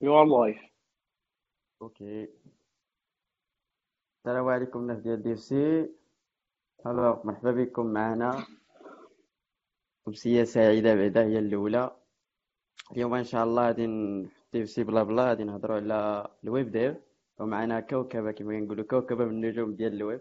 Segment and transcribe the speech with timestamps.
[0.00, 0.62] You are live.
[1.82, 2.28] OK.
[4.18, 5.90] السلام عليكم الناس ديال ديف سي.
[6.86, 8.46] Alors مرحبا بكم معنا.
[10.08, 11.96] أمسية سعيدة بعدا هي الأولى.
[12.92, 13.86] اليوم إن شاء الله غادي
[14.52, 16.96] دي سي بلا بلا غادي نهضروا على الـ web dev
[17.38, 20.20] ومعنا كوكبة كما كنقولوا كوكبة من النجوم ديال الويب.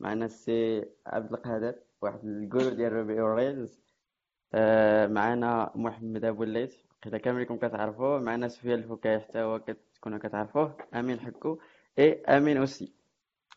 [0.00, 3.80] معنا السي عبد القادر واحد الـ gourou ديال Ruby on Rails
[4.54, 6.83] آه معنا محمد أبو الليث.
[7.04, 10.76] قيلا كاملكم كتعرفوه معنا سفيان الفكاهي حتى هو كتكونوا كتعرفوه.
[10.94, 11.58] آمين حكو.
[11.98, 12.92] اي آمين aussi.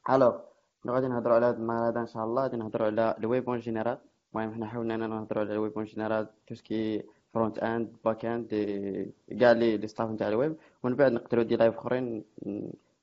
[0.10, 0.36] Alors
[0.88, 2.42] غادي نهضروا على هذا هذا إن شاء الله.
[2.44, 3.98] غادي نهضروا على le web en général
[4.36, 8.48] المهم حنا حاولنا إننا نهضروا على le web en général tout ce qui front-end back-end
[9.40, 12.24] كاع لي les stuff نتاع الويب ومن بعد نقدروا des lives أخرين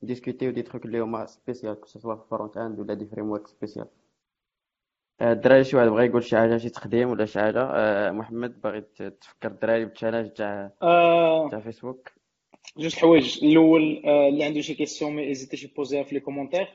[0.02, 3.86] نديسكوتيو des trucs اللي هما spécial que ce soit front-end ولا des frameworks spécial
[5.22, 7.62] الدراري شي واحد بغى يقول شي حاجة شي تقديم ولا شي حاجة.
[7.62, 12.12] آه، محمد باغي تفكر الدراري بالـ challenge تاع آه تاع فيسبوك
[12.78, 13.44] جوج حوايج.
[13.44, 16.68] الأول آه اللي عنده شي question ما يهيزيتيش يبوزيها في les commentaires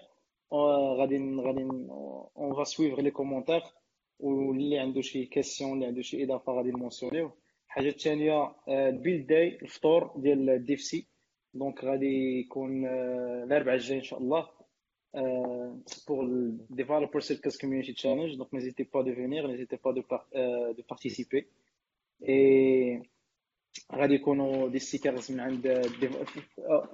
[0.53, 1.63] آه غادي غادي
[2.37, 3.61] on va suivre les commentaires
[4.19, 7.31] واللي عنده شي question اللي عنده شي إضافة غادي نمونسيونيو
[7.67, 11.07] الحاجة الثانية الـ build day الفطور ديال الديف سي
[11.53, 14.58] donc غادي يكون آه الأربعاء الجاي إن شاء الله.
[15.15, 15.71] Euh,
[16.05, 18.37] pour le Developer Circus Community Challenge.
[18.37, 21.47] Donc, n'hésitez pas de venir, n'hésitez pas de, par- euh, de participer.
[22.21, 23.01] Et
[23.93, 25.81] غادي يكونوا des stickers من عند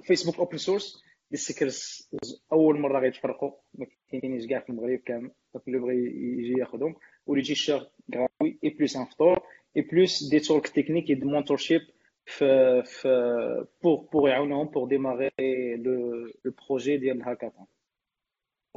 [0.02, 2.08] فيسبوك open source des stickers
[2.52, 6.94] اول مره غيتفرقوا ما كاينينش كاع في المغرب كامل donc اللي بغى يجي ياخذهم
[7.26, 9.40] ولي chair gratuit et plus un فطور
[9.76, 11.80] et plus des talks techniques des mentorship
[12.24, 15.30] في في pour pour يعاونوهم pour démarrer
[15.76, 16.12] le
[16.44, 17.75] le projet ديال الهاكاثون آه،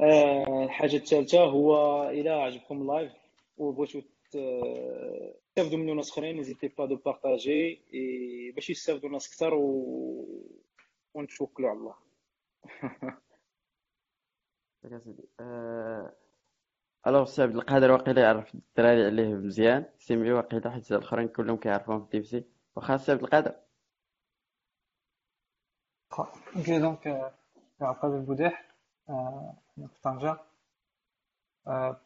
[0.00, 3.12] الحاجة الثالثة هو إلى عجبكم الـ live
[3.56, 7.82] وبغيتو تستافدوا منه ناس أخرين n'hésitez pas de partager
[8.54, 10.50] باش يستافدوا ناس أكثر و...
[11.14, 11.94] ونتوكلوا على الله.
[15.04, 15.28] سيدي.
[17.06, 19.84] Alors سي عبد القادر واقيلا يعرف الدراري عليه مزيان.
[19.98, 22.44] c'est mieux واقيلا حيت الأخرين كلهم كيعرفوهم في DevC
[22.76, 23.54] واخا سي عبد القادر.
[26.56, 28.69] je m'appelle Boudeh, euh, أنا
[29.75, 30.37] في طنجة
[31.67, 32.01] آه،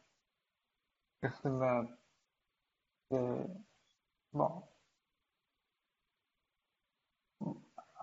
[1.22, 1.88] كنخدم آه،
[3.10, 3.46] في
[4.34, 4.62] بون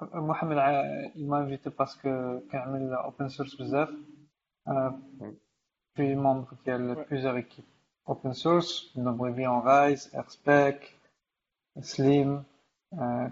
[0.03, 3.89] محمد ع- il m'a invité parce que كنعمل open source بزاف
[4.69, 5.03] أنا
[5.94, 10.78] في membre ديال plusieurs équipes open source donc Ruby on Rise, RSpec,
[11.81, 12.44] Slim,
[12.93, 13.28] euh,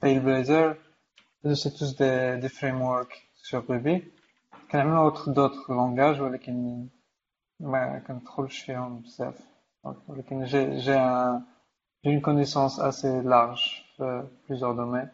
[0.00, 0.76] Tailblazer
[1.54, 4.04] c'est tous des, des frameworks sur Ruby
[4.71, 6.87] كنعملو autre- d'autres langages ولكن
[7.59, 9.39] ما كندخلش فيهم بزاف
[10.07, 11.41] ولكن j'ai j'ai un
[12.05, 15.09] j'ai une connaissance assez large في plusieurs domaines.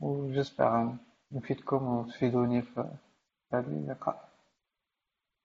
[0.00, 0.94] وجيسبر
[1.32, 2.74] نفيدكم وتفيدوني في
[3.50, 4.28] في هذا اللقاء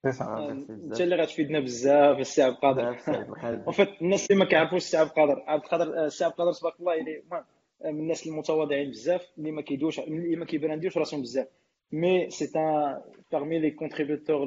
[0.08, 0.22] c'est ça.
[0.22, 3.74] آه، ميرسي انت بزاف اللي غتفيدنا بزاف السي عبد القادر بزاف سي عبد القادر en
[3.74, 6.94] fait الناس اللي ما كيعرفوش السي عبد القادر عبد القادر السي عبد القادر تبارك الله
[7.00, 7.44] اللي المهم
[7.86, 11.48] من الناس المتواضعين بزاف اللي ما كيدوش اللي ما كيبرانديوش راسهم بزاف
[11.92, 13.02] mais c'est un
[13.36, 14.46] parmi les contributeurs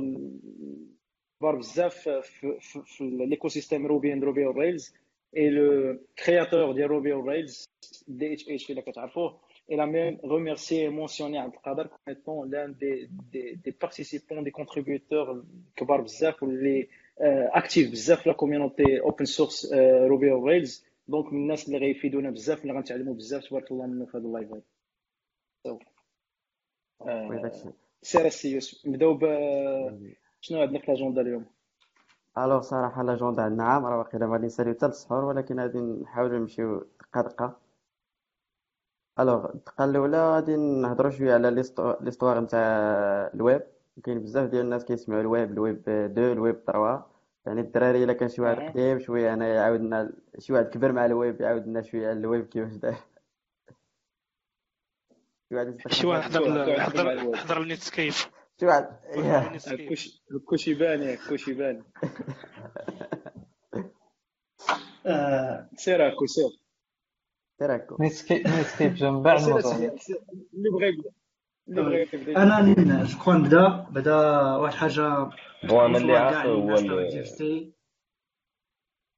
[1.40, 4.94] كبار بزاف في, في, في l'écosystème Ruby and Ruby Rails
[5.36, 7.68] et le créateur ديال Ruby Rails
[8.08, 9.40] DHH الا كتعرفوه
[9.72, 14.50] Il a même remercié et mentionné Abdelkader comme étant l'un des, des, des participants, des
[14.50, 15.44] contributeurs
[15.76, 16.88] كبار بزاف واللي
[17.20, 20.84] actif بزاف في la communauté open source آه، Ruby on Rails.
[21.08, 24.52] Donc من الناس اللي غيفيدونا بزاف اللي غنتعلموا بزاف تبارك الله منه في هذا اللايف
[24.52, 24.62] هذا
[25.68, 25.90] So، oui آه، داكشي
[28.02, 28.86] سير السي يوسف.
[28.86, 29.24] نبداو ب
[30.40, 31.44] شنو عندنا في الأجندة اليوم؟
[32.38, 36.84] Alors صراحة l'agenda عندنا عامرة واقيلا ما غادي نساليو حتى للسحور ولكن غادي نحاولو نمشيو
[37.00, 37.56] دقة دقة
[39.20, 42.60] Alors الدقة الأولى غادي نهضرو شوية على l'histo- l'histoire نتاع
[43.34, 43.62] الويب.
[44.04, 45.82] كاين بزاف ديال الناس كيسمعوا الـ web الـ web
[46.14, 46.98] deux الـ web trois.
[47.46, 48.70] يعني الدراري إلا كان شي واحد.
[48.70, 52.46] قديم شوية أنا يعاود لنا شي واحد كبر مع الويب يعاود لنا شوية على الويب
[52.46, 52.96] كيفاش داير.
[55.50, 56.30] شي واحد شي واحد
[56.80, 58.12] حضر حضر الـ Netscape
[58.60, 58.86] شي واحد
[60.70, 61.84] يبان ياك كلشي يبان
[65.06, 66.50] آه، سير هاكو سير.
[67.58, 70.18] تراكو Netscape Netscape جا من بعد سير سير.
[70.54, 71.10] اللي بغى يبدا.
[71.68, 72.42] اللي بغى يبدا.
[72.42, 74.16] أنا جو نبدا بدا؟
[74.56, 75.30] واحد حاجة
[75.64, 76.74] هو أنا اللي عارف هو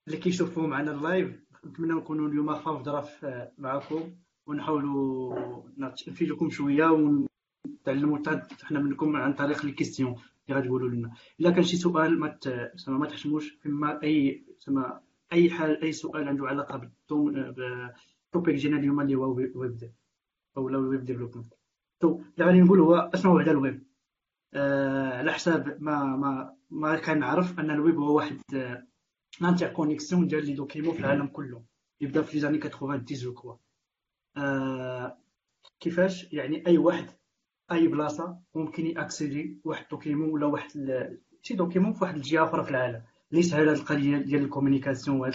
[0.06, 3.27] اللي كيشوفوا معنا الـ live نتمنى نكونوا اليوم خفاف ظراف
[3.58, 8.19] معكم ونحاولوا نفيدكم شوية ونتعلموا
[8.62, 10.17] حنا منكم عن طريق les questions
[10.49, 11.12] اللي غتقولوا لنا.
[11.41, 15.00] إلا كان شي سؤال ما ت- زعما ما تحشموش فيما أي زعما
[15.33, 19.91] أي حال أي سؤال عنده علاقة بالـ topic ديالنا اليوم اللي هو web dev
[20.56, 21.55] ولا الـ web development.
[22.00, 23.83] Donc اللي غادي نقول هو اشنو هو هذا الويب
[24.55, 28.87] آه على حساب ما ما ما كنعرف أن الويب هو واحد آه
[29.73, 31.62] connexion ديال les documents في العالم كله.
[32.00, 32.59] يبدأ في les années
[33.05, 33.55] 90 je crois
[35.81, 37.06] كيفاش يعني أي واحد
[37.73, 40.70] أي بلاصة ممكن ياكسيدي واحد document ولا واحد
[41.43, 43.02] شي document في واحد الجهة أخرى في العالم.
[43.31, 45.34] اللي سهل هاد القضية ديال الـ communication وهاد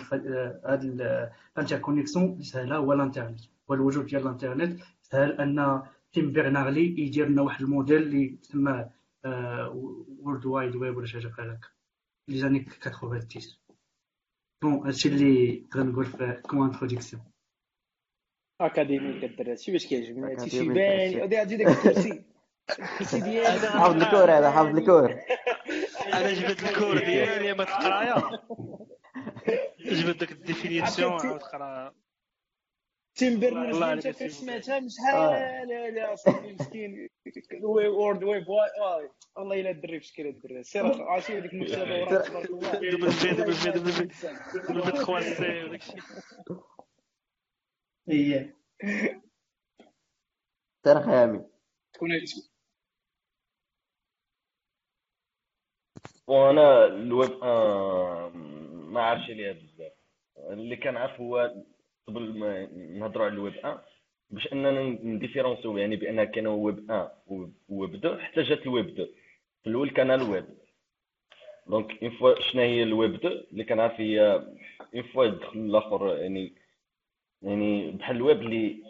[0.65, 3.39] هاد الـ interconnexion اللي سهلها هو الانترنت.
[3.69, 4.79] هو الوجود ديال الانترنت.
[5.01, 5.81] سهل أن
[6.13, 8.89] Tim Berners-Lee يدير لنا واحد الموديل اللي تسمى
[9.25, 11.67] World Wide Web ولا شي حاجة بحال هكا.
[12.27, 13.21] les années 90
[14.61, 17.21] bon هادشي اللي نقدر نقول في comme introduction
[18.61, 22.23] اكاديميك الدراري شي باش كيعجبني هادشي شي بان غادي عندي داك الكرسي
[22.69, 25.19] الكرسي ديالي حافظ الكور هذا حافظ الكور
[26.13, 28.39] أنا جبت الكور ديالي ما تقرايا
[29.79, 31.93] جبت داك الديفينيسيون عاود تقرا
[33.15, 37.09] تيم بيرنرز انت سمعتها من شحال هذا اصاحبي مسكين
[37.63, 43.53] وورد ويب واي والله الا الدري بشكل الدري سير عرفتي تبارك الله دبل في دبل
[43.53, 44.11] في دبل في
[44.59, 46.01] دبل في 3 سي وداك الشيء
[48.09, 48.55] إيه.
[50.83, 51.45] تاريخ يامي
[51.93, 52.09] تكون
[56.27, 58.29] وأنا الويب آه
[58.73, 59.91] ما عارفش عليها بزاف
[60.37, 61.63] اللي كنعرف هو
[62.07, 63.79] قبل ما نهضروا على الويب 1
[64.29, 67.11] باش إننا نديفيرونسيو يعني بان كان ويب 1
[67.69, 69.07] ويب 2 حتى جات الويب 2
[69.63, 70.45] في الأول كان الويب.
[71.67, 74.21] donc en fait شنو هي الويب 2 اللي كنعرف هي
[74.95, 76.55] en fait يدخل الآخر يعني
[77.41, 78.83] يعني بحال الويب اللي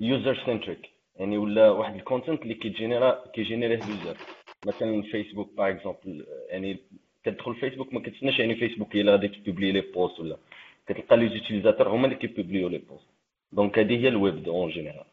[0.00, 4.16] user centric يعني ولا واحد ال content اللي كيجينيرا كيجينيريه اليوزر
[4.66, 6.78] مثلا فيسبوك par exemple يعني
[7.24, 10.36] كتدخل فيسبوك ما كتسناش يعني فيسبوك هي اللي غادي ت publier les posts ولا
[10.86, 13.06] كتلقى les utilisateurs هما اللي كي publier و les posts
[13.52, 15.06] donc هذه هي الويب en général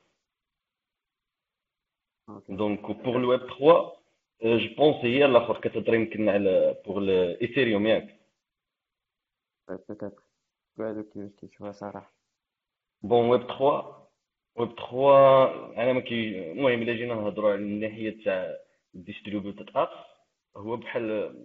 [2.50, 4.00] دونك بوغ الويب 3
[4.44, 8.16] جو بونس هي الآخر كتهضر يمكن على بوغ الايثيريوم ياك
[9.70, 10.12] بيتيتر
[10.78, 11.04] كاع
[11.42, 12.19] كيشوفها صراحة
[13.02, 13.96] بون ويب 3
[14.56, 18.56] ويب 3 أنا ما كي المهم إلا جينا نهضروا على الناحية تاع
[18.94, 19.90] ديستريبيوتد أبس
[20.58, 21.36] هو بحال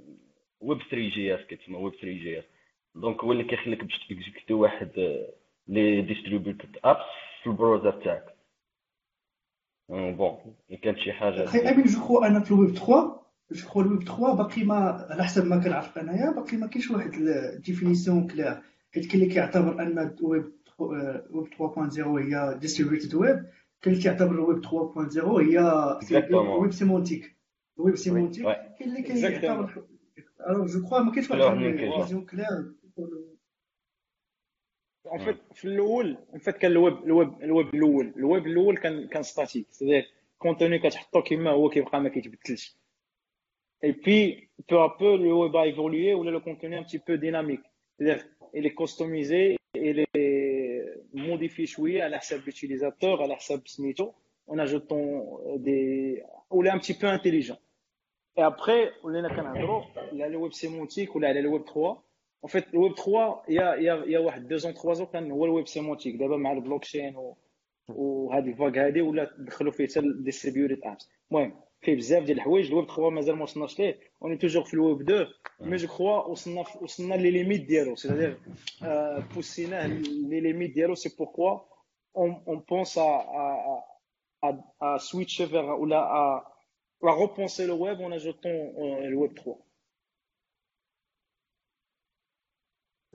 [0.61, 2.45] ويب 3 جي اس كتسمى ويب 3 جي اس
[2.95, 4.91] دونك هو اللي كيخليك باش تكزيكتي واحد
[5.69, 7.05] لي ديستريبيوتد ابس
[7.43, 8.35] في ال browser تاعك.
[9.89, 13.21] bon كانت شي حاجة أخي أمين je crois أنا في الويب 3
[13.53, 17.15] je crois الويب 3 باقي ما على حسب ما كنعرف أنايا باقي ما كاينش واحد
[17.15, 18.63] ال définition claire
[18.95, 23.47] حيت كاين اللي كيعتبر أن الويب ويب 3.0 هي distributed web
[23.83, 25.59] كاين اللي كيعتبر الويب 3.0 هي
[26.61, 27.37] web sémantique
[27.77, 29.85] web sémantique كاين اللي كيعتبر
[30.51, 32.73] alors je crois ما كاينش واحد vision claire
[35.07, 39.23] en fait في الأول en fait كان الويب الويب الويب الأول الويب الأول كان كان
[39.23, 40.05] statique c'est-à-dire
[40.39, 42.77] contenu كتحطو كيما هو كيبقى ما كيتبدلش
[43.85, 47.15] et puis peu à peu le web a évolué ولا le contenu un petit peu
[47.15, 47.61] dynamique
[47.99, 48.25] c'est-à-dire
[48.57, 50.17] il est customisé il est
[51.15, 54.13] modifié شوية على حساب l'utilisateur على حساب سميتو
[54.51, 57.59] en ajoutant des ولا un petit peu intelligent.
[58.37, 59.83] Et après ولينا كنهضروا
[60.13, 62.05] على الويب سيمونتيك ولا على الويب 3
[62.45, 64.47] En fait, le Web 3, il y a, il y a, il y a واحد
[64.53, 67.37] 2 ans, 3 ans كان هو الويب سيمونتيك دابا مع البلوك تشين و
[67.89, 72.67] وهاد الفاك هادي ولا دخلوا فيه حتى الديستريبيوتد ابس المهم فيه بزاف ديال الحوايج.
[72.67, 74.01] الويب 3 مازال ما وصلناش ليه.
[74.23, 75.27] اوني توجور في الويب 2
[75.61, 77.97] مي جو كخوا وصلنا وصلنا لي ليميت ديالو.
[77.97, 78.39] سيتادير
[79.35, 80.95] بوسيناه لي ليميت ديالو.
[80.95, 81.75] سي بوركوا
[82.97, 83.09] à,
[84.47, 84.49] à,
[84.81, 86.53] à switcher vers ou là à,
[87.03, 89.59] repenser le web en ajoutant euh, le web 3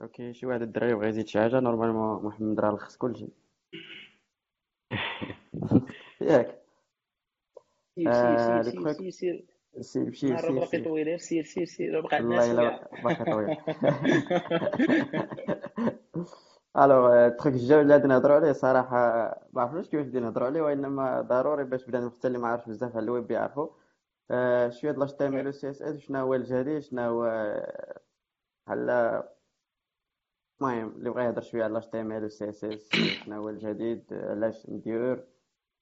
[0.02, 3.28] OK شي واحد الدراري بغى يزيد شي حاجة normalement محمد راه لخص كلشي
[6.20, 6.59] ياك
[7.94, 9.44] سير سير سير سير
[9.80, 10.52] سير سير.
[10.52, 11.64] باقي سير طويل سير سير.
[11.64, 13.56] سير باقي عندنا والله شوية الا باقي طويل
[16.76, 18.96] alors الطريق ل je اللي غادي نهضروا عليه صراحة
[19.52, 22.96] ما عرفناش كيفاش غادي نهضروا عليه وإنما ضروري باش بنادم حتى اللي ما عارفش بزاف
[22.96, 23.68] على الويب يعرفوا.
[24.30, 27.22] آه، شوية د ال HTML و CSS شنو هو الجديد شنو هو
[28.66, 28.90] بحال
[30.60, 35.24] المهم اللي بغى يهضر شوية على HTML و CSS شنو هو الجديد علاش ندير.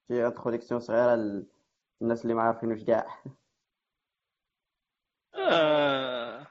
[0.08, 1.42] شي introduction صغيرة
[2.00, 3.22] للناس اللي ما عارفينوش كاع
[5.34, 6.46] آه،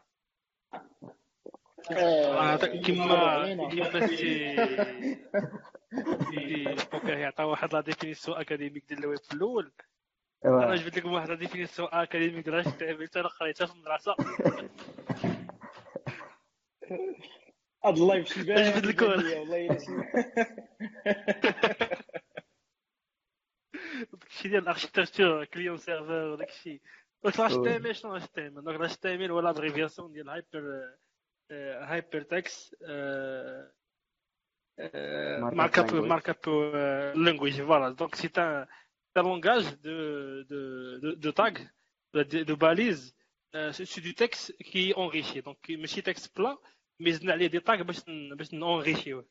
[1.92, 4.56] آه، كما كما c'est
[6.30, 9.72] c'est بوكر يعطى واحد la définition académique ديال الويب في الأول.
[10.46, 14.16] أنا جبت لكم واحد la définition académique ديال ML أنا قريتها في المدرسة.
[17.86, 19.06] هاد ال live شي بان أجبد الكل.
[19.06, 19.78] والله
[24.14, 26.82] داكشي ديال ال architecture client serveur وداك الشيء
[27.24, 30.12] donc ال HTML شنو اش تي ام ال دونك الاش تي ام ال هو l'abréviation
[30.12, 30.94] ديال hyper
[31.52, 32.76] hyper text
[35.52, 36.08] markup language.
[36.08, 37.92] markup euh, language voilà.
[37.92, 38.68] Donc c'est un,
[39.16, 41.56] un langage de de de, de tag
[42.14, 43.16] de, de balises
[43.56, 45.42] euh, c'est c'est du texte qui est enrichi.
[45.42, 46.58] Donc ماشي texte plat
[47.00, 49.26] mais زدنا عليه des tags باش ن- باش ن enrichir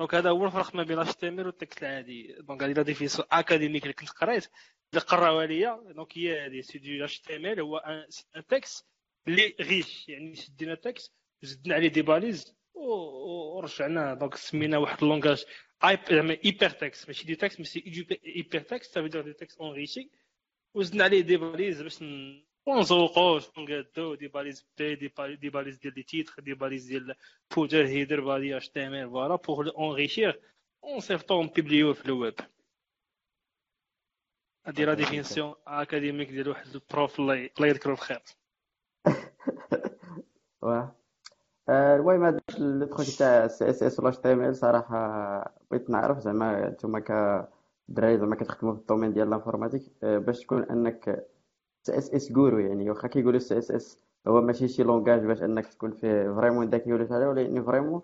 [0.00, 2.36] وه donc هذا هو الفرق ما بين HTML وال texte العادي.
[2.40, 4.50] donc هذه la définition académique اللي كنت قريت.
[4.92, 8.86] اللي قراوها ليا donc هي هذه c'est du HTML هو un texte
[9.28, 15.44] اللي ريش يعني شدينا تكست زدنا عليه دي باليز ورجعناه دونك سمينا واحد اللونغاج
[16.10, 17.84] زعما ايبر تكست ماشي دي تكست ماشي
[18.26, 20.10] ايبر تكست dire دي تكست اونريشي
[20.74, 21.98] وزدنا عليه دي باليز باش
[22.74, 26.54] ن- ونزوقو شنو نقادو دي باليز بي دي باليز, دي باليز ديال لي تيتر دي
[26.54, 27.14] باليز ديال
[27.50, 30.40] فوتر هيدر بادي اش تي ام ال فوالا بوغ اونريشير
[30.84, 32.34] اون سيفتو نبيبليوه في الويب
[34.66, 38.22] هادي la définition académique ديال واحد ال prof الله يذكرو بخير
[40.62, 40.96] واه
[41.68, 46.18] المهم هذا le truc تاع سي اس اس ولا تي ام ال صراحة بغيت نعرف
[46.18, 51.26] زعما نتوما كدراري زعما كتخدموا في ال domaine ديال ال informatique آه، باش تكون انك
[51.82, 56.70] CSS guru يعني واخا كيقولوا CSS هو ماشي شي langage باش إنك تكون فيه vraiment
[56.70, 58.02] ذكي ولا شي حاجة ولكن vraiment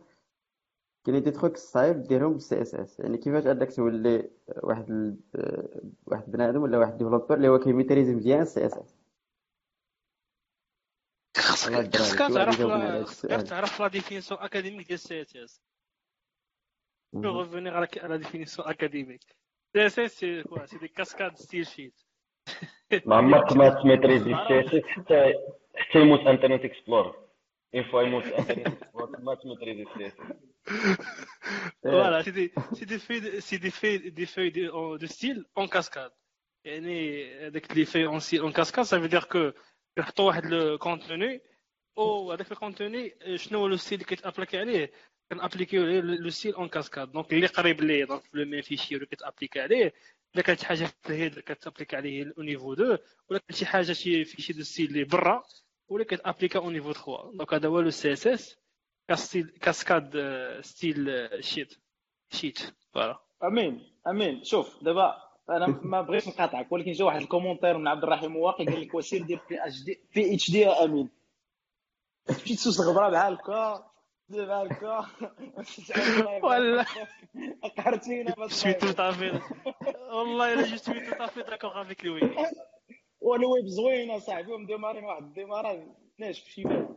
[1.04, 3.00] كاين des trucs صعيب ديرهم بال CSS.
[3.00, 4.30] يعني كيفاش انك تولي
[4.62, 5.16] واحد ال...
[6.06, 8.96] واحد بنادم ولا واحد développeur اللي هو كي maîtriser مزيان ال CSS.
[11.36, 15.60] خصك خصك واحد تعرف على لا- خصك تعرف la définition académique ديال CSS.
[17.14, 17.38] Je vais مهم.
[17.38, 19.26] revenir à la, à la définition académique.
[19.74, 20.66] CSS, c'est quoi
[22.46, 23.06] C'est des cascades style sheet.
[23.06, 25.32] ما عمرك ما ت maîtriser ال CSS حتى
[25.76, 27.16] حتى يموت Internet Explorer،
[27.74, 30.36] une fois يموت Internet Explorer ما ت maîtriser ال CSS
[31.84, 35.06] Voilà, c'est des, c'est des feuilles, de- c'est des feuilles, des feuilles de, en- de
[35.06, 36.12] style en cascade.
[36.64, 39.52] يعني هذاك les feuilles en style en cascade, ça veut dire que
[39.98, 41.40] كنحطوا واحد le contenu
[41.96, 44.90] وهذاك ال contenu شنو هو le style اللي كيت appliquer عليه
[45.32, 48.44] كن appliquer و عليه le style en cascade donc اللي قريب ليه donc في le
[48.44, 49.92] même fichier اللي كت appliquer عليه
[50.36, 52.98] الا كانت حاجة في ال header كت appliquer عليه au niveau 2
[53.30, 55.42] ولا كانت شي حاجة شي fichier de style اللي برا
[55.88, 58.56] ولا كت appliquer au niveau 3 donc هذا هو le CSS
[59.08, 61.74] كاستيل كاسكاد آه، ستيل آه، شيت.
[62.30, 62.58] شيت.
[62.94, 63.18] فوالا.
[63.42, 63.92] آمين.
[64.06, 64.44] آمين.
[64.44, 65.14] شوف دابا
[65.50, 69.22] أنا ما بغيتش نقاطعك ولكن جا واحد الكومونتير من عبد الرحيم واقي قال لك وسير
[69.22, 71.08] دير بي اتش دي بي اتش دي يا آمين.
[72.30, 73.90] مشيت تسوس الغبره بحال هكا
[74.28, 75.06] بحال هكا
[76.42, 76.84] ولا
[77.76, 79.32] قهرتينا tout à fait.
[80.12, 82.20] والله suis tout à fait d'accord avec lui.
[83.20, 85.84] والويب زوينه صاحبي ومديمارين واحد الديمارات
[86.18, 86.88] ناشف شي بال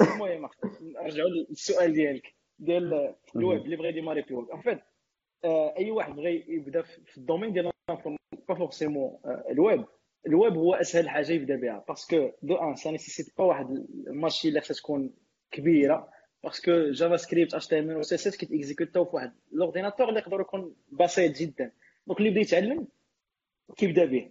[0.00, 0.48] المهم
[0.80, 4.78] نرجعوا للسؤال ديالك ديال الويب اللي بغى ي démarrer في ال web en fait
[5.78, 7.70] اي واحد بغى يبدا في ال domaine ديال
[8.48, 9.18] pas forcément
[9.50, 9.84] ال web
[10.26, 13.66] ال web هو اسهل حاجة يبدا بها parce que d'un ça nécessite pas واحد
[14.06, 15.14] ال machine اللي خصها تكون
[15.50, 16.15] كبيره
[16.46, 21.36] parce que JavaScript HTML CSS كيت exécuter او في واحد l'ordinateur اللي يقدر يكون بسيط
[21.36, 21.70] جدا
[22.06, 22.86] donc اللي بدا يتعلم
[23.76, 24.28] كيبدا به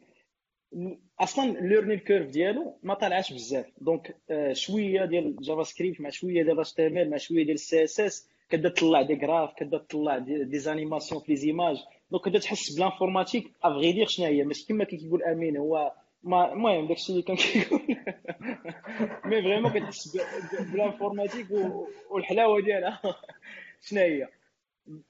[1.19, 4.15] أصلا ال learning curve ديالو ما طالعاش بزاف donc
[4.51, 9.13] شوية ديال JavaScript مع شوية ديال HTML مع شوية ديال ال CSS كتبدا تطلع des
[9.13, 11.77] graphes كتبدا تطلع des, animations في les images
[12.11, 15.93] donc كتبدا تحس ب l'informatique à vrai dire شنو هي ماشي كما كيقول امين هو
[16.25, 17.81] المهم داكشي اللي كان كيقول
[19.25, 20.19] mais vraiment كتحس ب-
[20.61, 23.01] ب- ب l'informatique و- والحلاوة ديالها
[23.85, 24.27] شنو هي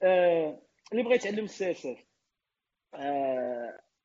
[0.02, 0.58] آه،
[0.92, 1.96] اللي بغى يتعلم ال CSS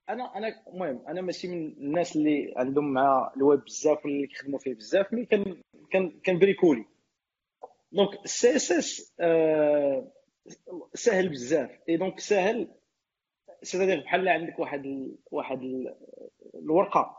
[0.09, 4.59] أنا أنا المهم أنا ماشي من الناس اللي عندهم مع الويب بزاف ولا اللي كيخدموا
[4.59, 6.85] فيه بزاف mais كان كان كان bricoler
[7.91, 9.13] donc ال CSS
[10.93, 12.67] سهل بزاف et donc سهل
[13.63, 15.11] c'est-à-dire بحال عندك واحد.
[15.31, 15.59] واحد.
[16.55, 17.17] الورقة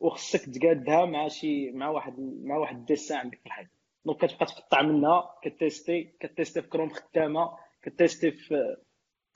[0.00, 3.68] وخصك تقادها مع شي مع واحد مع واحد ال dessin عندك في الحيط.
[4.04, 7.50] donc كتبقى تقطع منها كت tester كت tester في كروم خدامة
[7.82, 8.76] كت tester في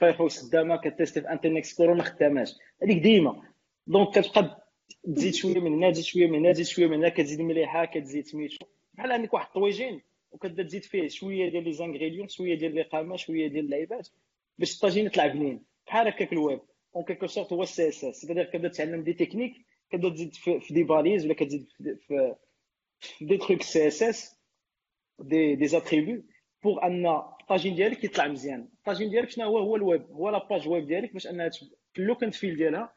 [0.01, 2.55] Firefox خدامة كت tester في Internet Explorer ما خداماش.
[2.83, 3.43] هذيك ديما.
[3.87, 4.69] donc كتبقى
[5.15, 8.27] تزيد شوية من هنا تزيد شوية من هنا تزيد شوية من هنا كتزيد مليحة كتزيد
[8.27, 8.67] سميتو.
[8.95, 13.49] بحال عندك واحد الطويجين وكتبدا تزيد فيه شوية ديال les ingrédients شوية ديال الاقامه شوية
[13.49, 14.09] ديال اللعيبات
[14.59, 15.65] باش الطاجين يطلع بنين.
[15.87, 16.61] بحال هكاك ال web.
[16.97, 19.53] en quelque sorte هو ال CSS c'est-à-dire كتبدا تتعلم des techniques
[19.91, 21.67] كتبدا تزيد في, des balises ولا كتزيد
[22.07, 22.35] في,
[23.21, 24.37] des trucs CSS
[25.19, 26.23] des des attributs
[26.65, 30.69] pour que الطاجين ديالك يطلع مزيان الطاجين ديالك شنو هو هو الويب هو la page
[30.69, 31.49] web ديالك باش انها
[31.93, 32.93] في ال look and feel ديالها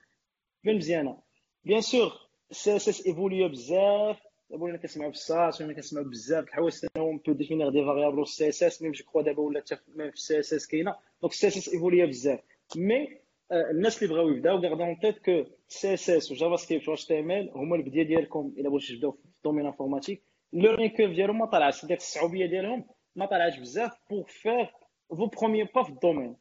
[0.63, 1.17] تبان مزيانه
[1.65, 2.11] bien sûr ال
[2.51, 4.17] CSS évolué بزاف
[4.49, 8.49] دابا ولينا كنسمعوا بال SASS ولينا كنسمعوا بزاف الحوايج ça on peut définir des variables
[8.49, 11.69] ال CSS même je crois دابا ولا حتى في ال CSS كاينة donc ال CSS
[11.73, 12.39] évolué بزاف
[12.75, 13.20] mais
[13.51, 17.19] الناس اللي بغاو يبداو غاردون تيت كو سي اس اس وجافا سكريبت و اتش تي
[17.19, 18.53] ام ال هما البداية ديالكم.
[18.57, 20.23] إلا بغيتو تبداو في ال domaine informatique
[20.53, 21.85] learning curve ديالهم ما طلعش.
[21.85, 24.73] ديك الصعوبة ديالهم ما طلعش بزاف pour faire
[25.09, 26.35] vos premiers pas في ال domaine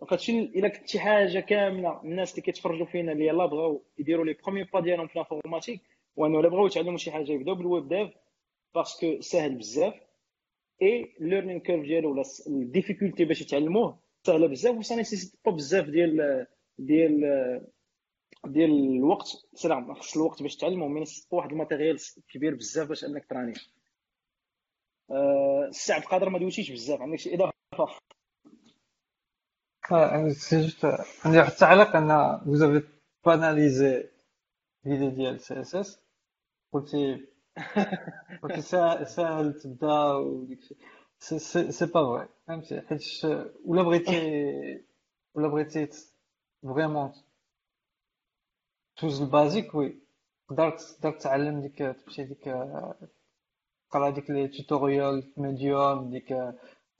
[0.00, 4.24] donc هادشي إلا كنت شي حاجة كاملة الناس اللي كيتفرجوا فينا اللي يلاه بغاو يديروا
[4.24, 5.80] les premiers pas ديالهم في ال informatique
[6.16, 8.10] وأنه إلا بغاو يتعلموا شي حاجة يبداو بال web dev
[8.74, 9.94] parce que ساهل بزاف.
[10.82, 15.86] et learning curve ديالو ولا ال difficulté باش يتعلموه سهله بزاف و nécessite pas بزاف
[15.86, 16.46] ديال
[16.78, 17.20] ديال
[18.46, 19.28] ديال الوقت.
[19.54, 21.98] سلام خص الوقت باش تعلمو mais واحد ال matériel
[22.28, 23.54] كبير بزاف باش انك تراني.
[25.90, 27.52] عبد القادر ما دويتيش بزاف عندك شي إضافة؟
[30.32, 30.84] c'est juste
[31.24, 32.82] عندي واحد التعليق أن vous
[33.26, 34.10] banaliser
[34.82, 36.00] فيديو ديال CSS.
[36.72, 37.26] قلتي
[38.42, 38.62] قلتي
[39.04, 40.78] ساهل تبدا وديك الشيء
[41.22, 43.02] c'est pas vrai فهمتي حيت
[43.64, 44.84] ولا بغيتي
[45.34, 45.88] ولا بغيتي
[46.62, 47.12] vraiment
[48.96, 49.98] tous ال basiques oui
[50.48, 52.44] تقدر تقدر تعلم ديك تمشي ديك
[53.90, 56.32] تقرا ديك les tutoriels Medium ديك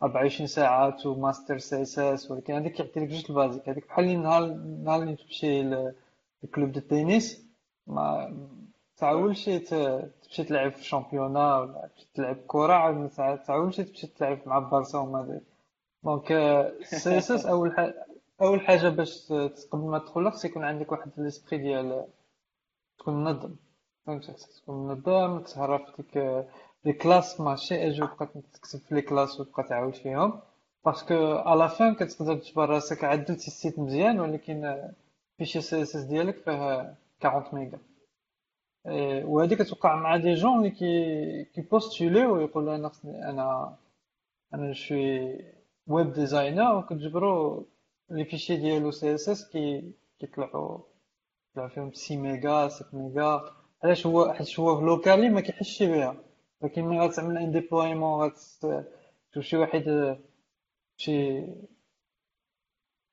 [0.02, 4.47] 24 ساعة to master CSS ولكن هذيك يعطي لك جوج ال basiques هذيك بحال نهار
[4.85, 5.62] نهار اللي تمشي
[6.43, 7.47] ل club de tennis
[7.87, 8.37] ما
[8.97, 9.50] تعاولش
[10.33, 14.59] تمشي تلعب في ال championnat ولا تمشي تلعب كرة عاد ما تعاولش تمشي تلعب مع
[14.59, 15.43] بارسا ومدريد.
[16.05, 16.26] donc
[16.83, 18.07] CSS أول حاجة
[18.43, 19.33] أول حاجة باش
[19.73, 22.07] قبل ما تدخل خص يكون عندك واحد l'esprit ديال
[22.99, 23.55] تكون منظم.
[24.07, 26.17] فهمت تكون منظم تعرف ديك
[26.85, 30.41] les classes ماشي أجي وبقى تكتب في les classes وتبقى تعاود فيهم.
[30.85, 34.89] parce que à la fin كتقدر تجبر راسك عدلتي ال site مزيان ولكن
[35.38, 37.79] fichier CSS ديالك فيه 40 ميجا.
[39.25, 43.77] وهذه كتوقع مع des gens اللي كي كي postuler ويقولوا أنا أنا
[44.55, 45.38] أنا je suis
[45.87, 47.65] web designer وكتجبروا
[48.11, 50.79] les fichiers ديالو CSS كي كيطلعوا
[51.55, 53.41] طلعوا فيهم 6 ميجا 7 ميجا
[53.85, 56.17] علاش هو حيت هو local ما كيحسش بها.
[56.61, 60.17] ولكن ملي غتعمل un déploiement غتشوف شي واحد
[60.97, 61.47] شي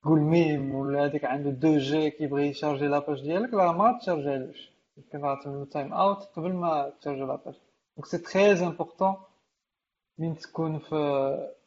[0.04, 4.70] قول ميم ولا هذاك عنده deux G كيبغي يشارجي la page ديالك راه ما تشارجيلوش
[5.00, 7.54] يمكن غتعمل timeout قبل ما تشارجي la page
[7.96, 9.14] donc c'est très important
[10.18, 10.98] من تكون في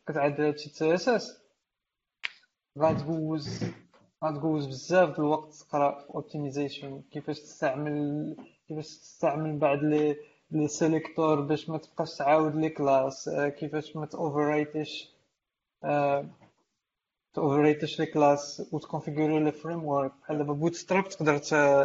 [0.07, 1.41] كتعدل هادشي CSS
[2.79, 3.63] غتجوز
[4.23, 8.35] غتجوز بزاف د الوقت تقرا في optimisation كيفاش تستعمل
[8.67, 10.17] كيفاش تستعمل بعد les
[10.51, 15.09] les sélecteurs باش ما تبقاش تعاود les classes كيفاش ما تاوفررايتش
[17.33, 21.37] تاوفررايتش les classes وتكونفيغوري les frameworks بحال دابا Bootstrap تقدر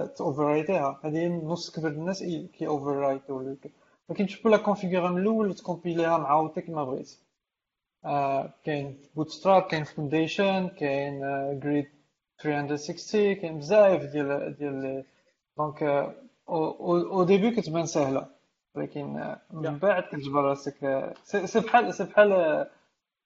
[0.07, 2.23] تاوفررايتيها هذه نص كبير الناس
[2.59, 3.55] كي اوفررايتو
[4.09, 7.19] ولكن تشوفو لا كونفيغورا من الأول وتكومبيليها معاودة كيما بغيتي
[8.65, 11.21] كاين Bootstrap كاين Foundation كاين
[11.61, 11.87] Grid
[12.41, 15.05] 360 كاين بزاف ديال ديال
[15.59, 15.83] donc
[16.49, 18.27] au début كتبان سهله
[18.75, 22.67] ولكن من بعد كتجبر راسك سي بحال سي بحال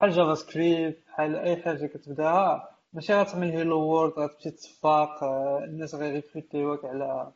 [0.02, 5.24] بحال JavaScript بحال أي حاجة كتبداها ماشي غتعمل hello world غتمشي تصفاق
[5.64, 7.32] الناس غيريكروتيوك على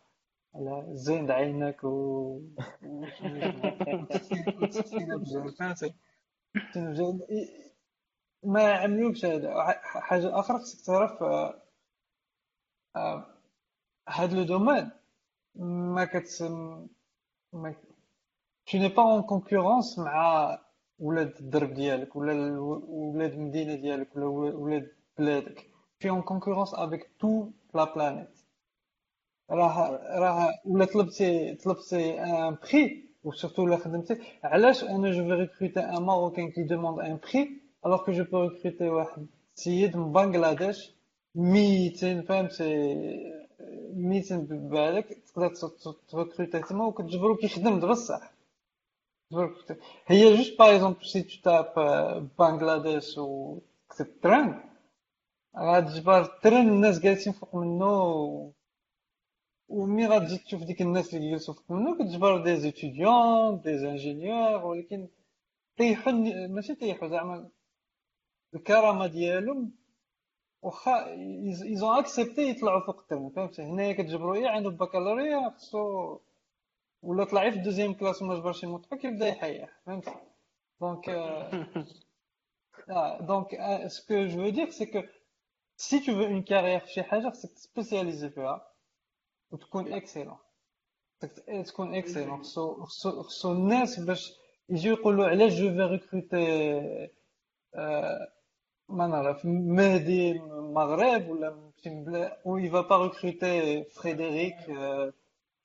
[0.55, 2.41] على زين عينك و
[8.43, 9.55] ما عملوش هذا.
[9.83, 11.63] حاجة أخرى خصك تعرف آه،
[12.97, 13.27] آه،
[14.09, 14.91] هاد لو دومين
[15.95, 16.43] ما كت
[17.53, 17.75] ما
[18.67, 20.66] tu n'es pas en concurrence مع
[20.99, 25.67] ولاد الدرب ديالك ولا ولاد المدينة ديالك ولا ولاد بلادك
[25.99, 28.29] في en concurrence avec toute la planète
[29.51, 35.33] راه راه ولا طلبتي طلبتي un prix و surtout لا خدمتي علاش أنا je vais
[35.33, 40.13] recruter un Marocain qui demande un prix alors que je peux recruter واحد السيد من
[40.13, 40.93] بنغلاديش
[41.35, 42.71] ميتين فهمتي
[43.95, 45.53] ميتين بالك تقدر
[46.09, 48.36] تريكروتي تما وكتجبرو كيخدم بصح
[50.07, 51.75] هي juste par exemple si tu tapes
[52.39, 53.59] بنغلاديش و
[53.89, 54.63] تكتب ترند
[55.59, 58.53] غتجبر ترند الناس جالسين فوق منو
[59.69, 65.09] ومي غتجي تشوف ديك الناس اللي جلسوا فوق منو كتجبر des étudiants des ingénieurs ولكن
[65.79, 66.13] طيحوا
[66.49, 67.49] ماشي طيحوا زعما
[68.55, 69.73] الكرامه ديالهم
[70.63, 71.07] واخا
[71.69, 76.19] ils ont accepté يطلعوا فوق الترم فهمتي هنايا كتجبروا إيه عنده بكالوريا خصو
[77.07, 80.15] ولا طلع في deuxième classe وما جبرش ينطق كيبدا يحيح فهمتي
[80.81, 81.11] donc
[83.21, 83.49] donc
[83.87, 85.03] ce que je veux dire c'est que
[85.77, 88.73] si tu veux une carrière في شي حاجة خصك تسبيسياليزي فيها
[89.51, 90.37] وتكون excellent
[91.67, 92.85] تكون excellent خصو
[93.23, 94.33] خصو الناس باش
[94.69, 97.09] يجيو يقولوا علاش je vais recruter
[98.89, 104.71] ما نعرف مهدي من المغرب ولا من شي بلاد و il va pas recruter فريدريك
[104.71, 105.13] آه، من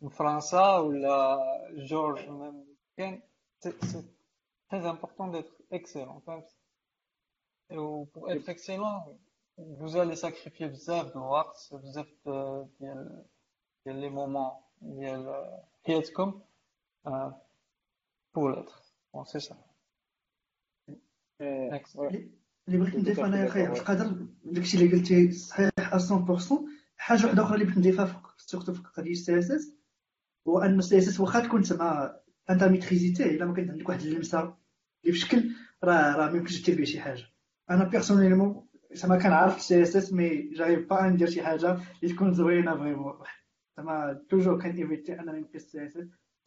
[0.09, 1.37] فرنسا ولا
[1.71, 2.65] جورج من
[2.97, 3.21] كان
[3.59, 4.03] c'est
[4.73, 6.47] très important d'être excellent فهمت
[7.71, 9.17] و pour être excellent
[9.59, 13.25] vous allez sacrifier بزاف د الوقت بزاف د- ديال
[13.85, 15.45] ديال les moments ديال
[15.85, 16.41] حياتكم
[17.07, 17.41] آه،
[18.37, 18.81] pour l'être.
[19.13, 19.55] Bon c'est ça.
[21.41, 21.95] آه، Next.
[21.95, 22.15] ouais.
[22.67, 23.79] اللي بغيت نضيف Tout à أنا يا fait أخي d'accord, عبد ouais.
[23.79, 28.81] القادر داكشي اللي قلتي صحيح 100% حاجة واحدة أخرى اللي بغيت نضيفها في- surtout في
[28.83, 29.73] قضيه ال CSS
[30.47, 34.55] هو ان ال CSS واخا تكون زعما انت ميتريزيتيه إلا ما كانت عندك واحد اللمسه
[35.05, 35.51] اللي في
[35.83, 37.23] راه راه ما يمكنش دير به شي حاجة.
[37.69, 41.71] أنا personnellement زعما كنعرف اس مي جايب با ندير شي حاجة
[42.03, 43.13] اللي تكون زوينة vraiment
[43.77, 45.97] زعما toujours كان ايفيتي أنني اس اس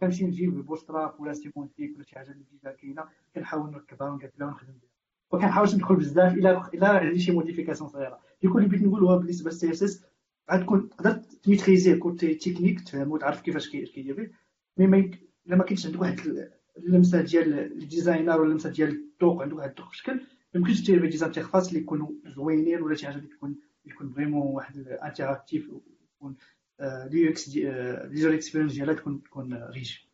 [0.00, 3.04] كنمشي نجيب Bootstrap ولا Semantic ولا شي حاجة اللي déjà كاينة
[3.34, 4.90] كنحاول نركبها ونقادها ونخدم بها.
[5.32, 8.20] وكنحاولش ندخل بزاف الا الا عندي شي modification صغيرة.
[8.42, 10.04] donc اللي بغيت نقول هو بالنسبة اس
[10.52, 14.30] غتكون تقدر تميتريزيه côté technique تفهمو وتعرف كيفاش كي- كيدير به
[14.78, 15.10] mais ما
[15.46, 19.70] إلا ما كاينش عندك واحد اللمسة ديال ال designer ولا اللمسة ديال الذوق عندك واحد
[19.70, 20.20] الذوق في الشكل ما
[20.54, 24.46] يمكنش دير به des interfaces اللي يكونوا زوينين ولا شي حاجة اللي تكون يكون vraiment
[24.54, 26.36] واحد interactif ويكون
[26.80, 30.08] ال UX ال user experience ديالها تكون تكون riche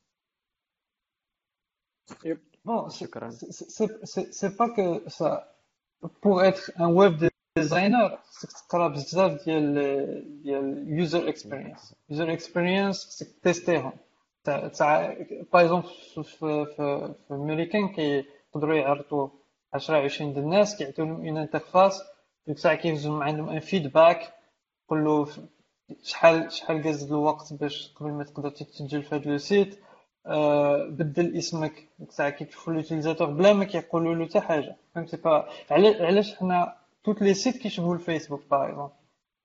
[2.64, 5.30] Bon, c'est pas que ça.
[6.20, 7.29] Pour être un web
[7.62, 11.94] designer, c'est تقرا بزاف ديال ديال user experience.
[12.12, 13.92] User experience c'est تيستيهم.
[14.44, 15.16] تاع تاع
[15.52, 16.66] par exemple في في
[17.28, 19.28] في امريكان كيقدروا يعرضوا
[19.74, 22.02] 10 20 د الناس كيعطيو لهم une interface
[22.46, 24.34] ديك الساعة كيهزوا عندهم un feedback
[24.84, 25.28] يقول له
[26.02, 29.78] شحال شحال قاز الوقت باش قبل ما تقدر تسجل في هذا le site
[30.26, 31.88] آه، بدل اسمك.
[31.98, 34.76] ديك الساعة كيشوفوا l'utilisateur بلا ما كيقولوا له حتى حاجة.
[34.94, 38.92] فهمتي؟ علاش حنا tous les sites كيشبهوا الفيسبوك par exemple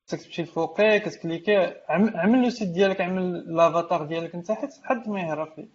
[0.07, 5.09] خصك تمشي لفوقيه كتكليكي عم- عمل le site ديالك عمل l'avatar ديالك انت حيت حد
[5.09, 5.67] ما يهرب فيه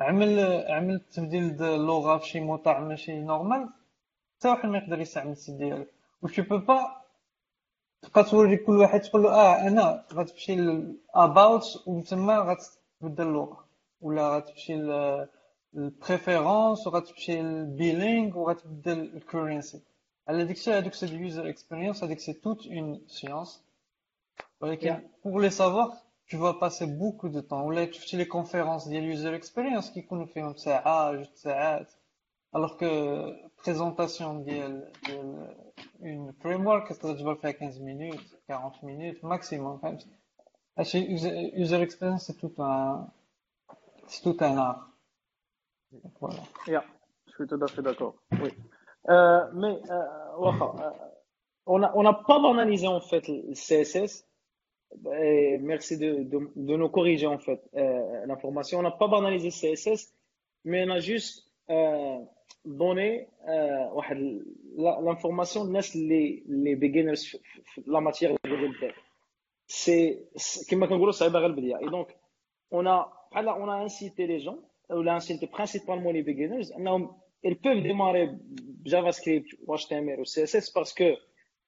[0.00, 3.68] عمل عمل تبديل د اللغة في شي موطع ماشي normal
[4.38, 5.90] حتى واحد ما يقدر يستعمل ال site ديالك
[6.22, 7.06] و tu peux pas
[8.02, 13.66] تبقى توري كل واحد تقول له آه أنا غتمشي ل about وتما غتبدل اللغة
[14.00, 14.74] ولا غتمشي
[15.74, 19.82] لل préférences وغتمشي لل billing وغتبدل ال currency
[20.28, 23.64] على ديك الشيء هذوك c'est ال user experience هذيك c'est toute une science
[24.60, 29.04] ولكن pour les savoir tu vas passer beaucoup de temps ولا شفتي les conférences ديال
[29.04, 31.92] ال user experience كيكونوا فيهم ساعه جوج ساعات
[32.56, 32.90] alors que
[33.62, 35.54] présentation ديال ديال
[36.00, 40.06] une framework تقدر تجبر فيها 15 minutes 40 minutes maximum فهمت
[40.78, 43.06] هادشي user user experience c'est tout un
[44.08, 44.96] c'est tout un art
[45.92, 46.84] Donc, voilà Yeah,
[47.26, 48.14] je suis tout à fait d'accord.
[48.42, 48.50] Oui.
[49.08, 50.02] Euh, mais euh,
[50.40, 50.90] euh
[51.68, 54.24] on n'a on a pas banalisé en fait le CSS.
[55.20, 58.78] Et merci de, de, de, nous corriger en fait euh, l'information.
[58.78, 60.14] On n'a pas banalisé le CSS,
[60.64, 62.18] mais on a juste euh,
[62.64, 63.28] donné
[64.76, 67.14] l'information de les, les beginners
[67.86, 68.92] la matière de
[69.66, 70.28] C'est
[70.70, 72.16] comme on dit, Et donc,
[72.70, 76.72] on a, on a incité les gens, on a incité principalement les beginners,
[77.44, 78.28] ils peuvent démarrer
[78.84, 81.16] ب JavaScript و HTML و CSS parce que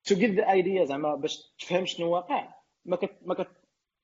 [0.08, 2.48] to get the idea زعما باش تفهم شنو واقع
[2.84, 3.48] ما كت ما كت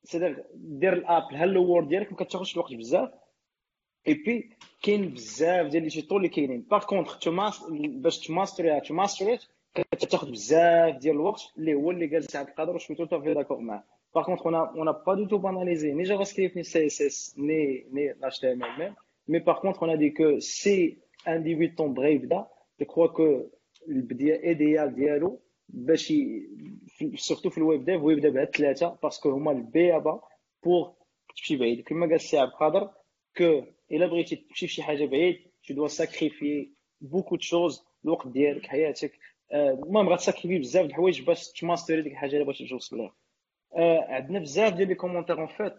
[0.05, 3.11] سيدير دير l'app ال hello world ديالك ما كتاخذش الوقت بزاف
[4.09, 9.41] et puis كاين بزاف ديال les شيتو اللي كاينين par contre تماس باش تماستريها تماستريت
[9.75, 13.59] كتاخذ بزاف ديال الوقت اللي هو اللي قال سعد القادر وشوي tout à fait d'accord
[13.59, 17.17] معاه par contre on a on n'a pas du tout banalisé ni JavaScript ni CSS
[17.37, 17.61] ni
[17.95, 18.03] ni
[18.35, 18.95] HTML même.
[19.31, 22.47] Mais par contre on a dit que si un débutant بغى يبدا
[22.83, 23.47] je crois que
[23.89, 26.13] البدايه idéale ديالو باش
[27.17, 30.21] surtout في ال web dev هو يبدا بهاد الثلاثه parce que هما ال b.a.-ba
[30.65, 30.95] pour
[31.29, 32.91] تمشي بعيد كما قال السي عبد القادر
[33.37, 36.69] que الا بغيتي تمشي في شي حاجة بعيد tu dois sacrifier
[37.03, 39.13] beaucoup de choses الوقت ديالك حياتك
[39.53, 43.15] المهم غتساكريفي بزاف د الحوايج باش تماستري ديك الحاجة اللي بغيتي توصل لها
[44.09, 45.75] عندنا بزاف ديال les commentaires en fait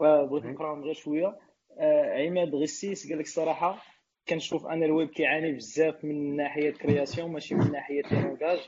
[0.00, 1.38] بغيت نقراهم غير شوية
[2.18, 3.82] عماد غسيس قال لك الصراحه
[4.28, 8.58] كنشوف أنا le web كيعاني بزاف من ناحية création ماشي من ناحية les langages.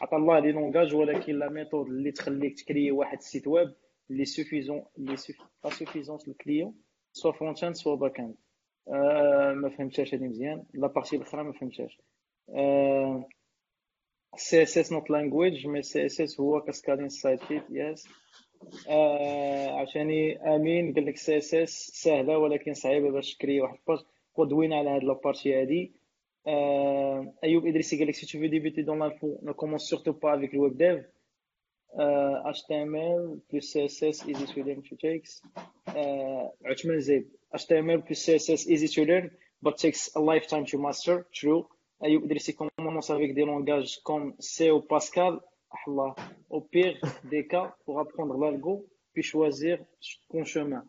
[0.00, 3.74] عطا الله les langages ولكن la méthode اللي تخليك تكري واحد ال site web
[4.10, 5.16] اللي suffisant اللي
[5.64, 6.74] pas suffisant لل client
[7.12, 8.34] soit front-end soit back-end
[8.88, 10.64] آه ما فهمتهاش هذه مزيان.
[10.74, 12.00] la partie الأخرى ما فهمتهاش.
[12.48, 13.28] آه
[14.36, 18.08] CSS not language mais CSS هو cascading style sheet yes
[18.88, 21.64] آه عشاني آمين قال لك CSS
[22.02, 24.06] سهلة ولكن صعيبة باش تكري واحد البوست
[24.39, 25.93] ودوينا على هاد لابارتي هادي
[26.47, 30.31] Euh, Ayoub Idrissi قال لك si tu veux débuter dans l'info ne commence surtout pas
[30.31, 31.03] avec le web dev
[31.97, 35.41] euh, HTML plus CSS easy to learn to takes
[35.95, 39.31] euh, عثمان زيد HTML plus CSS easy to learn
[39.63, 41.65] but takes a lifetime to master true
[42.03, 45.39] Ayoub Idrissi commence avec des langages comme C ou Pascal
[45.87, 46.13] Allah
[46.51, 46.95] au pire
[47.31, 49.79] des cas pour apprendre l'algo puis choisir
[50.29, 50.85] ton chemin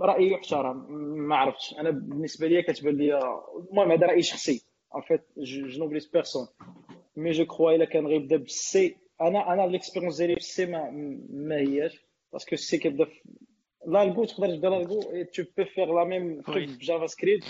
[0.00, 0.92] رأيي يحترم.
[1.28, 1.74] ما عرفتش.
[1.78, 3.18] أنا بالنسبة لي كتبان لي
[3.70, 4.62] المهم هذا رأيي شخصي.
[4.96, 6.46] ان فيت جو نوبليس بيرسون
[7.16, 8.96] mais je crois الا كان غيبدا بال C.
[9.20, 10.90] أنا أنا l'expérience ديالي في ال C ما,
[11.30, 12.06] ما هياش.
[12.32, 13.06] parce que ال C كيبدا
[13.86, 15.00] l'algo تقدر تبدا l'algo
[15.34, 17.44] tu peux faire la même truc ب JavaScript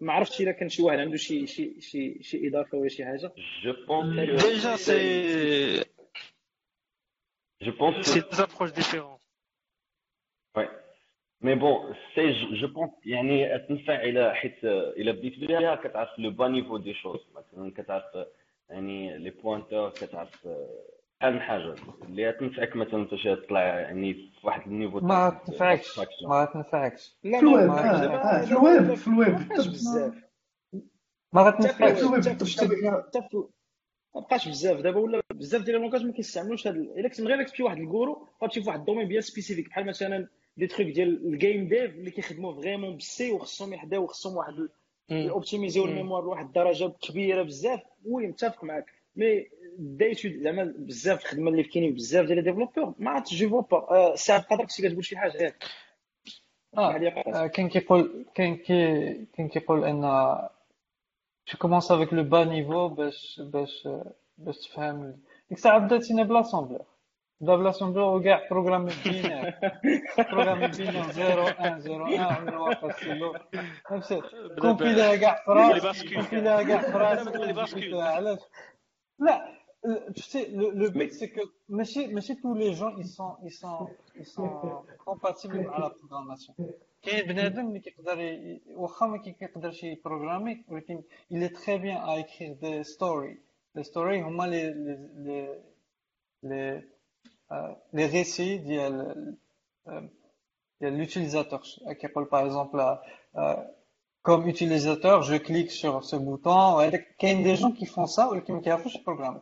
[0.00, 3.32] ما عرفتش الا كان شي واحد عنده شي شي شي شي إضافة ولا شي حاجة.
[3.64, 5.84] je pense déjà C
[7.62, 9.13] je pense c'est des approches différentes
[11.40, 16.48] mais bon C je pense يعني تنفع إلى حيت إلى بديت بها كتعرف le bas
[16.48, 18.26] niveau des choses مثلا كتعرف
[18.70, 20.48] يعني les pointeurs كتعرف
[21.20, 21.74] بحال من حاجة.
[22.02, 25.98] اللي تنفعك مثلا انت تطلع يعني في واحد ال niveau ما تنفعكش.
[26.28, 27.16] ما تنفعكش.
[27.24, 29.48] لا في le web ما آه، في le web في le web.
[29.48, 30.14] بزاف.
[31.32, 33.44] ما في الويب حتى في حتى في
[34.14, 34.80] ما بقاش بزاف.
[34.80, 38.28] دابا ولا بزاف ديال les langages ما كيستعملوش هاد إلا كنت غير تمشي واحد الكورو
[38.42, 39.68] غتمشي في واحد ال domaine bien spécifique.
[39.68, 44.06] بحال مثلا des trucs ديال ال game dev اللي كيخدموا vraiment بال C وخصهم يحداو
[44.06, 44.68] خصهم واحد
[45.10, 48.86] optimisiw ال mémoire لواحد الدرجه كبيره بزاف oui متفق معاك
[49.16, 49.46] mais
[49.78, 54.62] دايت زعما بزاف الخدمه اللي كاينين بزاف ديال développeurs ما عرفتش je pas سعد قادر
[54.64, 55.64] كنتي كتقول شي حاجة ياك
[57.34, 60.38] آه كاين كيقول كاين كي كاين كيقول ان
[61.50, 63.88] tu commences avec le bas niveau باش باش
[64.38, 65.10] باش تفهم
[65.48, 66.84] ديك الساعة بداتينا ب l'assembleur
[67.40, 69.54] بدا ب l'assembleur وكاع programme binaire
[70.18, 73.34] programme binaire 0 1 0 1 ولا واقف سيلو
[73.88, 74.22] فهمتي
[74.60, 77.94] كومبيليها كاع في لي راس باسكول كومبيليها كاع في راس بدا لي باسكول.
[77.94, 78.38] علاش
[79.18, 79.54] لا
[80.16, 83.52] tu sais le, le but c'est que ماشي ماشي tous les gens ils sont ils
[83.62, 83.88] sont
[84.20, 86.54] ils sont compatibles مع la programmation.
[87.02, 91.96] كاين بنادم اللي كيقدر ي- واخا ما كي- كيقدرش يبروغرامي ولكن il est très bien
[91.96, 93.38] à écrire des stories.
[93.78, 95.48] Les stories هما les les les
[96.42, 96.93] les, euh,
[97.92, 99.34] les récits ديال
[99.88, 100.00] euh,
[100.80, 101.62] ديال l'utilisateur
[102.00, 102.98] كيقول par exemple
[103.36, 103.56] euh,
[104.22, 108.54] comme utilisateur je clique sur ce bouton وهذاك كاين des gens qui font ça ولكن
[108.54, 109.40] ما كيعرفوش يبروغرامي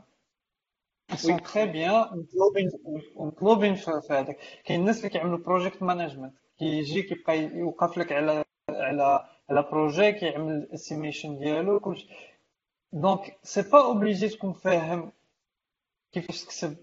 [1.13, 2.71] ils sont très bien مطلوبين
[3.17, 8.45] مطلوبين في في هذاك كاين الناس اللي كيعملوا project management كيجي كيبقى يوقف لك على
[8.71, 12.09] على على projet كيعمل ال estimation ديالو كلشي
[12.93, 15.13] donc c'est pas obligé تكون فاهم
[16.13, 16.77] كيفاش تكتب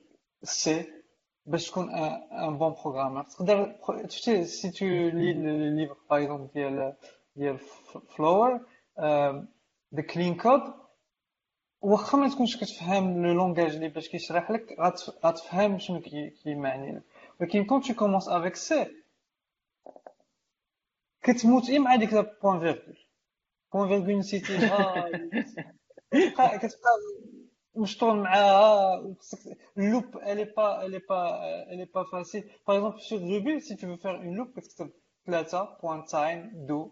[0.43, 0.98] C
[1.49, 3.75] باش تكون un bon programmeur تقدر
[4.07, 6.93] شفتي si tu lis les livres par exemple ديال
[7.35, 7.57] ديال
[8.17, 8.59] فلور
[9.95, 10.61] the clean code
[11.81, 16.91] واخا ما تكونش كتفهم le langage اللي باش كيشرح لك غتف- غتفهم شنو كي- كيمعني
[16.95, 17.03] لك
[17.41, 18.87] ولكن كون tu commences avec C
[21.23, 22.97] كتموت إيه مع ديك point-virgule
[23.73, 25.09] point-virgule نسيتيها
[26.57, 26.89] كتبقى
[27.69, 32.05] كتبقى مشطول معاها وخصك ال loop elle est pas elle est pas elle est pas
[32.11, 32.43] facile.
[32.65, 34.89] Par exemple sur Ruby si tu veux faire une loop كتكتب
[35.27, 36.91] ثلاثة point sign do.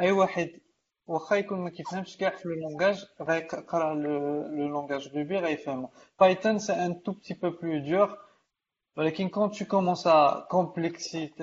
[0.00, 0.50] اي واحد
[1.06, 6.72] واخا يكون ما كيفهمش كاع في le langage غيقرا le langage Ruby غيفهمو Python c'est
[6.72, 8.18] un tout petit peu plus dur
[8.96, 11.42] ولكن كون tu commences à complexité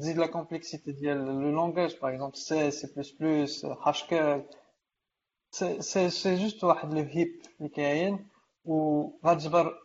[0.00, 4.44] تزيد la complexité ديال le langage par exemple C C++ Haskell
[5.52, 8.28] c'est juste واحد le hype اللي كاين
[8.64, 9.78] وغتجبر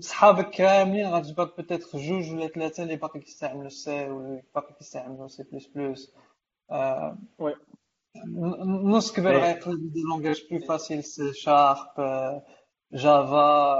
[0.00, 5.42] صحابك كاملين غتجبر peut-être جوج ولا ثلاثة اللي باقي كيستعملوا سي ولا باقي كيستعملوا سي
[5.42, 6.12] بلس بلس
[7.38, 7.54] وي.
[8.84, 9.38] نص كبير.
[9.40, 11.86] غيقلب des langages plus faciles C sharp
[12.92, 13.76] Java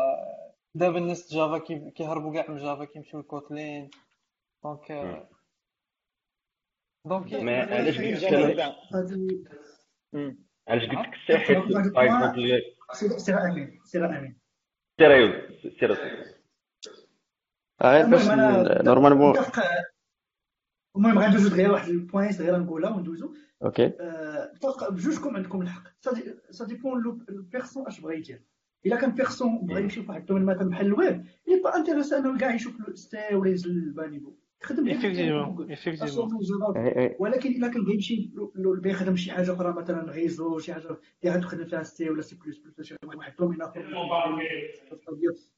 [0.75, 3.91] دابا الناس Java كي- كيهربوا كاع من Java كيمشيو ل Kotlin.
[4.65, 4.93] donc.
[7.05, 7.99] donc ما علاش
[10.69, 14.39] علاش قلت لك حيت par exemple سير سير أمين سير أمين.
[14.99, 15.33] سير أيوب
[15.81, 15.93] سير
[17.83, 18.29] غير باش
[18.85, 19.35] normalement
[20.97, 23.93] المهم غندوزو دغيا واحد ال point صغيره نقولها وندوزو OK.
[24.01, 25.89] آه، متفق بجوجكم عندكم الحق.
[26.51, 28.43] سا ديبون لو البيرسون اش بغا يدير.
[28.87, 32.39] إلا كان بيرسون بغا يمشي في واحد الدومين مثلا بحال الويب اللي با انتيريسي انه
[32.39, 36.05] كاع يشوف الستاي ولا يهز البانيفو يخدم غير Effectivement, في effectivement.
[36.05, 36.39] جوجل.
[36.59, 37.17] جافا إيه إيه.
[37.21, 40.73] ولكن إلا كان بغا يمشي لو- لو- بغا يخدم شي حاجة أخرى مثلا غيزو شي
[40.75, 40.99] حاجة اللي
[41.33, 43.83] غادي تخدم فيها سي ولا سي بلس بلس شي واحد الدومين آخر.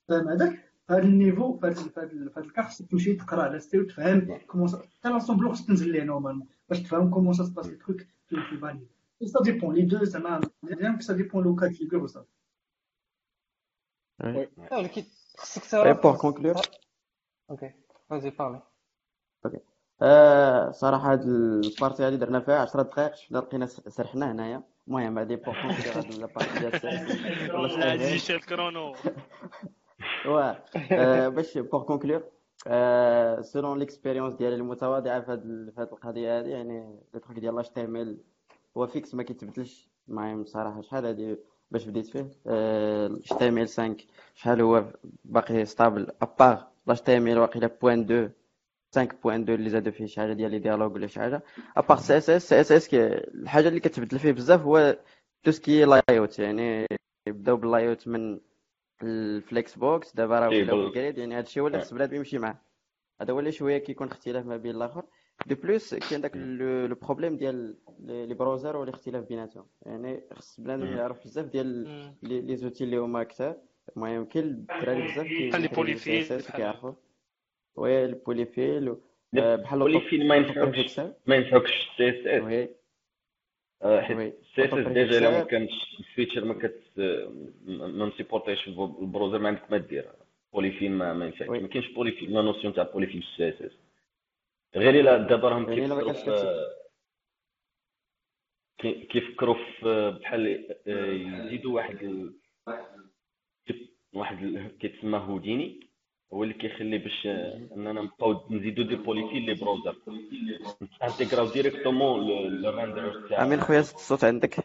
[0.09, 4.69] فاهم هذاك فهاد النيفو فهاد فهاد فهاد الكاع خصك تمشي تقرأ على ستي وتفهم كومون
[4.69, 8.56] حتى لاسومبلو خصك تنزل ليه نورمالمون باش تفهم كومون سا سباس التروك في في ال
[8.56, 8.87] bas niveau
[9.25, 12.29] ça dépend les deux زعما مزيان ça dépend le cas figure وصافي
[14.25, 15.03] oui ولكن
[15.39, 16.69] خصك Et تعرف pour conclure,
[17.51, 17.71] OK
[18.11, 18.63] vas-y parler
[20.03, 24.63] آه صراحة هاد ال partie هادي درنا فيها 10 دقائق شفنا لقينا سرحنا هنايا.
[24.89, 28.95] المهم هادي هاد ال partie ديال ولا عزيز ال chrono
[30.27, 32.23] واه آه، باش pour conclure
[33.43, 35.41] selon l'expérience ديالي المتواضعة في هاد
[35.75, 38.19] في هاد القضية هادي يعني les trucs ديال l'HTML
[38.77, 39.89] هو fixe ما كيتبدلش.
[40.09, 41.37] المهم صراحة شحال هادي
[41.71, 42.21] باش بديت فيه؟
[43.07, 43.97] l'HTML 5
[44.35, 44.85] شحال هو
[45.25, 48.31] باقي stable à part l'HTML واقيلا point 2
[48.97, 51.43] 5.2 اللي زادوا فيه شي حاجة ديال les dialogues ولا شي حاجة.
[51.77, 54.99] à part CSS CSS الحاجة اللي كتبدل فيه بزاف هو
[55.43, 56.87] tout ce qui layout يعني
[57.27, 58.41] بداو بال layout من
[59.03, 62.39] ال flexbox دابا راه إيه، ولاو بال grid يعني هادشي هو اللي خص بنادم يمشي
[62.39, 62.59] معاه.
[63.21, 65.05] هذا هو اللي شوية كيكون اختلاف ما بين الآخر.
[65.47, 69.67] de plus كاين داك le problème ديال les browsers والاختلاف بيناتهم.
[69.87, 70.87] يعني خص بنادم.
[70.87, 71.89] يعرف بزاف ديال.
[72.23, 73.57] les outils اللي هما كثار
[73.97, 76.93] المهم كاين الدراري بزاف بحال les polyfills كيعرفوا.
[77.81, 79.01] oui ال polyfill و-
[79.39, 80.59] آه، بحال ال polyfill ما ينفعكش.
[80.59, 81.89] autoprefixer ما ينفعكش.
[81.91, 82.69] ال CSS oui
[84.03, 86.81] حيت ال CSS déjà الا ما كانش ال feature ما كت
[87.67, 90.09] ما مسيبورتيش ال browser ما عندك ما دير.
[90.53, 93.79] polyfill ما oui ما كاينش polyfill la notion تاع polyfill في ال CSS
[94.77, 96.13] غير إلا دابا راهم كيفكروا
[98.81, 99.57] في كيفكروا
[100.11, 102.35] بحال آه، يزيدوا واحد ال...
[104.13, 104.79] واحد ال...
[104.79, 105.90] كيتسمى هوديني
[106.33, 109.97] هو اللي كيخلي باش آه، اننا نبقاو نزيدوا des polyfills les browsers.
[111.03, 112.21] intégrer directement
[112.63, 114.57] le render تاع امين خويا الصوت عندك؟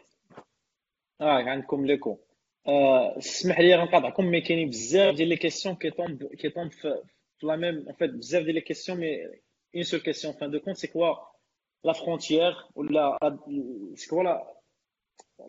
[1.22, 2.18] آه عندكم l'écho.
[2.68, 7.02] آه اسمح لي غنقاطعكم mais كاينين بزاف ديال les questions qui tombent qui tombent في
[7.38, 9.26] في la même en fait بزاف ديال les questions mais
[9.76, 11.16] une seule question fin de compte c'est quoi
[11.84, 13.18] la frontière ولا
[13.96, 14.56] c'est quoi la-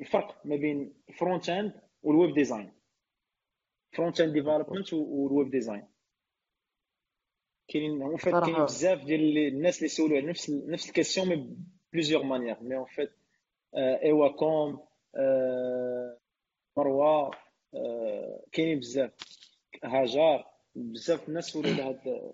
[0.00, 2.72] الفرق ما بين ال front-end وال web design
[3.92, 5.84] front-end development وال web design
[7.68, 8.64] كاينين en fait كاينين صراحة.
[8.64, 11.56] بزاف ديال الناس اللي سولوا على نفس نفس ال question mais
[11.92, 13.12] plusieurs manières mais en fait
[13.76, 14.86] ايوا كوم
[16.76, 17.30] مروه
[17.74, 19.10] آه، كاينين بزاف.
[19.84, 22.32] هاجر بزاف الناس سولوا على هاد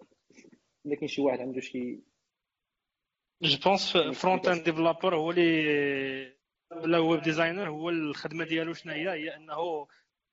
[0.86, 2.00] إلا كاين شي واحد عنده شي
[3.42, 6.36] je pense front-end developer هو اللي
[6.72, 9.86] ولا web designer هو الخدمة ديالو شنو هي هي انه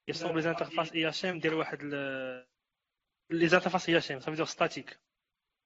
[0.08, 2.48] يصوب les interfaces IHM ديال واحد ال-
[3.30, 5.00] les interfaces IHM صافي statiques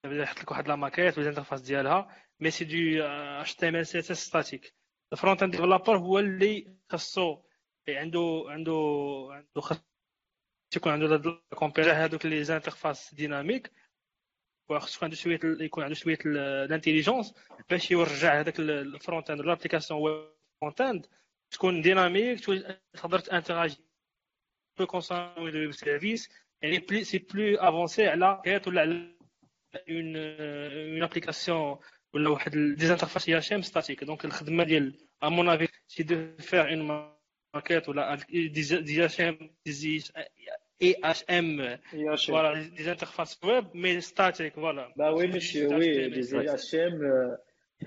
[0.04, 3.76] صافي يحط لك واحد la maquette les interfaces ديالها mais c'est du HTML CSS statique
[3.76, 7.44] ال front-end developer هو اللي خاصو
[7.90, 8.74] عنده عنده
[9.32, 9.78] عنده خاص
[10.76, 13.72] يكون عنده récupérer هادوك les interfaces dynamiques
[14.70, 17.34] وخصو عنده شوية يكون عنده شوية ال intelligence
[17.70, 20.30] باش يرجع هذاك ال front-end l'application web
[20.62, 21.08] front-end
[21.52, 22.40] تكون dynamique
[22.94, 23.78] تقدر ت interagir
[24.78, 26.30] pour consommer le web service
[26.64, 28.92] يعني بلي c'est plus avancé على kit ولا على
[29.90, 31.78] une une application
[32.14, 36.70] ولا واحد des interfaces IHM statiques donc الخدمه ديال à mon avis c'est de faire
[36.70, 37.10] une
[37.56, 38.48] maquette ولا des
[38.82, 41.60] des HM des IHM
[41.94, 47.06] يا شيخ voilà des interfaces web mais statiques voilà bah oui monsieur oui des HTML
[47.06, 47.38] euh,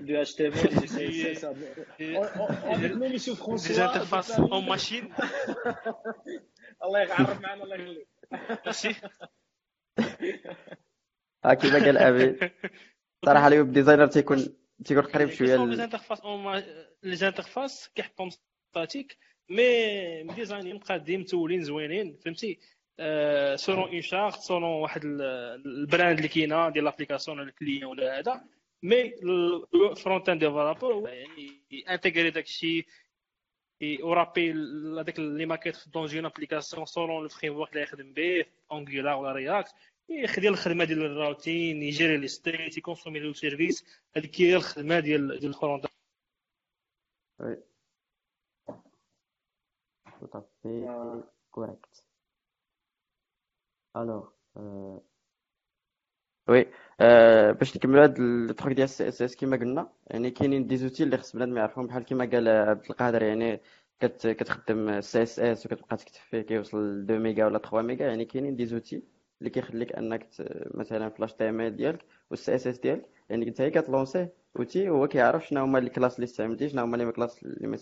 [0.07, 1.55] du HTML du CSS ça-
[2.21, 4.41] On- on- on dit, monsieur دي François زانترفاس c'est ça.
[4.41, 5.13] اون ماشين
[8.67, 8.95] ماشي.
[11.45, 12.39] ها كيما قال امين
[13.25, 14.47] صراحة الويب ديزاينر تيكون
[14.85, 16.63] تيكون قريب شوية كيصاوب لي ل- زانترفاس اون
[17.03, 18.31] لي زانترفاس كيحطهم
[18.71, 19.17] ستاتيك
[19.51, 22.59] مي مديزاينين مقادين متولين زوينين فهمتي؟
[23.57, 25.23] سولون اون شارت سولون واحد ال-
[25.67, 28.45] ال brand اللي كاينة ديال l'application ولا ال client ولا هذا.
[28.83, 29.15] mais
[29.93, 32.47] ال front-end developer يعني intégrer داك
[33.83, 34.53] الشيء ورابي
[35.01, 39.75] هذاك les maquettes dans une application selon le framework اللي يخدم به Angular ولا React
[40.09, 43.85] يخدم الخدمة ديال ال routing ي gérer les states ي consommer le service
[44.17, 45.87] هذيك هي الخدمة ديال ديال ال front
[47.41, 47.57] oui
[50.21, 50.87] tout à fait
[51.53, 52.05] correct.
[53.95, 55.01] Alors euh...
[56.49, 56.67] oui
[57.01, 59.93] آه باش نكملوا هاد ال truc ديال ال CSS كما قلنا.
[60.07, 63.61] يعني كاينين des outils اللي خص بنادم يعرفهم بحال كما قال عبد القادر يعني
[64.01, 68.07] كت كتخدم ال CSS وكتبقى تكتب فيه كيوصل ل 2 ميجا ولا 3 ميجا.
[68.07, 69.03] يعني كاينين des outils
[69.41, 70.29] اللي كيخليك انك.
[70.75, 74.89] مثلا في ال HTML ديالك وال CSS ديالك يعني انت هي كت lancer يه outil
[74.89, 77.77] هو كيعرف شنو هما les classes اللي استعملتي شنو هما les classes اللي ما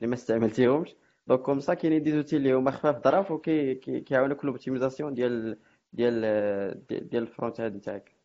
[0.00, 0.96] اللي ما استعملتيهمش.
[1.26, 4.49] donc comme ça كاينين des outils اللي هما خفاف ظراف وكي كي- كيعاونوك في ال
[4.49, 5.58] optimisation ديال
[5.92, 6.20] ديال
[6.88, 8.19] ديال, ال front end تاعك.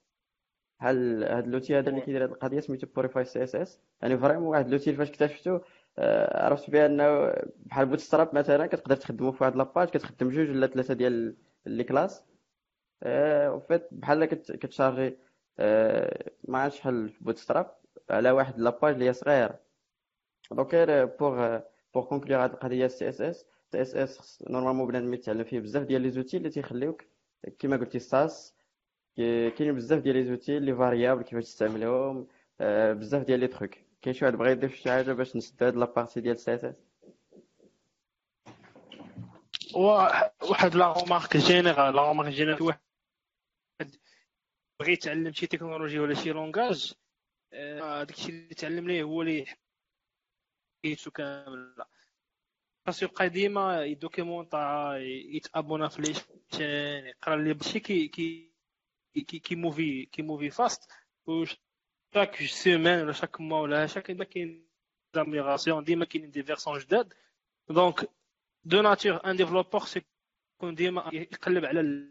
[0.79, 5.09] بحال هاد l'outil هذا اللي كيدير هاد القضية سميتو PurifyCSS يعني vraiment واحد l'outil فاش
[5.09, 5.59] اكتشفتو
[5.97, 7.33] آه، عرفت بأنه
[7.65, 11.35] بحال Bootstrap مثلا كتقدر تخدمو في واحد la page كتخدم جوج ولا ثلاثة ديال
[11.65, 12.23] les classes.
[13.47, 15.17] Au fait بحال كت charger
[15.59, 17.75] آه، ما عرفتش شحال في Bootstrap
[18.09, 19.59] على واحد la page اللي هي صغيرة.
[20.51, 20.75] donc
[21.19, 21.59] pour
[21.93, 25.83] pour conclure هاد القضية سي اس اس سي اس اس نورمالمون بنادم يتعلم فيه بزاف
[25.83, 27.03] ديال les outils اللي تيخليوك
[27.59, 28.54] كيما قلتي ستاس
[29.17, 32.27] كاين بزاف ديال les outils les variables كيفاش تستعملهم
[32.99, 35.87] بزاف ديال les trucs كاين شي واحد بغى يضيف شي حاجة باش نسد هاد la
[35.87, 36.75] partie ديال CSS
[40.49, 42.79] واحد la remarque générale la remarque générale واحد
[44.79, 46.93] بغى يتعلم شي تكنولوجي ولا شي لونغاج
[47.51, 49.45] داكشي اللي تعلم ليه هو اللي
[50.85, 51.75] حكيتو كامل
[52.87, 56.13] خاصو يبقى ديما يدوكيمونطا يتابونا في لي
[57.09, 58.54] يقرا لي شي كي كي
[59.21, 60.91] كي موفي كي موفي فاست
[62.13, 64.67] شاك سيمين ولا شاك موا ولا شاك ديما كاين
[65.15, 67.13] زاميغاسيون ديما كاينين دي فيرسون جداد
[67.69, 68.09] دونك
[68.63, 69.81] دو ناتور ان ديفلوبور
[70.59, 72.09] يكون ديما يقلب على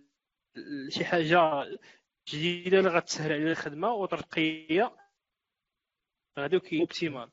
[0.89, 1.65] شي حاجة
[2.29, 4.97] جديده اللي غتسهل عليه الخدمه وترقيه
[6.39, 7.31] غادي optimal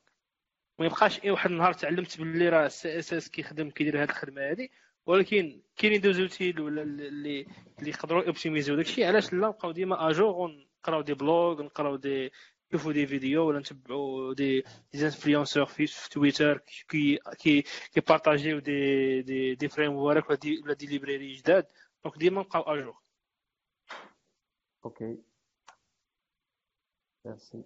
[0.78, 4.68] ما يبقاش اي واحد النهار تعلمت باللي راه ال CSS كيخدم كيدير هذه الخدمه هذه
[5.06, 7.46] ولكن كاينين des outils ولا اللي
[7.78, 9.04] اللي يقدروا optimiser يو داكشي.
[9.04, 12.30] علاش لا؟ نبقاو ديما à jour ونقراو des blogs نقراو des
[12.68, 18.58] نشوفوا des vidéos ولا نتبعوا des des influenceurs في, في تويتر كي كي كي partager
[18.58, 21.66] يو des des des frameworks ولا des ولا des librairies جداد.
[22.04, 22.96] donc ديما نبقاو à jour.
[24.84, 25.18] OK
[27.24, 27.64] merci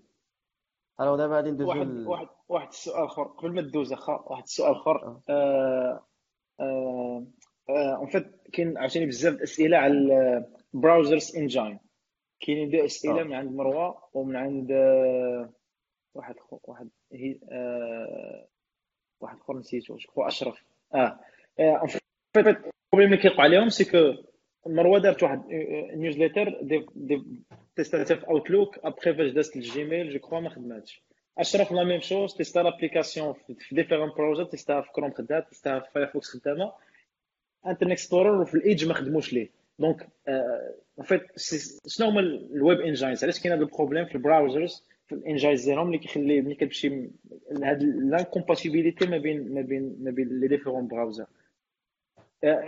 [1.01, 3.23] alors دابا غادي ندوزو واحد واحد واحد السؤال آخر.
[3.23, 4.97] قبل ما تدوز اخا واحد السؤال آخر.
[5.07, 5.23] آه.
[5.29, 6.07] آه
[6.61, 9.95] en fait كاين عاوتاني بزاف الاسئله على
[10.75, 11.79] ال browsers engine
[12.41, 13.25] كاينين deux أسئلة آه.
[13.25, 15.51] من عند مروة ومن عند آه،
[16.15, 18.47] واحد خو واحد هي آه
[19.21, 20.65] واحد أخر نسيتو je أشرف.
[20.95, 21.19] آه
[21.61, 22.03] en fait
[22.37, 24.23] ال problème اللي كيوقع عليهم c'est que
[24.67, 25.43] مروة دارت واحد
[25.95, 27.43] نيوزليتر دي دي
[27.77, 31.06] تيستاتها في Outlook après فاش دازت ال Gmail je crois ما خدماتش.
[31.39, 35.91] اشرف la même chose tester l'application في différents projets تيستاها في كروم خدات تيستاها في
[35.95, 36.73] Firefox خدامه
[37.67, 40.09] Internet Explorer وفي ال Edge ما خدموش ليه donc
[40.99, 41.23] en fait
[41.87, 45.21] شنو هما ال web engines علاش كاين هذا ال problème في ال browsers في ال
[45.21, 47.11] engines ديالهم اللي كيخلي ملي كتمشي
[47.63, 51.27] هاد l'incompatibilité ما بين ما بين ما بين les différents browsers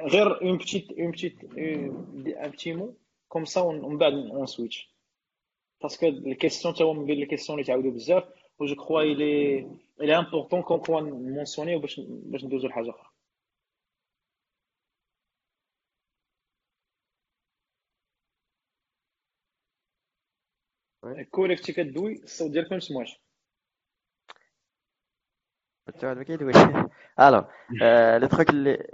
[0.07, 2.95] غير un petit un petit un petit mot
[3.28, 4.91] comme ça ومن بعد on switche
[5.82, 8.25] parce que ال question تا هو من بين les questions اللي تعاودوا بزاف
[8.59, 9.59] و جو كخوا الي
[10.00, 13.09] الي امبورطون كون كوا نمونسيونيو باش باش ندوزو لحاجه أخرى
[21.30, 23.20] كوريك تي كدوي الصوت ديالك ما مسموعش
[25.88, 26.52] التوعد ما كيدوي
[27.20, 27.44] ألو
[27.82, 28.86] آه، لو تروك اللي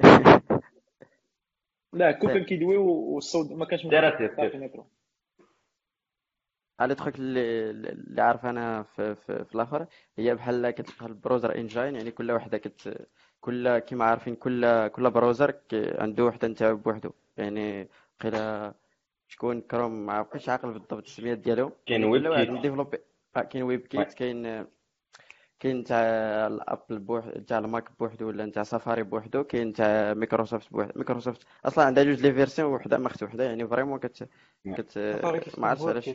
[1.93, 5.04] لا كوكا كيدوي والصوت ما كانش سير
[6.79, 9.87] تروك اللي اللي عارف أنا في, في, في الآخر
[10.19, 13.09] هي بحال كتلقى البروزر إنجين يعني كل وحدة كت
[13.41, 17.11] كل كيما عارفين كل كل بروزر ك- عنده وحدة نتاعو بوحدو.
[17.37, 17.89] يعني
[18.21, 18.75] قيلا
[19.29, 22.55] شكون كروم ما عرفتش عاقل بالضبط السميات ديالهم كاين يعني ويب كل واحد كيت.
[22.55, 22.99] مديفلوبي
[23.37, 23.87] آه، كاين ويب وي.
[23.89, 24.67] كيت كاين
[25.61, 25.99] كاين تاع
[26.47, 31.85] الأبل بوحدو تاع الماك بوحدو ولا تاع سفاري بوحدو كاين تاع مايكروسوفت بوحدو مايكروسوفت أصلا
[31.85, 34.29] عندها جوج لي فيرسيون وحدة مفتوحه يعني فريمون كت
[34.77, 36.09] كت سفاري ما عرفتش علاش.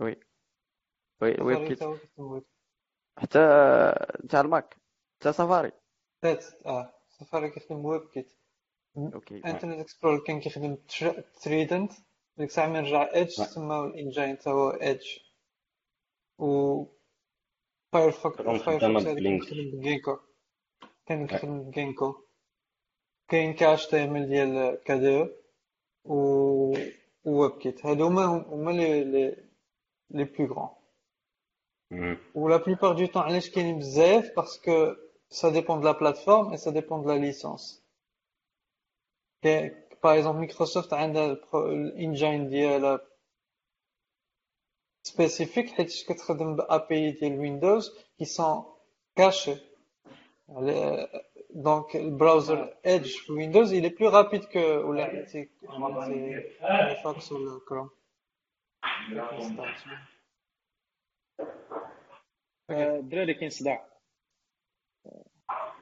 [0.00, 0.20] وي
[1.22, 1.82] وي ويب سفاري كيت
[3.18, 3.38] حتى
[4.28, 4.76] تاع الماك
[5.20, 5.72] تاع سفاري
[6.22, 8.32] Kit آه سفاري كيخدم WebKit
[8.96, 10.76] OK Internet Explorer كان كيخدم
[11.42, 11.92] Trident
[12.36, 15.06] ديك الساعة من رجع Edge سماو ال engine تا هو Edge
[16.38, 16.84] و
[17.92, 20.18] Firefox Firefox كان كيخدم بجينكو
[21.06, 22.14] كان كيخدم بجينكو
[23.28, 25.28] كاين كي اتش تي ام ال ديال KDE
[26.04, 26.14] و
[27.24, 29.47] WebKit هادو هما هما les
[30.10, 30.68] les les plus grands
[31.90, 32.18] مم.
[32.34, 34.94] و لا بلوبار دو طون علاش كاينين بزاف باسكو
[35.30, 37.82] ça dépend de la plateforme et ça dépend de la licence.
[39.42, 39.70] Que-
[40.02, 43.00] Par exemple, Microsoft عندها البرو- الانجين ديالها
[45.08, 48.64] spécifique حيت كتخدم ب API ديال ويندوز qui sont
[49.20, 49.58] cachés.
[50.50, 51.08] على-
[51.54, 55.48] Donc le browser Edge في Windows il est plus rapide que ولا سي سي
[56.60, 57.97] Firefox ولا Chrome.
[62.70, 63.88] آه، الدراري كاين صداع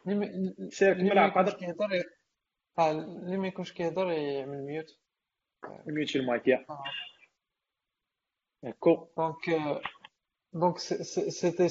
[0.06, 2.04] اللي ما سير اللي كمل ما عقد يكونش كيهضر ي-
[2.78, 4.98] آه اللي ما يكونش كيهضر يعمل ميوت
[5.86, 6.66] ميوتي المايك يا
[8.80, 9.36] كو دونك
[10.52, 11.68] دونك سيتي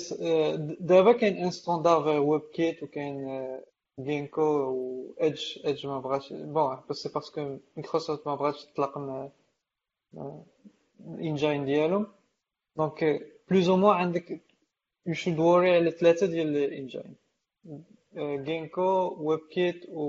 [0.80, 3.26] دابا كاين ان ستاندار ويب كيت وكاين
[4.00, 8.98] جينكو و ايدج ايدج ما بغاش بون بس سي باسكو مايكروسوفت ما بغاش تطلق
[11.00, 12.08] الانجين ديالهم
[12.78, 14.41] دونك بلوز أو موان عندك
[15.06, 17.16] يو شود ووري على ثلاثة ديال الانجين
[18.18, 20.02] جينكو ويب كيت و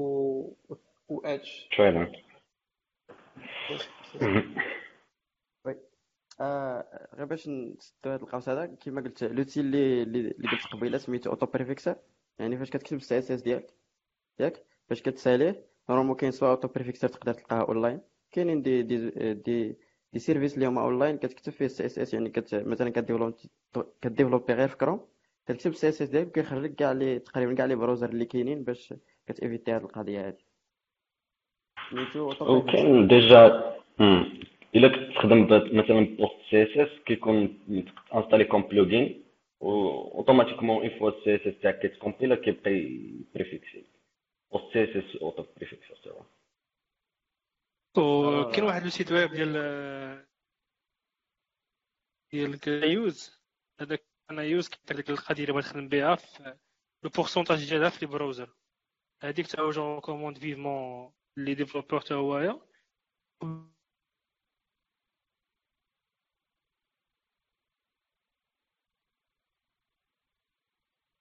[1.09, 1.26] و
[5.64, 5.76] وي
[6.41, 11.30] آه غير باش نسدو هاد القوس هذا كيما قلت لوتي اللي اللي قلت قبيله سميتو
[11.30, 11.97] اوتو بريفيكسر
[12.39, 13.74] يعني فاش كتكتب السي اس اس ديالك
[14.41, 18.01] ياك باش كتساليه نورمالمون كاين سوا اوتو بريفيكسر تقدر تلقاها اونلاين
[18.32, 19.76] كاينين des des des
[20.16, 23.37] des services اللي هما اونلاين كتكتب فيه ال CSS يعني كت مثلا ك développer
[24.03, 25.01] ك développer غير في كروم
[25.47, 28.95] كتكتب ال CSS ديالك كيخرج كاع les تقريبا كاع les browsers اللي كاينين باش
[29.26, 30.45] ك t'éviter هاد القضية هادي.
[32.41, 33.74] وكاين déjà
[34.77, 35.43] إلا كنت تخدم
[35.79, 37.59] مثلا PostCSS كيكون
[38.14, 39.22] installé comme plugin
[39.61, 39.71] و
[40.14, 43.84] automatiquement une fois ال CSS تاعك كيت compiler كيبقى ي préfixer
[44.53, 45.93] بوست سي اس اس اوتو بريفيكسي
[47.99, 49.53] وكاين واحد le site web ديال
[52.32, 53.41] ديال Can I use
[53.80, 56.59] هذاك Can I use كيعطيك ديك القضية اللي بغيت تخدم بها في
[57.03, 58.57] le pourcentage ديالها في ال browser
[59.22, 62.61] هذيك تا je recommande vivement les développeurs تا هوايا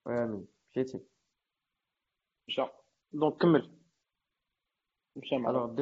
[0.06, 0.48] وي آمين.
[0.72, 1.00] مشيتي؟
[2.48, 2.62] مشى.
[3.12, 3.80] دونك كمل.
[5.16, 5.76] مشى آه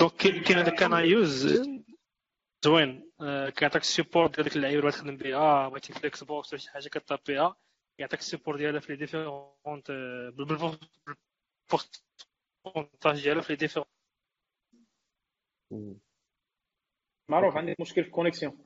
[0.00, 1.60] دونك كاين هذاك أنا يوز
[2.64, 3.10] زوين
[3.56, 6.88] كيعطيك السيبورت ديال ديك اللعيبه اللي تخدم بها بغيتي في الاكس بوكس ولا شي حاجة
[6.88, 7.56] كطاب بها
[7.98, 9.90] يعطيك السيبورت ديالها في لي ديفيرونت
[12.66, 13.88] بالبورتاج ديالها في لي ديفيرونت.
[17.28, 18.58] معروف عندك مشكل في الكونيكسيون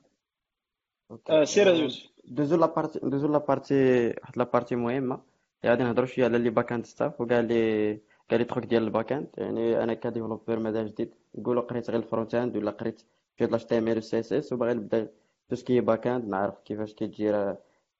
[1.29, 5.21] آه سير يوسف دوزو la partie دوزو la partie واحد la partie اللي
[5.65, 7.99] غادي نهضرو شوية على les back stuff وكاع les
[8.29, 12.35] كاع trucs ديال ال back-end يعني أنا ك développeur مازال جديد نقولو قريت غير ال
[12.35, 13.01] front-end ولا قريت
[13.39, 15.11] شوية لاش تي ام ال سي اس اس وباغي نبدا
[15.49, 17.57] tout ce qui back-end نعرف كيفاش كيت gérer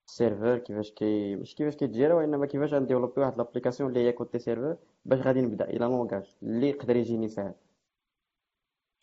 [0.08, 4.00] ال serveur كيفاش كي مش كيفاش كيت gérer وإنما كيفاش غن développer واحد l'application اللي
[4.08, 7.54] هي côté serveur باش غادي نبدا le langage اللي يقدر يجيني ساهل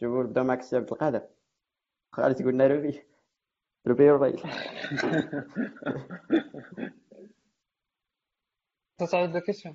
[0.00, 1.22] شوفو نبدا معاك السي عبد القادر.
[2.20, 3.02] غادي تقول لنا Ruby.
[3.86, 4.40] Ruby right
[9.10, 9.74] تعاود la question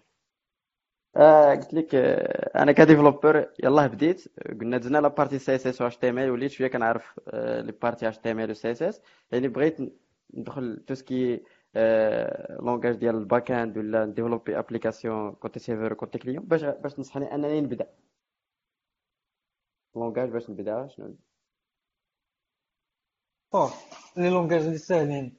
[1.17, 4.23] آه قلت لك آه أنا ك développeur يلاه بديت.
[4.59, 7.19] قلنا دزنا لا بارتي سي اس اس و اتش تي ام ال وليت شوية كنعرف
[7.27, 9.01] آه لي بارتي اتش تي ام ال و سي اس اس.
[9.31, 9.77] يعني بغيت
[10.33, 11.43] ندخل tout ce qui
[11.75, 16.93] آه langage ديال ال back-end ولا ن développer application côté serveur côté client باش باش
[16.93, 17.87] تنصحني أنني نبدأ.
[19.95, 21.15] Langage باش نبدأ شنو؟
[23.53, 23.69] Bon
[24.17, 25.37] les langages اللي ساهلين.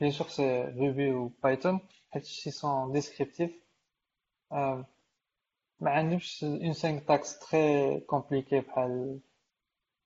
[0.00, 3.61] Bien sûr c'est Ruby و Python حيت ils sont descriptifs
[5.80, 9.20] ما عندهمش une syntaxe très compliquée بحال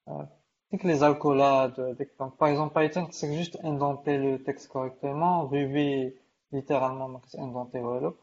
[0.08, 0.28] آه،
[0.72, 6.18] ديك les accolades ديك donc par exemple Python خصك juste indenter le texte correctement Ruby
[6.52, 8.14] littéralement ما كت indenter والو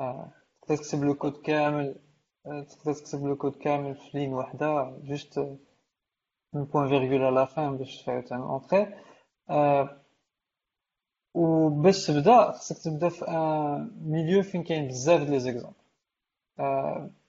[0.00, 1.96] آه، تقدر تكتب le code كامل
[2.46, 7.76] آه، تقدر تكتب le code كامل في ligne وحده juste un point-virgule على la fin
[7.76, 8.94] باش تعمل entrée
[11.34, 15.74] وباش تبدا خصك تبدا في un milieu فين كاين بزاف د les exemples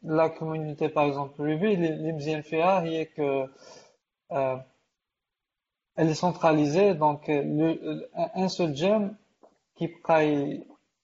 [0.03, 3.21] la communauté par exemple Ruby اللي مزيان فيها هي ك
[5.97, 7.67] elle est centralisée donc le,
[8.35, 9.15] un seul gem
[9.75, 10.23] كيبقى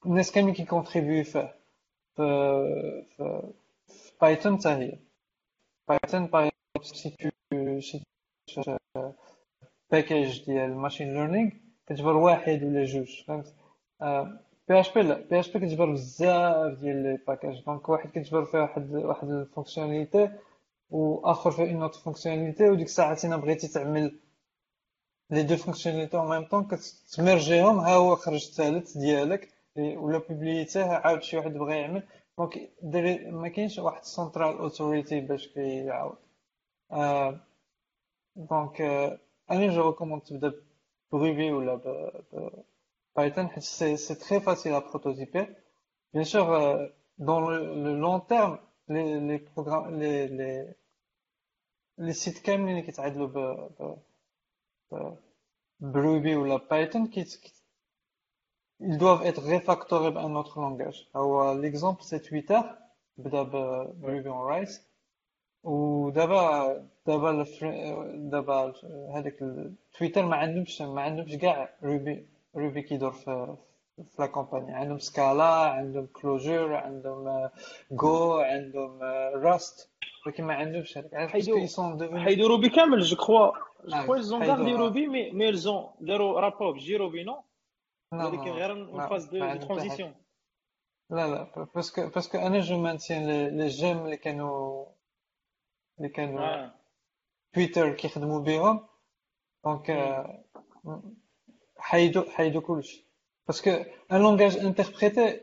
[0.05, 1.55] الناس كاملين كي contribuer فيه
[2.15, 3.41] في في
[3.87, 4.97] في Python حتى هي
[5.87, 6.49] Python par
[6.81, 8.03] ces tous ces
[9.91, 11.51] packages ديال machine learning
[11.91, 13.53] كتجبر واحد ولا جوج فهمت؟
[14.67, 18.45] بي اش بي لا بي اش بي كتجبر بزاف ديال les packages donc واحد كتجبر
[18.45, 20.31] فيه واحد واحد ال fonctionnalité
[20.89, 24.19] وآخر فيه une autre fonctionnalité وديك الساعة إلا بغيتي تعمل
[25.29, 30.17] les deux fonctionnalités en même temps كت merger هم ها هو خرج الثالث ديالك ولا
[30.17, 32.03] publier تيه عاود شي واحد بغى يعمل.
[32.37, 32.71] donc
[33.27, 36.17] ما كاينش واحد central authority باش كيعاود.
[38.35, 38.81] donc
[39.51, 40.53] أنا je recommande تبدا
[41.11, 41.75] ب Ruby ولا
[43.15, 45.55] Python حيت c'est c'est très facile à prototyper
[46.13, 47.43] bien sûr dans
[47.83, 50.73] le long terme les les programmes les les
[51.97, 53.37] les sites كاملين اللي كيتعادلوا ب
[54.91, 55.13] ب
[55.79, 57.41] ب Ruby ولا Python كيت
[58.83, 61.07] ils doivent être refactorés par un autre langage.
[61.15, 62.61] هو l'exemple c'est Twitter.
[63.17, 63.53] بدا ب
[64.03, 64.90] Ruby on Rails
[65.63, 68.73] ودابا دابا الفر- دابا
[69.15, 69.35] هذاك
[69.97, 73.55] تويتر ما عندهمش ما عندهمش كاع Ruby Ruby كيدور في
[73.97, 74.73] في la compagnie.
[74.73, 77.49] عندهم Scala عندهم Clojure عندهم
[77.91, 78.99] جو عندهم
[79.43, 79.89] راست
[80.25, 81.29] ولكن ما عندهمش هذاك.
[82.15, 83.51] حيدو روبي كامل جو كخوا
[83.85, 84.39] جو كخوا حيدو.
[84.45, 87.41] gardé روبي مي مي ont داروا رابوب جي روبي نو
[88.13, 90.13] نو غير اون فاز دو ترانزيسيون
[91.09, 94.85] لا لا باسكو باسكو أنا جو مانتيان لي جيم اللي كانوا
[96.01, 96.73] اللي كانوا آه
[97.53, 98.87] تويتر كيخدموا بهم.
[99.65, 99.91] دونك
[100.83, 101.15] مم.
[101.77, 103.07] حيدو حيدو كلشي
[103.47, 103.69] parce que
[104.11, 105.39] un langage interprété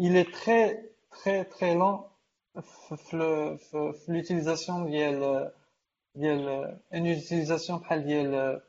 [0.00, 0.64] il est très
[1.10, 1.98] très très lent.
[2.60, 5.52] في في في في l'utilisation ديال
[6.14, 6.48] ديال
[6.94, 8.60] une utilisation بحال ديال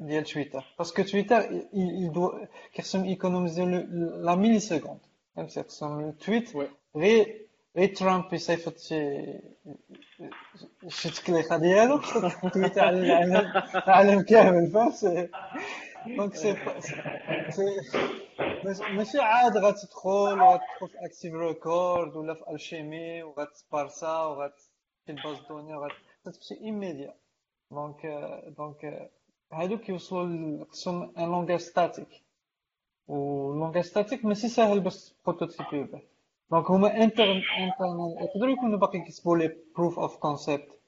[0.00, 1.42] ديال Twitter parce que Twitter
[1.72, 5.00] il, il doit كيخصهم économiser la milliseconde
[5.36, 7.41] فهمتي خصهم ال tweet oui غير
[7.76, 9.24] غير ترامب يصيفط شي
[10.88, 11.98] شي تكليخه ديالو؟
[12.52, 15.28] tweet على العالم العالم كامل فهمتي
[16.16, 16.56] donc c'est
[18.96, 24.72] ماشي عاد غتدخل وغتدخل في Active Record ولا في ال schéma وغتبارسا وغتمشي
[25.08, 27.14] ل base de données وغتمشي immédiat
[27.70, 28.06] donc
[28.58, 29.10] donc
[29.52, 32.08] هادو كيوصلوا خصهم un langage statique
[33.08, 36.02] وال langage statique ماشي ساهل باش prototyper به
[36.52, 40.80] donc هما interne internal يقدروا يكونوا باقي كيكتبوا les proof of concept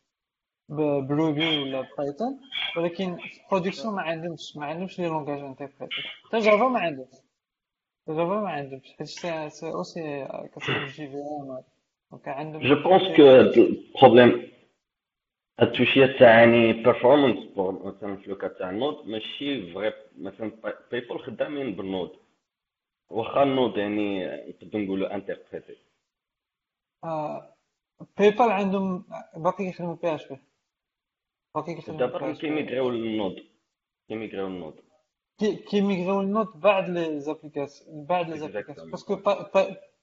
[0.68, 2.40] ب Ruby ولا Python
[2.76, 5.94] ولكن في production ما عندهمش ما عندهمش les langages interprétés
[6.28, 7.14] حتى Java ما عندهمش
[8.08, 11.62] Java ما عندهمش حيت سي سي اوسي كتكتب JVM
[12.10, 14.50] donc عندهم je pense que ال problème
[15.62, 20.52] التوشيه تاعني performance مثلا في le cas تاع ال Node ماشي vrai مثلا
[20.90, 22.23] PayPal خدامين بال Node
[23.10, 24.26] واخا ال Node يعني
[24.62, 25.76] نقدر نقولوا interprété
[28.18, 29.04] PayPal عندهم
[29.36, 30.38] باقي كيخدموا PHP
[31.54, 33.36] باقي كيخدموا PHP دابا كيميغريو لل Node
[34.08, 34.80] كيميغريو لل Node
[35.38, 38.88] كي كي ميغريو ال Node بعد les applications بعد les applications.
[38.88, 39.16] Exactement parce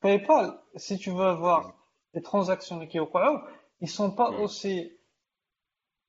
[0.04, 1.74] que PayPal si tu veux voir
[2.18, 3.40] les transactions اللي كيوقعوا
[3.84, 4.92] ils sont pas aussi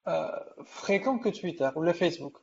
[0.09, 2.43] euh, fréquents que Twitter ولا فيسبوك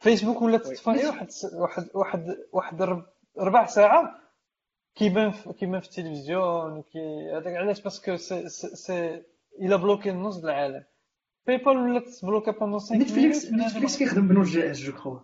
[0.00, 3.06] فيسبوك ولا oui تدفع غير واحد واحد واحد واحد رب-
[3.38, 4.20] ربع ساعة.
[4.94, 9.22] كيبان في كيبان في التلفزيون وكي هذاك علاش؟ باسكو سي سي سي
[9.60, 10.84] إلى بلوكي النص د العالم.
[11.46, 15.18] باي بال ولا تبلوكا بوندون 5 نتفليكس مينوت نتفليكس كيخدم بنوت جي اس جو كخوا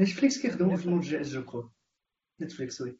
[0.00, 1.62] نتفليكس كيخدموا في نوت جي اس جو كخوا
[2.40, 2.98] نتفليكس وي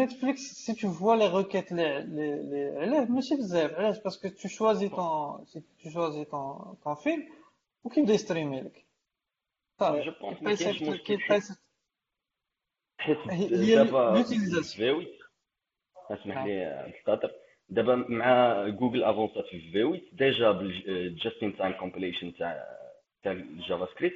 [0.00, 3.70] Netflix, si tu vois les requêtes, les, les, les, علاه ماشي بزاف.
[3.70, 7.22] علاش؟ باسكو tu choisis ton si tu choisis ton ton film
[7.84, 8.86] وكيبدا يستريمي لك
[9.80, 11.54] صافي جو
[13.10, 16.48] دابا l'utilisation V8 اسمح نعم.
[16.48, 17.30] لي
[17.68, 22.64] دابا مع جوجل افونسات في V8 déjà بال just-in-time compilation تاع
[23.22, 24.14] تاع ال JavaScript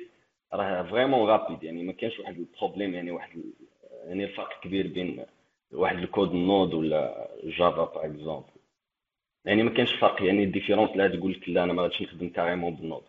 [0.53, 3.43] راه vraiment rapide يعني ما كانش واحد ال problème يعني واحد
[4.05, 5.25] يعني الفرق كبير بين
[5.73, 8.59] واحد ال code Node ولا Java par exemple
[9.45, 12.29] يعني ما كانش فرق يعني ال différence لا تقول لك لا أنا ما غاديش نخدم
[12.29, 13.05] carrément بال Node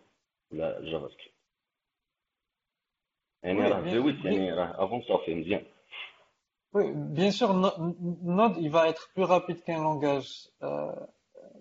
[0.52, 1.29] ولا JavaScript
[3.43, 5.63] يعني وي راه في بيان 8 يعني راه افونسا فيه مزيان
[6.75, 6.85] Oui,
[7.19, 7.77] bien sûr, No-
[8.39, 10.91] Node, il va être plus rapide qu'un langage euh,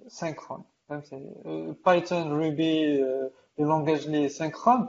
[0.09, 0.65] synchrone.
[0.89, 4.87] Hein, c'est, euh, Python, Ruby, euh, les langages les synchrones,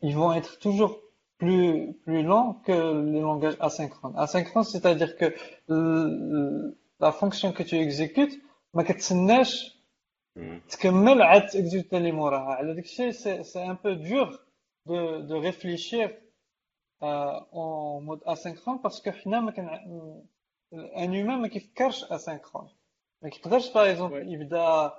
[0.00, 0.92] ils vont être toujours
[1.40, 2.76] plus plus lents que
[3.12, 4.14] les langages asynchrones.
[4.24, 5.26] Asynchrone, c'est-à-dire que
[5.68, 6.74] l-
[7.04, 8.36] la fonction que tu exécutes,
[8.74, 9.78] ما كتسناش
[10.36, 10.60] مم.
[10.68, 14.26] تكمل عاد تكزيكوتا اللي موراها على داك الشيء سي سي ان بو
[14.89, 16.19] de de de réfléchir
[17.01, 19.67] en mode asynchrone parce que حنا ما كان
[20.73, 22.67] un humain ما كيفكرش asynchrone
[23.21, 24.93] ما كيقدرش par exemple oui يبدا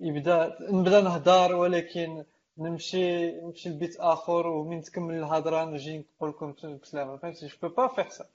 [0.00, 2.24] يبدا نبدا نهضر ولكن
[2.58, 7.86] نمشي نمشي لبيت اخر ومن تكمل الهضره نجي نقول لكم بسلامه فهمتي je peux pas
[7.88, 8.26] faire ça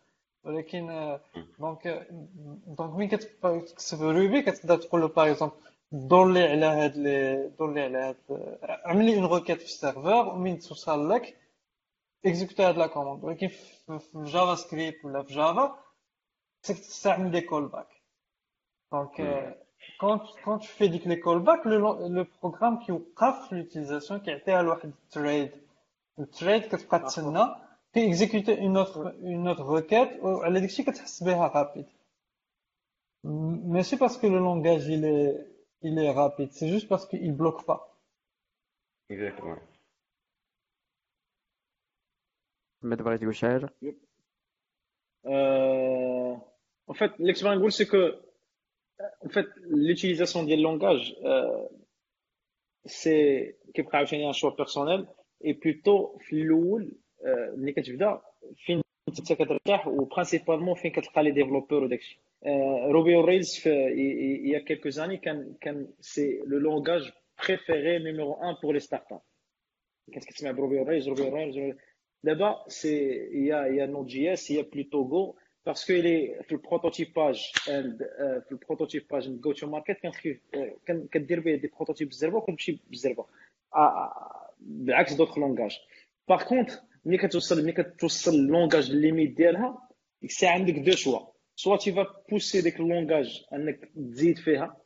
[0.44, 1.18] ولكن
[1.60, 2.08] donc
[2.68, 5.56] donc مين كت- كتكتب Ruby كتقدر تقول له par exemple
[5.96, 8.16] دور لي على هاد لي دور لي على هاد
[8.86, 11.38] عمل لي une requête في ال serveur ومن توصل لك
[12.26, 15.80] exécuter هاد la commande ولكن في في JavaScript ولا في Java
[16.64, 17.88] خصك تستعمل des callbacks
[18.92, 19.56] donc مم.
[20.02, 25.11] quand quand tu fais ديك les callbacks le le programme كيوقف l'utilisation كيعطيها لواحد ال
[25.11, 25.52] thread
[26.20, 27.46] ال thread كتبقى تسنى
[27.94, 31.86] كي exécuter une autre une autre requête وعلى داكشي كتحس بها rapide
[33.74, 36.52] ماشي parce que le langage il est il est rapide.
[36.52, 37.92] C'est juste parce qu'il bloque pas.
[39.12, 39.58] Exactement
[42.84, 43.70] محمد بغيت تقول شي حاجة
[45.28, 46.36] Euh,
[46.88, 47.98] en fait, اللي كنت باغي نقول c'est que
[49.26, 51.14] en fait l'utilisation ديال ال langage
[52.86, 55.08] c'est كيبقى عاوتاني un choix personnel
[55.46, 56.92] et plutôt في الأول
[57.58, 58.22] ملي كتبدا
[58.56, 59.88] فين انت كترتاح
[62.46, 63.70] وبرينسيبالمون فين كتلقى لي ديفلوبور وداكشي روبي اوريلز في
[64.54, 67.12] يا كيلكو زاني كان كان سي لو لونغاج
[67.48, 69.22] بريفيري نيميرو 1 بور لي ستارت اب
[70.14, 71.76] كنت كتسمع بروبي اوريلز روبي اوريلز
[72.24, 72.98] دابا سي
[73.34, 75.36] يا يا نوت جي اس هي بلوتو جو
[75.66, 77.98] باسكو الي في البروتوتيباج اند
[78.46, 80.40] في البروتوتيباج جو تو ماركت كنخفي
[81.12, 83.26] كدير به دي بروتوتيب بزربه وكتمشي بزربه
[84.60, 85.80] بالعكس دوطخ لونغاج
[86.30, 86.76] باغ كونتر
[87.06, 89.90] ملي كتوصل ملي كتوصل اللونغاج ليميت ديالها
[90.22, 90.92] ديك الساعة عندك deux
[91.56, 94.78] choix soit tu vas pousser ديك ال langage انك تزيد فيها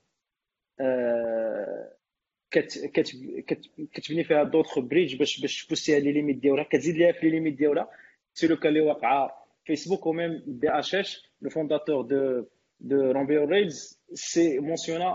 [2.52, 3.12] كت كت
[3.48, 3.62] كت
[3.94, 7.54] كتبني فيها d'autres bridges باش باش تبوسيها les limites ديالها كتزيد ليها في les limites
[7.54, 7.90] ديالها
[8.34, 9.40] c'est le cas اللي واقعه
[9.70, 11.12] Facebook ou même DHH,
[11.42, 12.50] le fondateur de,
[12.80, 13.78] de Ruby on Rails,
[14.14, 15.12] c'est mentionné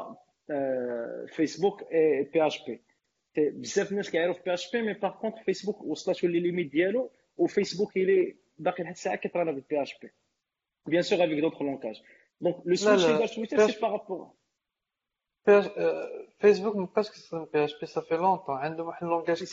[0.51, 2.81] euh, Facebook et PHP.
[3.37, 8.37] بزاف الناس كيعرفوا في PHP mais par contre فيسبوك وصلت les limites ديالو وفيسبوك اللي
[8.59, 10.09] باقي لحد الساعة كيطرانا بال PHP.
[10.87, 12.01] Bien sûr avec d'autres langages.
[12.41, 14.35] Donc le switch vers Twitter c'est par rapport.
[16.39, 19.45] فيسبوك ما بقاش كيستخدم PHP صافي longtemps عندهم واحد ال langage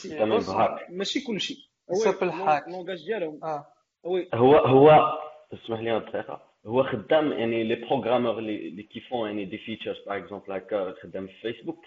[0.89, 3.65] ماشي كلشي s'appelle Hack ال langage ديالهم آه
[4.03, 5.19] oui هو هو
[5.53, 10.17] اسمح لي دقيقه هو خدام يعني les programmeurs اللي qui font يعني des features par
[10.17, 11.85] exemple هكا خدام في فيسبوك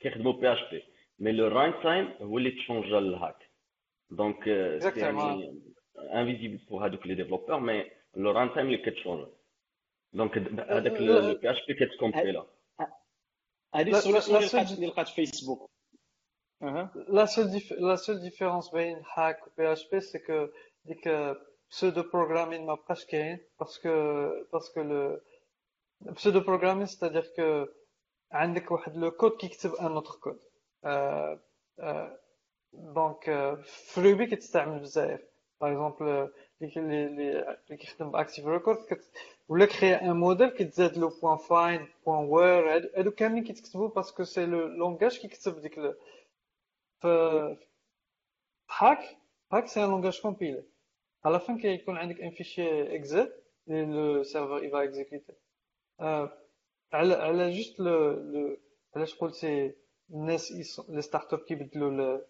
[0.00, 0.82] كيخدموا PHP
[1.18, 3.36] mais le runtime هو اللي تشونجا ال Hack.
[4.10, 4.46] donc
[4.96, 5.60] يعني
[6.14, 7.84] invisible pour هذوك les développeurs mais
[8.16, 9.28] le runtime اللي كتشونجا
[10.12, 10.38] donc
[10.70, 12.46] هذاك le PHP كتكومبيلا
[13.74, 15.70] هذه ال solution اللي لقات فيسبوك
[17.18, 20.50] La seule, la seule différence بين hack و PHP c'est que
[20.84, 21.08] ديك
[21.70, 23.88] pseudo programming ما بقاش كاين parce que
[24.52, 25.20] parce que le
[26.06, 27.68] pseudo programming c'est-à-dire que
[28.32, 30.40] عندك واحد le code كيكتب un autre code
[32.72, 33.24] donc
[33.64, 35.20] في Ruby كتستعمل بزاف.
[35.60, 36.32] par exemple
[36.62, 38.78] اللي اللي كيخدم ب Active Record
[39.48, 44.24] ولا كري un modèle كتزاد له point find point where هادو كاملين كيتكتبوا parce que
[44.24, 45.80] c'est le langage كيكتب ديك
[47.00, 47.06] ف
[48.78, 49.16] هاك
[49.52, 50.64] هاك c'est un langage compilé
[51.26, 53.32] à la fin كيكون عندك un fichier exe ل
[53.68, 55.32] اللي le serveur يفا exécuter
[56.92, 58.56] على على juste le le
[58.96, 59.74] علاش قلتي
[60.10, 60.52] الناس
[60.88, 62.20] les start-up كيبدلوا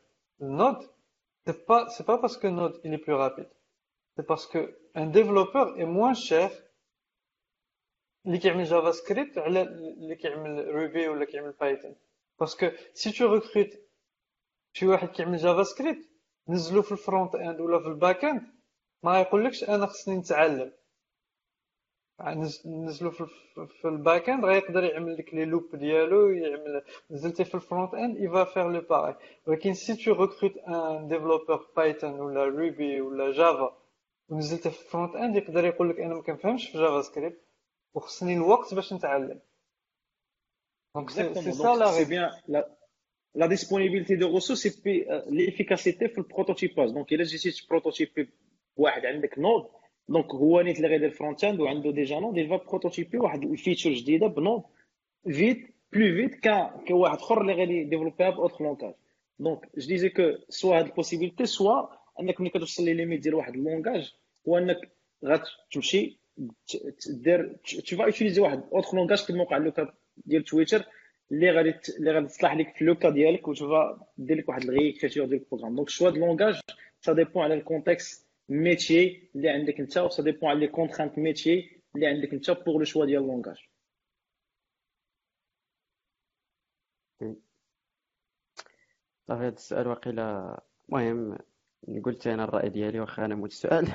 [0.42, 0.88] ال Node
[1.46, 3.61] c'est pas c'est pas parce que ال Node il est plus rapide.
[4.16, 4.60] C'est parce que
[4.94, 6.50] un développeur est moins cher
[8.26, 11.96] اللي كيعمل JavaScript على اللي كيعمل Ruby ولا كيعمل Python
[12.40, 13.70] parce que si tu recrutes
[14.72, 16.08] شي واحد كيعمل JavaScript
[16.48, 18.42] نزلو في ال front-end ولا في ال back-end
[19.02, 20.72] ما يقولكش أنا خصني نتعلم.
[22.66, 23.26] نزلو في,
[23.80, 28.44] في ال back-end غيقدر يعمل لك les loops ديالو يعمل نزلتي في ال front-end يفا
[28.44, 33.81] faire le باغي ولكن si tu recrutes un développeur Python ولا Ruby ولا Java
[34.32, 37.40] ونزلتي في ال front-end يقدر يقول لك أنا ما كنفهمش في JavaScript
[37.94, 39.40] وخصني الوقت باش نتعلم.
[40.94, 42.30] donc c'est ça la c'est bien
[43.34, 48.28] لا disponibilité de ressources et puis l'efficacité في ال prototypage donc الا جيتي ت prototyper
[48.76, 49.06] واحد.
[49.06, 49.68] عندك Node
[50.08, 54.26] donc هو نيت اللي غيدير front-end وعنده déjà Node يفا prototyper واحد ال feature جديدة
[54.26, 54.62] ب Node
[55.30, 58.94] vite plus vite que كواحد أخر اللي غادي développer يها ب autre langage
[59.38, 61.86] donc je disais que soit هاد ال possibilité soit
[62.20, 64.14] إنك ملي كتوصل les limites ديال واحد ال langage
[64.48, 64.92] هو أنك
[65.24, 66.18] غتمشي
[67.06, 68.62] دير فا utiliser واحد.
[68.72, 70.84] autre langage كيما وقع le cas ديال تويتر
[71.32, 74.68] اللي غادي اللي غادي تصلح لك في le cas ديالك وتشوفا دير لك واحد ال
[74.68, 75.76] réécriture ديال ال programme.
[75.76, 76.60] donc choix de langage
[77.00, 81.18] ça dépend على ال contexte métier اللي عندك انت و ça dépend على les contraintes
[81.18, 83.56] métier اللي عندك انت pour le choix ديال langage
[89.28, 91.38] صافي هذا السؤال واقيلا المهم
[92.04, 93.86] قلت أنا الرأي ديالي واخا أنا موت السؤال.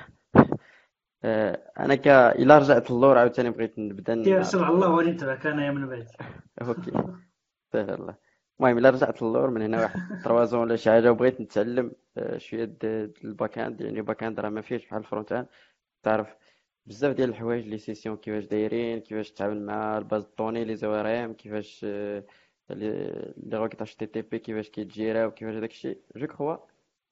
[1.23, 6.07] أنا ك إلا رجعت اللور عاوتاني بغيت نبدا سمع الله ولي نتبعك انايا من بعد
[6.61, 6.91] أوكي.
[7.73, 8.15] سهل الله
[8.59, 11.91] المهم إلا رجعت اللور من هنا واحد trois ans ولا شي حاجة وبغيت نتعلم
[12.37, 12.77] شوية
[13.23, 15.47] ال back-end يعني ال back-end راه ما فيهش بحال ال front-end.
[16.03, 16.35] تعرف
[16.85, 21.33] بزاف ديال الحوايج les sessions كيفاش دايرين كيفاش تتعامل مع ال base de données les
[21.33, 21.85] كيفاش
[22.69, 25.97] les requêtes HTTP كيفاش كيت gérer او كيفاش داكشي.
[26.15, 26.57] je crois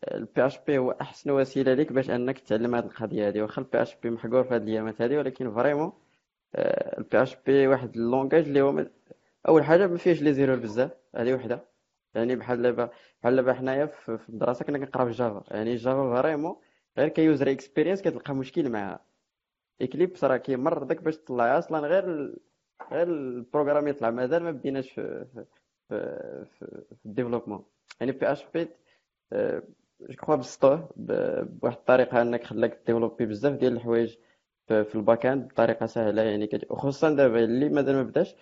[0.03, 4.09] ال PHP هو أحسن وسيلة ليك باش أنك تتعلم هذه القضية هذه واخا ال PHP
[4.09, 5.93] محقور في هذه الأيامات هذه ولكن vraiment
[6.97, 8.85] ال PHP واحد ال langage اللي هو
[9.47, 11.65] أول حاجة ما فيهش les erreurs بزاف هذه وحدة.
[12.15, 12.89] يعني بحال دابا
[13.21, 16.55] بحال دابا حنايا في الدراسة كنا كنقراو Java يعني Java vraiment
[16.97, 19.05] غير ك user experience كتلقى مشكل معاها.
[19.81, 22.35] Eclipse راه كيمرضك باش تطلعها أصلا غير
[22.91, 24.09] غير ال programme يطلع.
[24.09, 25.45] مازال ما بديناش في في
[25.89, 27.65] في, في, ال développement.
[27.99, 34.15] يعني PHP je crois بسطوه بواحد الطريقة انك خلاك développer بزاف ديال الحوايج
[34.67, 38.35] في ال back-end بطريقه سهلة يعني وخصوصا دابا اللي مازال ما بداش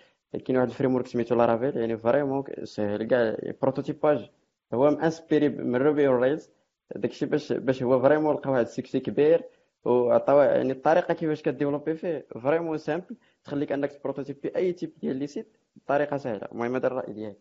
[0.44, 4.30] كاين واحد ال framework سميتو Laravel يعني vraiment سهل كاع prototypage
[4.74, 6.50] هو م inspiré من Ruby on Rails
[6.96, 9.42] داكشي باش باش هو vraiment لقى واحد ال succès كبير
[9.84, 14.92] وعطاو يعني الطريقة كيفاش ك développer فيه vraiment simple تخليك انك ت prototyper أي type
[15.00, 17.36] ديال les sites بطريقه سهلة المهم هذا الرأي ديالي.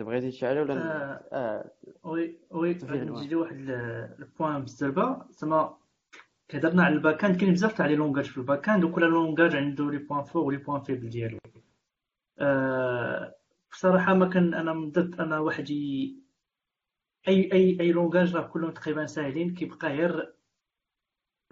[0.00, 1.24] بغيتي تشعل ولا آه.
[1.32, 1.70] آه.
[2.04, 3.56] oui oui نجي لواحد
[4.18, 5.76] ال point بزربه زعما
[6.48, 9.90] كهضرنا على ال back-end كاين بزاف تاع les langages في ال back-end وكل langage عنده
[9.90, 11.38] les points forts و les points faibles ديالو
[12.38, 13.34] أه
[13.72, 16.22] بصراحة ما كان أنا ضد أنا واحد أي
[17.28, 20.34] أي أي langage راه كلهم تقريبا ساهلين كيبقى غير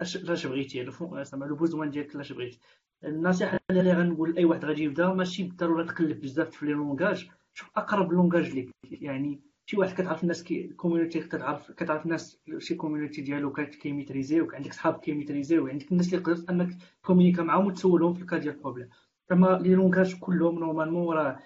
[0.01, 2.59] اش بغيتي زعما le besoin ديالك اش بغيتي
[3.03, 7.69] النصيحة اللي غنقول لأي واحد غادي يبدأ ماشي بالضرورة تقلب بزاف في les langages شوف
[7.77, 8.69] أقرب langage ليك.
[8.83, 14.36] يعني شي واحد كتعرف الناس كي community كتعرف كتعرف الناس شي community ديالو كي maîtriser
[14.36, 16.69] يو عندك صحاب كي maîtriser يو عندك الناس اللي قدرت أنك
[17.05, 18.89] communiquer معاهم وتسولهم في ال cas ديال ال problème
[19.29, 21.39] زعما les langages كلهم normalement راه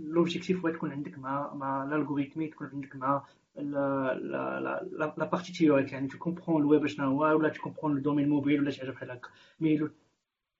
[0.00, 3.22] l'objectif هو تكون عندك مع مع ال algorithmie تكون عندك مع
[3.56, 8.60] la partie théorique يعني comprends ال web شنو هو ولا tu comprends ال domaine mobile
[8.60, 9.28] ولا شي حاجة بحال هكا.
[9.60, 9.88] mais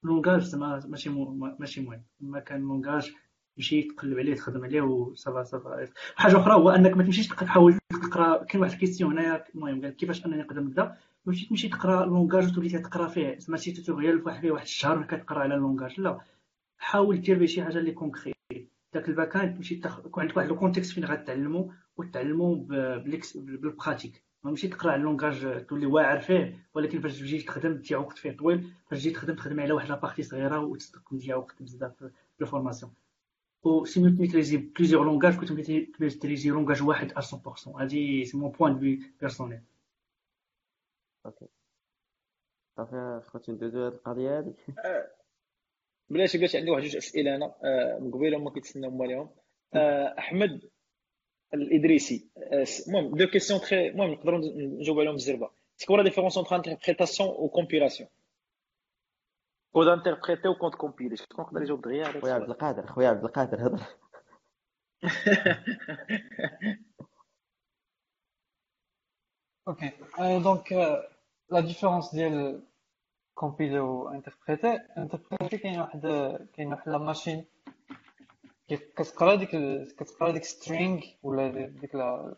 [0.03, 1.11] langage زعما ماشي
[1.59, 2.03] ماشي مهم.
[2.21, 3.15] ما كان langage
[3.57, 7.03] تمشي تقلب عليه تخدم عليه و ça va ça va حاجة أخرى هو أنك ما
[7.03, 10.97] تمشيش تحاول تقرأ كاين واحد ال question هنايا المهم قال كيفاش أنني نقدر نبدأ؟
[11.27, 13.39] ماشي تمشي تقرأ langage وتولي تقرأ فيه.
[13.49, 16.21] ماشي tutorial واحد فيه واحد الشهر كتقرأ على ال langage لا
[16.79, 18.35] حاول دير به شي حاجة اللي concret
[18.95, 19.75] داك الباكان تمشي
[20.05, 22.55] يكون عندك واحد ال contexte فين غتعلمو وتعلمو
[23.37, 27.99] بال pratique ماشي تقرأ على ال langage تولي واعر فيه ولكن فاش تجي تخدم تضيع
[27.99, 28.73] وقت فيه طويل.
[28.91, 32.46] فاش تجي تخدم تخدم على واحد la partie صغيرة وتستقم تضيع وقت بزاف في ال
[32.46, 32.93] formation
[33.65, 35.53] و c'est mieux ت maîtriser plusieurs langages كنت
[35.99, 39.61] ت maîtriser langage واحد 100% هادي c'est mon point de personnel
[41.27, 41.47] أوكي
[42.77, 44.53] صافي خوتي ندوزو هاد القضية هادي
[46.11, 47.55] بلاتي بلاتي عندي واحد جوج أسئلة أنا.
[47.65, 49.29] آه، من قبيله هما كيتسناو هما
[49.75, 50.71] آه، أحمد
[51.55, 52.29] الإدريسي.
[52.37, 56.57] آه، المهم deux questions très المهم نقدروا نجاوب عليهم بالزربه c'est quoi la différence entre
[56.57, 58.09] interprétation و compilation
[59.73, 63.25] code interprété و code compilé شكون نقدر يجاوب دغيا على خويا عبد القادر خويا عبد
[63.25, 63.83] القادر هضر
[69.69, 70.73] أوكي donc
[71.51, 72.63] la différence ديال
[73.35, 76.01] compilé و interprété interprété كاين واحد
[76.55, 77.45] كاين واحد la machine
[78.69, 79.51] كتقرا ديك
[79.97, 82.35] كتقرا ديك string ولا ديك لا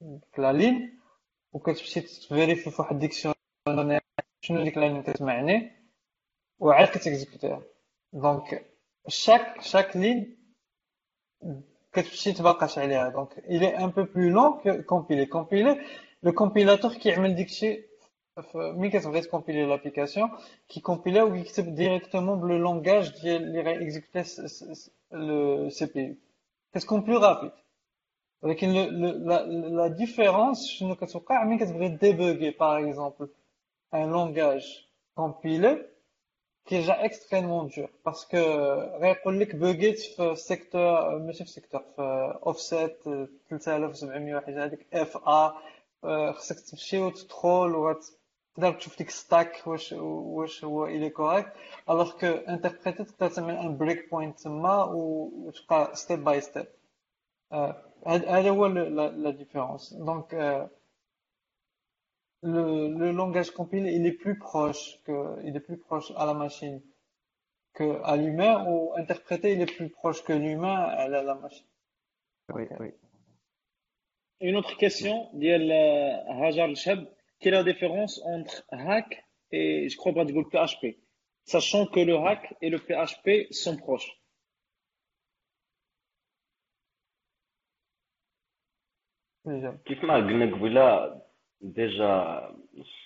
[0.00, 1.00] ديك la ligne
[1.52, 4.00] وكتمشي تvérifi في واحد dictionnaire
[4.40, 5.77] شنو ديك la ligne كتمعني
[6.60, 7.62] وعاد كتexécutيها
[8.12, 8.66] donc
[9.08, 10.36] chaque chaque ligne
[11.92, 15.84] كتمشي تباقاش عليها donc الي ان peu plus lent compilé compilé
[16.22, 17.88] le compilateur كيعمل ديكشي
[18.54, 20.30] ملي كتبغي تcompiler l'application
[20.68, 24.22] كيcompilا ويكتب directement بلو langage ديال اللي غايexécuter
[25.12, 26.14] le CPU
[26.74, 27.50] كتكون plus rapide
[28.42, 33.28] ولكن la différence شنو كتوقع ملي كتبغي déboguer par exemple
[33.94, 35.97] un langage compilé
[36.68, 38.36] كيرجع extrêmement dur parce que
[39.02, 42.96] غيقول لك bug يت في secteur ماشي في secteur في اوفسيت
[43.50, 45.52] 3700 وحاجه هذيك اف ا
[46.32, 51.52] خصك تمشي وتدخل وتقدر تشوف ديك ستاك واش واش هو الي كوريكت
[51.90, 56.66] الوغ كو انتربريتي تقدر تعمل ان بريك بوينت تما وتبقى ستيب باي ستيب
[58.06, 60.34] هذا هو لا ديفيرونس دونك
[62.43, 66.33] le, le langage compilé, il est plus proche que, il est plus proche à la
[66.33, 66.81] machine
[67.73, 71.65] que à l'humain, ou interprété, il est plus proche que l'humain à la, la machine.
[72.53, 72.91] Oui, oui.
[74.41, 75.71] Une autre question, ديال
[76.43, 77.07] Hajar Cheb,
[77.39, 80.97] quelle est la différence entre hack et, je crois, pas du PHP,
[81.45, 84.19] sachant que le hack et le PHP sont proches.
[89.85, 91.21] كيف ما قلنا قبيله
[91.60, 92.40] ديجا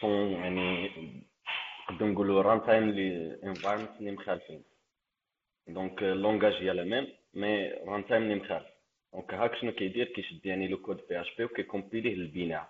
[0.01, 0.91] سون يعني
[1.91, 4.63] نقدر نقولوا ران تايم لي انفايرمنت اللي مخالفين
[5.69, 8.67] donc langage هي la même mais runtime اللي مخالف
[9.13, 12.69] donc هاك شنو كيدير كيشد يعني le code PHP وكيcompilيه للبناء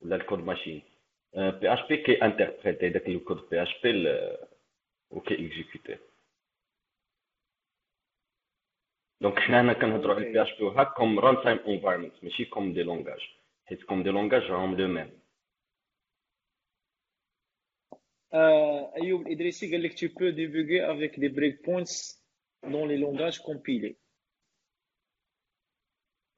[0.00, 0.82] ولا ال code machine
[1.34, 4.08] PHP كي interpréter داك le code PHP
[5.10, 5.96] وكي exécuter
[9.20, 13.35] donc حنا هنا كنهضروا على ال PHP وهاك comme runtime environment ماشي comme des langages
[13.68, 15.10] حيت comme des langages راهم le même
[18.34, 22.16] آه، ايوب الادريسي قال لك tu peux débugger avec des breakpoints
[22.72, 23.96] dans les langages compilés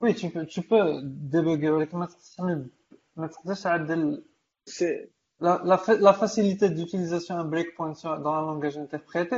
[0.01, 1.01] Oui, tu peux, tu peux
[1.35, 2.71] débugger avec ما تقدرش تعمل
[3.17, 4.25] ما تقدرش تعدل
[4.71, 5.11] c'est
[5.41, 9.37] la, la, fa- la facilité d'utilisation d'un breakpoint sur- dans un langage interprété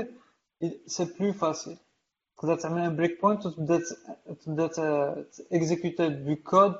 [0.61, 1.78] il- c'est plus facile
[2.36, 6.78] تقدر تعمل un breakpoint وتبدا ت- تبدا ت- exécuter du code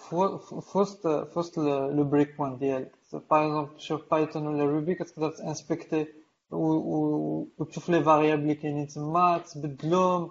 [0.00, 2.92] فو- في وسط في وسط le le breakpoint ديالك
[3.30, 6.06] par exemple sur Python ولا Ruby كتقدر تانسبكتي
[6.50, 8.08] وتشوف les variables
[8.42, 10.30] اللي كاينين تما تبدلهم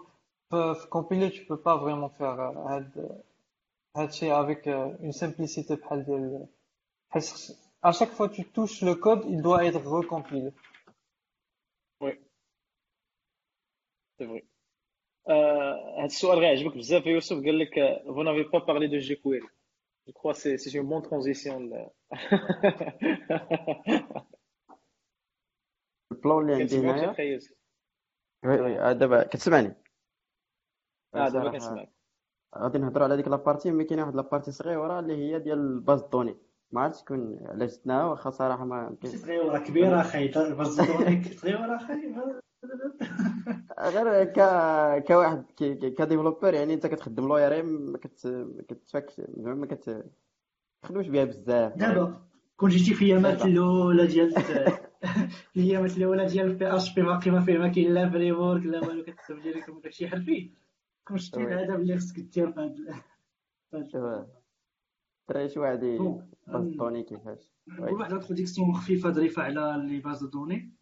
[0.50, 3.22] في في compiler tu peux pas vraiment faire euh, هاد
[3.98, 6.48] هادشي avec euh, une simplicité بحال ديال
[7.10, 7.24] حيت
[7.86, 10.52] à chaque fois que tu touches le code il doit être recompilé
[12.04, 12.12] oui
[14.20, 14.44] c'est vrai
[15.30, 19.00] آه، هذا السؤال غيعجبك بزاف يا يوسف قال لك آه، vous n'avez pas parlé de
[19.00, 19.48] jQuery
[20.07, 21.57] Je crois que c'est c'est une bonne transition
[26.13, 27.57] البلان اللي عندي كتسمعوش هنايا أخي يوسف
[28.45, 29.75] وي وي آه، دابا كتسمعني
[31.15, 31.93] آه دابا صراحة كنسمعك
[32.59, 36.37] غادي نهضروا على ديك لابارتي مي كاينة واحد لابارتي صغيره اللي هي ديال الباز دوني
[36.71, 42.15] ما عرفتش شكون علاش جبناها واخا صراحة ما صغيره كبيره أخي بزدونيك صغيره أخي
[43.81, 44.35] غير ك
[45.09, 45.45] كواحد
[45.99, 51.25] كديفلوبر يعني انت كتخدم لو ار ام ما كت ما كتفكش زعما ما كتخدمش بها
[51.25, 52.23] بزاف دابا
[52.57, 53.43] كون جيتي في ايامات.
[53.45, 54.79] الأولى ديال في
[55.57, 58.81] الايامات الأولى ديال بي اش بي باقي ما فيه ما كاين لا فري وورك لا
[58.81, 60.51] والو كتكتب ديريكتوم داكشي حرفي
[61.09, 61.41] كون شتي.
[61.41, 62.53] الادب اللي خصك دير
[63.71, 64.27] في.
[65.29, 70.21] ترى شي واحد بون باز دوني كيفاش واحد ال introduction خفيفه ظريفه على les bases
[70.21, 70.76] de données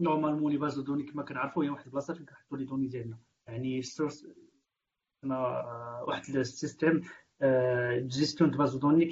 [0.00, 3.18] normalement les bases de données كما كنعرفوا هي واحد البلاصة فين كنحطوا les données ديالنا.
[3.48, 4.26] يعني السورس
[5.24, 5.38] أنا
[6.06, 7.02] واحد ال système
[8.06, 9.04] gestion de base de données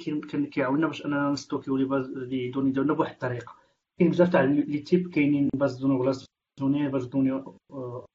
[0.51, 3.55] كيعاوننا باش أننا نstockيو les bases les données ديالنا بواحد الطريقة.
[3.99, 7.43] كاين بزاف تاع les types كاينين bases de données relationnelles bases de données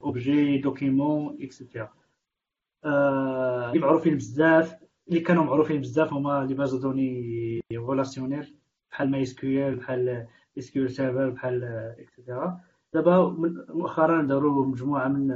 [0.05, 1.93] objet document et cetera
[2.85, 4.77] اللي معروفين بزاف
[5.09, 8.55] اللي كانوا معروفين بزاف هما لي باز دو دوني ريلاسيونيل
[8.91, 10.27] بحال ماي اس كيو ال بحال
[10.59, 11.65] اس كيو سيرفر بحال
[11.99, 12.61] اكسيتيرا
[12.95, 15.29] دابا من- مؤخرا داروا مجموعة من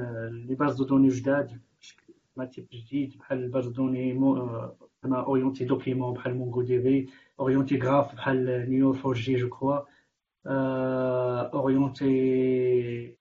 [0.48, 1.60] لي باز دو دوني جداد
[2.36, 4.12] ما تيب جديد بحال الباز دو دوني
[5.04, 7.08] أنا أورينتي دوكيمون بحال مونغو دي في
[7.40, 9.78] أورينتي غراف بحال نيو 4 جي جو كخوا.
[11.54, 13.16] أورينتي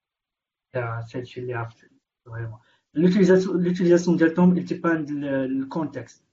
[0.73, 1.89] تاع هادشي اللي عرفت
[2.25, 2.59] vraiment.
[2.93, 6.25] l'utilisation ديالهم dépend ال contexte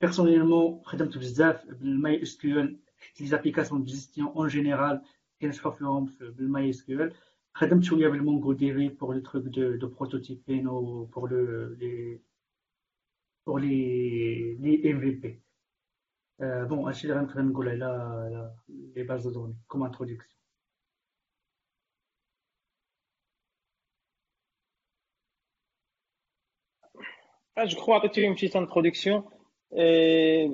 [0.00, 5.02] personnellement خدمت بزاف بال MySQL les applications de gestion en général
[5.40, 7.14] كنشرحوا فيهم في- بال MySQL
[7.54, 12.20] خدمت شوية بال MongoDB pour les trucs de de prototyping و pour le les
[13.46, 18.54] pour les les MVP bon هادشي اللي غنقدر نقول على على
[18.96, 20.38] les bases de données comme introduction
[27.56, 29.24] Ah, je crois que tu as une petite introduction.
[29.76, 30.48] Et,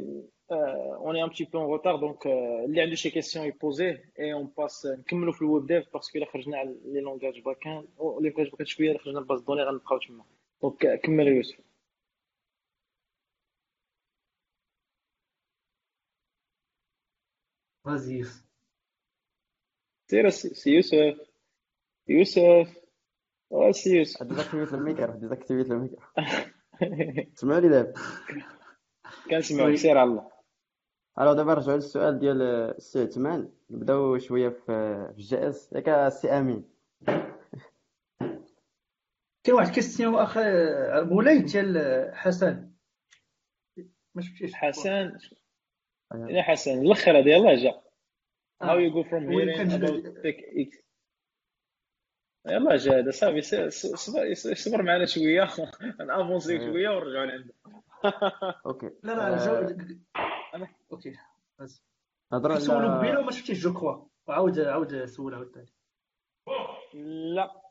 [0.50, 4.12] euh, on est un petit peu en retard, donc euh, اللي عنده شي question يبوزيه
[4.18, 7.86] et on passe نكملوا في الويب ديف باسكو الا خرجنا على لي لونغاج باكان
[8.20, 10.24] لي لونغاج باكان شوية الا خرجنا الباز دوني غنبقاو تما.
[10.62, 11.58] دونك كمل يا يوسف.
[17.84, 18.24] فازي
[20.10, 21.20] سير سي سي يوسف
[22.08, 22.76] يوسف
[23.52, 26.00] آه سي يوسف ديزاكتيفيت الميكرو ديزاكتيفيت الميكرو
[27.34, 27.94] سمعوني دابا
[29.30, 30.33] كنسمعك سير على الله
[31.20, 34.64] ألو دابا نرجعو للسؤال ديال السي عثمان نبداو شوية في
[35.12, 36.64] في الجي اس ياك السي امين
[39.44, 40.38] كاين واحد كيستيون اخ
[41.08, 42.70] مولاي ديال حسن
[44.14, 45.18] ما شفتيش حسن
[46.14, 47.80] يا حسن الآخر هذا يلاه جا
[48.64, 50.84] how you go from وين here كان جا- about tech X
[52.48, 53.70] يلا جا هذا صافي
[54.54, 55.48] صبر معنا شوية
[56.00, 57.54] نافونسيو شوية ونرجعوا لعنده
[58.66, 59.76] أوكي لا لا آه، جو...
[60.92, 61.16] أوكي
[61.60, 61.82] بس.
[62.32, 65.72] نهضروا سولو قبيله وما شفتيش جو وعاود عاود عاود ثاني
[67.34, 67.62] لا.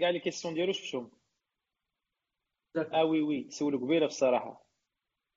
[0.00, 1.10] كاع لي كيسيون ديالو شفتهم.
[2.76, 3.50] آه وي وي.
[3.50, 4.66] سولو قبيله بصراحة.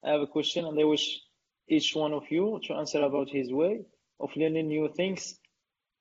[0.06, 1.06] I have a question and I wish
[1.68, 3.86] each one of you to answer about his way
[4.20, 5.40] of learning new things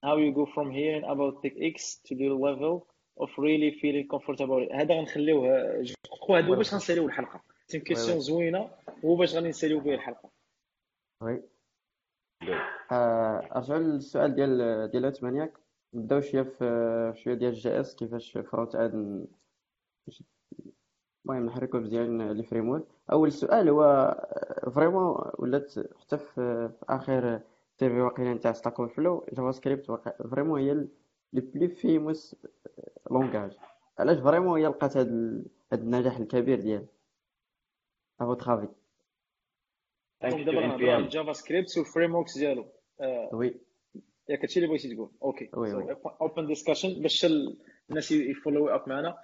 [0.03, 1.77] how you go from here and about TechX
[2.07, 2.75] to the level
[3.23, 4.69] of really feeling comfortable.
[4.73, 7.41] هذا غنخليوه je crois هادو باش غنساليو الحلقة.
[7.67, 8.71] c'est question زوينة
[9.05, 10.31] هو باش غادي نساليو به الحلقة.
[11.21, 11.43] oui
[12.93, 15.53] آه، ارجعوا للسؤال ديال ديال عثمان ياك.
[15.95, 19.27] نبداو شوية في شوية ديال ال JS كيفاش front end
[21.25, 24.15] المهم نحركو مزيان les frameworks أول سؤال هو
[24.75, 27.41] vraiment ولات حتى في آخر
[27.79, 29.91] survey واقيلا نتاع Stack Overflow JavaScript
[30.31, 30.75] vraiment هي
[31.33, 32.37] les plus fameux
[33.11, 33.59] langages
[33.99, 36.87] علاش vraiment هي لقات هاد النجاح الكبير ديالها؟
[38.21, 38.69] افو ترافي
[40.31, 42.67] donc دابا نهضروا على JavaScript وال frameworks ديالو
[43.33, 43.55] oui
[44.29, 45.51] ياك هادشي اللي بغيتي تقول OK
[46.21, 47.27] open discussion باش
[47.91, 49.19] الناس ي follow up معنا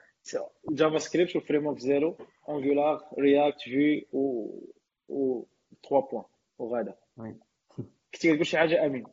[0.70, 2.16] JavaScript وال frameworks ديالو
[2.48, 4.51] Angular React Vue و
[5.08, 5.44] trois
[5.88, 6.24] points
[6.59, 6.94] وغادا
[8.12, 9.05] كنتي كتقول شي حاجة امين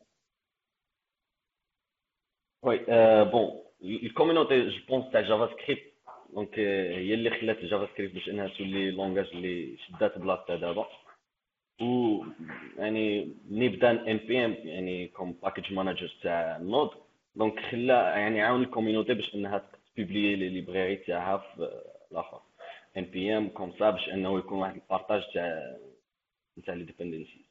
[2.62, 2.78] oui
[3.24, 5.82] bon ال community je pense تاع JavaScript
[6.32, 10.86] donc هي اللي خلات JavaScript باش انها تولي langage اللي شدات بلاصتها دابا
[11.80, 12.24] و
[12.76, 16.90] يعني ملي بدا NPM يعني comme package manager تاع Node
[17.36, 22.40] donc خلا يعني عاون ال community باش إنها ت publier les librairies تاعها في الآخر.
[22.96, 25.76] NPM comme ça باش إنه يكون واحد ال partage تاع
[26.66, 27.44] تاع les dependencies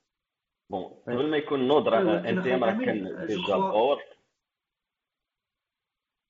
[0.69, 4.01] bon قبل ما يكون Node راه NPM راه كان déjà power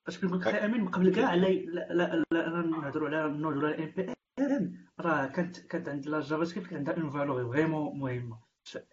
[0.07, 5.57] اش لك أمين قبل كاع لا لا لا نهضروا على Node ولا NPM راه كانت
[5.57, 8.37] كانت عند la JavaScript عندها une valeur vraiment مهمه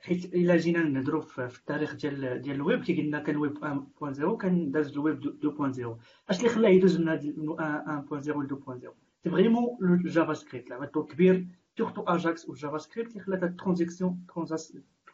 [0.03, 3.59] حيت إلا جينا نهضروا في التاريخ ديال ديال الويب كي قلنا كان ويب
[4.03, 8.89] 1.0 كان داز الويب 2.0 أش اللي خلاه يدوز من 1.0 ل 2.0
[9.25, 11.47] c'est vraiment ال JavaScript لعب دور كبير
[11.79, 14.27] surtout AJAX وال JavaScript اللي خلات ال transition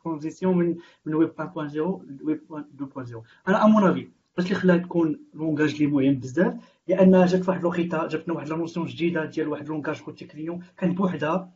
[0.05, 1.77] transition من من ويب 1.0
[2.21, 2.65] لويب
[2.97, 3.17] 2.0
[3.49, 6.55] أنا à mon avis باش اللي خلاها تكون langage اللي مهم بزاف
[6.89, 11.53] لأن جات واحد الوقيتة جاتنا واحد la notion جديدة ديال واحد langage client كان بوحدها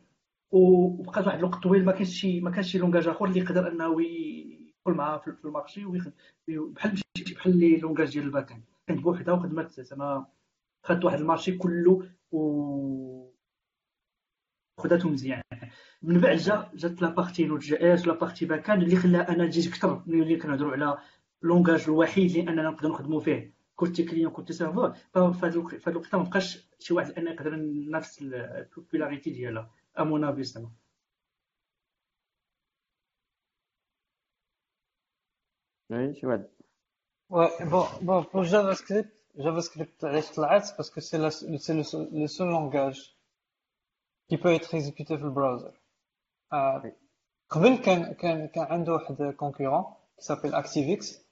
[0.51, 4.01] وبقات واحد الوقت طويل ما كانش شي ما كانش شي langage آخر اللي يقدر أنه
[4.01, 6.13] يدخل معاه في ال marché ويخدم
[6.49, 7.01] بحال
[7.35, 10.25] بحال les langages ديال ال back كانت بوحدها وخدمت زعما
[10.83, 13.31] خدت واحد ال marché كله و
[14.79, 15.41] خداتو مزيان.
[16.01, 20.03] من بعد جا جات la partie Node.js la partie back-end اللي خلاها أنا جيت أكثر
[20.07, 20.97] ملي كنهضروا على
[21.45, 25.55] langage الوحيد اللي اننا نقدروا نخدموا فيه كنت client كنت serveur ففي هذا
[25.87, 30.71] الوقت ما بقاش شي واحد انه يقدر ينافس ال popularité ديالها à mon avis زعما
[35.89, 36.45] oui شي واحد
[37.59, 41.73] bon bon pour JavaScript JavaScript علاش طلعت parce que c'est c'est
[42.11, 43.15] le seul langage
[44.29, 45.81] qui peut être exécuté في ال browser
[47.49, 51.24] قبل كان كان كان عنده واحد concurrent qui s'appelle ActiveX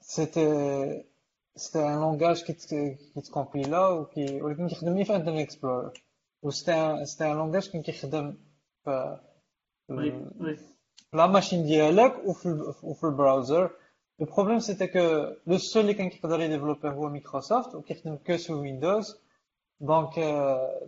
[0.00, 1.06] c'était
[1.56, 5.40] c'était un langage qui te, qui te compila ou qui ولكن كيخدم لي في Internet
[5.40, 5.92] Explorer
[6.42, 8.34] و c'était c'était un langage كان كيخدم
[8.84, 9.18] في
[11.12, 12.48] la machine ديالك وفي
[12.82, 13.70] وفي ال browser
[14.20, 18.36] le problème c'était que le seul اللي كان كيقدر ي développer هو مايكروسوفت وكيخدم que
[18.36, 19.20] sous Windows
[19.80, 20.18] donc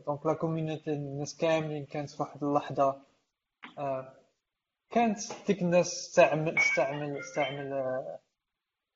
[0.07, 3.03] donc la community الناس كاملين كانت في واحد اللحظه
[4.91, 7.73] كانت ديك الناس تستعمل تستعمل تستعمل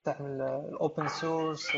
[0.07, 1.69] تستعمل ال open source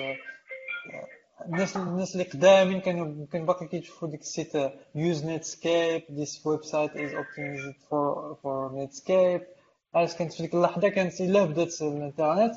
[1.47, 4.53] الناس الناس اللي قدامين كانوا كان باقي كيشوفوا ديك ال
[4.95, 9.47] site use Netscape this website is optimized for for Netscape
[9.95, 12.55] علاش كانت في ديك اللحظة؟ كانت إلا بدات الإنترنت.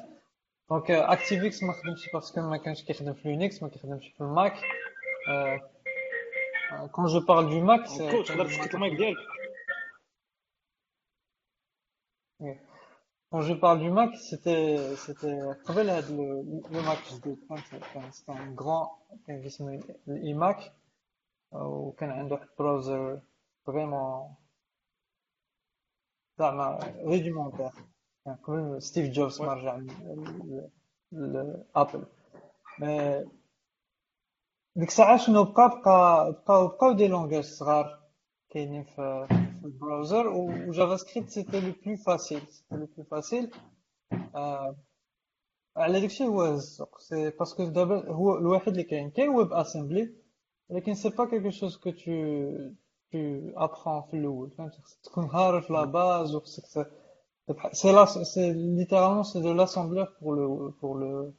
[0.69, 4.29] donc ActiveX ما خدمش parce que ما كانش كيخدم في Linux ما كيخدمش في ال
[4.29, 4.53] Mac
[6.91, 7.87] quand je parle de Mac
[8.27, 9.17] تقدر تسكت المايك ديالك
[13.31, 16.09] Quand je parle du Mac, c'était c'était قبل هذا
[16.71, 17.39] le Mac جديد
[17.93, 18.89] كان c'était un grand
[19.27, 20.73] كان اسمه ال iMac
[21.51, 23.21] وكان عنده واحد browser
[23.65, 24.35] vraiment
[26.39, 27.69] زعما rudimentaire
[28.25, 29.81] كان قبل ستيف جوبز ما رجع
[31.11, 32.05] ل Apple
[34.75, 37.99] ديك الساعة شنو بقى بقى بقاو بقاو دي لونغاج صغار
[38.49, 39.27] كاينين في
[39.61, 43.51] في البراوزر وجافا سكريبت سيتي لو بلو فاسيل سيتي لو بلو فاسيل
[45.77, 50.13] على داكشي هو الزق سي باسكو دابا هو الواحد اللي كاين كاين ويب اسامبلي
[50.69, 52.01] ولكن سي با كيلكو شوز كو تو
[53.11, 53.17] تو
[53.55, 56.65] ابخون في الأول فهمتي خصك تكون عارف لا باز وخصك
[57.71, 61.31] سي لا سي ليترالمون سي دو لاسsembleur pour le pour le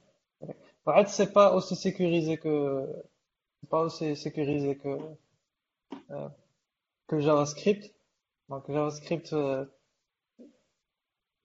[0.87, 2.87] بعد سي با اوسي sécurisé que
[3.61, 4.99] c'est pas aussi sécurisé que
[6.11, 6.29] euh,
[7.09, 7.85] que JavaScript.
[8.53, 9.65] Donc JavaScript euh,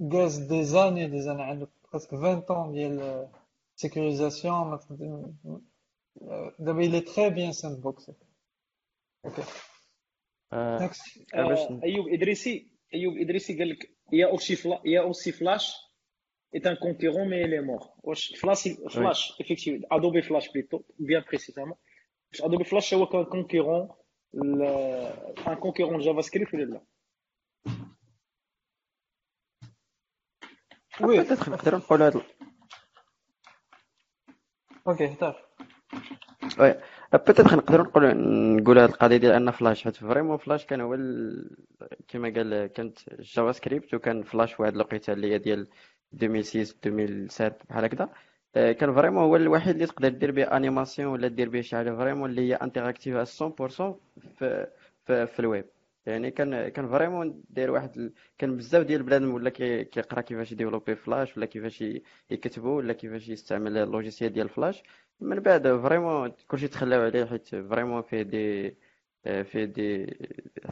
[0.02, 3.26] gaz des années, des années, عنده presque 20 ans ديال euh,
[3.76, 4.78] sécurisation.
[6.22, 8.12] Euh, دابا il est très bien sandboxé.
[9.24, 9.40] Ok.
[10.54, 11.20] آه، Next.
[11.34, 15.76] آه، باش آه، ايوب ادريسي ايوب ادريسي قال لك يا اوسي فلا يا اوسي فلاش
[16.56, 21.22] est un concurrent mais il est mort واش Flash Flash effectivement Adobe Flash plutôt bien
[21.22, 21.76] précisément
[22.32, 23.96] باش Adobe Flash هو كان concurrent
[25.46, 26.82] un concurrent de JavaScript ولا لا
[31.02, 32.22] oui peut-être نقدروا نقولوا هاد
[34.88, 35.36] OK اهدر
[36.60, 36.76] oui
[37.14, 38.14] peut-être نقدروا نقولوا
[38.60, 41.58] نقولوا هاد القضية ديال ان فلاش حيت vraiment Flash كان هو ال...
[42.08, 45.68] كما قال كانت JavaScript وكان فلاش واحد الوقيته اللي هي ديال
[46.14, 48.10] 2006 2007 بحال هكذا
[48.54, 52.30] كان vraiment هو الوحيد اللي تقدر دير به animation ولا دير به شي حاجة vraiment
[52.30, 53.24] اللي هي interactive 100%
[54.40, 54.68] في
[55.06, 55.66] في, في الويب
[56.08, 58.14] يعني كان كان vraiment داير واحد ال...
[58.38, 61.84] كان بزاف ديال البنادم ولا كي- كيقرا كيفاش ي développer Flash ولا كيفاش
[62.32, 64.84] يكتبوا ولا كيفاش يستعمل ال logiciel ديال فلاش.
[65.20, 68.70] من بعد vraiment كلشي تخلاو عليه حيت vraiment فيه des
[69.44, 70.06] فيه دي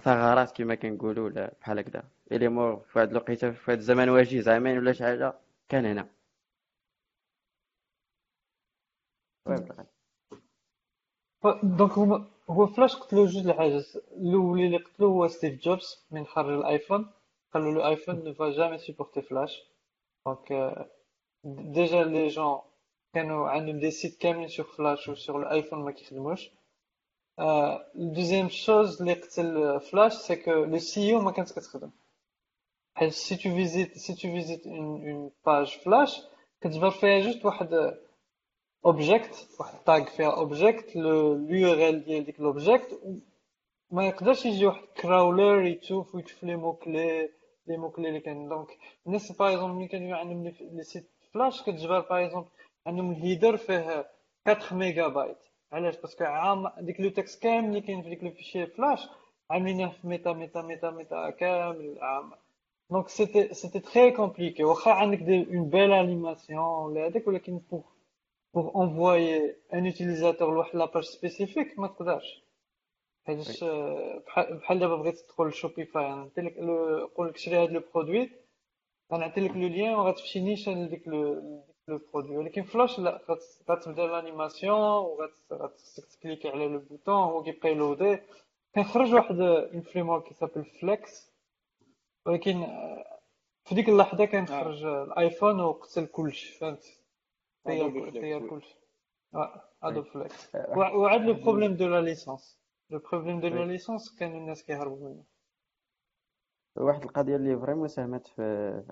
[0.04, 2.04] ثغرات كما كنقولوا ولا بحال هكذا.
[2.32, 5.34] الي مور في واحد الوقيته في واحد الزمن وجيز عامين ولا شي حاجة.
[5.70, 6.10] كان هنا.
[9.48, 9.56] oui
[11.64, 16.54] donc هما هو فلاش قتلو جوج الحاجات الأول اللي قتلو هو ستيف جوبز من خرج
[16.54, 17.10] l'iPhone
[17.54, 19.54] قالوا له l'iPhone ne va jamais supporter flash.
[20.26, 20.76] donc
[21.44, 22.60] déjà les gens
[23.14, 26.50] كانوا عندهم des sites كاملين sur flash و sur l'iPhone ما كيخدموش
[27.96, 31.92] la deuxième chose اللي قتل flash c'est que le SEO ما كانت كتخدم
[32.96, 36.22] حيت si tu visites si tu visites une une page flash
[36.62, 37.98] كتجبر فيها juste واحد
[38.86, 43.00] object واحد tag فيها object le URL ديال ديك l'object
[43.92, 47.30] ما يقدرش يجي واحد crawler يتوف ويتشوف les mots clés
[47.68, 48.68] les mots clés اللي كاين donc
[49.08, 52.50] الناس par exemple ملي كانوا عندهم les les sites flash كتجبر par exemple
[52.88, 54.06] عندهم ال header فيه
[54.48, 55.38] 4 ميجا بايت
[55.72, 59.00] علاش parce que عام ديك le texte كامل اللي كاين في ديك le fichier flash
[59.50, 62.32] عاملينه في meta meta meta meta كامل عام
[62.92, 67.95] donc c'était c'était très compliqué واخا عندك des une belle animation ولا هذاك ولكن pour
[68.56, 72.44] pour envoyer un utilisateur لواحد la page spécifique ما تقدرش
[73.28, 73.64] حيتاش
[74.58, 78.30] بحال دابا بغيت تدخل لشوبيفاي نعطي لك نقول لك شري هاد le produit
[79.14, 84.80] غنعطي لك le lien وغتمشي نيشان لديك le produit ولكن فلاش لا غت- غتبدا l'animation
[84.80, 88.20] وغتخصك تcliquer على le bouton هو كيبقى يloader
[88.76, 91.32] كنخرج واحد un framework كيs'appelle Flex
[92.26, 92.68] ولكن
[93.66, 96.84] في ديك اللحظه كان خرج l'iPhone وقتل كلشي فهمت
[98.50, 98.76] كلشي
[99.84, 102.60] Adobe Flex وعاد le problème de la licence
[102.90, 103.66] le problème de la.
[103.66, 105.24] licence كانوا الناس كيهربوا منه.
[106.78, 108.42] واحد القضية اللي vraiment ساهمت في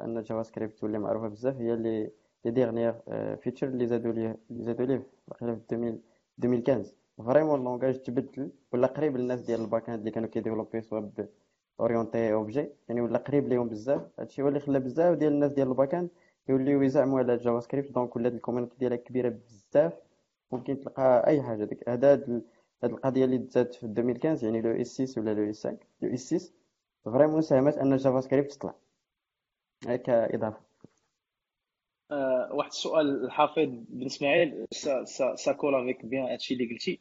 [0.04, 2.12] أن JavaScript تولي معروفة بزاف هي اللي
[2.46, 2.94] les dernières
[3.38, 4.98] features اللي زادوا ليه اللي زادوا ليه
[5.40, 6.00] في 2000
[6.44, 11.10] 2015 vraiment ال langage تبدل ولا قريب للناس ديال ال back-end اللي كانوا كيdévelopper soit
[11.80, 14.02] orienté objet يعني ولا قريب ليهم بزاف.
[14.20, 16.10] هادشي هو اللي خلى بزاف ديال الناس ديال ال back-end
[16.50, 19.94] يوليو يزعموا على JavaScript donc ولات ال community ديالها كبيرة بزاف
[20.52, 21.64] ممكن تلقى أي حاجة.
[21.64, 22.44] ديك هذا هاد
[22.84, 26.34] القضية اللي دازت في 2015 يعني le ES 6 ولا le ES 5 le ES
[26.34, 26.54] 6
[27.06, 28.76] vraiment ساهمت أن JavaScript تطلع
[29.84, 30.60] كإضافة.
[32.12, 37.00] آه، واحد السؤال الحافظ بن إسماعيل ça ça ça colle avec bien هادشي اللي قلتي.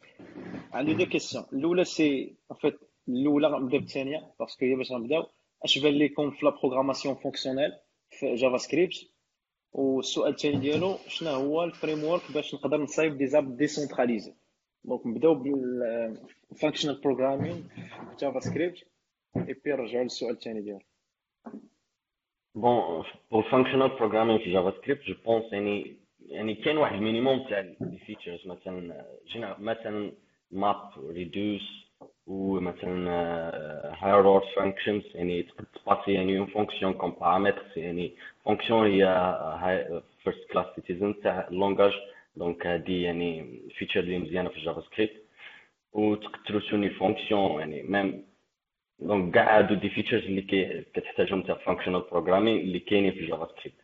[0.73, 5.27] عندي deux questions الأولى c'est en fait الأولى غنبدا بالثانيه parce que هي باش غنبداو.
[5.65, 7.73] أش بان لكم في la programmation fonctionnelle
[8.11, 9.12] في JavaScript
[9.73, 14.35] والسؤال الثاني ديالو شنو هو ال framework باش نقدر نصايب des apps décentralisées
[14.85, 17.69] donc نبداو بال functional
[18.21, 18.85] programming JavaScript
[19.37, 20.81] et puis نرجعوا للسؤال الثاني ديالو.
[22.55, 27.61] bon pour functional programming في JavaScript je pense يعني يعني كاين واحد ال minimum تاع
[27.61, 29.07] les features مثلا
[29.59, 30.13] مثلا
[30.51, 31.82] map reduce
[32.27, 33.11] ومثلا
[34.01, 38.13] higher order functions يعني تقدر تpasser يعني une fonction comme paramètre يعني
[38.45, 39.03] fonction هي
[40.25, 41.93] first class citizen تاع ال langage
[42.37, 45.13] donc هادي يعني feature اللي مزيانة في JavaScript
[45.93, 48.25] وتقدر تretourner fonction يعني même
[48.99, 50.43] donc كاع هادو des features اللي
[50.95, 53.82] كتحتاجهم تاع functional programming اللي كاينين في JavaScript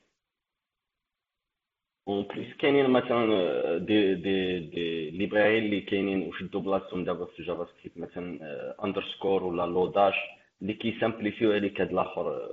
[2.09, 7.98] en plus كاينين مثلا des des des library اللي كاينين وشدوا بلاصتهم دابا في JavaScript
[7.98, 8.39] مثلا
[8.85, 10.14] Underscore ولا Lodash
[10.62, 12.48] اللي كيsimplifier و عليك هاد الآخر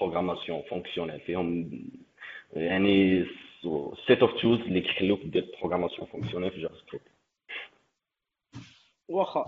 [0.00, 1.70] programmation fonctionnelle فيهم
[2.52, 3.24] يعني
[4.06, 7.06] set of tools اللي كيخلوك دير programmation fonctionnelle في JavaScript
[9.08, 9.40] واخا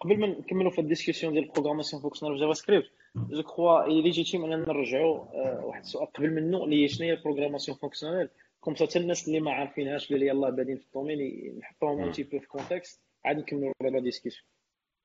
[0.00, 4.44] قبل ما نكملوا في ال discussion ديال ال programmation fonctionnelle في JavaScript je crois légitime
[4.44, 5.24] اننا نرجعوا
[5.64, 8.28] واحد السؤال قبل منه اللي هي شنو هي ال programmation fonctionnelle
[8.60, 12.22] comme حتى الناس اللي ما عارفينهاش اللي يلاه بادين في ال domaine نحطوهم un petit
[12.22, 14.44] peu في contexte عاد نكملوا la discussion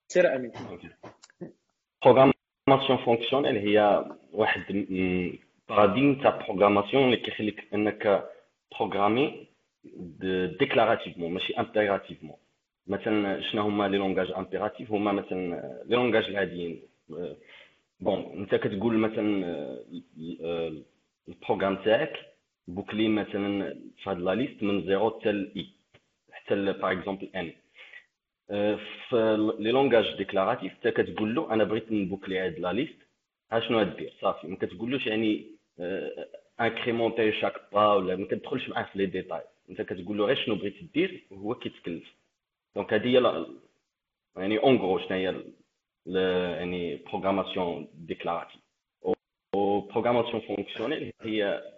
[0.08, 0.52] سير أمين.
[2.04, 4.62] programmation fonctionnelle هي واحد
[5.70, 8.30] paradigme تاع programmation اللي كيخليك إنك
[8.80, 9.48] programmer
[10.60, 12.38] déclarativement ماشي impérativement
[12.88, 15.56] مثلا شنو هما les langages impératifs هما مثلا
[15.86, 16.82] les langages العاديين.
[18.00, 19.46] bon أنت كتقول مثلا
[21.28, 22.35] ال programme تاعك
[22.68, 23.74] boucler مثلا
[24.04, 25.68] في هاد la liste من zéro حتى l'i
[26.32, 27.52] حتى par exemple n
[29.10, 32.98] في les langages déclaratifs حتى كتقول له أنا بغيت نboucler هاد la liste
[33.52, 35.46] ها شنو دير؟ صافي ما كتقولوش يعني
[36.62, 40.56] incrémenter chaque pas ولا ما كتدخلش معاه في les détails أنت كتقول له غير شنو
[40.56, 42.16] بغيت دير وهو كيتكلف.
[42.76, 43.46] donc هذه هي
[44.38, 45.44] يعني en gros شنو هي
[46.60, 48.62] يعني programmation déclarative
[49.56, 51.75] و programmation fonctionnelle هي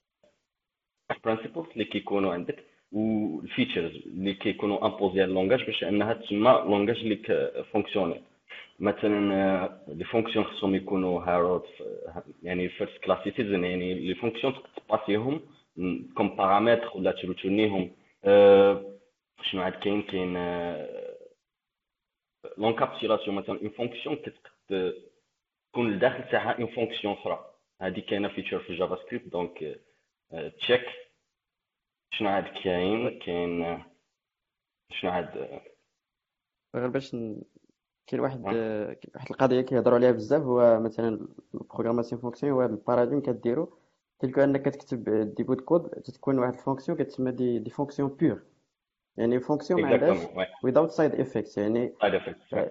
[1.28, 6.64] principles اللي كيكونوا عندك وال features اللي كيكونوا imposés على ال langage باش انها تسمى
[6.66, 7.16] langage اللي
[7.72, 8.22] fonctionnel
[8.80, 11.64] مثلا les fonctions خصهم يكونوا هارود
[12.44, 14.54] يعني first class citizen يعني les fonctions
[14.88, 15.42] تpasser هم
[16.18, 17.92] comme paramètre ولا تretourner هم
[19.42, 20.34] شنو عاد كاين كاين
[22.58, 24.18] l'encapsulation مثلا une fonction
[24.70, 27.46] تكون الداخل تاعها une fonction أخرى
[27.82, 29.80] هذه كاينة feature في JavaScript donc
[30.60, 30.86] تشيك
[32.12, 33.84] شنو عاد كاين؟ كاين
[34.92, 35.60] شنو عاد
[36.76, 37.12] غير باش
[38.08, 43.22] كاين واحد واحد القضية كيهضروا عليها بزاف هو مثلا la programmation fonctionnelle هو ال paradigme
[43.22, 43.78] كديرو
[44.20, 48.10] تلك انك كتكتب des bouts de code تتكون واحد ال fonction كتسمى des des fonctions
[48.10, 48.42] pures.
[49.18, 50.18] يعني فونكسيون ما عندهاش
[50.68, 51.94] without side effects يعني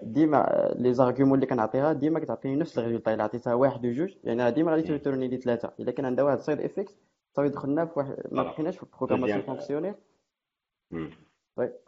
[0.02, 4.50] ديما les arguments اللي كنعطيها ديما كتعطيني نفس ال résultat إلا عطيتها واحد وجوج يعني
[4.50, 5.72] ديما غادي tourner لي ثلاثة.
[5.80, 6.96] إلا كان عندها واحد side effect
[7.36, 9.94] صافي دخلنا في واحد ما بقيناش في ال programmation fonctionnelle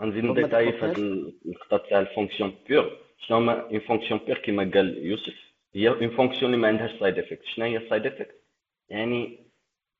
[0.01, 2.99] غنزيد ن détailler في هاد النقطه تاع ال fonction pure.
[3.19, 5.35] شنو هما une fonction pure كيما قال يوسف.
[5.75, 8.41] هي une fonction اللي ما عندهاش side effect شنو هي ال side effect
[8.89, 9.47] يعني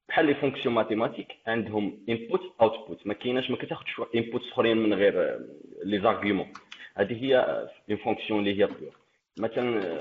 [0.09, 5.41] بحال les fonctions mathématiques عندهم input output ما كايناش ما كتاخذش input أخرين من غير
[5.85, 6.53] les arguments
[6.95, 7.37] هذه هي
[7.91, 8.97] une fonction اللي هي pure
[9.39, 9.99] مثلا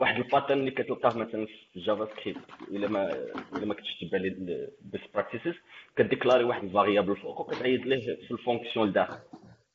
[0.00, 3.12] واحد ال pattern اللي كتلقاه مثلا في جافا سكريبت إلا ما
[3.56, 4.30] إلا ما كنتش تبع les
[4.80, 5.54] best practices
[5.96, 9.18] كت déclarer واحد ال variable فوق وكتعيد ليه في ال fonction لداخل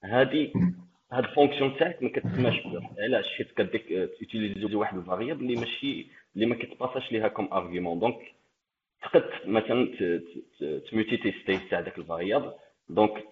[0.04, 0.52] هذه
[1.12, 5.42] هاد ال fonction تاعك ما كتسماش pure علاش؟ حيت كديك ت utiliser واحد ال variable
[5.42, 8.20] اللي ماشي اللي ما كت passer ش ليها comme argument donc
[9.02, 9.86] تقد مثلا
[10.92, 12.52] ت muter تيستي تاع داك ال variable
[12.90, 13.24] donc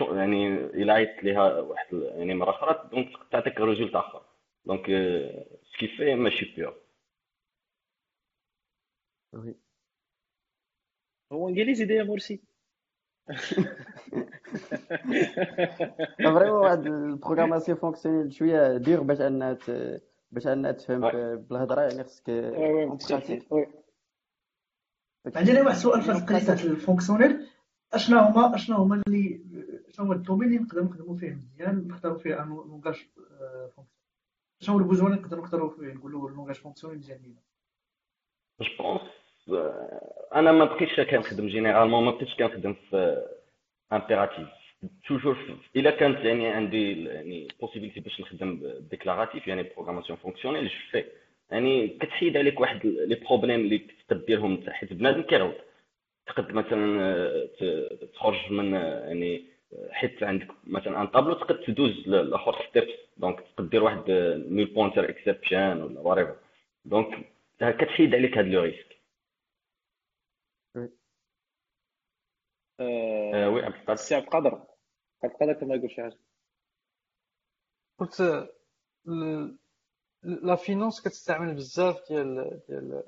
[0.00, 4.22] يعني إلا عيطت ليها واحد يعني مرة أخرى donc تعطيك résultat آخر.
[4.66, 4.86] donc
[5.78, 6.80] في ماشي pure
[11.32, 12.42] هو انجليزي داير merci
[16.18, 19.58] vraiment واحد ال programmation fonctionnelle شوية دير باش انها
[20.30, 21.00] باش انها تفهم
[21.36, 22.30] بالهضره يعني خصك
[25.36, 27.46] عندي أنا واحد السؤال في القصة ال fonctionnelle
[27.92, 29.40] اشنا هما اشنا هما اللي
[29.88, 33.08] شنو هو ال domaine اللي نقدروا نخدموا فيه مزيان نختاروا فيه un langage
[33.74, 33.95] fonctionnel
[34.60, 37.40] شنو هو اللي نقدروا نختاروا فيه نقولوا langage fonctionnel مزيان لينا
[38.60, 39.02] je pense
[40.34, 43.26] أنا ما بقيتش كنخدم généralement ما بقيتش كنخدم في
[43.92, 44.48] impérative
[45.08, 45.38] toujours
[45.76, 51.04] الا كانت يعني عندي يعني possibilité باش نخدم déclarative يعني programmation fonctionnelle je في
[51.50, 55.56] يعني كتحيد عليك واحد les problèmes اللي تقدرهم انت حيت بنادم كيغلط
[56.26, 57.48] تقد مثلا آه،
[58.14, 59.44] تخرج من آه، يعني
[59.90, 64.10] حيت عندك مثلا un tableau تقد تدوز لأخر steps donc تقدر دير واحد
[64.50, 66.38] null pointer exception ولا whatever
[66.84, 68.96] donc كتحيد عليك هاد le risque.
[72.80, 73.92] آه oui عبد القادر.
[73.92, 74.54] السي عبد القادر.
[75.24, 76.18] عبد القادر كما يقول شي حاجة.
[77.98, 78.48] قلت
[80.22, 83.02] la finance كتستعمل بزاف ديال ديال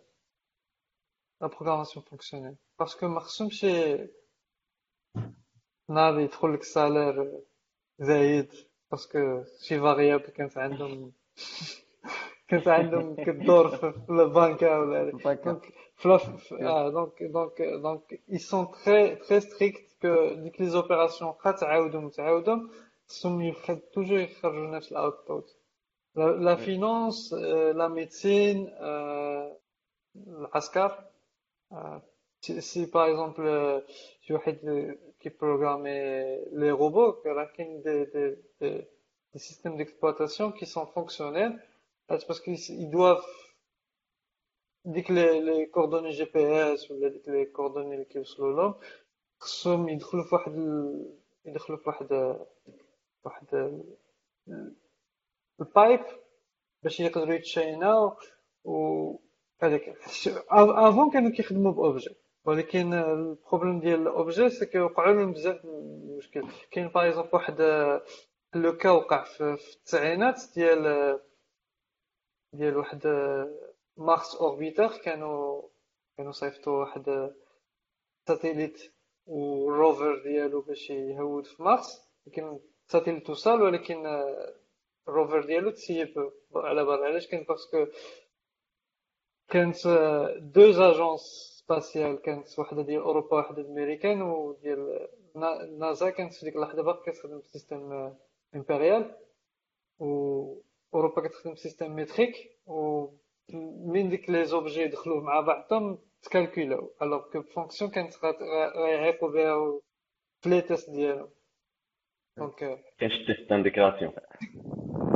[1.41, 3.67] la programmation fonctionnelle parce que ما خصهمش
[5.89, 7.41] ناضي يدخل لك salaire
[7.99, 8.53] زايد
[8.91, 11.13] باسكو شي فاريابل كانت عندهم.
[12.49, 15.11] كانت عندهم كدور في البنكة ولا
[15.45, 15.73] دونك
[16.53, 22.05] آه دونك دونك دونك اي سون تري تري ستريكت كو ديك لي زوبيراسيون خا تعاودهم
[22.05, 22.71] وتعاودهم
[23.09, 23.55] خصهم
[23.95, 25.57] توجور يخرجوا نفس الاوتبوت
[26.17, 27.33] لا فينونس
[27.79, 28.75] لا ميديسين
[30.17, 31.05] العسكر.
[32.41, 33.83] سي باغ اكزومبل
[34.21, 34.59] شي واحد
[35.21, 35.91] كي programmer
[36.53, 38.85] les robots راه كاين des des des
[39.33, 41.61] des systèmes d'exploitation qui sont fonctionnels
[42.11, 43.49] parce que ils doivent
[44.85, 48.75] ديك les coordonnées GPS ولا ديك les coordonnées اللي كيوصلوا لهم
[49.41, 50.55] خصهم يدخلوا في واحد
[51.45, 52.37] يدخلوا في واحد
[53.25, 53.47] واحد
[55.61, 56.01] ال pipe
[56.83, 58.17] باش يقدروا يت chain او
[58.65, 59.15] و
[59.63, 59.97] هذاك.
[60.51, 62.15] avant كانوا كيخدموا ب objet
[62.49, 66.49] ولكن ال problème ديال ال objet c'est كيوقعوا لهم بزاف المشكل.
[66.71, 67.61] كاين par exemple واحد
[68.55, 71.21] le cas وقع في, التسعينات ديال
[72.53, 73.07] ديال واحد
[73.97, 75.63] Mars Orbiter كانوا
[76.17, 77.35] كانوا صيفطوا واحد
[78.29, 78.93] satellite
[79.27, 82.11] وال rover ديالو باش يهود في مارس.
[82.27, 84.07] لكن satellite وصل ولكن
[85.09, 86.99] الروفر ديالو تسيب على بعض.
[86.99, 87.87] علاش؟ كان باسكو
[89.49, 89.89] كانت
[90.39, 95.09] دو اجونس سباسيال كانت وحده ديال اوروبا وحده ديال امريكان وديال
[95.79, 98.13] نازا كانت في ديك اللحظه باقي كتخدم بسيستم
[98.55, 99.17] امبريال
[99.99, 100.09] و
[100.95, 102.35] اوروبا كتخدم بسيستم ميتريك
[102.67, 103.07] و
[103.87, 108.13] من ديك لي زوبجي دخلوا مع بعضهم تكالكولاو الوغ كو فونكسيون كانت
[108.77, 109.81] غيعيقوا بها
[110.41, 111.31] في les tests ديالهم
[112.37, 112.55] donc
[112.99, 114.13] كاينش test d'intégration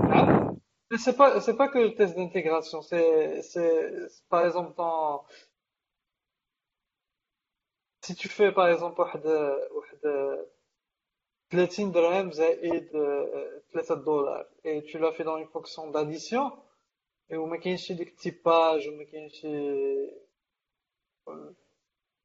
[0.08, 0.56] نعم
[0.96, 3.60] c'est pas c'est pas que test d'intégration si si
[4.32, 5.18] par exemple dans
[8.04, 9.26] si tu fais par exemple واحد
[9.70, 10.00] واحد
[11.50, 12.90] 30 درهم زائد
[13.72, 16.52] 3 دولار et tu l'as fait dans une fonction d'addition.
[17.30, 19.44] Et وما كاينش ديك ال typage وما كاينش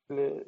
[0.10, 0.46] les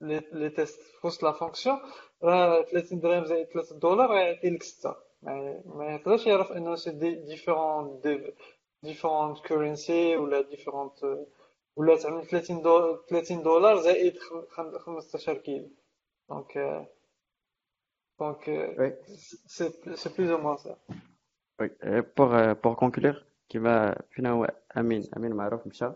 [0.00, 1.78] les les tests في وسط la fonction
[2.22, 7.14] راه 30 درهم زائد 3 دولار غيعطي لك 6 ما يقدرش يعرف انه c'est des
[7.14, 8.00] différents
[8.82, 10.90] différents currency ولا différents
[11.78, 14.18] ولا تعمل 30 دولار 30 دولار زائد
[14.78, 15.68] 15 كيلو.
[16.30, 16.58] donc
[18.20, 18.44] donc
[19.46, 19.70] c'est
[20.18, 20.76] plus ou moins ça
[21.60, 21.70] oui
[22.16, 25.92] pour pour conclure كيما فينا هو امين امين معروف مشى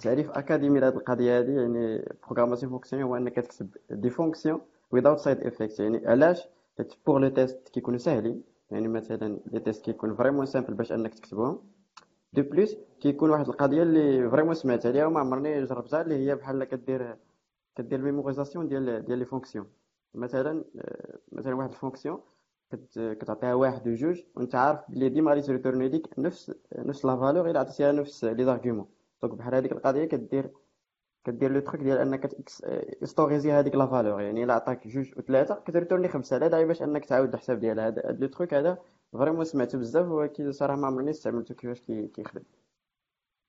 [0.00, 4.60] تعريف اكاديمي لهاد القضية هادي يعني programmation fonctionnelle هو انك تكتب des fonctions
[4.96, 6.48] without side effect يعني علاش
[7.06, 11.62] pour les tests كيكونوا ساهلين يعني مثلا les tests كيكون vraiment simple باش انك تكتبهم
[12.32, 16.64] de plus كيكون واحد القضية اللي vraiment سمعت عليها وما عمرني جربتها اللي هي بحال
[16.64, 17.16] كدير
[17.76, 19.66] كدير mémorisation ديال ديال les fonctions
[20.14, 20.64] مثلا
[21.32, 22.20] مثلا واحد ال fonction
[22.94, 27.50] كتعطيها واحد وجوج وأنت عارف بلي ديما غادي ت retourner ليك نفس نفس la valeur
[27.50, 28.86] إلا عطيتيها نفس les arguments
[29.22, 30.50] donc بحال هذيك القضية كدير
[31.24, 32.26] كدير le truc ديال أنك
[33.00, 36.38] تستوري-زي هذيك la valeur يعني إلا عطاك جوج وثلاثه كت retourner خمسة.
[36.38, 38.78] لا داعي باش أنك تعاود الحساب ديالها هذا le truc هذا
[39.12, 41.80] vraiment سمعته بزاف ولكن صراحة ما عمرني استعملته كيفاش
[42.14, 42.42] كيخدم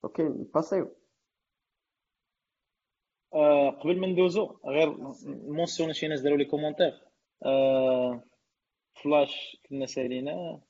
[0.03, 0.91] OK نباسيو
[3.81, 4.97] قبل ما ندوزو غير
[5.27, 7.01] مونسيون شي ناس داروا لي كومونتير
[8.93, 10.61] فلاش كنا سالينا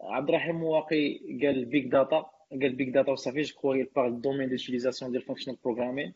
[0.00, 5.10] عبد الرحيم واقي قال بيك داتا قال بيك داتا وصافي جو كخوا parle دومين دوتيليزاسيون
[5.12, 6.14] ديال فانكشنال بروغرامين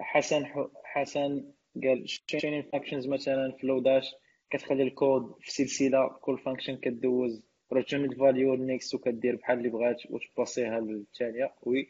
[0.00, 0.46] حسن
[0.84, 4.14] حسن قال شينين فانكشنز مثلا في لوداش
[4.53, 7.43] كتخلي الكود في سلسله كل فانكشن كدوز
[7.73, 11.87] ريتيرن فاليو نيكست وكدير بحال اللي بغات وتباسيها للثانيه وي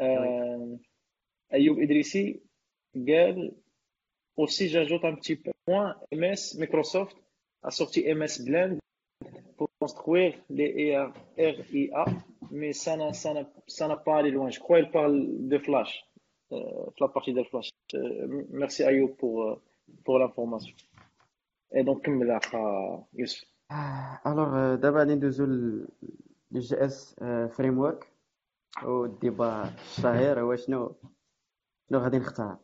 [0.00, 0.78] آه
[1.52, 2.40] ايوب ادريسي
[3.08, 3.52] قال
[4.36, 7.16] aussi j'ajoute un petit point MS Microsoft
[7.62, 8.78] a sorti MS Blend
[9.56, 10.96] pour construire les
[11.38, 12.04] RIA
[12.50, 15.16] mais ça n'a ça n'a ça n'a pas allé loin je crois il parle
[15.52, 15.92] de Flash
[16.52, 16.56] euh,
[17.00, 19.62] la partie de Flash euh, merci Ayoub pour euh,
[20.04, 20.74] pour l'information
[21.75, 23.45] Donc كمل اخا يوسف
[24.27, 27.15] الوغ دابا غادي ندوزو لي جي اس
[27.57, 28.07] فريم ورك
[28.83, 30.95] والديبا الشهير هو شنو
[31.89, 32.57] شنو غادي نختار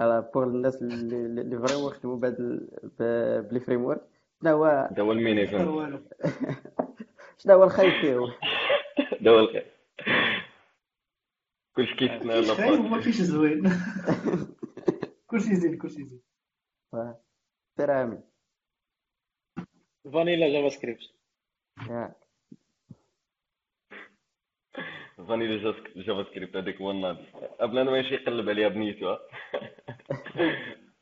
[0.00, 2.36] على pour الناس اللي اللي vraiment خدموا بهاد
[3.50, 4.08] بلي framework
[4.42, 6.02] شنو هو هذا هو ال main event
[7.38, 8.32] شنو هو الخايب فيهم
[9.20, 9.72] هذا هو الخير
[11.76, 12.08] كلشي
[12.54, 13.72] خايب وما كاينش زوين
[15.26, 16.20] كلشي زين كلشي زين
[17.76, 18.18] سير
[20.12, 21.00] Vanilla JavaScript
[21.90, 22.16] ياك
[25.28, 27.26] Vanilla JavaScript هذاك هو الناضي
[27.60, 29.18] قبل ما يمشي يقلب عليها بنيتو ها.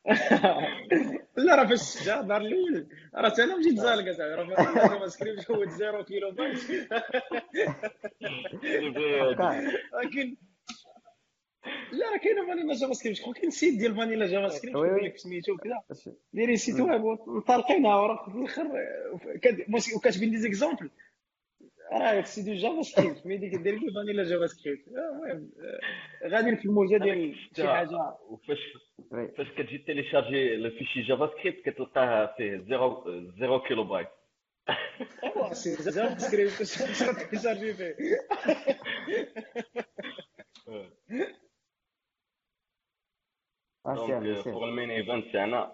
[1.36, 2.88] لا راه فاش جا النهار الأول.
[3.14, 6.58] راه حتى أنا مشيت زالق اصاحبي راه JavaScript هو zéro kilobyte
[9.94, 10.36] ولكن
[11.92, 14.88] لا راه كاينة Vanilla JavaScript شكون كاين site ديال Vanilla JavaScript oui, oui.
[14.88, 15.82] كيقول لك سميتو وكذا.
[16.32, 18.66] دايرين site واحد مطلقينها وراه في الآخر.
[19.96, 20.90] وكاتبين des exemples.
[21.92, 25.50] راه c'est du JavaScript mais ديك داير لي Vanilla JavaScript آه، المهم
[26.24, 28.16] آه، غاديين في الموجه ديال شي حاجة.
[28.28, 28.58] وفاش.
[29.36, 33.04] فاش كتجي télécharger le fichier JavaScript كتلقاه فيه zéro
[33.38, 34.08] zéro kilobyte
[35.24, 37.96] أيوا c'est JavaScript اش غا télécharger فيه
[43.84, 45.72] سير pour ال main event تاعنا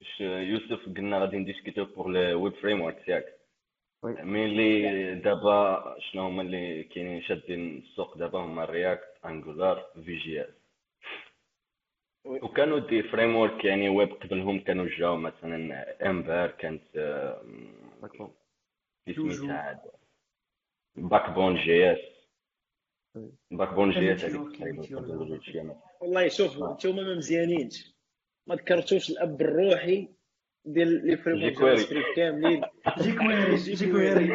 [0.00, 3.36] باش يوسف قلنا غادي pour les web framework ياك
[4.02, 4.22] وي.
[4.22, 10.42] mais اللي دابا شنو هما اللي كاينين شادين السوق دابا هما ال React Angular Vue
[10.42, 10.54] JS.
[12.24, 16.96] وكانوا des framework يعني ويب قبلهم كانوا جاو مثلا Ember كانت
[18.02, 18.34] Backbone.
[19.06, 19.80] دي سميتها عاد
[20.96, 21.98] Backbone JS
[23.50, 26.72] Backbone JS هذيك تقريبا والله شوف آه.
[26.72, 27.96] انتوما ما مزيانينش.
[28.46, 30.08] ما ذكرتوش الأب الروحي
[30.64, 31.76] ديال les Java jQuery.
[31.76, 32.62] Script كاملين.
[32.98, 34.26] جيكويري جيكويري.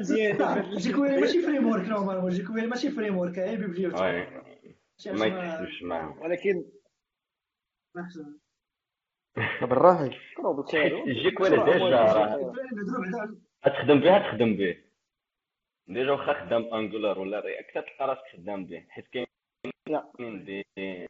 [0.00, 0.76] جيكويري.
[0.82, 2.30] جيكويري ماشي فريم ورك normalement.
[2.30, 6.20] jQuery ماشي framework هي bibliothèque ما ما يتحسبش معاهم.
[6.22, 6.64] ولكن
[11.06, 14.76] ال jQuery بسرعة déjà تخدم به تخدم به
[15.88, 19.25] déjà واخا خدام Angular ولا React تلقى راسك خدام به حيت كاين
[19.86, 20.12] لا.
[20.18, 21.06] دي دي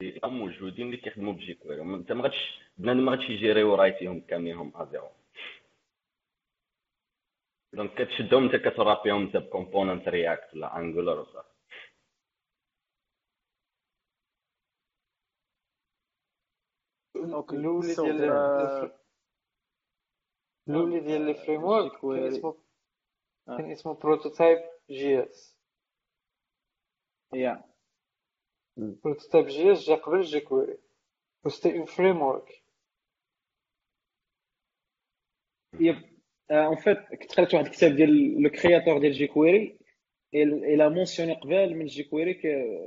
[0.00, 4.20] دي موجودين اللي كيخدموا ب jQuery انت ما غاديش بنادم ما غاديش ي gérer ورايتيهم
[4.20, 5.08] كاملين à zéro.
[7.74, 11.48] donc كتشدهم انت كترابيهم انت ب component React ولا Angular وصافي.
[17.16, 18.92] OK الاولى ديال
[20.68, 22.56] الاولى ديال les framework كان jQuery اسمه.
[23.46, 24.58] كان اسمه Prototype
[24.90, 25.51] JS.
[27.34, 27.64] يا
[28.76, 30.78] Prototype JS جا قبل jQuery
[31.44, 32.62] و c'était un framework
[35.80, 35.96] يب
[36.50, 39.78] en fait كنت قريت واحد الكتاب ديال le créateur ديال jQuery
[40.34, 42.40] إلى mentionné قبل من jQuery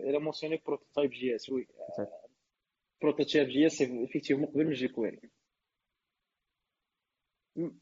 [0.09, 1.68] إلى mentionné Prototype JS oui
[3.02, 5.19] Prototype JS effectivement قبل من jQuery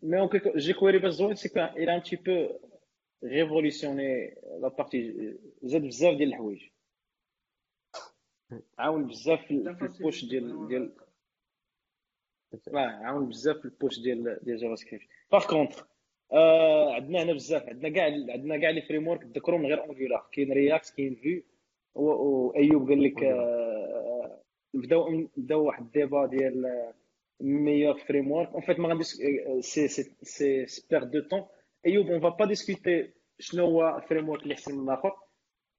[0.04, 2.18] Mais en quelque jQuery باش زوين c'est que il a un petit
[3.24, 5.14] révolutionné la partie
[5.64, 6.70] زاد بزاف ديال الحوايج
[8.78, 10.96] عاون بزاف في ال push ديال ديال
[12.78, 15.86] عاون بزاف في ال push ديال ديال JavaScript par contre
[16.32, 20.52] آه عندنا هنا بزاف عندنا كاع عندنا كاع les framework تذكروا من غير Angular كاين
[20.52, 21.44] React كاين Vue
[21.96, 23.20] وايوب قال لك
[24.74, 26.94] بداو بداو واحد ال débat ديال
[27.44, 28.56] meilleur framework.
[28.56, 29.08] En fait, ما غنديش
[29.60, 29.88] سي سي
[30.22, 31.46] سي سي بير دو طون.
[31.86, 35.12] ايوب on va pas discuter شنو هو framework اللي احسن من الآخر.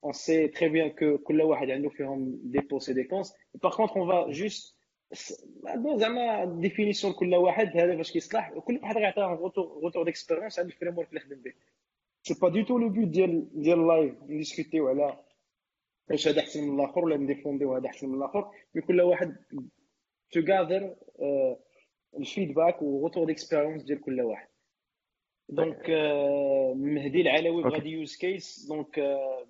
[0.06, 3.34] On sait très bien que كل واحد عنده فيهم des pros et des cons.
[3.66, 4.74] Par contre, on va juste
[5.66, 10.66] عندنا زعما définition لكل واحد هذا فاش كيصلح وكل واحد غيعطيه retour retour d'expérience على
[10.66, 11.52] ال framework اللي خدم به.
[12.22, 15.18] c'est pas du tout le but ديال ديال ال live ن discuter يو على
[16.10, 19.00] واش هذا احسن من الآخر ولا ن défendre يو هذا احسن من الآخر mais كل
[19.00, 19.36] واحد
[20.32, 20.96] to gather
[22.16, 24.48] ال feedback و retour d'expérience ديال كل واحد
[25.48, 25.90] donc
[26.76, 29.00] مهدي العلوي بغا des use case donc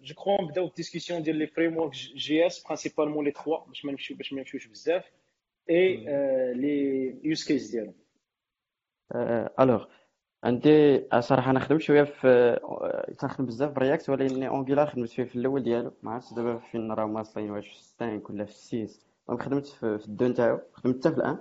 [0.03, 4.16] je crois نبداو ال discussion ديال les framework JS principalement les trois باش ما نمشيو
[4.16, 5.11] باش ما نمشيوش بزاف
[5.71, 5.97] et
[6.55, 7.95] les use case ديالهم
[9.61, 9.85] alors
[10.45, 12.59] عندي صراحة أنا خدمت شوية في
[13.19, 15.93] تنخدم بزاف ب React ولكن Angular خدمت فيه في الأول ديالو.
[16.03, 20.05] ما عرفتش دابا فين راهم واصلين واش في 5 ولا في 6 donc خدمت في
[20.09, 21.39] ال deux نتاعو خدمت حتى في الآن.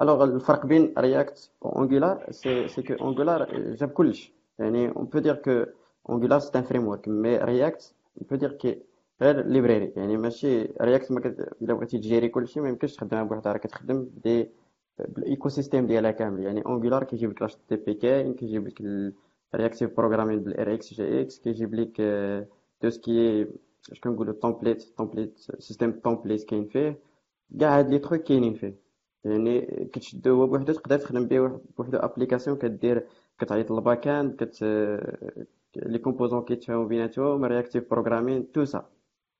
[0.00, 5.18] alors الفرق بين React و Angular c'est c'est que Angular جاب كلش يعني on peut
[5.18, 5.64] dire que
[6.10, 8.82] Angular c'est un framework mais React on peut dire que
[9.22, 11.56] غير library يعني ماشي React ما كت...
[11.62, 14.50] الا بغيتي ت gérer كلشي ما يمكنش تخدمها بوحدها راه كتخدم ب des
[14.98, 18.82] بال écosystème ديالها كامل يعني Angular كيجيب لك لاش API كاين كيجيب لك
[19.54, 21.96] ال reactive programming بال RxJS كيجيب لك
[22.80, 23.46] tout ce qui
[23.92, 26.98] اش كنقولوا template template système template كاين فيه
[27.60, 28.81] كاع هاد les trucs كاينين فيه
[29.24, 29.60] يعني
[29.92, 33.06] كتشدو هو بوحدو تقدر تخدم به بوحدو application كدير
[33.38, 34.62] كتعيط لل back-end كت
[35.76, 38.88] les composants كيتفاهموا بيناتهم reactive programming tout ça.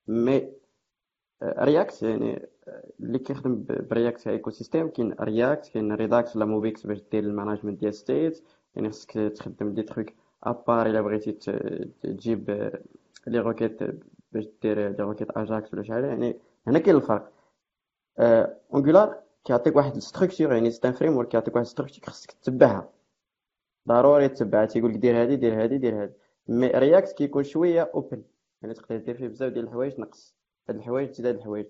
[0.07, 0.51] mais
[1.43, 2.49] React يعني
[2.99, 7.79] اللي كيخدم ب React écosystème كاين React كاين Redux ولا MobX باش دير ال management
[7.79, 8.43] ديال state
[8.75, 10.07] يعني خصك تخدم des trucs
[10.43, 11.31] à part إلا بغيتي
[12.01, 12.71] تجيب
[13.27, 13.79] les requêtes
[14.31, 16.37] باش دير لي روكيت اجاكس ولا شحال يعني
[16.67, 17.31] هنا كاين الفرق.
[18.75, 22.89] Angular كيعطيك واحد ال structure يعني c'est un framework كيعطيك واحد ال structure خصك تتبعها.
[23.87, 26.13] ضروري تتبعها تيقول لك دير هادي دير هادي دير هادي.
[26.47, 28.23] mais React كيكون شوية open
[28.61, 30.35] يعني تقدر دير فيه بزاف ديال الحوايج نقص.
[30.69, 31.65] هاد الحوايج تزيد هاد الحوايج.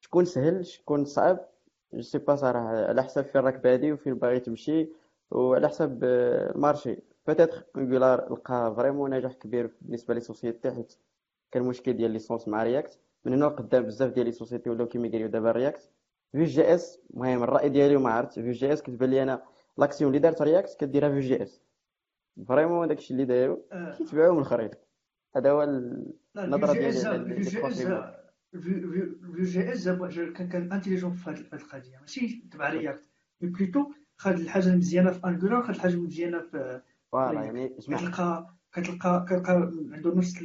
[0.00, 1.48] شكون سهل شكون صعب؟
[1.94, 2.86] je sais pas صراحة.
[2.86, 4.88] على حسب فين راك بادي وفين باغي تمشي
[5.30, 10.96] وعلى حسب ال marché peut-être Angular لقى vraiment نجاح كبير بالنسبة les sociétés حيت
[11.50, 14.97] كان مشكل ديال licence مع React من هنا قدام بزاف ديال les sociétés ولاو كي
[14.97, 15.90] migrer و دابا React
[16.32, 19.42] Vue.js المهم الرأي ديالي وما عرفت Vue.js كتبان لي أنا
[19.78, 21.62] l'action اللي دارت React كديرها Vue.js
[22.48, 23.66] vraiment داكشي اللي دايرو
[23.98, 24.78] كيتبعوه من الخريطه
[25.36, 27.08] هذا هو النظرة ديالي.
[27.08, 27.42] على لي في
[29.42, 31.98] جي اس كان كان intelligent في هذه القضية.
[32.00, 33.04] ماشي تبع React
[33.40, 36.80] mais plutôt خد الحاجة المزيانه في Angular خد الحاجة المزيانه في
[37.12, 39.54] voilà يعني كتلقى كتلقى كتلقى
[39.92, 40.42] عنده نفس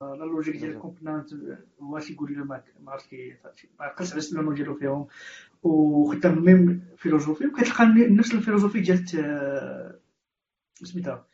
[0.00, 1.34] la logique ديال ال component
[1.80, 3.14] هو تيقول له ما عرفت
[3.78, 5.06] ما عقلش على السلامه ديالو فيهم
[5.62, 9.08] وخدام ميم فيلوزوفي وكتلقى نفس الفيلوزوفي ديال
[10.74, 11.26] سميتها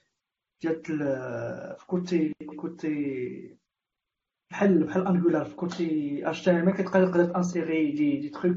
[0.63, 0.83] ديال
[1.79, 3.57] في كوتي كوتي
[4.51, 8.57] بحال بحال انجولار في كوتي اش تي ام ال كتقدر تقدر تانسيغي دي دي تروك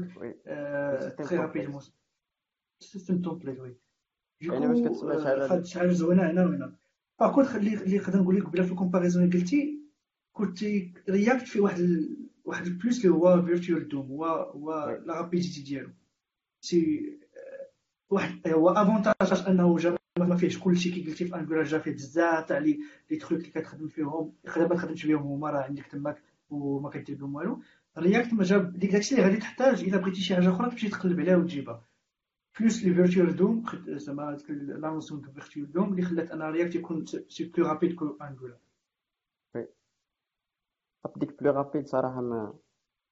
[1.28, 1.82] تري رابيدمون
[2.80, 3.76] سيستم تومبليت وي
[4.40, 6.76] يعني باش كتسمع شي حاجة زوينه هنا وهنا
[7.20, 9.83] باغ اللي اللي نقدر نقول لك بلا في الكومباريزون اللي قلتي
[10.34, 12.16] كنتي React في واحد ال...
[12.44, 15.90] واحد ال plus اللي هو virtual DOM هو هو la rapidité ديالو.
[16.60, 17.12] c'est
[18.10, 22.44] واحد هو avantage انه جا ما فيهش كلشي كي قلتي في Angular جا فيه بزاف
[22.44, 22.78] تاع les
[23.10, 27.16] les trucs اللي كتخدم فيهم يقدر ما تخدمش بهم هما راه عندك تماك وما كدير
[27.16, 27.62] بهم والو.
[27.98, 31.20] React ما جاب ديك داكشي اللي غادي تحتاج الا بغيتي شي حاجة أخرى تمشي تقلب
[31.20, 31.84] عليها وتجيبها.
[32.60, 37.04] plus les virtual DOM زعما la notion de virtual DOM اللي خلات ان React يكون
[37.06, 38.58] c'est plus rapide que Angular
[41.16, 42.54] ديك plus rapide صراحة ما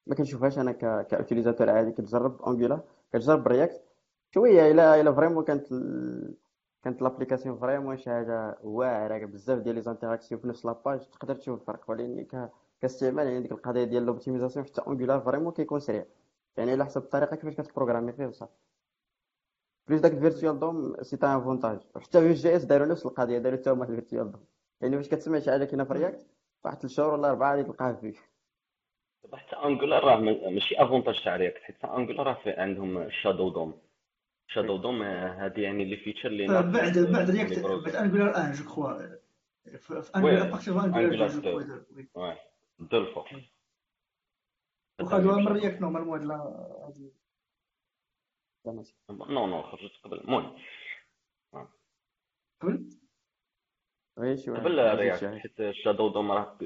[0.06, 0.72] ما كنشوفهاش أنا
[1.02, 2.80] ك utilisateur عادي كتجرب Angular
[3.12, 3.84] كتجرب React
[4.34, 5.66] شوية الا إلا vraiment كانت.
[6.82, 11.34] كانت l'application vraiment شي حاجة واعرة بزاف ديال les interactions في نفس la page تقدر
[11.34, 11.90] تشوف الفرق.
[11.90, 12.50] ولكن ك...
[12.80, 16.04] كاستعمال يعني ديك القضية ديال l'optimisation حتى Angular vraiment كيكون سريع.
[16.56, 18.52] يعني على حسب الطريقة كيفاش كت programmer فيه وصافي
[19.88, 21.80] plus داك ال virtual DOM c'est un avantage.
[21.96, 24.44] حتى Vue.js داروا نفس القضية داروا حتى هما ال virtual DOM
[24.80, 26.26] يعني فاش كتسمع شي حاجة كاينة في رياكت
[26.64, 28.14] واحد ثلاث شهور ولا أربعة غادي تلقاها فيه.
[29.32, 30.16] حتى انجولار راه
[30.50, 33.82] ماشي أفونتاج تاع رياكت حتى انجولار راه عندهم شادو دوم
[34.46, 38.98] شادو دوم هذه يعني لي فيتشر اللي بعد بعد رياكت بعد انجولار ان جو كخوا.
[39.78, 42.34] في انجولار بارتي انجولار جو كخوا
[42.78, 43.28] دو الفوق.
[45.00, 47.12] وخذوها من رياكت نورمالمون هاد
[49.10, 50.20] نو نو خرجت قبل.
[50.20, 50.56] المهم.
[52.62, 53.01] قبل؟
[54.16, 56.58] قبل React حيت shadow DOM راه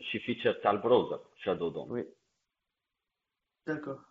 [0.00, 1.90] شي feature تاع ال browser shadow DOM.
[1.92, 2.06] oui.
[3.66, 4.04] d'accord.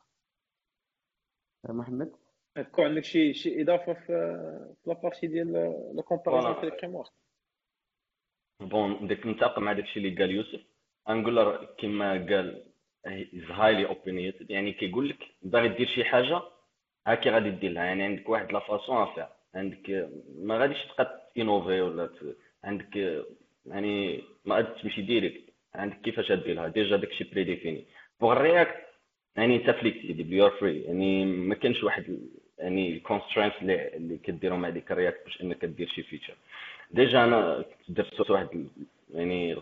[1.70, 2.16] محمد.
[2.56, 4.06] تكون عندك شي شي إضافة في
[4.84, 5.54] في la partie ديال
[5.96, 7.12] la comparaison في ال framework
[8.60, 10.62] bon ديك نتاق مع داكشي اللي قال يوسف.
[11.10, 12.72] Angular كما قال
[13.06, 16.42] is highly opinionated يعني كيقول لك باغي دير شي حاجة
[17.08, 21.82] هاكي غادي ديرها يعني عندك واحد la façon à faire عندك ما غاديش تبقى innover
[21.82, 22.08] ولا
[22.66, 23.24] عندك
[23.66, 27.86] يعني ما غادي تمشي direct عندك كيفاش ديرها déjà داكشي prédéfini
[28.22, 28.86] pour React
[29.36, 32.20] يعني انت flexible or free يعني ما كانش واحد
[32.58, 36.36] يعني ال constraint اللي اللي كديرهم مع ديك ال React باش انك دير شي feature
[36.92, 38.68] déjà أنا درت واحد
[39.14, 39.58] يعني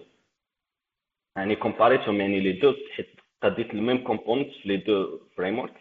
[1.37, 3.07] يعني comparيتهم يعني les deux حيت
[3.43, 5.73] قديت ال même component في les deux framework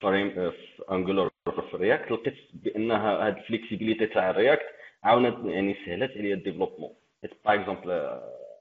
[0.00, 1.30] في Angular
[1.70, 6.38] في React لقيت بأنها هاد ال flexibilité تاع ال React عاونت يعني سهلت عليا ال
[6.38, 6.94] développement.
[7.22, 8.20] حيت par exemple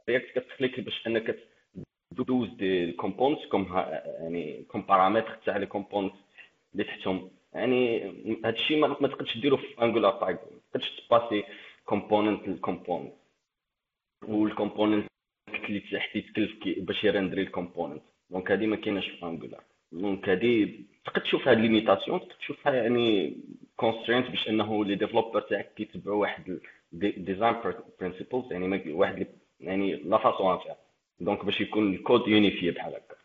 [0.10, 1.38] React كتخليك باش انك
[2.12, 3.78] دوز des components comme
[4.20, 6.14] يعني comme paramètre تاع les components
[6.74, 7.32] اللي تحتهم.
[7.54, 8.04] يعني
[8.46, 10.38] هذا الشيء ما, تقدرش ديرو في Angular par ما
[10.72, 11.44] تقدرش ت passer
[11.86, 13.14] component ل component.
[14.28, 15.08] وال component
[15.50, 18.04] اللي تحت يتكلف باش ي render ي ال component.
[18.30, 23.38] donc هذه ما كايناش في Angular donc هذه تقدر تشوف هاد limitations تقدر تشوفها يعني
[23.78, 26.60] constraint باش انه les développeurs تاعك كيتبعوا واحد
[26.92, 27.56] design
[28.00, 29.28] principles يعني واحد
[29.60, 30.78] يعني la façon فيها
[31.20, 33.16] donc باش يكون ال code unifié بحال هكا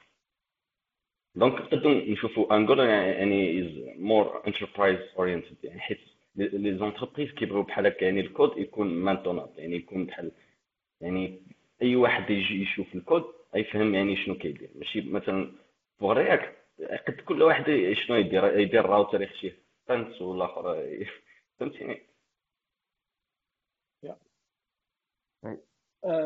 [1.34, 5.98] donc نقدروا نشوفوا Angular يعني is more enterprise oriented يعني حيت
[6.36, 10.32] les entreprises كيبغيو بحال هكا يعني الكود يكون maintenable يعني يكون بحال
[11.01, 11.40] يعني
[11.82, 13.24] اي واحد يجي يشوف الكود
[13.55, 15.52] يفهم يعني شنو كيدير ماشي مثلا
[16.02, 16.62] pour React
[17.08, 20.82] قد كل واحد شنو يدير يدير راوتر يخشيه فانت ولا آخر.
[21.58, 22.06] فهمتيني؟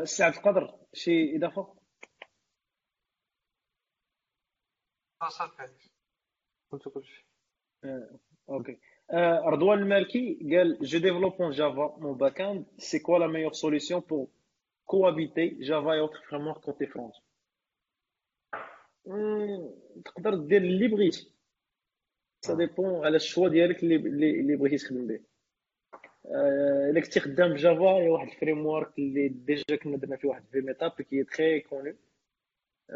[0.04, 1.74] سعد القدر شي إضافة؟
[5.28, 5.68] صافي
[6.70, 7.26] قلت كلشي
[8.48, 8.78] OK
[9.46, 12.64] رضوان المالكي قال je développe en Java mon backend.
[12.78, 14.30] C'est quoi la meilleure solution pour
[14.86, 17.12] cohabiter Java et autres frameworks côté front
[20.04, 21.30] تقدر دير اللي بغيتي
[22.40, 23.96] ça dépend على ال choix ديالك اللي
[24.40, 25.20] اللي بغيتي تخدم به.
[26.90, 30.42] إلا كنتي خدام ب Java هي واحد ال framework اللي déjà كنا درنا فيه واحد
[30.52, 31.96] في meetup qui très connu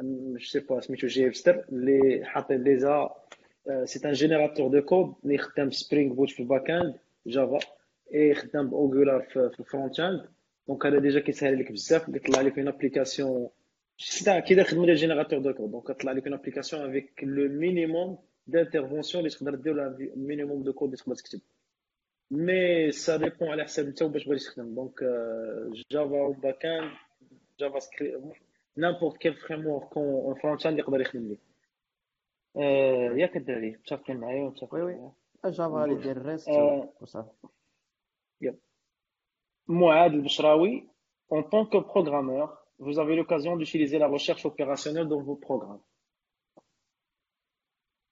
[0.03, 3.09] je sais pas سميتو JHipster اللي حاطين déjà
[3.85, 6.95] c'est un générateur de code اللي خدام Spring Boot في ال backend
[7.27, 7.59] Java
[8.15, 10.29] et خدام ب Angular في ال frontend
[10.69, 13.49] donc هذا déjà كيسهل لك بزاف كيطلع لك une application
[14.47, 18.19] كي داير خدمه ديال générateur de code donc كيطلع لك une application avec le minimum
[18.47, 21.41] d'intervention اللي تقدر دير minimum de code اللي تقدر تكتب
[22.31, 25.01] mais ça dépend على حساب انت واش بغيتي تخدم donc
[25.91, 26.91] Java و backend
[27.61, 28.37] JavaScript
[28.77, 31.39] n'importe quel framework en frontend يقدر يخدم لي
[33.21, 35.11] ياك الدراري متفقين معايا oui oui
[35.45, 36.49] Java اللي يدير ال REST
[37.01, 37.31] وصافي
[39.71, 40.89] Moad Bishraoui,
[41.31, 45.83] en tant que programmeur, vous avez l'occasion d'utiliser la recherche opérationnelle dans vos programmes.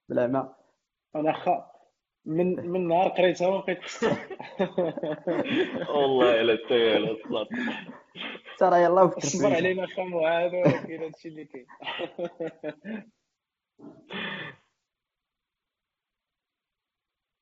[0.08, 0.54] بلا ما
[1.16, 1.70] أنا خا
[2.24, 3.78] من من نهار قريتها ما بقيت
[5.94, 7.48] والله الا انت يا الصلاة
[8.58, 11.66] ترى يلا وفكر صبر فيها علينا خا معاذ ولكن هادشي اللي كاين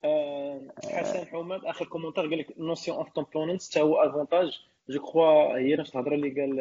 [0.05, 5.59] آه، حسن حماد اخر commentaire قال لك notion of components حتى هو avantage je crois
[5.59, 6.61] هي نفس الهضره اللي قال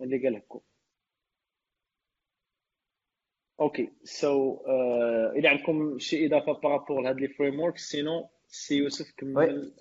[0.00, 0.62] اللي قال هكو
[3.60, 4.56] OK so
[5.36, 9.72] اذا عندكم شي اضافه par rapport لهاد les frameworks sinon سي يوسف كمل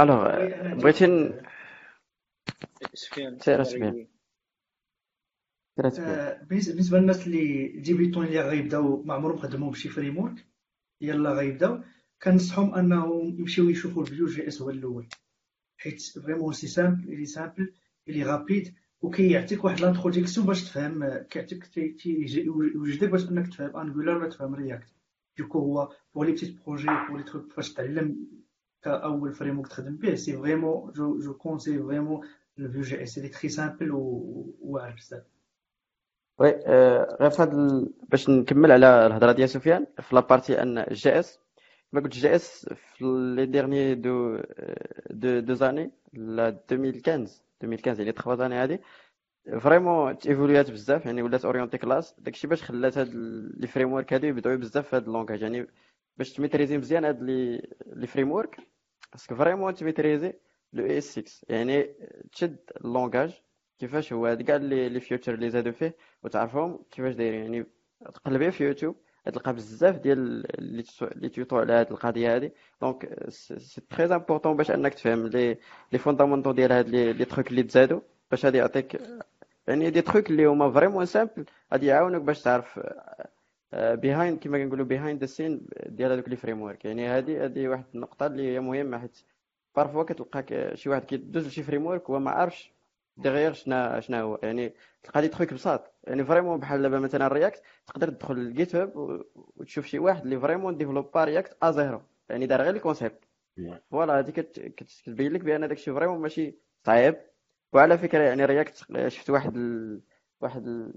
[0.00, 1.34] alors بغيتي
[2.94, 4.06] سفيان سير سفيان.
[5.76, 10.46] بالنسبة بالنسبة للناس اللي débutants اللي غيبداو ما عمرهم خدموا بشي framework
[11.00, 11.80] يلا غيبداو
[12.22, 15.08] كنصحهم أنهم يمشيو يشوفوا ال Vue.js هو الأول.
[15.76, 17.72] حيت vraiment c'est simple elle est simple
[18.08, 21.76] elle est rapide وكيعطيك واحد l'introduction باش تفهم كيعطيك
[22.06, 24.88] يوجدك باش أنك تفهم Angular ولا تفهم React
[25.38, 28.16] donc هو pour les petits projets pour les trucs فاش تعلم
[28.82, 32.26] ك أول frame تخدم به c'est vraiment je je conseille vraiment
[32.58, 35.22] ال Vue.js c'est très simple وواعر بزاف.
[36.38, 37.92] oui آه، غير في هاد ال...
[38.08, 41.38] باش نكمل على الهضرة ديال سفيان في la partie en JS
[41.96, 43.04] كما قلت JS في
[43.36, 44.36] les dernières deux
[45.10, 48.80] deux deux années la 2015 2015 يعني 3 زاني هادي
[49.60, 54.26] vraiment تيفوليات بزاف يعني ولات orientée classe داكشي باش خلات هاد ال- les frameworks هادو
[54.26, 55.66] يبداو بزاف في هاد ال langage يعني
[56.16, 58.56] باش تميتريزي مزيان هاد les les frameworks
[59.12, 60.32] خاصك vraiment تميتريزي
[60.72, 61.94] le ES 6 يعني
[62.32, 63.42] تشد ال langage
[63.78, 67.66] كيفاش هو هاد كاع les les features اللي زادوا فيه وتعرفهم كيفاش دايرين يعني
[68.14, 68.96] تقلبي في يوتيوب
[69.30, 70.18] تلقى بزاف ديال
[70.58, 70.84] لي
[71.16, 72.52] لي على هاد القضية هادي.
[72.80, 75.58] donc c'est très important باش انك تفهم les
[75.92, 78.00] les fondamentaux ديال هاد les les trucs اللي تزادوا
[78.30, 79.00] باش غادي يعطيك
[79.68, 82.80] يعني des trucs اللي هما vraiment simples غادي يعاونوك باش تعرف
[83.72, 88.26] behind كما كنقولوا behind the scene ديال هذوك les frameworks يعني هذه هذه واحد النقطة
[88.26, 89.18] اللي هي مهمة حيت
[89.76, 92.72] parfois كتلقاك شي واحد كيدوز لشي framework هو ما عارفش
[93.16, 94.38] derrière شنا شنا هو.
[94.42, 98.92] يعني تلقى les trucs بساط يعني vraiment بحال دابا مثلا React تقدر تدخل ل GitHub
[99.56, 102.00] وتشوف شي واحد اللي vraiment ديفلوبا React à zéro.
[102.28, 103.24] يعني دار غير ال concept
[103.90, 107.16] voilà هذه كت- كتبين لك بأن داكشي vraiment ماشي صعيب.
[107.72, 108.74] وعلى فكرة يعني React
[109.08, 110.00] شفت واحد ال...
[110.40, 110.94] واحد ال...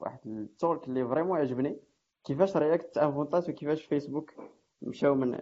[0.00, 1.76] واحد ال truc اللي vraiment عجبني.
[2.24, 4.32] كيفاش React تافونتات وكيفاش فيسبوك
[4.82, 5.38] مشاو من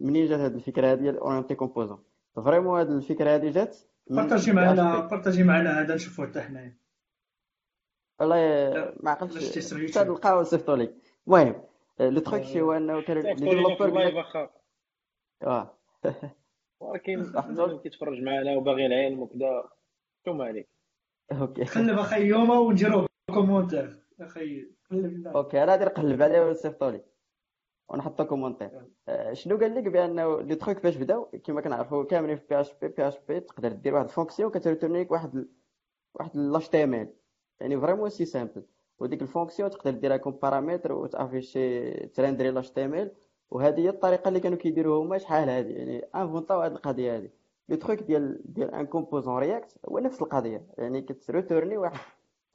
[0.00, 2.02] منين جات هذه الفكرة هذه ديال orientée composants
[2.36, 3.76] vraiment هذه الفكرة هذه جات
[4.10, 6.76] بارطاجي معنا بارطاجي معنا هذا نشوفوه حتى حنايا.
[8.20, 8.36] والله
[9.00, 9.98] ما عقلتش.
[9.98, 10.94] نلقاو نصيفطو لك
[11.26, 11.62] المهم
[12.00, 14.20] le truc شي هو أنه كانوا لي صيفطوا لينا في developer قال ال live لك
[14.20, 14.50] اخا
[15.42, 15.78] آه.
[16.80, 17.32] ولكن
[17.82, 19.68] كيتفرج معنا وباغي العلم وكذا
[20.26, 20.68] شو عليك.
[21.32, 21.64] OK.
[21.64, 27.11] قلب أخي يوما ونديرو commentaire أخي قلب لنا OK أنا غادي نقلب عليه ونصيفطو لك
[27.92, 28.70] ونحطو commentaire
[29.08, 32.72] آه، شنو قال لك بانه les trucs باش بداو كما كنعرفوا كاملين في بي اش
[32.82, 35.48] بي بي اش بي تقدر دير واحد ال fonction كتريتورني لك واحد
[36.14, 37.12] واحد ال HTML
[37.60, 38.62] يعني vraiment c'est simple
[38.98, 43.12] وديك ال fonction تقدر ديرها comme paramètre وتافيشي ترندري l'HTML
[43.50, 47.30] وهذه هي الطريقة اللي كانوا كيديروها هما شحال هذه؟ يعني انفونطاو هذه القضية هذه.
[47.68, 50.66] le truc ديال ديال un composant React هو نفس القضية.
[50.78, 51.98] يعني كتريتورني واحد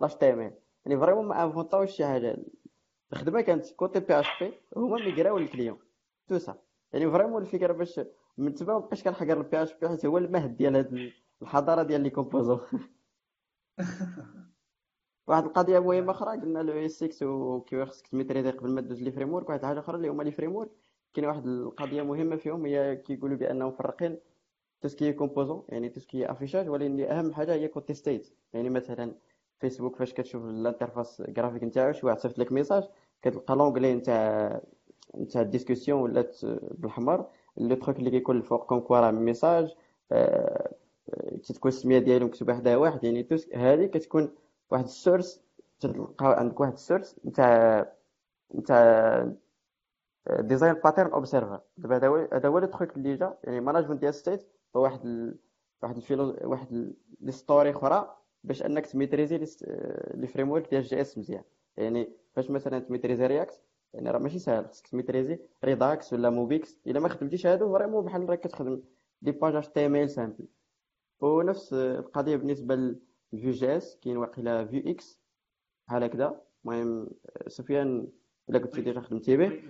[0.02, 0.54] l'HTML
[0.86, 2.38] يعني vraiment ما انفونطاوش شي حاجة.
[3.14, 5.80] الخدمه كانت côté PHP هما ميغراو ل client
[6.28, 6.56] tout ça.
[6.94, 8.02] يعني vraiment الفكرة باش
[8.38, 11.12] من تما مبقاش كنحقر ال PHP حيت هو المهد ديال هاد
[11.42, 12.60] الحضارة ديال les composants
[15.28, 19.12] واحد القضية مهمة أخرى قلنا le ES 6 وكيف خصك تميتريزي قبل ما دوز les
[19.12, 20.72] frameworks واحد الحاجة أخرى اللي هما les frameworks
[21.14, 24.18] كاين واحد القضية مهمة فيهم هي كيقولوا بأنهم مفرقين
[24.82, 27.54] tout ce qui est composant يعني tout ce qui est affichage ولكن اللي أهم حاجة
[27.54, 29.16] هي côté state يعني مثلا
[29.60, 32.84] فيسبوك فاش كتشوف ال interface graphique نتاعو شي واحد صيفط لك message
[33.22, 34.62] كتلقى l'onglet نتاع
[35.18, 37.26] نتاع ال discussion ولات بالاحمر
[37.58, 39.76] le truc اللي كيكون الفوق comme quoi راه message
[40.12, 40.74] آه،
[41.10, 44.36] آه، تتكون السمية ديالو مكتوبه حداها واحد يعني توس هذه كتكون
[44.72, 45.42] واحد ال source
[45.80, 47.86] تلقى عندك واحد ال source نتاع
[48.56, 49.28] نتاع
[50.40, 54.14] design pattern observer دابا هذا هو هذا هو le truc اللي جا يعني management ديال
[54.14, 55.36] state هو واحد ال...
[55.84, 58.17] واحد الفيلو واحد لي story أخرى.
[58.44, 59.38] باش انك تميتريزي
[60.14, 61.44] les frameworks ديال JS مزيان.
[61.78, 63.62] يعني فاش مثلا تميتريزي React
[63.94, 66.80] يعني راه ماشي ساهل خصك تميتريزي Redux ولا MobX.
[66.88, 68.82] إلا ما خدمتيش هادو vraiment بحال راك كتخدم
[69.22, 70.48] des pages HTML simples.
[71.20, 75.22] ونفس القضية بالنسبة ل Vue.js كاين واقيلا Vuex
[75.88, 76.42] بحال هكذا.
[76.66, 77.10] المهم
[77.48, 78.08] سفيان
[78.50, 79.62] إلا كنتي déjà خدمتي به.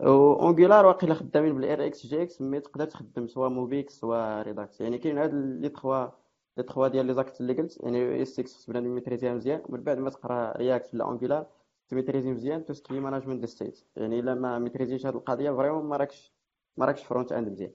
[0.00, 4.80] Angular واقيلا خدامين ب RxJS mais تقدر تخدم soit MobX soit Redux.
[4.80, 6.08] يعني كاين هاد les trucs
[6.56, 9.82] les trucs ديال لي زاكت اللي قلت يعني ES 6 خص بنادم ميتريزيها مزيان ومن
[9.82, 11.46] بعد ما تقرا React ولا Angular
[11.88, 15.84] تميتريزي مزيان tout ce qui management des states يعني إلا ما ميتريزيش هاد القضية vraiment
[15.84, 16.32] ما راكش
[16.76, 17.72] ما راكش front-end مزيان.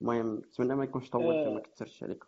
[0.00, 2.26] المهم نتمنى ما يكونش طولت وما كثرتش عليكم.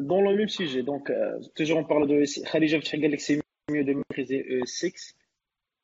[0.00, 3.40] Dans le même sujet, donc euh, toujours on parle de Khadija فتحي قال لك c'est
[3.70, 5.14] mieux de maîtriser ES6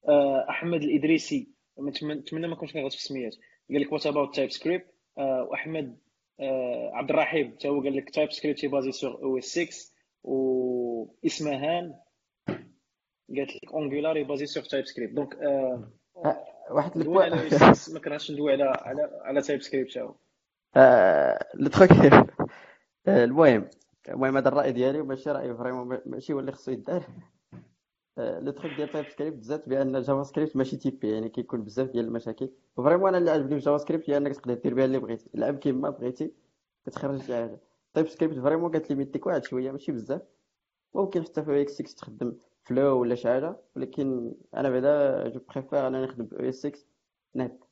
[0.09, 1.49] آه، احمد الادريسي
[1.81, 3.37] نتمنى ما كنتش كنغلط في السميات
[3.71, 6.04] قال لك what about TypeScript واحمد آه،
[6.93, 9.95] عبد الرحيم حتى هو قال لك TypeScript basé sur ES 6
[10.25, 11.95] واسمهان
[13.37, 15.39] قالت لك Angular basé sur TypeScript donc
[16.71, 16.97] واحد
[17.49, 20.15] 6 ما كرهتش ندوي على على على TypeScript هو
[21.55, 21.91] le truc
[23.09, 23.69] المهم
[24.09, 27.05] المهم هذا الرأي ديالي ماشي رأي vraiment ماشي هو اللي خصو يدار.
[28.19, 32.51] le truc ديال TypeScript زاد بأن JavaScript ماشي typé يعني كيكون بزاف ديال المشاكل.
[32.77, 35.31] و vraiment أنا اللي عجبني في JavaScript هي أنك تقدر دير بها اللي بغيتي.
[35.35, 36.33] لعب كيما بغيتي
[36.87, 37.61] كتخرج شي حاجة.
[37.95, 40.23] TypeScript vraiment كتليميتيك واحد شوية ماشي بزاف.
[40.95, 45.87] ممكن حتى في ES 6 تخدم Flow ولا شي حاجة ولكن أنا بعدا je préfère
[45.87, 46.87] أنني نخدم في ES 6
[47.37, 47.64] نت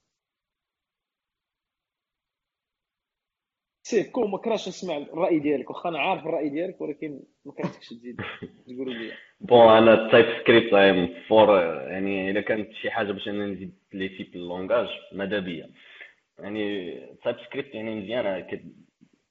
[3.93, 5.71] سي كون ما كرهتش نسمع الرأي ديالك.
[5.71, 8.21] واخا أنا عارف الرأي ديالك ولكن ما كرهتكش تزيد
[8.67, 9.13] تقولوا لي.
[9.41, 13.75] bon أنا ال Type Script I'm for يعني إلا كانت شي حاجة باش أنا نزيد
[13.93, 15.71] les types ال langage ماذا بيا؟
[16.39, 18.47] يعني ال TypeScript يعني مزيانه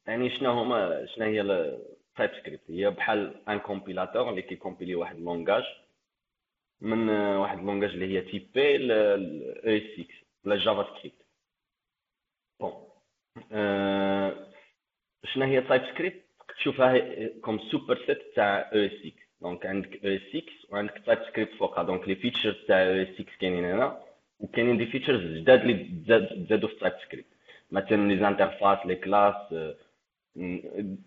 [0.08, 5.22] يعني شنو هما شنو هي ال TypeScript هي بحال un compilateur اللي كيكومبيلي واحد ال
[5.22, 5.64] langage
[6.82, 8.92] من واحد ال langage اللي هي typé ل
[9.68, 10.06] اي 6
[10.46, 11.26] ولا JavaScript
[12.60, 12.92] bon
[15.26, 16.22] شنو هي TypeScript
[16.58, 19.12] تشوفها comme superset تاع ES 6
[19.42, 23.98] donc عندك ES 6 وعندك TypeScript فوقها donc les features تاع ES 6 كاينين هنا
[24.40, 25.88] وكاينين des features جداد اللي
[26.50, 27.28] زادوا في TypeScript
[27.72, 29.54] مثلا les interfaces les classes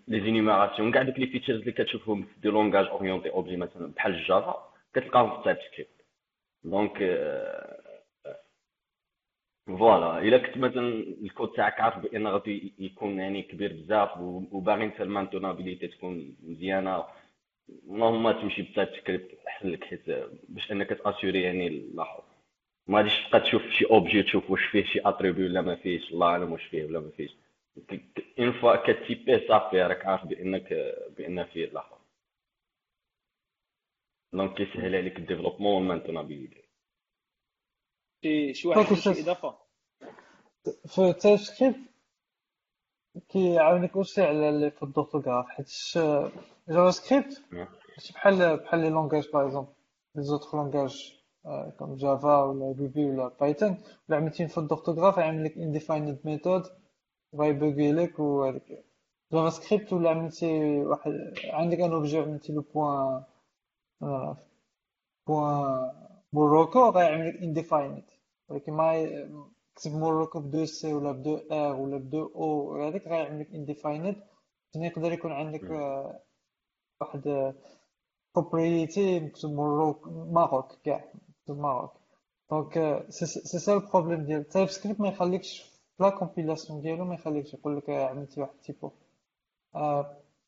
[0.09, 4.15] les énumérations كاع دوك لي features اللي كتشوفهم في des langages orientés objet مثلا بحال
[4.15, 5.91] ال Java كتلقاهم في TypeScript
[6.65, 6.93] donc
[9.67, 10.89] voilà إلا كنت مثلا
[11.23, 14.19] الكود تاعك عارف بأن غادي يكون يعني كبير بزاف
[14.53, 17.05] وباغي انت ال maintenabilité تكون مزيانة.
[17.89, 20.11] اللهم تمشي ب TypeScript أحسن لك حيت
[20.49, 22.25] باش أنك تاسيوري يعني الآخر.
[22.87, 26.27] ما غاديش تبقى تشوف شي objet تشوف واش فيه شي attribut ولا ما فيهش الله
[26.27, 27.37] أعلم واش فيه ولا ما فيهش.
[28.39, 30.69] une fois كتيبيه صافي راك عارف بانك
[31.19, 31.99] بأن فيه الآخر.
[34.33, 36.64] donc كيسهل عليك ال développement وال maintenabilité
[38.25, 39.55] شي شي واحد شي إضافة.
[40.87, 41.77] في TypeScript
[43.29, 45.69] كيعاونك aussi على les fautes d'orthographe حيت
[46.69, 47.43] JavaScript
[48.15, 49.73] بحال بحال les langages par exemple
[50.15, 51.13] les autres langages
[51.79, 56.63] comme Java ولا Ruby ولا Python ولا عملتي faute d'orthographe يعمل لك undefined method
[57.37, 58.85] غايبوغي لك وهذاك
[59.33, 61.13] JavaScript ولا عملتي واحد
[61.45, 63.25] عندك un objet عملتي له point
[65.27, 65.93] point
[66.33, 68.14] Morocco غيعمل لك undefined
[68.49, 68.89] ولكن ما
[69.77, 73.41] كتب Morocco ب deux c ولا ب deux r ولا ب deux o هذاك غيعمل
[73.41, 74.17] لك undefined
[74.77, 75.71] يقدر يكون عندك
[77.01, 77.55] واحد
[78.35, 81.05] property مكتوب موروك ماروك كاع
[81.41, 81.93] مكتوب ماروك
[82.51, 87.55] donc c'est ça ال problème ديال TypeScript ما يخليكش في la compilation ديالو ما يخليكش
[87.55, 88.91] يقول لك عملتي واحد typo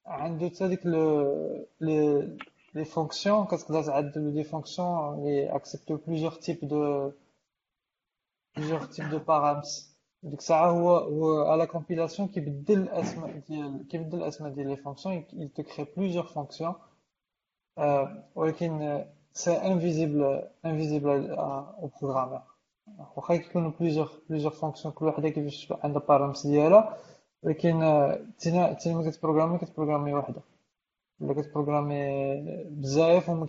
[0.07, 2.37] عنده حتى ديك les
[2.75, 7.13] les fonctions كتقدر تعدل des fonctions اللي acceptent plusieurs types de
[8.57, 9.69] plusieurs types de paramètres
[10.23, 15.51] ديك الساعة هو هو على compilation كيبدل الاسماء ديال كيبدل الاسماء ديال les fonctions il
[15.51, 16.75] te crée plusieurs fonctions.
[18.35, 22.43] ولكن c'est invisible invisible au programmeur
[23.17, 26.97] واخا يكونوا plusieurs plusieurs fonctions كل وحده كيفاش عندها paramètres ديالها
[27.43, 27.81] ولكن
[28.39, 30.41] تينا تينا ملي كتبروغرامي كتبروغرامي وحده
[31.21, 32.01] ولا كتبروغرامي
[32.71, 33.47] بزاف هما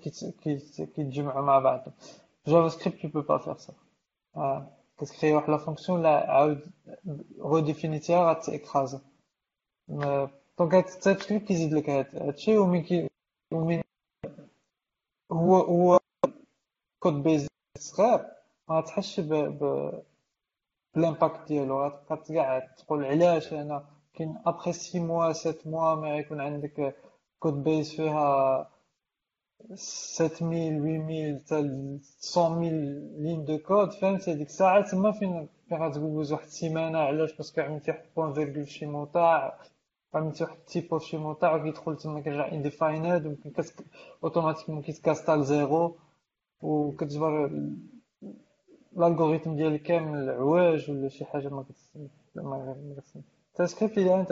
[0.96, 1.94] كيتجمعوا مع بعضهم
[2.48, 3.74] JavaScript tu peux pas faire ça.
[4.98, 6.72] كتكري واحد la fonction لا عاود
[7.40, 9.02] غوديفينيتيها غاتيكرازا
[9.90, 13.08] donc هاد ال TypeScript كيزيد لك هادشي ومن كي
[13.54, 13.82] ومن
[15.32, 16.00] هو هو
[17.00, 17.48] code base
[17.80, 18.26] صغير
[18.70, 19.92] ما تحسش ب ب
[20.96, 26.12] بال impact ديالو غتبقى كاع تقول علاش أنا كاين ابخي 6 موا 7 موا ما
[26.16, 26.96] غيكون عندك
[27.40, 28.70] code base فيها
[29.76, 32.72] 7000 8000 حتى 100000
[33.20, 35.78] lignes de code فهمتي ديك الساعة تما فين فين
[36.32, 39.54] واحد السيمانه علاش parce que عملتي واحد point virgule شي موطع
[40.14, 43.64] عملتي واحد typo شي موطع وكيدخل تما كيرجع undefined وممكن
[44.24, 45.98] automatiquement كيتكاستا لزيرو
[46.62, 47.52] وكتجبر
[48.98, 51.98] ال algorithm ديالي كامل عواج ولا شي حاجة ما كتس
[52.36, 53.14] ما كتس
[53.56, 54.32] TypeScript اللي انت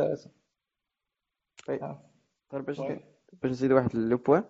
[3.42, 4.44] باش نزيد واحد le point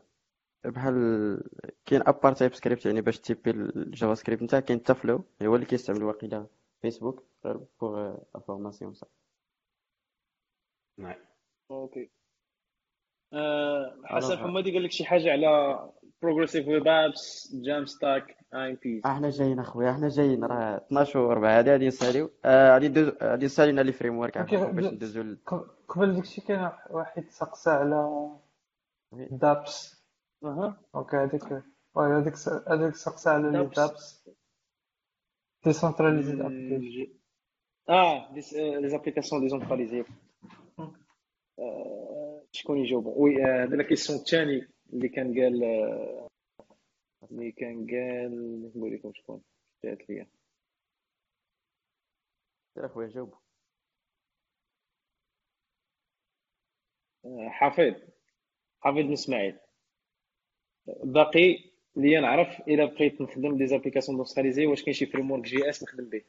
[0.69, 1.43] بحال
[1.85, 5.65] كاين à part TypeScript يعني باش تيبي ال JavaScript نتاعك كاين تا Flow هو اللي
[5.65, 6.47] كيستعمل واقيلا
[6.81, 9.07] فيسبوك غير pour information صح
[10.99, 11.15] نعم
[11.71, 12.09] OK
[14.03, 15.79] حسن حمادي قال لك شي حاجة على
[16.21, 21.71] progressive web apps JAMstack APIs أحنا جايين أخويا أحنا جايين راه 12 و 4 هادي
[21.71, 22.31] غادي نساليو.
[22.45, 25.35] آه، غادي ندوز غادي نسالينا les frameworks باش ندوزو
[25.87, 28.29] قبل داكشي كاين واحد سقسى على.
[29.13, 29.94] dApps
[30.45, 30.81] أها.
[30.95, 31.43] OK هذيك
[31.95, 32.33] oui هذيك
[32.69, 34.29] هذيك سقسى على les dApps
[36.41, 37.13] application
[37.89, 40.03] آه les applications décentralisées
[42.51, 46.27] شكون يجاوب oui هذا la question الثاني اللي كان قال آه،
[47.31, 49.41] اللي كان قال نقول لكم شكون
[49.83, 50.27] جات ليا.
[52.75, 53.33] سير اخويا جاوب
[57.25, 57.95] آه، حفيظ
[58.81, 59.59] حفيظ بن إسماعيل.
[60.87, 66.09] بغا لي نعرف إلا بغيت نخدم des applications décentralisées واش كاين شي framework JS نخدم
[66.09, 66.23] به.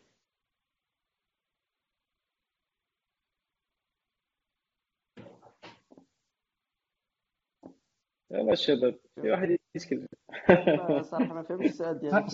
[8.33, 10.07] يلا الشباب في واحد يتكلم.
[10.51, 12.31] ما صراحة ما فهمتش السؤال ديالك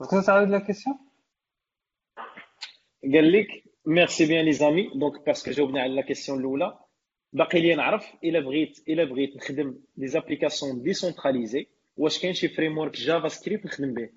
[0.00, 0.98] تقدر تعاود la question
[3.14, 6.79] قال لك merci bien les amis donc parce que جاوبنا على la question الاولى
[7.32, 11.66] باقي لي نعرف إلا بغيت إلا بغيت نخدم des applications décentralisées
[11.96, 14.10] واش كاين شي framework JavaScript نخدم به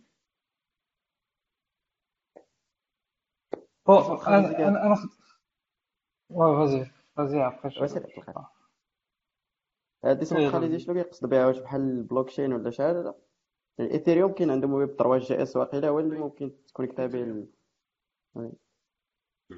[4.28, 4.96] أنا أنا
[6.58, 6.86] vas-y
[7.18, 8.00] vas-y
[10.04, 13.16] décentralisé شنو كيقصد بها واش بحال البلوك تشين ولا شي حاجة لا.
[13.80, 17.48] يعني كاين عندهم ويب 3 JS واقيلا هو اللي ممكن ت connecta به.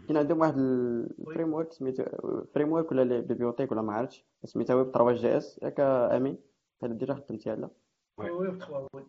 [0.07, 2.03] كاين عندهم واحد ال framework سميتو
[2.53, 4.25] framework ولا les bibliothèques ولا ما عرفتش.
[4.43, 5.59] سميتها ويب 3 JS.
[5.63, 6.37] ياك أمين.
[6.83, 7.69] هاد déjà خدمتيها لا.
[8.17, 8.29] oui.
[8.29, 9.05] Web 3 oui.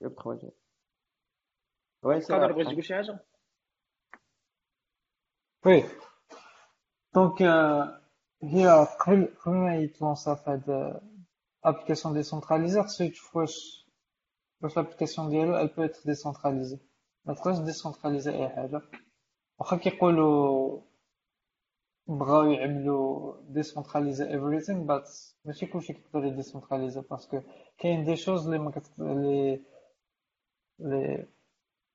[0.00, 0.52] Web 3 JS
[2.02, 2.36] oui سير.
[2.36, 3.18] قادر بغيت تقول شي حاجة؟
[5.66, 5.84] oui.
[7.14, 7.42] donc
[8.42, 11.00] هي قبل قبل ما يت lança في هاد
[11.64, 13.86] applications décentralisées خصو يشوف واش
[14.62, 16.78] واش l'application ديالو elle peut être décentralisée.
[17.24, 18.82] ما تقدرش décentraliser اي حاجة
[19.58, 20.80] واخا كيقولوا
[22.08, 25.08] بغاو يعملوا décentraliser everything but
[25.44, 27.40] ماشي كلشي كيقدر ي décentraliser parce que
[27.78, 28.90] كاين des choses اللي ما كت...
[29.00, 29.60] اللي
[30.80, 31.26] اللي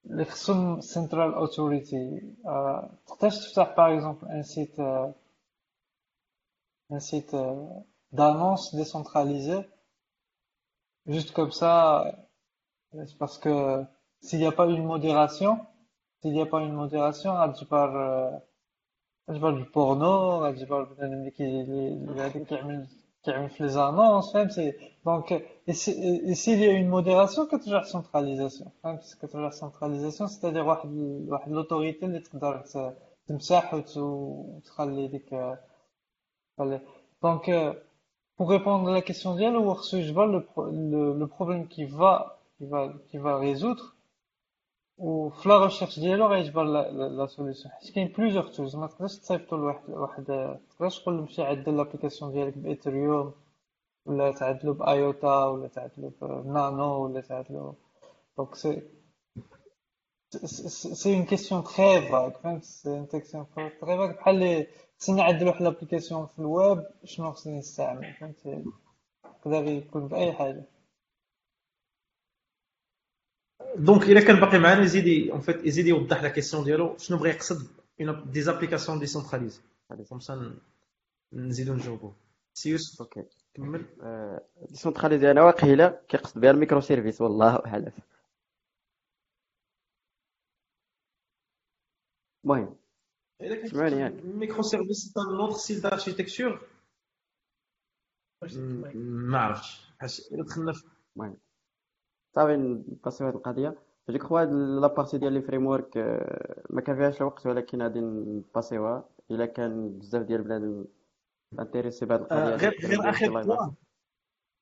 [0.05, 2.33] اللي خصهم central authority
[3.07, 4.79] تقدرش تفتح par exemple un site
[6.91, 7.55] un site euh,
[8.11, 9.57] d'annonce décentralisé,
[11.07, 12.27] juste comme ça,
[12.93, 13.83] c'est parce que
[14.19, 15.65] s'il n'y a pas une modération,
[16.21, 18.41] s'il n'y a pas une modération, غتجبر آه،
[19.29, 22.87] غتجبر البورنو غتجبر بنادم اللي كي اللي هذاك كيعمل
[23.23, 24.73] كيعمل في لي زانونس فهمتي
[25.05, 25.33] دونك
[25.69, 25.97] et si-
[26.31, 31.51] et s'il y a une modération كترجع centralisation فهمتي كترجع centralisation c'est-à-dire واحد ال- واحد
[31.51, 35.59] l'autorité اللي تقدر ت- تمسح وت- وتخلي ديك آه،
[36.59, 36.81] Allez.
[37.21, 37.73] Donc, euh,
[38.37, 39.73] pour répondre à la question d'elle, ou
[40.07, 43.95] je vois le, pro- le, le problème qui va, qui va, qui va résoudre,
[45.01, 46.65] ou في la recherche ديالو غيجبر
[47.17, 47.69] la solution.
[47.69, 48.75] حيت كاين plusieurs tools.
[48.75, 50.25] ما تقدرش تصيفطو لواحد واحد
[50.69, 53.33] تقدرش تقول له مشي عدل l'application ديالك ب Ethereum
[54.05, 57.75] ولا تعدلو ب IOTA ولا تعدلو بنانو ولا تعدلو
[58.37, 58.81] donc c'est
[60.99, 62.37] c'est une question très vague.
[62.43, 63.45] فهمت c'est une question
[63.81, 64.15] très vague.
[64.15, 64.67] بحال اللي
[64.99, 68.63] خصني نعدل واحد l'application في الويب شنو خصني نستعمل فهمتي
[69.25, 70.63] يقدر يكون بأي حاجة
[73.75, 77.29] donc الا كان باقي معنا يزيد en fait يزيد يوضح la question ديالو شنو بغى
[77.29, 77.67] يقصد
[78.01, 79.61] un des applications décentralisées
[80.09, 80.55] comme ça
[81.33, 82.11] نزيدو نجاوبو
[82.53, 83.85] سي يوسف OK كمل
[84.69, 87.91] décentralisé أنا واقيلا كيقصد بها ال microservices والله اعلم
[92.45, 92.75] المهم
[93.65, 96.67] سمعني يعني microservices c'est un autre style d'architecture
[98.95, 100.83] ما عرفتش حاس الا دخلنا في
[101.15, 101.37] المهم
[102.35, 103.75] صافي ن passer و هاد القضية
[104.09, 105.97] ديك خو هاد la partie ديال les frameworks
[106.69, 110.85] ما كان فيهاش الوقت ولكن غادي ن passer وها إلا كان بزاف ديال بنادم
[111.59, 112.53] intéressé بهاد القضية.
[112.53, 113.29] آه، غير غير آخر.
[113.29, 113.73] point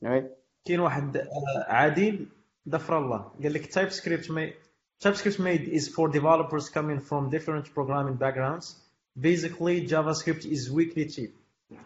[0.01, 0.29] oui.
[0.65, 1.27] كاين واحد آه،
[1.67, 2.27] عادل
[2.69, 3.31] ضفر الله.
[3.43, 4.53] قال لك TypeScript mais
[4.99, 8.75] TypeScript made is for developers coming from different programming backgrounds.
[9.19, 11.37] Basically javascript is weakly typed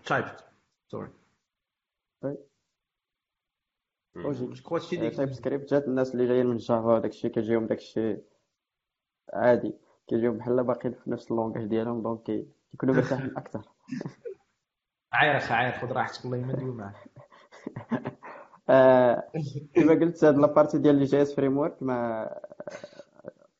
[0.05, 0.43] typed.
[0.91, 1.09] Sorry.
[4.15, 7.67] logique je كخوا هادشي اللي TypeScript جات الناس اللي جايين من Java وداك الشيء كيجيهم
[7.67, 8.23] داك الشيء
[9.33, 9.73] عادي
[10.07, 12.23] كيجيهم بحال باقيين في نفس ال langage ديالهم donc
[12.71, 13.61] كيكونوا مرتاحين أكثر
[15.13, 17.09] عاير أخي عاير خذ راحتك الله يمد معك
[18.69, 19.31] آه،
[19.73, 22.29] كما قلت هاد la partie ديال ال JS frameworks ما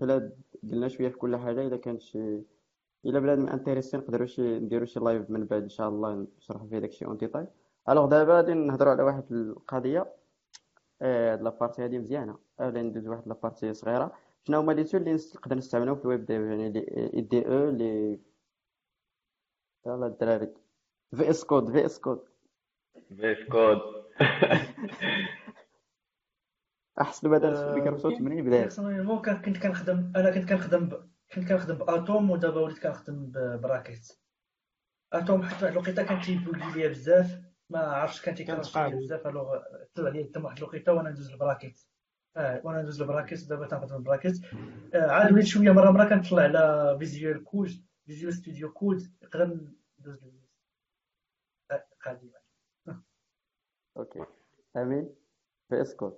[0.02, 0.32] إلا
[0.72, 2.42] قلنا شوية في كل حاجة الا كان شي
[3.06, 6.80] الا بنادم intéressé نقدروا شي نديروا شي live من بعد إن شاء الله نشرحوا فيه
[6.80, 7.48] داكشي en détail
[7.90, 10.14] alors دابا غادي نهضروا على واحد القضية.
[11.42, 12.38] la partie هادي مزيانة.
[12.62, 14.12] اولا ندوز واحد la partie صغيرة.
[14.48, 17.70] شنو هما les tools اللي نقدر نستعملهم في ال web dev يعني les IDE أو
[17.70, 18.20] les
[19.88, 20.54] يلاه الدراري.
[21.16, 22.24] VS Code VS Code
[23.10, 23.78] VS Code
[27.02, 28.62] أحسن ما دارت في مايكروسوفت من البدايه
[29.22, 30.90] كان- كنت كنخدم أنا كنت كنخدم.
[31.34, 33.32] كنت كنخدم ب Atom ودابا وليت كنخدم
[33.64, 34.08] Brackets
[35.14, 37.42] Atom حتى واحد الوقيتة كان تي bugger ليا بزاف.
[37.74, 39.00] ما عرفتش كان تي crash ليا كنتقابل.
[39.04, 39.60] بزاف alors
[39.96, 41.80] طلع لي تم واحد الوقيتة وأنا ندوز ال Brackets
[42.38, 44.34] آه وأنا ندوز ال Brackets دابا تنخدم ال Brackets.
[44.94, 47.70] آه عاد وليت شوية مرة مرة كنطلع على Visual Code
[48.06, 49.46] Visual Studio Code نقدر
[50.00, 50.34] ندوز
[51.72, 52.32] آه، غادي
[53.98, 54.26] OK.
[54.78, 55.16] أمين؟
[55.70, 56.18] VS Code.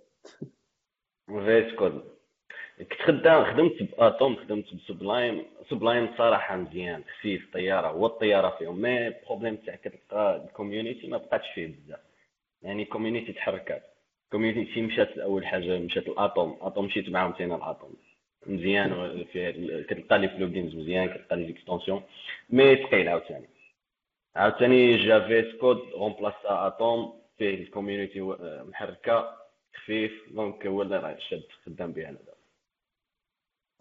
[1.27, 2.15] VS Code.
[2.77, 8.49] كنت خدام خدمت ب Atom خدمت ب Sublime Sublime صراحة مزيان خفيف طيارة هو الطيارة
[8.60, 11.99] فيهم mais problème تاع كتلقى ال community ما بقاتش فيه بزاف.
[12.61, 13.84] يعني ال community تحركات
[14.26, 17.94] ال community مشات اول حاجة؟ مشات ل Atom Atom مشيت معاهم تينا ل Atom.
[18.45, 19.49] مزيان فيه
[19.81, 22.03] كتلقى لي plugins مزيان كتلقى لي extensions
[22.49, 23.49] mais ثقيل عاوتاني.
[24.35, 28.22] عاوتاني جا VS Code رومبلاسا Atom فيه ال community
[28.69, 29.38] محركة
[29.76, 32.18] خفيف donc هو اللي راه شاد خدام به أنا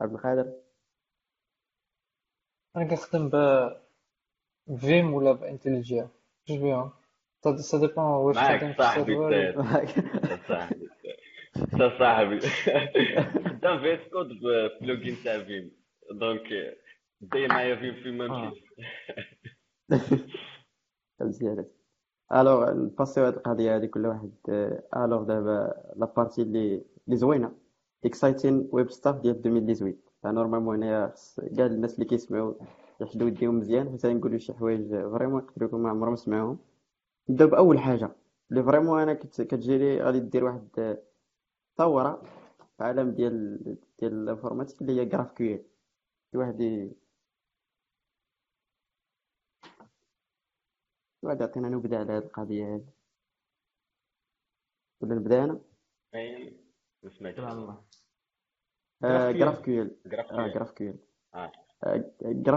[0.00, 0.52] عبد القادر؟
[2.76, 3.34] أنا كنخدم ب
[4.80, 6.08] Vim ولا ب IntelliJ
[6.48, 6.90] جوج بيهم.
[7.60, 10.88] ça dépend واش خدام معاك في صاحبي ال server السير صاحبي.
[11.78, 12.40] تا صاحبي
[13.50, 14.28] خدام VS Code
[14.80, 15.70] plugin تاع Vim
[16.10, 16.48] donc
[17.20, 18.52] داير معايا Vim آه.
[19.90, 20.24] مشيت
[21.20, 21.64] مزيان
[22.32, 24.32] alors نباسيو هاد القضية هادي كل واحد
[24.96, 27.52] alors دابا la partie اللي اللي زوينه
[28.04, 32.54] exciting web stuff ديال 2018 ف normalement هنايا خص كاع الناس اللي كيسمعوا
[33.00, 36.58] يحدوا يديهم مزيان حيت نقولوا شي حوايج vraiment يقدروا يكونوا ما عمرهم سمعوهم.
[37.28, 38.10] نبداو باول حاجة
[38.50, 40.98] اللي vraiment أنا كنت كتجيني غادي دير واحد
[41.78, 42.22] ثورة
[42.76, 43.58] في العالم ديال
[44.00, 45.58] ديال ال informatique اللي هي GraphQL
[46.32, 46.90] شي واحد
[51.22, 52.86] واحد يعطينا نبذه على هاد القضية هادي.
[55.00, 55.60] ولا نبدأ أنا؟
[57.38, 57.80] الله.
[59.32, 60.94] GraphQL Graph آه Graph كيو
[61.34, 61.52] آه.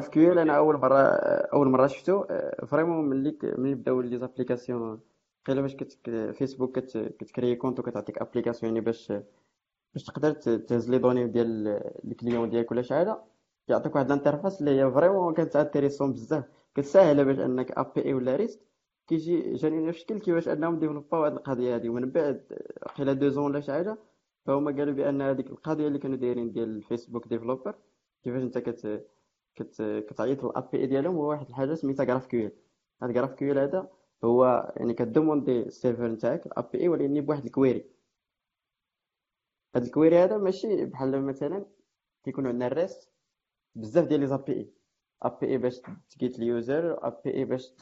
[0.07, 0.97] كيو أنا أول مرة
[1.53, 2.23] أول مرة شفتو
[2.67, 5.01] vraiment ملي ملي بداو les applications.
[5.45, 9.13] قيلا باش كت فيسبوك كت كتكري compte وكتعطيك application يعني باش
[9.93, 11.67] باش تقدر تهز les données ديال
[12.05, 13.17] ال client ديالك ولا شي حاجة.
[13.67, 16.45] كيعطيك واحد ال interface اللي هي vraiment كانت intéressante بزاف
[16.75, 18.61] كتسهل باش أنك API ولا REST
[19.07, 21.89] كيجي جاني نفس الشكل كيفاش أنهم ديفلوباو هاد القضية هادي.
[21.89, 22.41] ومن بعد
[22.95, 23.97] قيلا deux ans ولا شي حاجة
[24.47, 27.75] فهما قالوا بأن هذيك القضية اللي كانوا دايرين ديال ال Facebook developer
[28.23, 29.05] كيفاش أنت كت
[29.55, 32.51] كت كتعيط لل API ديالهم هو واحد الحاجة سميتها GraphQL
[33.01, 33.89] هاد GraphQL هذا
[34.23, 37.85] هو يعني كدوموندي ال server نتاعك ال API ولكن بواحد ال query.
[39.75, 41.65] هاد ال query هذا ماشي بحال مثلا
[42.23, 43.09] كيكون عندنا ال REST
[43.75, 44.69] بزاف ديال les API.
[45.23, 47.73] API باش تجيت ال user API باش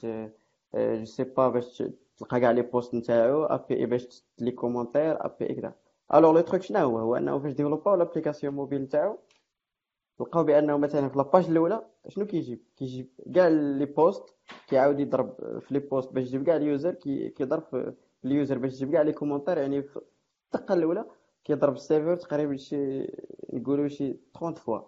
[0.76, 1.84] je sais pas باش
[2.18, 5.76] تلقى كاع les posts نتاعو API باش les commentaires API كذا
[6.14, 9.18] alors le truc شنو هو؟ هو أنه فاش ديفلوباو l'application mobile نتاعو
[10.20, 14.24] لقاو بأنه مثلا في la page الأولى شنو كيجيب؟ كيجيب كاع les posts
[14.68, 17.94] كيعاود يضرب في les posts باش يجيب كاع ال user كي كيضرب في
[18.26, 20.02] ال user باش يجيب كاع les commentaires يعني في
[20.56, 21.06] الدقة الأولى
[21.44, 23.08] كيضرب ال server تقريبا شي
[23.54, 24.80] نقولوا شي 30 fois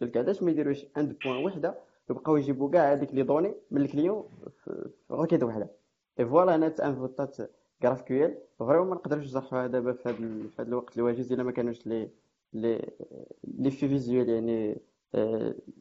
[0.00, 1.78] donc علاش ما يديروش end point وحدة
[2.10, 4.28] يبقاو يجيبوا كاع هذيك les données من ال client
[4.64, 5.70] في في requête وحدة.
[6.20, 7.36] اي voilà أنا تانفوتات
[7.82, 10.16] GraphQL vraiment ما نقدرش نشرحوها دابا في هذا
[10.48, 12.10] في هذا الوقت الواجز الا ما كانوش لي
[12.52, 12.90] لي
[13.44, 14.80] لي في visuels يعني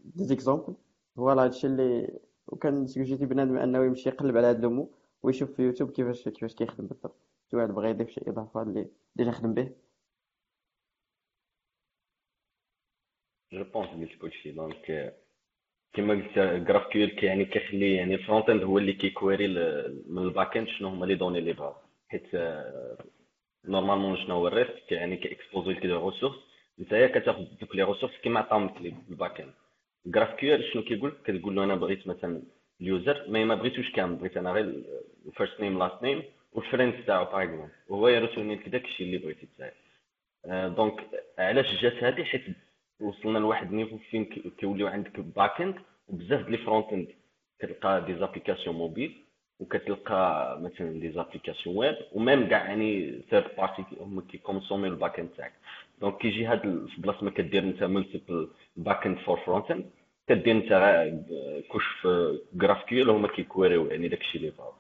[0.04, 0.76] des exemples
[1.16, 4.92] voilà هادشي اللي وكان سوجيتي بنادم انه يمشي يقلب على هاد le mot
[5.24, 7.16] ويشوف في يوتيوب كيفاش كيفاش كيخدم بالضبط
[7.52, 9.72] شي واحد بغى يضيف شي اضافه اللي déjà خدم به
[13.54, 15.16] je pense قلت كلشي donc
[15.94, 19.48] كما قلت GraphQL يعني كيخلي يعني ال front end هو اللي كيكويري
[20.08, 22.28] من ال back end شنو هما les données اللي بغا حيت
[23.66, 26.36] normalement شنو هو ال REST يعني كيكسبوزي لك des ressources.
[26.80, 29.54] نتايا كتاخذ دوك les ressources كيما عطاهم لك لي بال back end
[30.06, 32.42] GraphQL شنو كيقول؟ كتقول له أنا بغيت مثلا
[32.82, 34.16] ال user mais ما بغيتوش كامل.
[34.16, 34.84] بغيت أنا غير
[35.26, 39.18] ال first name last name وال friends تاعو par exemple وهو يرسلني لك داكشي اللي
[39.18, 39.74] بغيتي تساعد.
[40.76, 41.08] donc
[41.40, 42.46] علاش جات هادي؟ حيت
[43.00, 44.26] وصلنا لواحد ال niveau فين
[44.58, 45.76] كيوليو عندك back end
[46.08, 47.08] وبزاف ديال ال front end
[47.60, 49.26] كتلقى des applications mobiles
[49.60, 55.20] وكتلقى مثلا des applications web و même كاع يعني third party هما كيكونسوميو ال back
[55.20, 55.54] end تاعك.
[56.02, 59.90] donc كيجي هاد في بلاصة ما كدير أنت multiple back end for front end
[60.28, 60.70] كدير أنت
[61.72, 64.74] couche في GraphQL هما كيكويريو يعني داكشي اللي فاض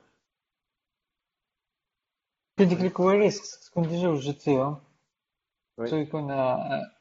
[2.57, 4.81] في ديك ال queries تكون déjà وجدتيهم
[5.79, 6.31] خصو يكون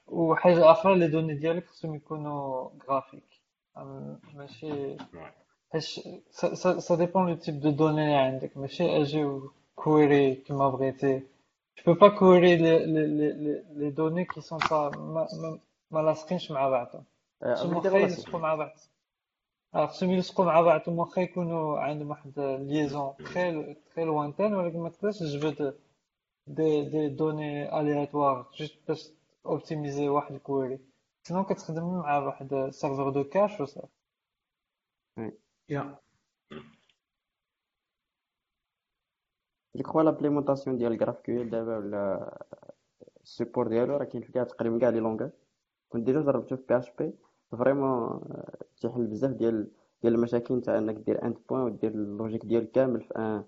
[0.06, 3.40] وحاجة أخرى les données ديالك خصهم يكونوا graphiques
[4.34, 4.96] ماشي
[5.72, 5.82] حيت
[6.78, 9.40] ça dépend le type de données اللي عندك ماشي أجي
[9.76, 11.22] query كيما بغيتي
[11.78, 15.58] tu peux pas query les, les, les, les données qui sont pas ما, ما,
[15.90, 17.04] ما لاصقينش مع بعضهم
[17.44, 18.70] خصهم واخا يلصقوا مع بعض
[19.74, 25.18] خصهم يلصقوا مع بعضهم واخا يكونوا عندهم واحد liaison très très lointaine ولكن ما تقدرش
[25.18, 25.74] تجبد
[26.46, 29.08] دي دي دوني aléatoires juste باش
[29.46, 30.78] اوبتيميزي واحد ال query
[31.22, 33.88] sinon كتخدم مع واحد serveur de cache وصافي
[35.68, 35.98] يا
[39.76, 42.38] جو l'implémentation ديال ال GraphQL دابا ولا
[43.22, 45.30] ال support ديالو راه كاين فيها تقريبا كاع les langages
[45.88, 48.20] كنت déjà جربته في PHP vraiment
[48.80, 49.68] تيحل بزاف ديال
[50.02, 53.44] ديال المشاكل تاع انك دير end point ودير ال logique ديال كامل في ان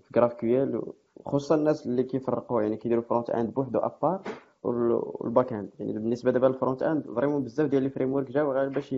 [0.00, 0.94] في GraphQL
[1.26, 4.22] خصوصا الناس اللي كيفرقوا يعني كيديروا front end بوحدو à part
[4.62, 8.52] وال back end يعني بالنسبة دابا لل front end vraiment بزاف ديال les frameworks جاو
[8.52, 8.94] غير باش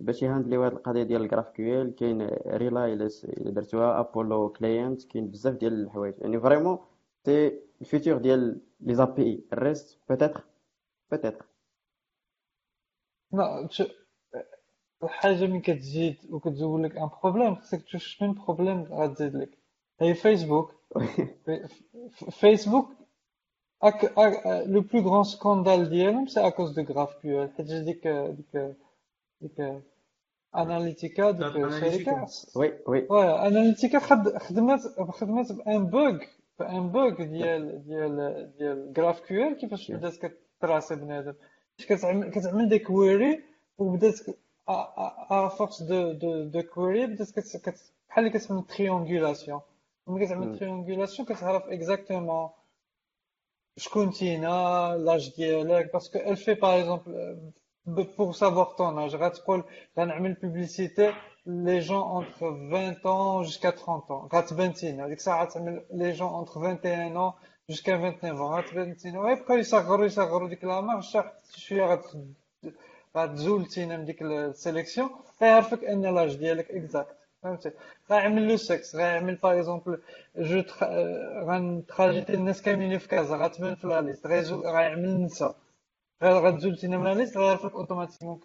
[0.00, 3.08] باش ي handle يو هاد القضية ديال ال GraphQL كاين Relay إلا
[3.50, 6.14] درتوها Apollo Client كاين بزاف ديال الحوايج.
[6.18, 6.78] يعني vraiment
[7.24, 10.44] c'est le futur ديال les API ال REST peut-être
[11.10, 11.44] peut-être
[13.32, 13.68] لا
[15.02, 19.58] الحاجة ملي كتزيد وكتزول لك un problème خصك تشوف شنو ال problème غتزيد لك.
[20.00, 20.74] هي فيسبوك
[22.30, 22.88] فيسبوك
[24.66, 28.76] le plus grand scandale ديالهم c'est à cause de GraphQL حيت ديك ديك
[29.40, 29.82] ديك
[30.56, 32.26] Analytica ديك الشركة
[32.56, 33.98] oui oui oui Analytica
[34.38, 36.18] خدمت خدمت ب un bug
[36.58, 40.14] ب un bug ديال ديال ديال GraphQL كيفاش بدات
[40.58, 41.34] كت tracer بنادم
[41.78, 43.42] كتعمل كتعمل des query
[43.78, 44.14] وبدات
[44.68, 47.28] à force de de de query بدات
[48.08, 49.60] بحال اللي كتعمل triangulation
[50.06, 52.50] ملي كتعمل triangulation كتعرف exactement
[53.76, 57.10] شكون نتينا l'âge ديالك parce que elle fait par exemple
[58.16, 59.64] pour savoir ton âge غتقول
[59.98, 61.12] غنعمل publicité
[61.46, 64.28] les jeunes entre 20 ans jusqu'à 30 ans.
[64.34, 67.34] غتبان تينا ديك الساعة غتعمل les jeunes entre 21 ans
[67.68, 68.54] jusqu'à 29 ans.
[68.54, 72.00] غتبان تينا ويبقاو يصغروا يصغروا ديك la marge حتى شوية
[73.16, 75.10] غتزول تينا من ديك ال sélection
[75.42, 77.70] غيعرفك ان l'âge ديالك exact فهمتي
[78.10, 79.98] غيعمل le sexe غيعمل par exemple
[80.38, 80.62] je
[81.48, 85.54] غن targeter الناس كاملين في كازا غتبان في la liste غيعمل نساء
[86.22, 88.40] غتزول تينا من la liste غيعرفك automatiquement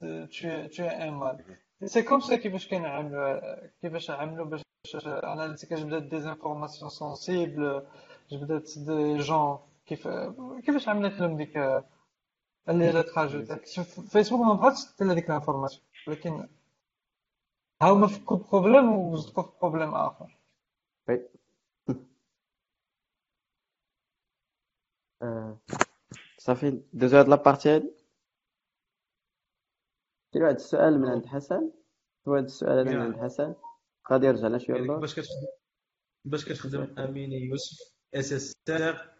[0.00, 1.44] tu es un mâle
[1.84, 4.62] c'est comme ça كيفاش كنعملوا كيفاش عملوا باش
[5.06, 7.86] Analytica جبدات des informations sensibles
[8.30, 10.08] جبدات des gens كيف
[10.66, 11.56] كيفاش عملت لهم ديك
[12.68, 13.52] اللي جات تراجوت
[14.12, 16.48] فيسبوك ما بغاتش تدير هذيك ال information ولكن
[17.82, 20.38] هاهما فكوا problème وزدقوا في problème اخر
[21.08, 21.28] oui
[26.48, 27.92] صافي دوزو هاد لابارتي هادي
[30.32, 31.70] كاين واحد السؤال من عند حسن
[32.28, 33.54] هو هاد السؤال هذا من عند حسن
[34.10, 35.48] غادي يرجع لنا شوية للور باش كتخدم
[36.24, 39.10] باش كتخدم امين يوسف اس اس ار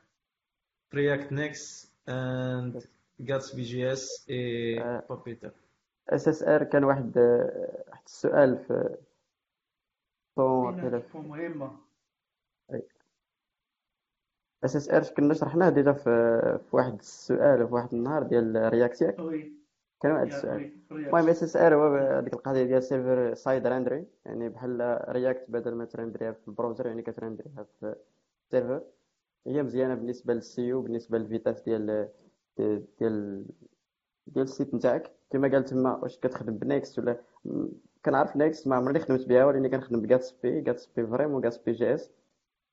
[0.94, 2.88] رياكت نيكس اند
[3.20, 4.78] جاتس بي جي اس اي
[5.10, 5.52] بابيتر
[6.08, 7.18] اس اس ار كان واحد
[7.88, 8.96] واحد السؤال في
[10.36, 11.87] طون مهمه
[14.64, 16.02] SSR كنا شرحناه déjà في
[16.70, 19.52] في واحد السؤال في واحد النهار ديال React oui
[20.02, 20.72] كان واحد السؤال.
[20.90, 26.22] المهم SSR هو هذيك القضية ديال server-side rendering يعني بحال React بدل ما ت render
[26.22, 27.94] يها في ال browser يعني كت render يها في
[28.46, 28.82] ال server
[29.46, 32.08] هي مزيانة بالنسبة لل SEO بالنسبة لل vitesse ديال
[32.58, 33.44] ديال
[34.26, 35.10] ديال ال site نتاعك.
[35.30, 37.20] كما قال تما واش كتخدم ب Next ولا
[38.04, 40.18] كنعرف Next ما عمرني خدمت بها ولكن كنخدم بي
[40.96, 42.10] بي vraiment بي JS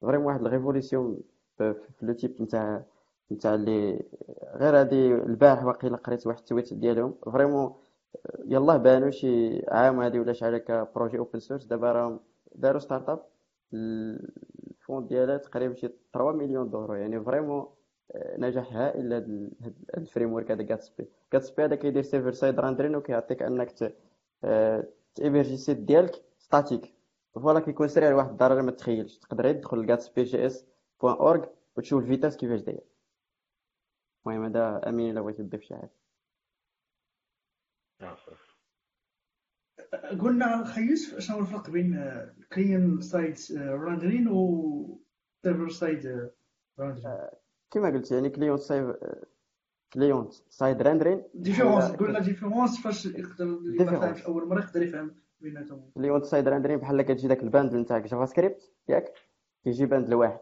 [0.01, 1.21] vraiment واحد ال révolution
[1.57, 2.83] في le type نتاع
[3.31, 4.03] نتاع اللي
[4.55, 7.15] غير هادي البارح واقيلا قريت واحد ال tweet ديالهم.
[7.25, 7.73] vraiment
[8.45, 12.19] يلاه بانوا شي عام هادي ولا شحال هكا projet open source دابا راهم
[12.55, 13.25] داروا startup ال
[13.73, 17.65] fonds ديالها تقريبا شي 3 مليون دورو يعني vraiment
[18.15, 19.49] نجاح هائل لهاد
[19.97, 23.71] ال framework هذا Gatsby Gatsby هذا كيدير server-side rendering وكيعطيك انك
[25.15, 26.93] ت héberger ال site ديالك statique
[27.33, 29.17] voilà كيكون سريع لواحد الدرجه ما تخيلش.
[29.17, 30.65] تقدر تدخل ل Gatsby JS
[31.01, 31.45] point org
[31.77, 32.83] وتشوف ال vitesse كيفاش داير.
[34.25, 35.91] المهم هذا أمين إلا بغيتي تضيف شي حاجة.
[40.21, 42.21] قلنا خيس شنو الفرق بين
[42.53, 44.99] client-side rendering و
[45.43, 46.31] server-side
[46.79, 47.19] rendering
[47.71, 48.95] كما قلت يعني client-side
[49.93, 55.91] client-side rendering différence قلنا différence فاش يقدر فهمش أول مرة يقدر يفهم بيناتهم.
[55.95, 59.13] client-side rendering بحال كتجي داك ال bundle نتاعك JavaScript ياك
[59.63, 60.39] كيجي bundle واحد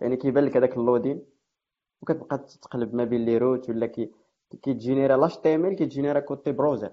[0.00, 1.24] يعني كيبان لك هذاك ال loading
[2.02, 4.12] وكتبقى تقلب ما بين les routes ولا كي
[4.62, 6.92] كيت générer l'HTML كيت générer côté browser.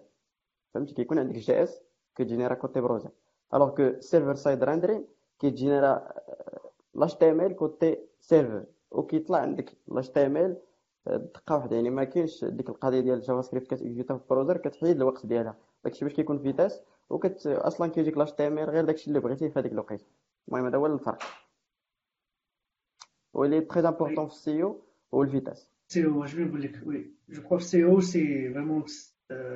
[0.74, 1.82] فهمتي كيكون عندك JS كيت
[2.16, 3.10] générer côté browser.
[3.54, 5.06] alors que server-side rendering
[5.40, 6.08] كيت générer
[6.94, 8.66] l'HTML côté server.
[8.92, 10.58] وكيطلع عندك l'HTML
[11.08, 14.96] دقة واحدة يعني ما كاينش ديك القضية ديال ال JavaScript كتيجيتا في ال browser كتحيد
[14.96, 15.58] الوقت ديالها.
[15.84, 20.06] داكشي باش كيكون vitesse وكت أصلا كيجيك l'HTML غير داكشي اللي بغيتيه في هذيك الوقيتة.
[20.48, 21.24] المهم هذا هو الفرق.
[23.36, 24.82] واللي très important في ال SEO
[25.14, 28.84] هو ال vitesse SEO اش نقول لك oui je crois في SEO c'est vraiment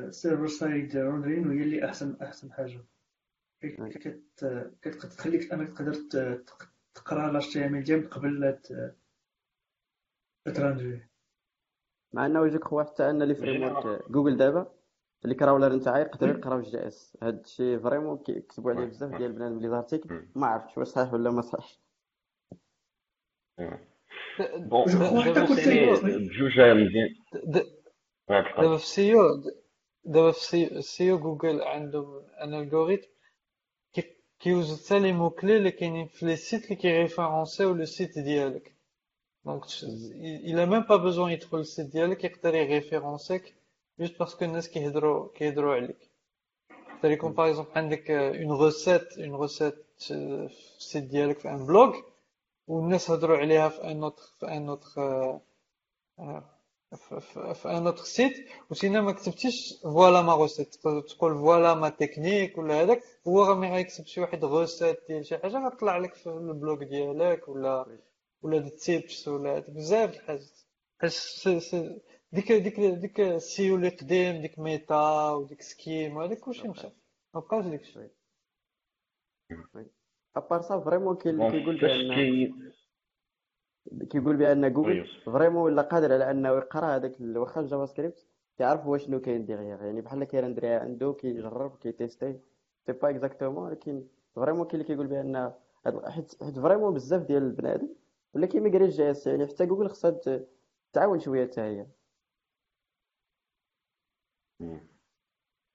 [0.09, 2.85] server-side rendering وهي اللي احسن احسن حاجة
[4.81, 5.93] كتخليك انك تقدر
[6.93, 8.59] تقرا لاش تي ام ال ديالك قبل لا
[10.55, 11.09] تراندوي
[12.13, 14.71] مع انه يجيك خو حتى ان لي فريم ورك جوجل دابا
[15.23, 19.51] اللي كراولر نتاعي يقدروا يقراو الجي اس هذا الشيء فريمون كيكتبوا عليه بزاف ديال البنات
[19.51, 21.79] اللي زارتيكل ما عرفتش واش صحيح ولا ما صحيحش
[24.57, 27.15] بون بجوج مزيان
[28.57, 29.43] دابا في سيو
[30.05, 33.09] دابا في SEO Google عندهم un algorithme
[34.39, 37.77] كي use و حتى les mots-clés اللي كاينين في les sites اللي كي référencer و
[37.77, 38.73] le site ديالك
[39.45, 39.65] donc
[40.49, 43.55] il a même pas besoin يدخل ال site ديالك يقدر ي référencer ك
[43.99, 46.09] juste parce que الناس كيهضروا كيهضروا عليك
[46.95, 51.65] يقدر يكون par exemple عندك une recette une recette في ال site ديالك في un
[51.65, 51.95] blog
[52.69, 54.89] والناس هضروا عليها في un autre في un autre
[57.53, 58.49] في un autre site.
[58.71, 60.75] و sinon ما كتبتيش voilà ma recette.
[60.75, 65.65] تقول voilà ma technique ولا هذاك هو ملي غيكتب شي واحد recette ديال شي حاجة
[65.67, 67.99] غتطلع لك في ال blog ديالك ولا
[68.41, 70.41] ولا des tips ولا بزاف د الحاجات.
[72.31, 76.87] ديك ديك ديك ال SEO اللي قديم ديك meta وديك schema وهذاك كلشي مشى.
[77.33, 78.09] ما بقاش ديك الشيء
[80.35, 82.53] à part ça vraiment كاين كيقول بان
[84.09, 88.25] كيقول بان Google vraiment ولا قادر على انه يقرا هذاك واخا ال JavaScript
[88.59, 92.39] يعرف واش شنو كاين derrière يعني بحال كيرندري عنده كيجرب كيتيستي
[92.85, 95.53] c'est pas exactement ولكن vraiment كاين اللي كيقول بان
[96.05, 97.89] حيت vraiment بزاف ديال البنادم
[98.33, 100.19] ولا كيما قال JS يعني حتى جوجل خصها
[100.93, 101.85] تعاون شوية حتى هي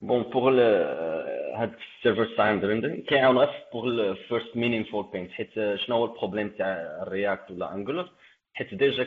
[0.06, 0.50] bon pour
[1.54, 6.04] هاد ال server side rendering كيعاون غير pour ال first meaningful paint حيت شنو هو
[6.04, 8.10] ال problème تاع ال React ولا Angular
[8.54, 9.06] حيت déjà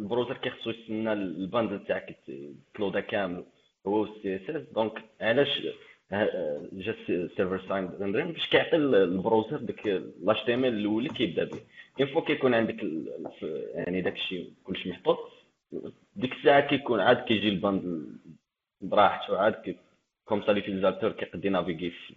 [0.00, 2.16] ال browser كيخصو يستنى ال bundle تاعك
[2.74, 3.44] تلودا كامل
[3.86, 5.62] هو ال CSS donc علاش
[6.72, 11.44] جا ال server side rendering باش كيعطي ال browser ديك ال HTML الأول اللي كيبدا
[11.44, 11.60] به
[12.00, 12.82] une fois كيكون عندك
[13.74, 15.18] يعني داك الشيء كلشي محطوط
[16.16, 18.06] ديك الساعة كيكون عاد كيجي ال bundle
[18.80, 19.76] براحته عاد
[20.24, 22.16] comme ça l'utilisateur كيقدر ينافيغي في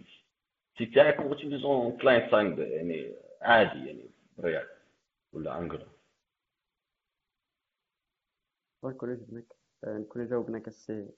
[0.74, 4.10] ال site تاعك utilisant client side يعني عادي يعني
[4.40, 4.76] رياكت
[5.32, 5.88] ولا انجولار
[8.84, 9.44] نكون جبناك
[9.84, 11.08] نكون جاوبناك السي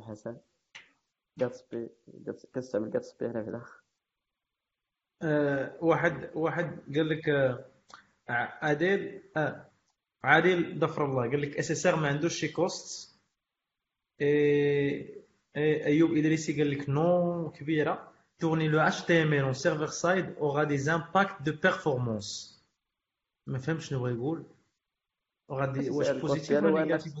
[0.00, 0.36] حسن
[1.38, 1.88] جاتسبي
[2.54, 3.80] كتستعمل جاتسبي هنا في الآخر
[5.84, 7.64] واحد واحد قال لك أه
[8.28, 9.70] عادل آه
[10.24, 11.30] عادل ضفر الله.
[11.30, 13.13] قال لك اس اس ار ما عندوش شي كوست
[15.56, 21.42] ايوب ادريسي قال لك نو كبيره tourner le HTML en server side aura des impacts
[21.42, 22.60] de performance.
[23.46, 24.44] ما فهمتش شنو بغا يقول
[25.50, 27.14] غادي واش positif ولا négatif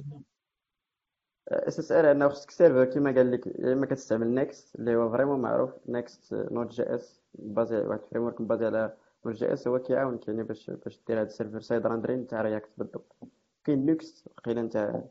[1.48, 5.70] SSR انه خصك server كيما قال لك يا اما كتستعمل Next اللي هو vraiment معروف
[5.88, 8.96] Next Node.js basé واحد ال framework basé على
[9.26, 13.16] Node.js هو كيعاونك يعني باش باش دير هاد ال server side rendering تاع React بالضبط
[13.64, 15.04] كاين Next وقيلا نتاع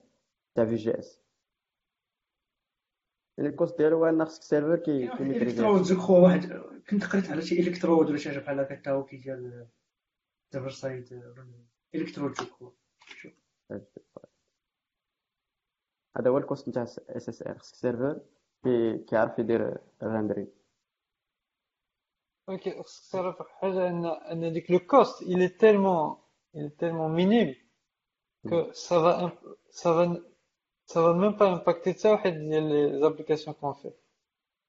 [0.56, 1.23] تاع Vue.js
[3.38, 7.42] يعني الكوست ديالو هو ان خصك سيرفر كي كيميتريزي إلكترود خو واحد كنت قريت على
[7.42, 9.68] شي إلكترود ولا شي حاجة بحال هكا حتى هو كيدير
[10.52, 11.24] سيرفر سايد
[11.96, 12.72] الكترود خو
[16.18, 18.22] هذا هو الكوست نتاع إس إس إر خصك سيرفر
[19.08, 20.48] كيعرف يدير الريندرين
[22.50, 26.24] أوكي خصك تعرف حاجة ان إن ديك لو كوست il est tellement
[26.56, 27.56] il est tellement minime
[28.50, 29.32] que ça va
[29.70, 30.33] ça va
[30.86, 33.96] ça va même pas impacter حتى واحد ديال les applications qu'on fait.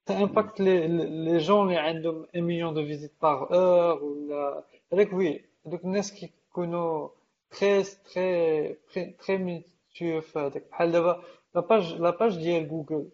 [0.07, 5.12] Ça impacte les, les gens اللي عندهم 1 million de visites par heure ولا هذاك
[5.12, 7.09] oui هذوك الناس كيكونوا
[7.51, 11.23] très très très très minutieux في هذاك بحال دابا
[11.55, 13.09] la page la page ديال جوجل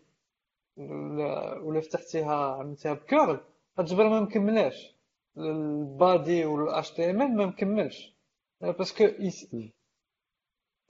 [0.77, 3.41] ولا ولا فتحتيها عملتيها ب curl
[3.79, 4.95] غتجبر ما مكملاش
[5.39, 8.15] ال body وال HTML ما مكملش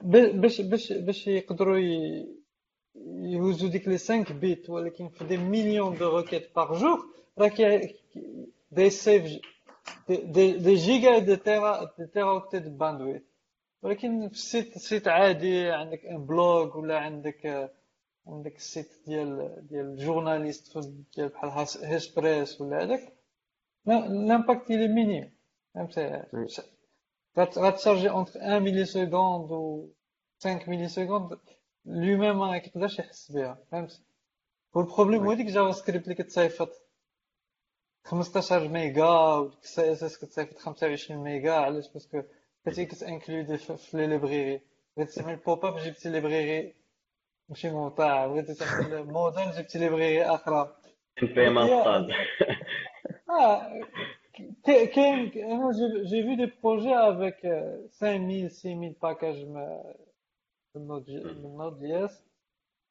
[0.02, 1.78] باش باش باش يقدروا
[3.06, 6.98] يوزوا ديك les 5 bytes ولكن في des millions de requêtes par jour
[7.38, 7.80] راه
[8.72, 9.40] ça fait des, des gigas
[10.08, 13.26] des téras des téraoctets de bandwidth
[13.82, 17.70] ولكن في ال site site عادي عندك un blog ولا عندك
[18.26, 20.78] عندك ال site ديال ديال journaliste
[21.16, 23.12] ديال بحال Hespress ولا هذاك
[23.86, 25.32] l'impact il est minime
[25.74, 26.22] فهمتي
[27.38, 29.88] entre 1 milliseconde و
[30.44, 31.38] 5 millisecondes
[31.84, 34.02] le même ما يقدرش يحس بها فهمت
[34.74, 36.70] وال problème هو ديك JavaScript اللي كتصيفط
[38.04, 42.22] 15 ميجا وديك ال CSS كتصيفط 25 ميجا علاش parce que
[42.66, 44.60] كتجي كتانكلودي في les librairies
[44.96, 46.74] بغيتي تعمل popup جبتي librairie
[47.48, 50.76] ماشي موطع بغيتي تعمل modal جبتي librairie أخرى
[53.30, 53.80] آه
[54.64, 55.70] كاين أنا
[56.02, 57.40] j'ai vu des projets avec
[58.00, 59.80] 5000 6000 packages من
[60.76, 62.24] Node.js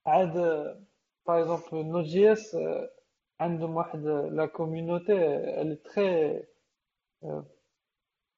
[0.05, 0.33] عاد
[1.27, 2.57] par exemple Node.js
[3.39, 3.99] عندهم واحد
[4.31, 5.13] la community
[5.61, 6.43] اللي très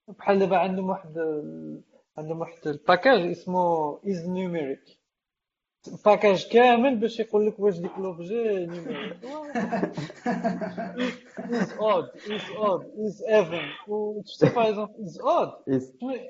[0.08, 1.18] بحال دابا عندهم واحد
[2.18, 5.01] عندهم واحد ال package اسمه is numeric
[6.06, 9.18] package كامل باش يقول لك واش ديك l'objet numérique
[11.52, 15.52] از اود از اود از ايفن وشتي باغ اكزومبل از اود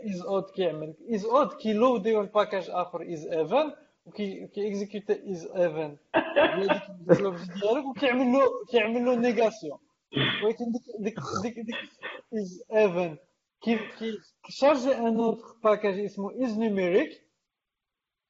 [0.10, 3.72] از اود كيعمل از اود كيلوديو الباكاج اخر از ايفن
[4.06, 5.98] وكي كيكزيكوتي از ايفن
[7.10, 9.80] ديك لوبجي ديالك وكيعمل له كيعمل له نيغاسيون
[10.44, 10.66] ولكن
[11.00, 11.76] ديك ديك ديك
[12.34, 13.18] از ايفن
[13.62, 13.82] كيف
[14.44, 17.31] كيشارجي ان اوتر باكاج اسمه از نيميريك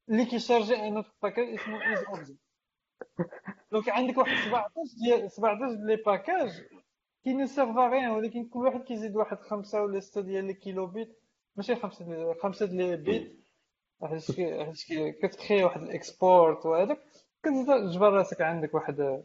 [0.10, 2.40] اللي كيشارجي ان باكاج اسمه از أوبجيكت.
[3.72, 4.72] donc عندك واحد 17
[5.04, 6.50] ديال 17 les packages
[7.46, 11.20] servent à rien ولكن كل واحد كيزيد واحد خمسة ولا ستة ديال les kilobytes
[11.56, 13.42] ماشي خمسة خمسة ديال les bytes.
[14.04, 14.32] حيت
[15.22, 16.98] كتكري واحد ال export وهذاك.
[17.44, 19.24] كتزيد تجبر راسك عندك واحد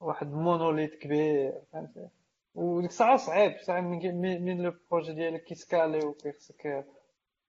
[0.00, 2.08] واحد monolithe كبير فهمتي؟
[2.54, 6.86] وديك الساعة صعيب صعيب من le projet ديالك كيسكالي وكيخصك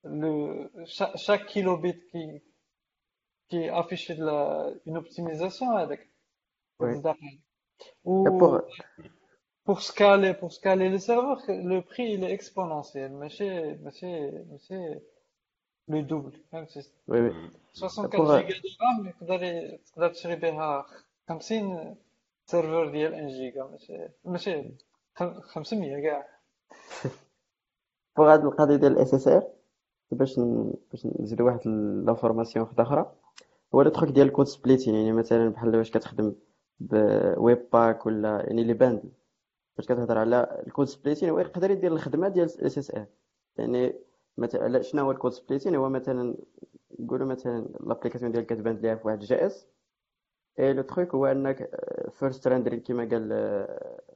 [0.03, 0.69] le
[1.15, 2.41] chaque kilobyte كي
[3.49, 6.09] كي afficher une optimisation هذاك
[8.05, 8.59] و
[9.67, 13.11] pour scaler pour scaler le serveur le prix il est exponentiel.
[13.11, 14.99] ماشي ماشي ماشي
[15.87, 17.51] le double فهمتي oui oui
[17.83, 20.85] 64 giga de RAM تقدر تقدر تشري بها
[21.29, 21.95] 50
[22.45, 24.63] serveur ديال 1 جيجا ماشي ماشي
[25.41, 26.27] 500 كاع
[28.17, 29.56] pour هاد القضية ديال ال SSR
[30.11, 30.39] باش
[30.91, 31.67] باش نزيد واحد
[32.05, 33.13] l'information وحده أخرى
[33.75, 36.35] هو le truc ديال ال code splitting يعني مثلا بحال واش كتخدم
[36.79, 39.01] ب Webpack ولا يعني les bundles
[39.77, 43.05] باش كتهضر على ال code splitting هو يقدر يدير الخدمة ديال ال SSR
[43.57, 43.95] يعني
[44.37, 46.35] مثلا شنو هو ال code splitting؟ هو مثلا
[46.99, 49.67] نقولوا مثلا l'application ديالك كتبان ليها في واحد JS et
[50.59, 51.69] le truc هو أنك
[52.11, 53.29] first rendering كيما قال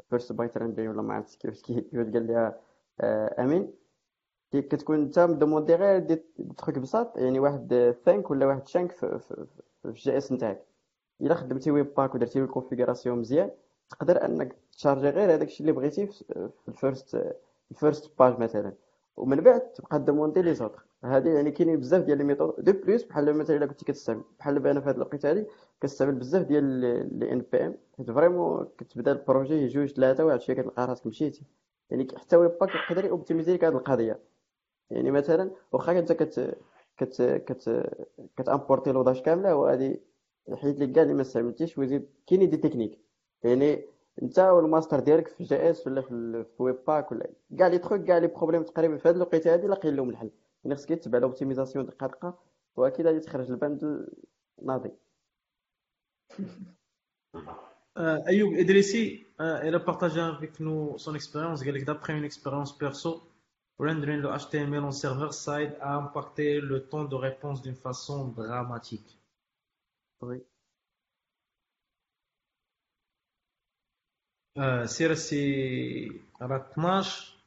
[0.10, 1.62] first byte rendering ولا ما عرفتش كيفاش
[1.94, 2.60] قال لها
[3.40, 3.81] أمين.
[4.60, 6.24] كتكون انت م demander غير des
[6.58, 9.46] trucs بساط يعني واحد chunk ولا واحد chunk في, في,
[9.84, 10.66] في JS نتاعك.
[11.22, 13.52] إلا خدمتي Webpack ودرتي له ال configuration مزيان
[13.90, 17.36] تقدر أنك ت charger غير هذاك الشيء اللي بغيتي في ال first
[17.72, 18.74] ال first page مثلا.
[19.18, 23.04] ومن بعد تبقى demander les autres هذه يعني كاينين بزاف ديال les méthodes de plus
[23.04, 24.22] بحال مثلا الا كنتي كتستعمل.
[24.40, 25.46] بحال أنا في هذا الوقت هذه
[25.82, 26.64] كنستعمل بزاف ديال
[27.20, 31.44] les NPM حيت vraiment كتبدا ال projet جوج ثلاثة وعاد شوية كتلقى راسك مشيتي.
[31.90, 34.20] يعني حتى Webpack يقدر ي optimiser لك هذه القضية.
[34.92, 36.58] يعني مثلا واخا انت كت
[36.98, 37.90] كت كت
[38.38, 39.98] كت importer Lodash كاملة وهذه
[40.54, 43.00] حيت لك كاع اللي ما استعملتيش ويزيد كاينين des techniques
[43.44, 43.86] يعني
[44.22, 48.64] انت والماستر ديالك في JS ولا في Webpack ولا كاع les trucs كاع les problèmes
[48.64, 50.32] تقريبا في هذه الوقيتة هذه لاقيين لهم الحل
[50.64, 52.40] يعني خصك تتبع l'optimisation دقه دقه
[52.76, 54.08] وأكيد غادي تخرج البند
[54.62, 54.92] ناضي
[57.96, 60.22] Ayoub Idrissi, euh, il a partagé
[60.98, 61.62] son expérience.
[61.62, 63.31] Il a dit d'après une expérience perso,
[63.86, 69.10] rendering le HTML en server-side a impacté le temps de réponse d'une façon dramatique.
[70.22, 70.42] Oui.
[74.58, 77.42] آه سير سي راه 12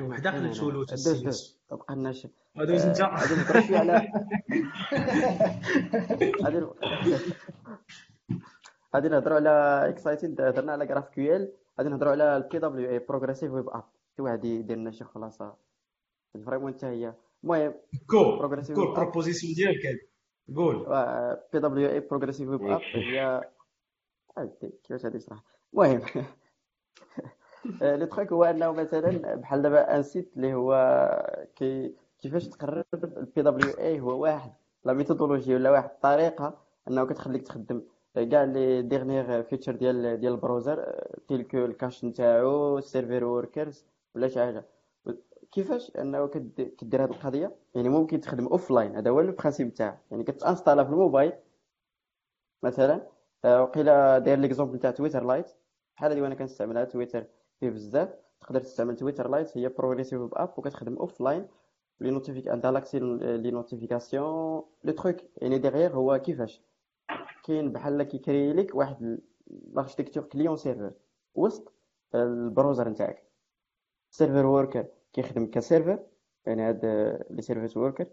[0.00, 4.12] وحده حنا نتولوا دوز بقى لنا شي دوز انت غادي نهضروا شوية على
[6.42, 6.66] غادي
[8.94, 12.98] غادي نهضروا على اكسايتد هضرنا على جراف كيو ال غادي نهضروا على البي دبليو اي
[12.98, 13.84] بروغريسيف ويب اب
[14.16, 15.54] شي واحد يدير لنا شي خلاصه
[16.46, 17.14] فريمون حتى هي؟
[17.44, 17.74] المهم
[18.10, 20.10] اب بروبوزيسيون ديالك
[20.56, 20.86] قول.
[21.52, 23.50] بي دبليو اي بروغريسيف ويب اب هي
[24.84, 25.42] كيفاش غادي نشرح
[25.74, 26.02] المهم.
[27.98, 30.74] le truc هو انه مثلا بحال دابا un site اللي هو
[31.56, 34.52] كي كيفاش تقرب ال PWA هو واحد.
[34.84, 35.90] la méthodologie ولا واحد.
[35.90, 36.58] الطريقة
[36.88, 37.82] أنه كتخليك تخدم.
[38.14, 43.24] كاع les dernières features ديال ديال ال browser tel que ال cache نتاعو ال service
[43.24, 43.84] workers
[44.14, 44.64] ولا شي حاجة.
[45.52, 50.00] كيفاش؟ أنه كد- كدير هذه القضية؟ يعني ممكن تخدم offline هذا هو ال principe تاعها.
[50.10, 51.32] يعني كت installer في الموبايل
[52.62, 53.06] مثلا.
[53.44, 55.50] وقيلا داير l'exemple تاع Twitter Lite
[55.96, 57.26] بحال هذه وأنا كنستعملها تويتر
[57.60, 58.14] فيه بزاف.
[58.40, 61.48] تقدر تستعمل Twitter Lite هي progressive app وكتخدم offline
[62.00, 66.62] les notific عندها l'accès les notifications le truc يعني derrière هو كيفاش؟
[67.44, 69.18] كاين بحال كي créer لك واحد
[69.74, 70.92] l'architecture client serveur
[71.34, 71.72] وسط
[72.14, 73.29] ال browser نتاعك.
[74.10, 75.98] service worker كيخدم ك serveur
[76.46, 76.84] يعني هاد
[77.30, 78.06] les service workers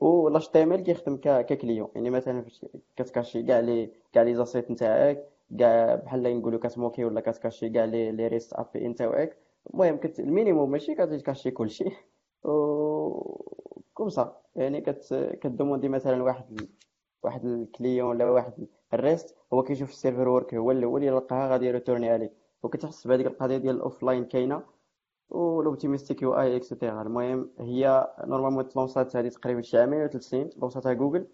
[0.00, 1.88] و ال HTML كيخدم ك ك client.
[1.94, 2.66] يعني مثلا فاش
[2.96, 7.32] كت cacher كاع les كاع les assets نتاعك كاع بحال نقولوا كت mocker ولا كت
[7.32, 9.36] cacher كاع les les REST API نتاعك
[9.74, 10.20] المهم كت...
[10.20, 11.84] ال minimum ماشي كت cacher كلشي.
[12.44, 13.44] و
[13.94, 14.36] comme ça.
[14.56, 16.68] يعني كت ك demander مثلا واحد
[17.22, 21.48] واحد ال client ولا واحد ال REST هو كيشوف ال service work هو الأول يلقاها
[21.52, 22.32] غادي ي retourner عليه.
[22.62, 24.62] وكتحس بهذيك القضية ديال ال offline كاينة.
[25.30, 30.22] وال optimistic UI et cetera المهم هي normalement تلونسات هذه تقريبا شي عامين ولا ثلاث
[30.22, 31.26] سنين لونساتها جوجل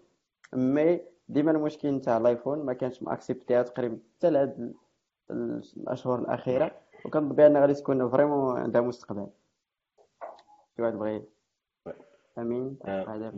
[0.53, 4.73] mais ديما المشكل نتاع الآيفون ما كانش ماكسبتيها تقريبا حتى لهاد
[5.31, 6.71] ال- الأشهر الأخيرة
[7.05, 9.27] وكنظن بان غادي تكون vraiment عندها مستقبل.
[10.75, 11.21] شي واحد بغى
[12.37, 12.77] أمين؟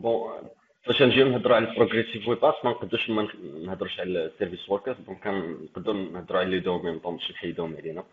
[0.01, 0.31] bon
[0.85, 3.27] فاش نجيو نهضروا على ال progressive web app ما نقدروش ما
[3.65, 7.75] نهضروش على ال service workers donc كنقدروا نهضروا على les deux même temps باش نحيدوهم
[7.77, 8.03] علينا.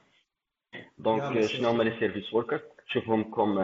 [1.03, 3.59] donc يلا، سي- شنو هما les service workers تشوفهم comme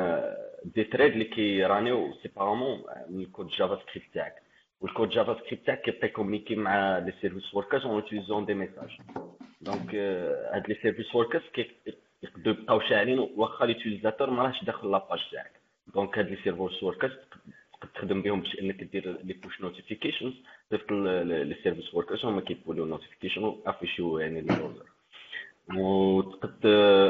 [0.64, 4.34] des threads اللي كيرانيو séparément من ال code JavaScript تاعك
[4.80, 8.98] وال code JavaScript تاعك كيبقى communiquer مع les service workers en utilisant des messages
[9.60, 9.94] donc
[10.54, 11.42] هاد les service workers
[12.22, 15.52] يقدروا يبقاو شاعلين واخا l'utilisateur ما راهش داخل la page تاعك
[15.94, 20.32] donc هاد les service workers تقدر تخدم بهم باش انك دير les push notifications
[20.72, 24.84] ضيف les service workers هما كيبولوا notification وافيشيو يعني ال browser
[25.74, 26.66] وتقد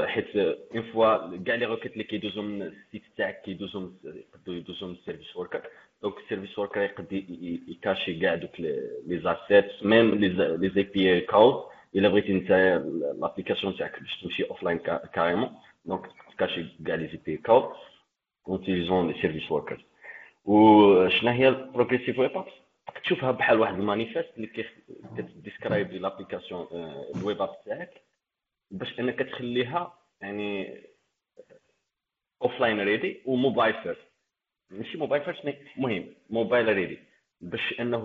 [0.07, 4.57] حيت en fait كاع les requêtes اللي كيدوزو من ال site تاعك كيدوزو من يقدروا
[4.57, 5.63] يدوزو من ال service worker
[6.03, 7.13] donc ال service worker يقد
[7.69, 11.63] ي cacher كاع دوك les assets même les API calls
[11.97, 12.51] الا بغيتي انت
[13.21, 14.79] l'application تاعك باش تمشي offline carrément
[15.15, 15.51] donc
[15.85, 17.71] ت cacher كاع les API calls en
[18.49, 19.81] utilisant les service workers
[20.45, 22.53] وشنا هي ال progressive web apps
[23.05, 24.47] تشوفها بحال واحد ال manifest اللي
[25.17, 26.67] كت describe l'application
[27.17, 28.06] ال web app تاعك
[28.71, 30.81] باش انك تخليها يعني
[32.43, 34.01] offline ready و mobile first
[34.71, 36.99] ماشي mobile first mais مهم mobile ready
[37.41, 38.05] باش أنه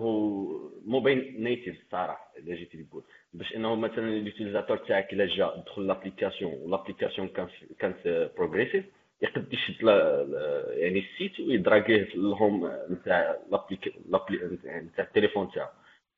[0.85, 3.03] mobile native الصراحه إذا جيتي تقول.
[3.33, 8.85] باش أنه مثلا ال utilisateur تاعك إلا جا دخل l'application وال application كانت كانت progressive
[9.21, 9.81] يقد يشد
[10.69, 15.69] يعني ال site ويدراغيه في ال home نتاع l'applic l'appli نتاع التليفون تاعو.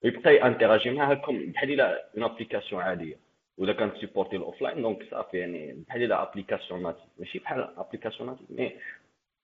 [0.04, 3.16] ويبقى ي interagir معها comme بحال إلا une application عادية.
[3.58, 8.30] ولا كانت supporter ال offline donc صافي يعني بحال الا application native ماشي بحال application
[8.30, 8.80] native mais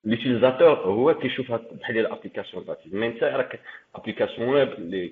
[0.04, 3.60] l'utilisateur هو كيشوفها بحال الا application native mais انت راك
[3.96, 5.10] application web اللي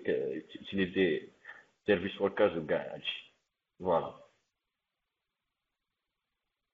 [0.70, 1.22] t'utilisais
[1.86, 3.34] service workers وكاع هادشي
[3.80, 4.14] voilà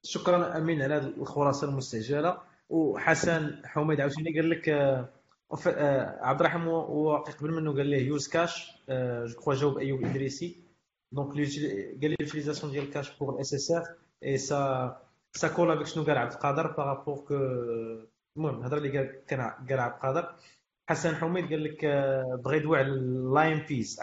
[0.05, 5.09] شكرا أمين على هذه الخلاصة المستعجله وحسن حميد عاوتاني قال لك آه،
[5.67, 10.62] آه، عبد الرحيم هو- قبل منه قال ليه يوز كاش جو كخوا جاوب أيوب الادريسي
[11.13, 11.37] دونك قال
[12.01, 13.87] لي ليوتيليزاسيون ديال كاش بور الاس اس اف
[14.23, 15.01] اي سا
[15.33, 17.33] سا كول افيك شنو قال عبد القادر بارابور كو
[18.37, 20.35] المهم الهضره اللي قال كان قال عبد القادر
[20.89, 21.85] حسن حميد قال لك
[22.43, 23.99] بغى يدوي على اللاين بيس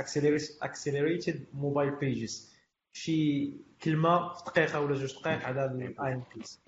[0.62, 2.54] اكسلريتد موبايل بيجز
[2.92, 6.62] شي كلمة في دقيقة ولا جوج دقائق على ال AMP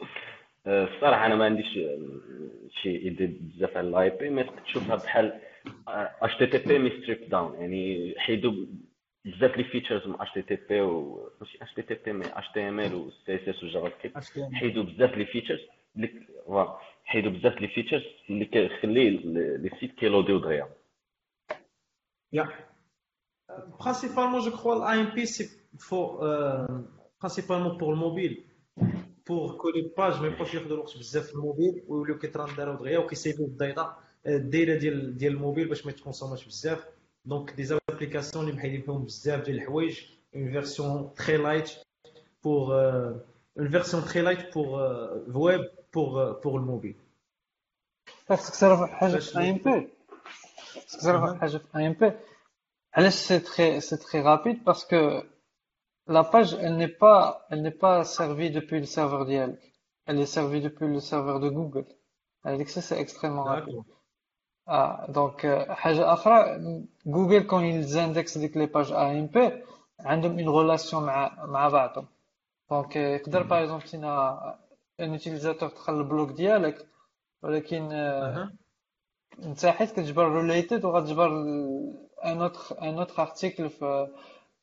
[0.00, 1.98] آه، الصراحة أنا ما عنديش آه،
[2.82, 5.40] شي idée بزاف على ال AMP mais تشوفها بحال
[5.88, 8.66] HTTP mais strip down يعني حيدوا
[9.24, 12.80] بزاف les features من HTTP و ماشي اتش تي تي بي مي اتش تي ام
[12.80, 15.60] ال و CSS و JavaScript حيدوا بزاف les features
[15.96, 16.08] اللي
[16.46, 20.68] voilà حيدوا بزاف les features اللي كيخلي les sites كي loadيو دغيا.
[22.32, 22.48] Yeah.
[23.50, 25.50] Euh, Principalement, je crois l'AMP, c'est
[25.86, 26.66] pour, euh,
[27.18, 27.98] principalement pour le
[29.24, 29.28] mobile.
[29.28, 32.98] pour que les pages ما يبقاوش ياخذوا الوقت بزاف في الموبيل ويوليو كيت rendreو دغيا
[32.98, 33.96] وكي saveيو ال data
[34.26, 36.84] الدايره ديال ديال الموبيل باش ما يت consommeاش بزاف
[37.24, 40.00] donc des applications اللي محيدين فيهم بزاف ديال الحوايج
[40.34, 41.70] une version très light
[42.44, 42.74] pour
[43.58, 44.78] une version très light pour
[45.34, 46.94] web pour pour الموبيل
[48.28, 49.88] خاصك تعرف حاجة في AMP
[50.74, 52.12] خاصك تعرف حاجة في AMP
[52.94, 55.22] علاش c'est très c'est très rapide parce que
[56.06, 59.58] la page elle n'est pas elle n'est pas servie depuis le serveur dialogue
[60.06, 61.86] elle est servie depuis le serveur de Google
[62.44, 63.82] avec ça c'est extrêmement rapide
[64.66, 66.60] ah, donc حاجة أخرى
[67.06, 69.52] Google quand ils indexent ديك les pages AMP
[70.00, 72.06] عندهم une relation مع مع بعضهم
[72.70, 74.58] دونك يقدر باغ اكزومبل تينا
[75.00, 76.86] ان utilisateur دخل البلوك ديالك
[77.42, 77.92] ولكن
[79.42, 81.26] انت حيت كتجبر ريليتد وغتجبر
[82.24, 84.08] ان اوتر ان اوتر ارتيكل في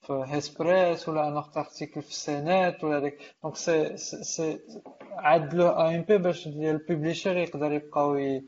[0.01, 4.59] في هيسبريس ولا ان ارتيكل في سينات ولا داك دونك سي سي
[5.11, 8.39] عاد له ام بي باش البوبليشر يقدر يبقاو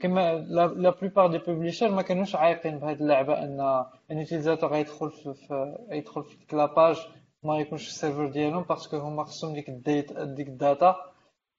[0.00, 5.76] كما لا بلوبار دي بوبليشر ما كانوش عايقين بهاد اللعبة إن un utilisateur غيدخل في
[5.90, 6.96] يدخل في ديك la page
[7.42, 10.58] ما يكونش في ال serveur ديالهم parce que هما خصهم ديك ال data ديك ال
[10.58, 10.96] data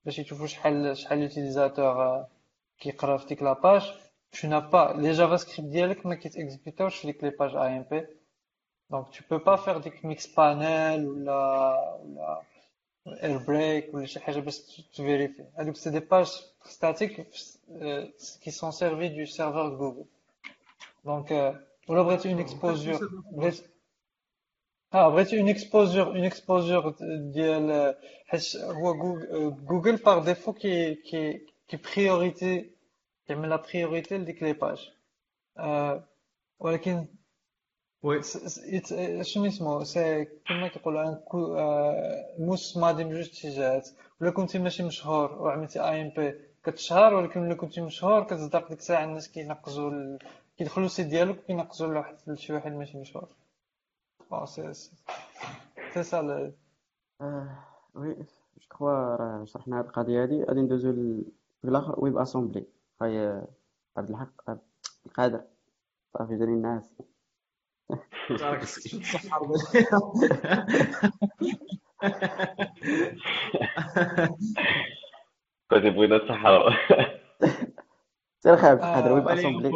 [0.05, 2.25] باش يشوفوا شحال شحال utilisateur
[2.79, 3.93] كيقرا في ديك la page
[4.31, 8.05] tu n'as pas les JavaScript ديالك ما كيت exécuteاوش في ديك les pages AMP
[8.89, 12.41] donc tu peux pas faire ديك Mixpanel ولا
[13.05, 14.59] ولا Airbrake ولا شي حاجة باش
[14.93, 16.27] تفيريفي هادوك c'est des pages
[16.65, 17.27] statiques
[18.43, 20.05] qui sont servies du serveur Google
[21.05, 21.31] donc
[21.87, 23.63] ولا بغيتي une exposure بغيت
[24.93, 26.95] آه بغيتي une exposure une exposure
[27.33, 27.95] ديال
[28.27, 28.93] حيت هو
[29.49, 32.69] Google par défaut كي كي كي priority
[33.27, 34.91] تعمل la priorité لديك les pages
[36.59, 37.05] ولكن
[38.03, 38.23] oui
[39.21, 41.19] شنو اسمه c'est كما كيقولوا un
[42.45, 43.89] موس ماضي بجوج اتجاهات
[44.21, 49.31] ولا كنتي ماشي مشهور وعملتي AMP كتشهر ولكن ولا كنتي مشهور كتصدق ديك الساعة الناس
[49.31, 50.19] كينقزوا ال...
[50.57, 53.29] كيدخلوا ال site ديالك وكينقزوا لواحد لشي واحد ماشي مشهور
[54.31, 54.73] بون سي
[55.93, 56.51] سي سا
[57.95, 60.43] وي جو كخوا راه شرحنا هاد القضية هادي.
[60.43, 61.23] غادي ندوزو
[61.63, 61.95] الآخر.
[61.97, 62.65] WebAssembly
[63.01, 63.41] هاي
[63.97, 64.57] عبد الحق
[65.13, 65.41] قادر
[66.13, 66.93] صافي جاني الناس.
[75.70, 76.78] كنت بغينا نسحر
[78.40, 79.70] سير خايف تحضر ويب اسامبلي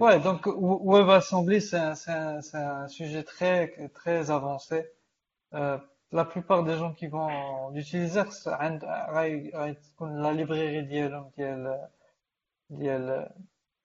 [0.00, 0.46] Ouais, donc
[0.92, 4.86] WebAssembly, c'est un, c'est un, c'est un sujet très, très avancé.
[5.54, 5.78] Euh,
[6.12, 10.82] la plupart des gens qui vont l'utiliser, عند غاي- غتكون la librairie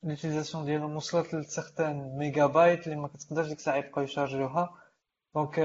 [0.04, 4.04] ديالهم ديال ديال l'utilisation ديالهم وصلت ل certains mégabytes اللي ما كتقدرش ديك الساعة يبقاو
[4.04, 4.74] يشارجيوها
[5.34, 5.60] دونك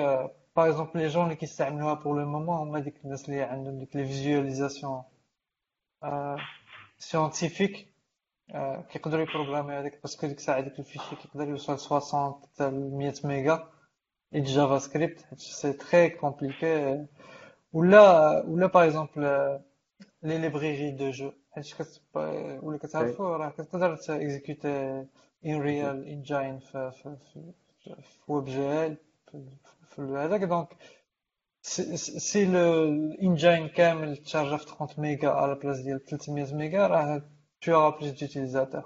[0.56, 3.96] par exemple les gens اللي كيستعملوها pour le moment هما ديك الناس اللي عندهم ديك
[3.96, 5.04] les visualisations
[6.98, 7.88] scientifiques
[8.90, 12.70] كيقدروا ي programmer هذيك parce que ديك الساعة ديك ال fichier كيقدر يوصل 60 حتى
[12.70, 13.78] ل 100 ميجا
[14.32, 16.98] et du JavaScript, c'est très compliqué.
[17.74, 19.58] Ou là, ou là par exemple, euh,
[20.22, 21.34] les librairies de jeux.
[21.58, 22.02] حيت كت-
[22.64, 25.06] ولا كتعرفوا راه كتقدر ت
[25.46, 27.54] exécuter Unreal Engine في في في
[27.86, 27.96] في
[28.28, 28.98] WebGL
[29.96, 30.44] في هذاك.
[30.44, 30.68] donc
[31.62, 37.22] c'est ال engine كامل ت chargeا في 30 ميجا على بلاص ديال 300 ميجا راه
[37.66, 38.86] tu auras plus d'utilisateurs.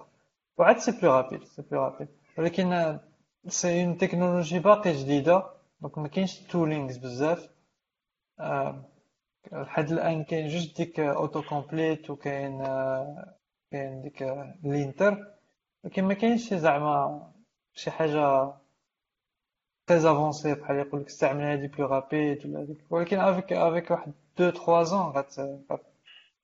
[0.58, 2.08] وعاد c'est plus rapide c'est plus rapide
[2.38, 3.00] ولكن
[3.48, 5.44] c'est une technologie باقي جديدة.
[5.82, 7.50] donc ما كاينش toolings بزاف.
[8.40, 8.86] آه،
[9.52, 12.64] لحد الآن كاين جوج ديك auto complete وكاين
[13.72, 14.22] كاين ديك
[14.64, 15.28] linter
[15.84, 17.32] ولكن ما كاينش شي زعما
[17.74, 18.54] شي حاجة
[19.88, 24.50] très avancé بحال يقولك استعمل هادي plus rapide ولا هاديك ولكن avec avec واحد deux
[24.50, 25.36] trois ans غات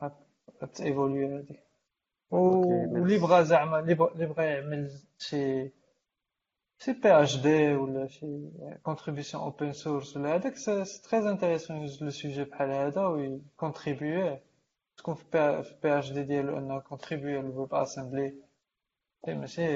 [0.02, 0.14] غات
[0.62, 1.60] غات évoluer هادي.
[2.34, 3.96] OK واللي بغا زعما اللي
[4.26, 5.72] بغا يعمل شي
[6.80, 8.50] شي PhD ولا شي
[8.84, 14.40] contribution open source ولا هذاك c'est très intéressant يوز le sujet بحال هذا وي contribuer
[14.98, 18.34] تكون في بي في بي اش دي ديالو انه كونتريبيوي للويب اسامبلي
[19.28, 19.68] ماشي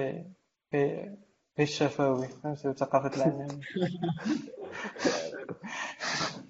[0.73, 1.15] غير
[1.57, 3.59] غير الشفاوي فهمتي ثقافة العالم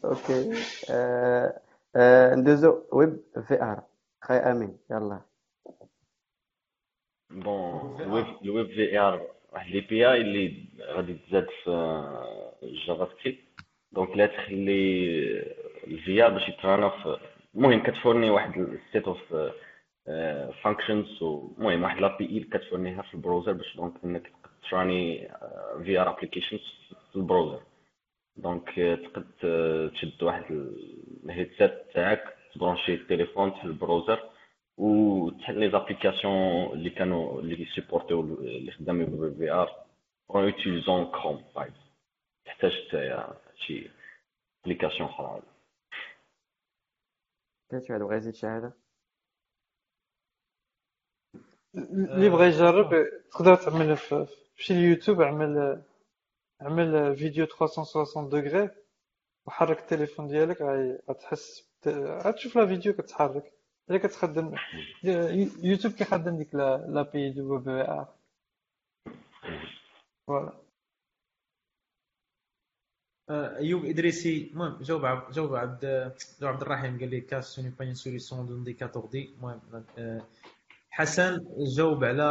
[0.06, 0.52] أوكي
[0.90, 1.62] آه،
[1.96, 3.84] آه، ندوزو ويب في ار
[4.22, 5.22] خي امين يلا
[7.30, 11.70] بون الويب الويب في ار واحد لي بي آي اللي غادي تزاد في
[12.64, 13.40] الجافا سكريبت.
[13.92, 15.08] donc لا تخلي
[15.88, 17.18] ال VR باش يترانا في
[17.56, 19.36] المهم كتفورني واحد ال set of
[20.64, 24.32] functions المهم واحد l'API كتفورنيها في ال browser باش donc إنك
[24.70, 25.30] تراني VR applications
[25.86, 27.62] في ال browser.
[28.38, 29.26] donc تقد
[29.94, 30.44] تشد واحد
[31.26, 32.24] ال headset تاعك
[32.56, 34.20] تبرانشي التليفون تحل ال browser.
[34.78, 39.86] وتحل les applications اللي كانوا اللي supportées اللي خدامين بال VR
[40.30, 41.74] en utilisant Chrome بلا
[42.46, 42.72] تحتاج
[43.56, 43.90] شي
[44.66, 45.42] application أخرى
[47.70, 48.72] كاين شي واحد بغا يزيد شي حاجة
[51.76, 52.90] اللي بغى يجرب
[53.32, 54.28] تقدر تعمل في
[54.58, 55.84] مشي ليوتيوب اعمل
[56.62, 58.70] اعمل فيديو 360 دوغري
[59.46, 60.62] وحرك التليفون ديالك
[61.10, 61.72] غتحس
[62.26, 63.54] غتشوف la vidéo كتحرك
[63.92, 64.56] الا كتخدم
[65.64, 68.08] يوتيوب كيخدم ديك لا بي دو بي آر.
[70.28, 70.62] فوالا.
[73.30, 75.82] أيوب إدريسي المهم جاوب عبد جاوب عبد
[76.42, 79.62] جاوب عبد الرحيم قال لي كاس سوني با سوليسيون دونديكاتور دي المهم
[80.90, 81.40] حسن
[81.78, 82.24] جاوب على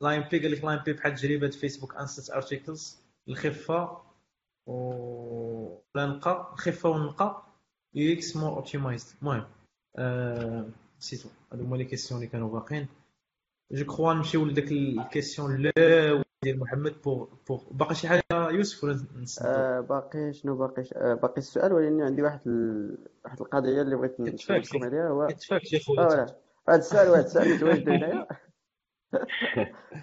[0.00, 4.02] لاين بي قال لك لاين بي بحال تجربة فيسبوك انستنت ارتيكلز الخفة
[4.66, 7.42] ولا نقى الخفة والنقى
[7.94, 9.16] UX more optimized.
[9.22, 9.46] المهم
[10.98, 12.86] c'est tout هادو هما les questions اللي كانوا باقيين
[13.72, 18.84] je crois نمشيو لديك ال question الاولى ديال محمد pour pour باقي شي حاجة يوسف
[18.84, 19.04] ولا
[19.42, 22.40] آه باقي شنو باقي آه باقي السؤال ولكن عندي واحد.
[23.24, 26.26] واحد القضية اللي بغيت نسولكم عليها هو كتفاك شي خويا
[26.68, 28.26] هذا السؤال واحد السؤال متواجد هنايا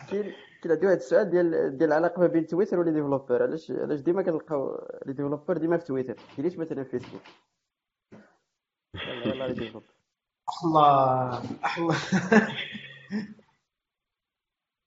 [0.09, 3.71] كاين كاين عندي واحد السؤال ديال ديال العلاقه ما بين تويتر و les développeurs علاش
[3.71, 7.21] علاش ديما كنلقاو les développeurs ديما في تويتر ليش مثلا في فيسبوك
[8.95, 9.85] les développeurs
[10.63, 11.41] الله
[11.77, 11.95] الله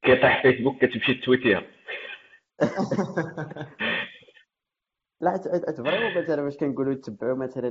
[0.04, 1.66] كيطيح فيسبوك؟ كتمشي تويتر؟
[5.20, 7.68] لا حيت vraiment مثلا باش كنقولوا تبعوا مثلا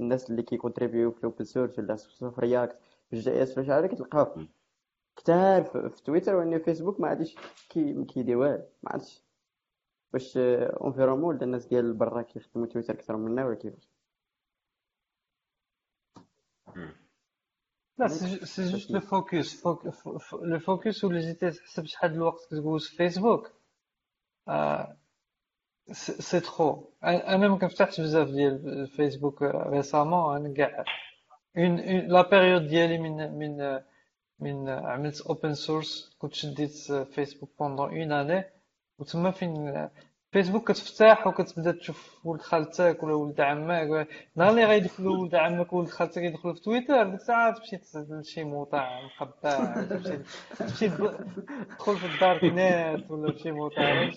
[0.00, 2.78] الناس اللي كيكونتريبيو في ال open source ولا في React
[3.10, 4.46] في JS فاش عارف كتلقاه
[5.16, 7.36] كثار في تويتر وان فيسبوك ما عادش
[7.68, 9.22] كي كيدير والو ما عادش.
[10.14, 13.88] واش environnement ولا الناس ديال برا كيخدموا تويتر أكثر منا ولا كيفاش؟
[17.98, 19.66] لا c'est juste le focus
[20.42, 23.52] le focus ولا جيتي تحسب شحال الوقت كتجوز في فيسبوك
[25.92, 30.84] c'est trop أنا ما كنفتحش بزاف ديال فيسبوك récemment أنا كاع
[32.06, 33.80] la période ديالي من من
[34.40, 38.44] من عملت open source كنت شديت فيسبوك pendant une année
[38.98, 39.88] وتما فين
[40.32, 45.88] فيسبوك كتفتح وكتبدا تشوف ولد خالتك ولا ولد عمك نهار اللي غيدخلوا ولد عمك وولد
[45.88, 50.18] خالتك يدخلوا في تويتر ديك الساعة تمشي لشي موطع مخبى تمشي
[50.58, 54.10] تمشي تدخل في ال dark net ولا شي موطع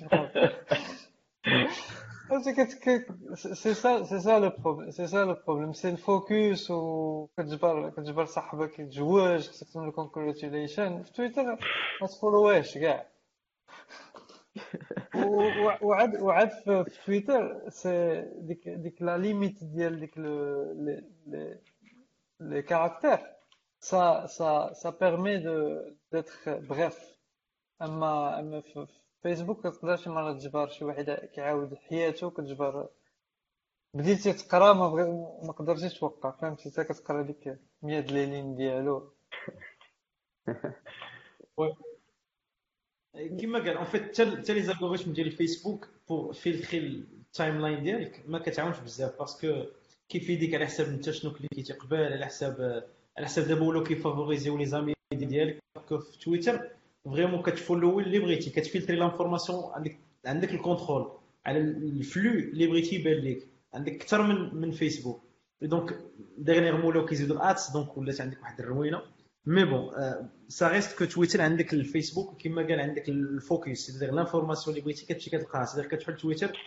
[3.35, 8.25] c'est ça c'est ça le problème c'est ça le problème c'est ال focus وكتجبر كتجبر
[8.25, 11.43] صاحبك يتزوج خصك له congratulation في تويتر
[12.01, 13.10] ما تفولوهاش كاع.
[15.81, 20.17] وعاد وعاد في تويتر c'est ديك ديك la limite ديال ديك
[22.39, 23.19] les caractères
[23.81, 26.97] ça ça ça permet de d'être bref.
[27.81, 28.87] اما أما في
[29.23, 32.89] فيسبوك كتقدر شي مرة تجبر شي واحد كيعاود حياته كتجبر
[33.93, 34.89] بديتي تقرا ما
[35.43, 35.53] ما
[35.99, 36.31] توقع.
[36.31, 39.13] فهمتي؟ حتى كتقرا ديك 100 ليلين ديالو.
[43.13, 48.39] كما قال en fait حتى les algorithmes ديال الفيسبوك pour filtrer ال timeline ديالك ما
[48.39, 49.63] كتعاونش بزاف parce que
[50.09, 52.83] كيفيديك على حساب انت شنو كليكيتي قبل على حساب
[53.17, 55.59] على حساب دابا ولاو كيفافوريزيو les amis ديالك.
[55.89, 56.69] في تويتر
[57.05, 61.11] vraiment كتفولو اللي بغيتي كتفلتري l'information عندك عندك ال contrôle
[61.45, 65.21] على ال flow اللي بغيتي يبان لك عندك أكثر من من فيسبوك
[65.61, 65.99] donc
[66.37, 69.01] dernièrement ولاو كيزيدو ال ads donc ولات عندك واحد الروينة.
[69.45, 69.91] mais bon
[70.47, 75.05] ça reste que تويتر عندك الفيسبوك كما قال عندك ال focus c'est-à-dire l'information اللي بغيتي
[75.05, 76.57] كتمشي كتلقاها c'est-à-dire كتفعل تويتر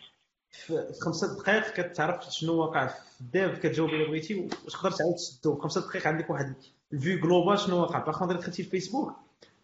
[0.51, 5.59] في خمسة دقائق كتعرف شنو واقع في ال dev كتجاوب الا بغيتي وتقدر تعاود تسدو
[5.59, 6.55] خمسة دقائق عندك واحد
[6.93, 9.13] ال vue globale شنو واقع par contre دخلتي الفيسبوك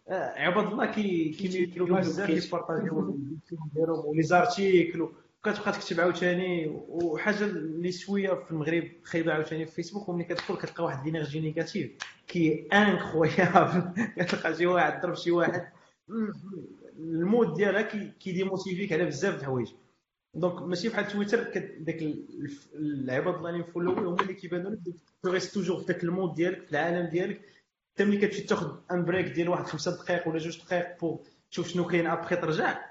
[0.09, 3.17] عباد الله كي كيميتيو بزاف كيبارطاجيو
[3.73, 5.09] ديالهم و les articles
[5.45, 10.83] وكتبقى تكتب عاوتاني وحاجة اللي شوية في المغرب خايبة عاوتاني في فيسبوك وملي كتدخل كتلقى
[10.83, 11.91] واحد l'énergie négative
[12.27, 15.71] qui incroyable كتلقى شي واحد ضرب شي واحد.
[16.99, 17.81] ال mood ديالها
[18.19, 19.71] كيديموتيفيك على بزاف د الحوايج
[20.33, 21.43] donc ماشي بحال تويتر
[21.79, 22.01] داك
[22.75, 24.79] العباد الله اللي مفولوين هما اللي كيبانوا لك
[25.23, 27.41] tu restes toujours في داك ال mood ديالك في العالم ديالك.
[27.93, 31.19] حتى ملي كتمشي تاخذ un break ديال واحد خمسة دقائق ولا جوج دقائق pour
[31.51, 32.90] تشوف شنو كاين ابخي ترجع.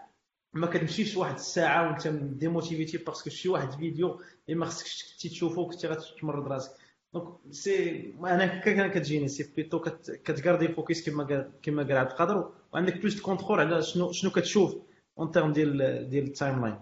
[0.52, 5.66] ما كتمشيش واحد الساعة وانت ديموتيفيتي parce que شي واحد فيديو اللي ما خصكش تشوفو
[5.66, 6.70] كنتي غتمرض راسك
[7.15, 9.81] donc c'est أنا هكا كتجيني c'est plutôt
[10.24, 14.76] كتكاردي focus كما قال كما قال عبد القادر وعندك plus contrôle على شنو شنو كتشوف
[15.18, 16.81] en termes ديال ديال ال timeline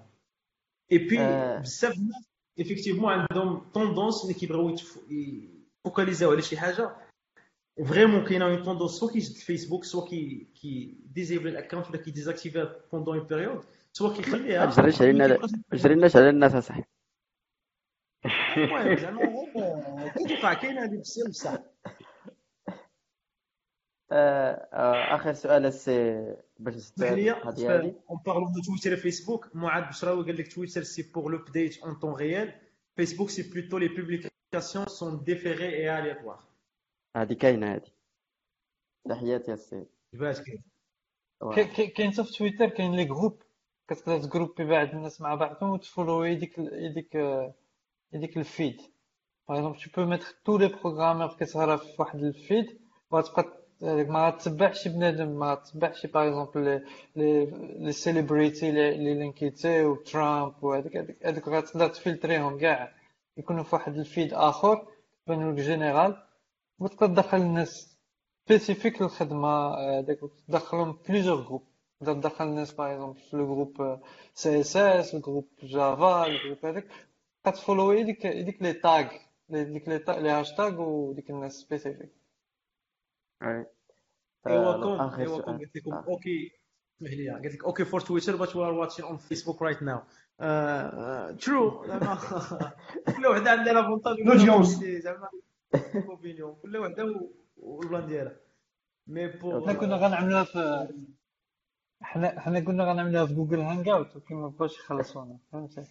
[0.92, 1.16] et puis.
[1.62, 4.76] بزاف الناس effectivement عندهم tendance اللي كيبغيو
[5.84, 6.96] يفوكاليزاو على شي حاجة.
[7.84, 12.10] vraiment كاينة une tendance soit كيشد الفيسبوك soit كي كي disable ال account ولا كي
[12.10, 16.54] ديزاكتيفيها pendant une période soit كيخليها ما تجريش علينا ملي كيبغي ما تجريناش على الناس
[16.54, 16.84] اصاحبي
[18.56, 21.58] المهم زعما غير كتوقع كاينة هذه بزاف بصح
[24.12, 29.56] آه، آه، اخر سؤال السي باش اسمح لي القضية هذه en parlant de Twitter Facebook
[29.56, 32.52] معاذ بشراوي قال لك Twitter c'est pour l'update en temps réel
[32.96, 36.47] Facebook c'est plutôt les publications sont différées et aléatoires
[37.16, 37.90] هذه كاينة هذه.
[39.08, 40.64] تحياتي السي باش كاين.
[41.96, 43.42] كاين حتى في تويتر كاين les groupes.
[43.88, 47.54] كتقدر تجروبي بعض الناس مع بعضهم وتفولوي يديك آه،
[48.12, 48.80] يديك ال feed.
[49.48, 52.80] par exemple tu peux mettre tous les programmeurs كتهرا في واحد ال feed
[53.10, 55.28] وغتبقى ما غتتبعش بنادم.
[55.28, 56.84] ما غتتبعش par exemple les
[57.16, 57.46] les
[57.78, 62.94] les célébrités les les لينكيتي وترامب وهذاك هذاك هذاك غتقدر تفلتريهم كاع.
[63.36, 64.86] يكونوا في واحد ال feed آخر
[65.26, 66.27] يبانوا لك général
[66.78, 67.98] وتقدر تدخل الناس.
[68.48, 71.62] spécifiques للخدمه هذاك تدخلهم plusieurs groupes
[72.00, 74.00] تقدر تدخل الناس par exemple في ال groupe
[74.34, 76.86] CSS ال groupe Java ال groupe هذاك
[77.44, 79.08] كتفولوي ديك ديك les tags
[79.48, 82.12] ديك les tags les hashtags وديك الناس spécifiques.
[83.42, 83.64] ايوا
[84.82, 85.92] كون ايوا كون قالت لكم.
[85.92, 86.52] okay
[86.96, 90.00] اسمح لي قالت لك okay for Twitter but we are watching on Facebook right now
[91.32, 92.18] true زعما
[93.16, 94.16] كل وحده عندها l'avantage.
[95.02, 95.28] زعما
[96.08, 98.36] opinion كل وحده وال plan ديالها
[99.06, 100.88] mais حنا pour كنا غنعملوها في
[102.02, 105.84] حنا حنا كنا غنعملوها في Google Hangout ولكن ما بغاوش يخلصونا فهمتي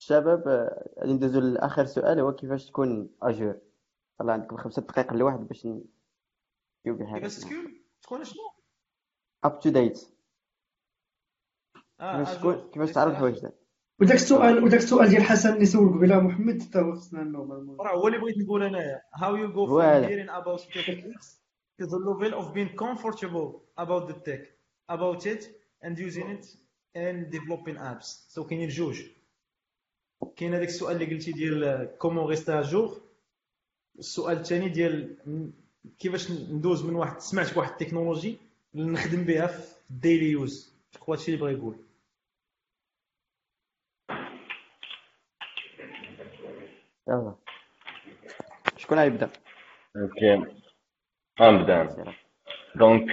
[0.00, 0.48] الشباب
[0.98, 3.58] غادي ندوزو لاخر سؤال هو كيفاش تكون à jour
[4.20, 8.42] يلا عندكم خمسة دقائق لواحد باش نجاوب حاجة كيفاش تكون تكون شنو
[9.44, 10.15] up to date
[12.00, 13.46] آه كيفاش تكون à jour كيفاش تعرف الحوايج
[14.00, 17.96] وداك السؤال وداك السؤال ديال حسن اللي سول قبيله محمد حتى هو خصنا normalement راه
[17.96, 19.00] هو اللي بغيت نقول أنايا.
[19.14, 20.08] How you go from voilà.
[20.08, 21.36] hearing about techniques
[21.80, 24.42] to the level of being comfortable about the tech
[24.88, 25.42] about it
[25.82, 26.46] and using it
[26.94, 28.06] and developing apps.
[28.28, 29.02] So كاينين جوج
[30.36, 33.00] كاين هذاك السؤال اللي قلتي ديال comment rester à jour
[33.98, 35.16] السؤال الثاني ديال
[35.98, 38.36] كيفاش ندوز من واحد سمعت بواحد التكنولوجي
[38.74, 41.76] نخدم بها في ال daily use هو هادشي اللي بغا يقول
[47.08, 47.34] يلا.
[48.76, 49.30] شكون غيبدا
[49.96, 50.44] okay
[51.40, 52.14] غنبدا.
[52.74, 53.12] donc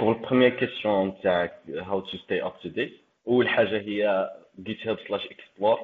[0.00, 4.98] pour ال première question تاعك how to stay up to date اول حاجة هي GitHub
[5.08, 5.78] slash explore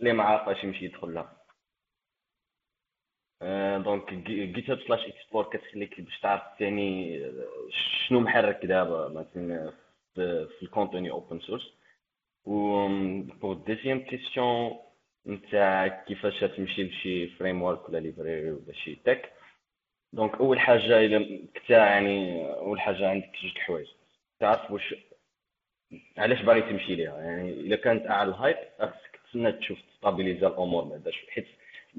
[0.00, 1.36] اللي ما عارفاش يمشي يدخل لها
[3.78, 7.20] donc GitHub slash explore كتخليك باش تعرف ثاني
[8.08, 9.72] شنو محرك دابا مثلا
[10.14, 11.72] في في ال communauté open source
[12.44, 12.86] et
[13.40, 14.78] pour deuxième question
[15.26, 19.32] نتاع كيفاش تمشي لشي framework ولا library ولا شي tech؟
[20.12, 23.86] donc أول حاجة إلا كنت يعني أول حاجة عندك جوج الحوايج.
[24.40, 24.94] تعرف واش
[26.18, 30.84] علاش باغي تمشي ليها؟ يعني إلا كانت أعلى ال hype خاصك تسنى تشوف تستابيليزا الأمور
[30.84, 31.46] بعدا حيت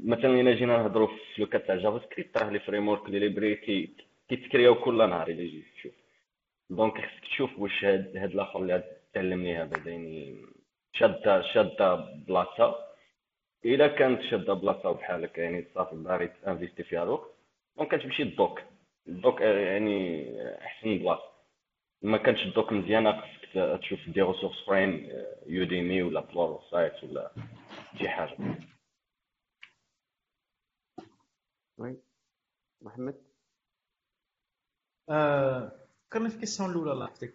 [0.03, 3.89] مثلا إلا جينا نهضروا في le تاع JavaScript راه les frameworks les library كي
[4.29, 5.93] كيتكرياو كل نهار إلا جيت تشوف.
[6.69, 10.35] donc خصك تشوف واش هاد هاد الآخر اللي تعلم ليها بعدا يعني
[10.93, 12.75] شاده شادة بلاصة.
[13.65, 17.31] الا كانت شاده بلاصه بحالك يعني صافي باغي تانفيستي فيها الوقت
[17.77, 18.61] donc كتمشي ال doc
[19.07, 20.25] ال doc آه، يعني
[20.65, 21.35] أحسن بلاصه
[22.01, 25.09] ما كانش ال doc مزيانه خصك تشوف des ressources فريم
[25.45, 27.31] Udemy ولا Pluralsight ولا
[27.97, 28.37] شي حاجة.
[31.77, 31.97] oui
[32.81, 33.15] محمد
[35.09, 35.71] آه،
[36.09, 37.33] فكرني في ال question الأولى الله يحفظك.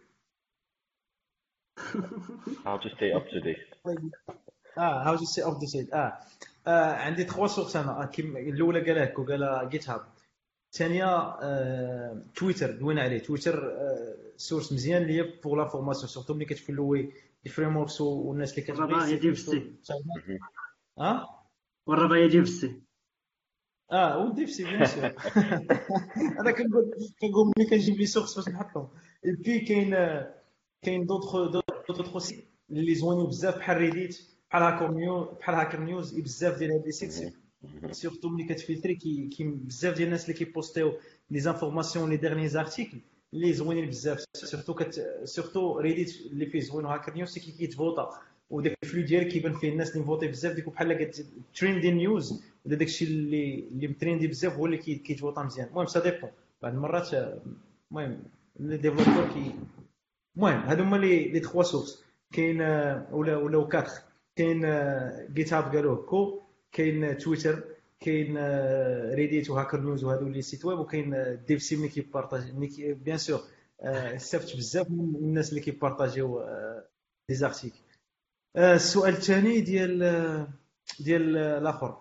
[2.65, 3.75] How to stay up to date.
[4.81, 6.19] آه how to stay up to date آه.
[6.67, 8.03] آه، عندي تخوا سورس أنا.
[8.03, 10.01] آه، كيم الأولى قالها لك وقالها جيت هاب
[10.73, 11.07] الثانية
[11.43, 15.03] آه، تويتر دوينا عليه؟ تويتر آه، سورس مزيان.
[15.03, 17.13] اللي هي بوغ لافورماسيون سورتو ملي كتفلوي
[17.45, 19.73] لي فريم وركس والناس اللي كتبغي ديال السي.
[20.99, 21.29] آه؟
[21.87, 22.81] والرباعية ديال في السي
[23.93, 25.05] آه وديفسي بيان سور
[26.41, 28.89] أنا كنقول كنقول ملي كنجيب لي سورس باش نحطهم.
[29.27, 29.91] اي بي كاين
[30.83, 31.37] كاين دوطخ
[31.89, 36.73] d'autres sites اللي زوينين بزاف بحال Reddit بحال Hacker News بحال Hacker News بزاف ديال
[36.73, 37.35] هاد les sites
[37.91, 40.93] surtout ملي كتفلتري كي بزاف ديال الناس اللي كيبوستيو
[41.31, 42.99] les informations les derniers articles
[43.35, 44.25] اللي زوينين بزاف.
[44.35, 48.11] surtout كت surtout Reddit اللي فيه زوين Hacker News كي كيتفوتا
[48.51, 50.53] وداك ال flow ديالك كيبان فيه الناس اللي مفوتي بزاف.
[50.55, 51.11] ديك بحال
[51.55, 55.67] trending news ولا داك الشيء اللي اللي متريندي بزاف هو اللي كي- كيتفوتا مزيان.
[55.69, 56.31] المهم ça dépend
[56.63, 57.39] بعض المرات آه،
[57.91, 58.23] المهم
[58.61, 59.55] les développeurs كي
[60.37, 62.61] المهم هادو هما les les trois sources كاين
[63.13, 63.93] ولا ولا quatre
[64.41, 64.61] كاين
[65.35, 67.65] GitHub قالوه كو كاين تويتر
[68.01, 68.39] كاين
[69.15, 72.53] Reddit و Hacker News وهادو les sites web وكاين DevC ملي كيبارطاجي
[72.95, 73.41] bien sûr
[73.83, 76.45] استفدت بزاف من الناس اللي كيبارطاجيو
[77.29, 77.77] des articles
[78.57, 79.99] السؤال الثاني ديال
[81.01, 81.99] ديال الآخر.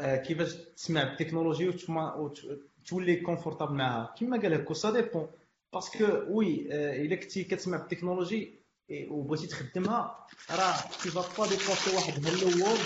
[0.00, 5.26] كيفاش تسمع بالتكنولوجي وتولي confortable معاها كما قال لك ça dépend
[5.72, 6.66] parce que oui
[7.02, 12.80] إلا كنتي كتسمع بالتكنولوجي وبغيتي تخدمها راه tu vas pas dépasser واحد hello world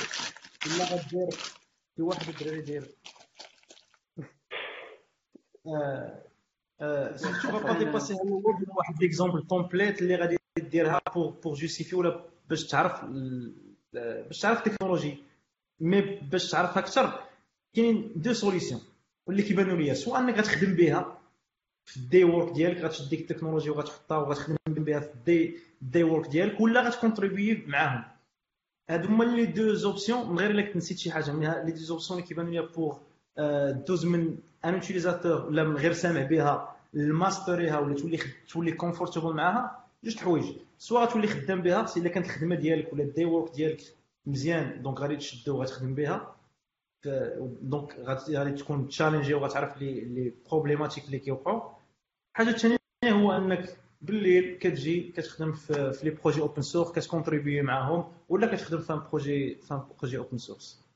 [0.67, 1.31] ولا غدير
[1.97, 2.87] في واحد الدراري داير.
[7.17, 12.25] surtout pas dépasser hello world واحد l'exemple complet اللي غادي ديرها pour pour justifier ولا
[12.49, 13.05] باش تعرف
[13.93, 15.25] باش تعرف ال technologie
[15.81, 17.25] mais باش تعرفها أكثر
[17.75, 18.81] كاينين deux solutions
[19.27, 21.16] واللي كيبانوا ليا سواء أنك غتخدم بها
[21.87, 26.03] في ال day work ديالك غتشد ديك التكنولوجيا وغتحطها وغتخدم بها في ال day day
[26.03, 28.05] work ديالك ولا غتكونتريبيي معاهم.
[28.91, 31.79] هادو هما les deux options من غير إلا كنت نسيت شي حاجة من les deux
[31.79, 32.99] options اللي كيبانوا ليا pour
[33.87, 38.73] deux من un utilisateur ولا من غير سامع بها ال maîtriser ها ولا تولي تولي
[38.73, 40.45] confortable معاها جوج حوايج.
[40.79, 43.81] سواء غتولي خدام بها إلا كانت الخدمة ديالك ولا ال day work ديالك
[44.27, 46.36] مزيان donc غادي تشدو وغتخدم بها.
[47.63, 51.75] donc غادي تكون challengé وغتعرف les les problématiques اللي كيوقعوا
[52.33, 57.63] الحاجة الثانية هو أنك بالليل كتجي كتخدم في, في les projets open source كت contribuer
[57.63, 60.87] معاهم ولا كتخدم في projet في projet open source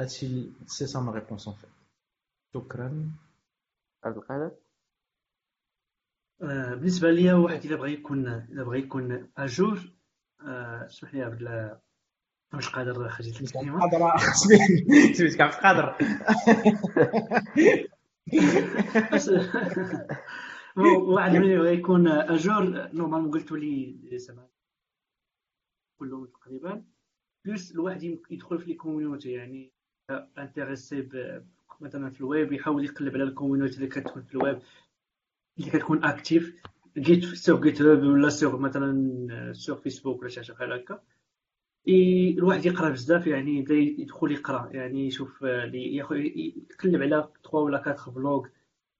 [0.00, 1.70] هادشي c'est ça ma réponse en fait
[2.54, 3.12] شكرا.
[4.04, 4.50] عبد القادر؟
[6.42, 9.92] آه، بالنسبة ليا واحد الا بغى يكون الا بغى يكون à jour
[10.86, 11.42] اسمح لي عبد
[12.54, 14.16] مش قادر خرجت الكلمة قادر
[15.12, 15.96] سميتك عبد القادر
[20.86, 22.62] واحد ملي بغى يكون à jour.
[22.94, 24.50] normalement قلتوا لي سبعه
[25.98, 26.84] كلهم تقريبا.
[27.44, 29.72] plus الواحد يدخل في les community يعني
[30.38, 31.08] intéressé
[31.80, 34.58] مثلا في الويب يحاول يقلب على ال community اللي كتكون في الويب.
[35.58, 36.62] اللي كتكون active
[36.98, 41.02] Git sur GitHub ولا sur مثلا sur Facebook ولا شي حاجة بحال هكا.
[41.88, 44.68] الواحد يقرأ بزاف يعني يبدا يدخل يقرأ.
[44.72, 48.46] يعني يشوف يتكلم على 3 ولا 4 blogs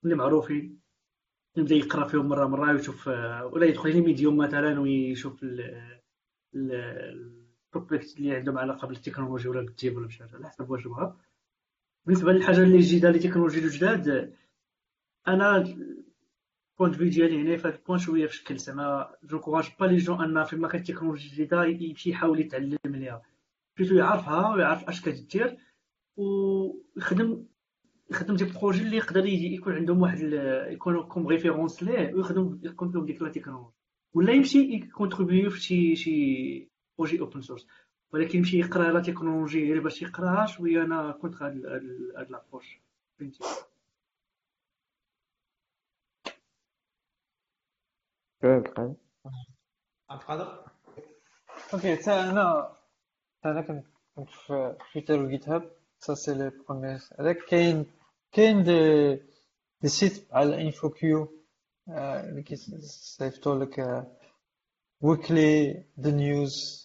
[0.04, 0.78] اللي معروفين.
[1.56, 3.08] يبدأ يقرأ فيهم مرة مرة ويشوف
[3.52, 5.44] ولا يدخل Medium مثلا ويشوف
[6.54, 11.16] ال topic اللي عندهم علاقة بالتكنولوجيا ولا بالتيب ولا بشي حاجة على حسب واش بغا.
[12.06, 14.34] بالنسبة للحاجة اللي جديدة les technologies الجداد
[15.28, 15.76] أنا
[16.78, 19.86] point de vue ديالي هنا في هذا ال point شوية في شكل زعما j'encourage pas
[19.86, 23.22] les gens en fait ما كانت تكنولوجي جديده يمشي يحاول يتعلم ليها
[23.78, 25.56] plutôt يعرفها ويعرف اش كدير
[26.16, 27.44] ويخدم
[28.10, 30.18] يخدم des projets اللي يقدر يكون عندهم واحد
[30.70, 33.72] يكون comme référence ليه ويخدم يكون فيهم ديك la technologie
[34.14, 36.68] ولا يمشي ي contribuer في شي شي
[36.98, 37.66] projet open source
[38.12, 41.66] ولكن يمشي يقرا la technologie غير باش يقراها شوية أنا كنت هاد
[42.16, 42.80] هاد l'approche
[50.10, 50.64] عبد القادر
[51.74, 52.76] OK تا أنا
[53.42, 53.84] تا أنا كنت
[54.92, 57.86] في تويتر و GitHub ça c'est les premiers هذاك كاين
[58.32, 59.14] كاين des
[59.82, 61.44] des sites بحال InfoQ
[61.88, 64.06] اللي كيصيفطوا لك
[65.00, 66.82] weekly des news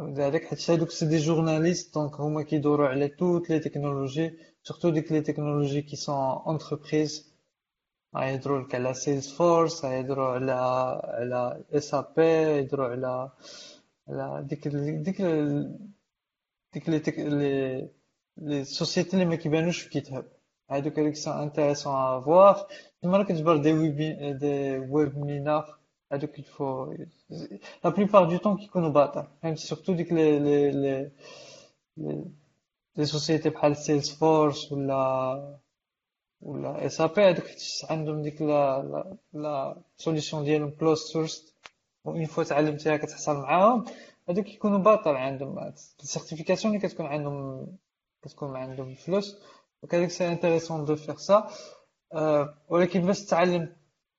[0.00, 5.12] هذاك حيت هادوك c'est des journalistes donc هما كيدوروا على toutes les technologies surtout ديك
[5.12, 7.27] les technologies qui sont entreprise
[8.22, 10.52] يهضروا لك على Salesforce يهضروا على
[11.04, 13.30] على SAP يهضروا على
[14.08, 15.22] على ديك ديك
[16.74, 17.88] ديك les les
[18.36, 20.24] les sociétés اللي ما كيبانوش في GitHub
[20.70, 22.66] هادوك اللي sont intéressantes à voir
[23.02, 23.96] كيما كتجبر des web
[24.38, 25.78] des webinars
[26.12, 26.92] هادوك الفو
[27.84, 30.70] la plupart du temps كيكونوا باطل فهمتي surtout ديك لي لي
[31.96, 32.24] لي
[32.96, 35.58] لي سوسيتي بحال Salesforce ولا
[36.40, 37.44] ولا SAP هذوك
[37.90, 41.54] عندهم ديك la la la solution ديالهم closed source
[42.06, 43.84] une fois تعلمتيها كتحصل معاهم.
[44.28, 45.72] هذوك كيكونوا باطل عندهم.
[46.02, 47.66] ال certification اللي كتكون عندهم
[48.22, 49.36] كتكون عندهم فلوس.
[49.82, 51.50] وكذلك c'est intéressant de faire ça
[52.68, 53.76] ولكن باش تتعلم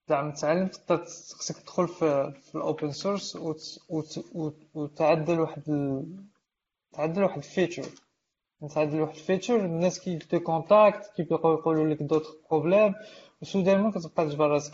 [0.10, 3.38] زعما تتعلم تقدر خصك تدخل في, في ال open source
[4.74, 5.64] وتعدل واحد.
[6.94, 7.90] تعدل واحد ال feature.
[8.64, 12.94] نتعدل واحد ال feature الناس qui te contactent كيبقاو يقولوا لك d'autres problèmes
[13.42, 14.74] و soudainement كتبقى تجبر راسك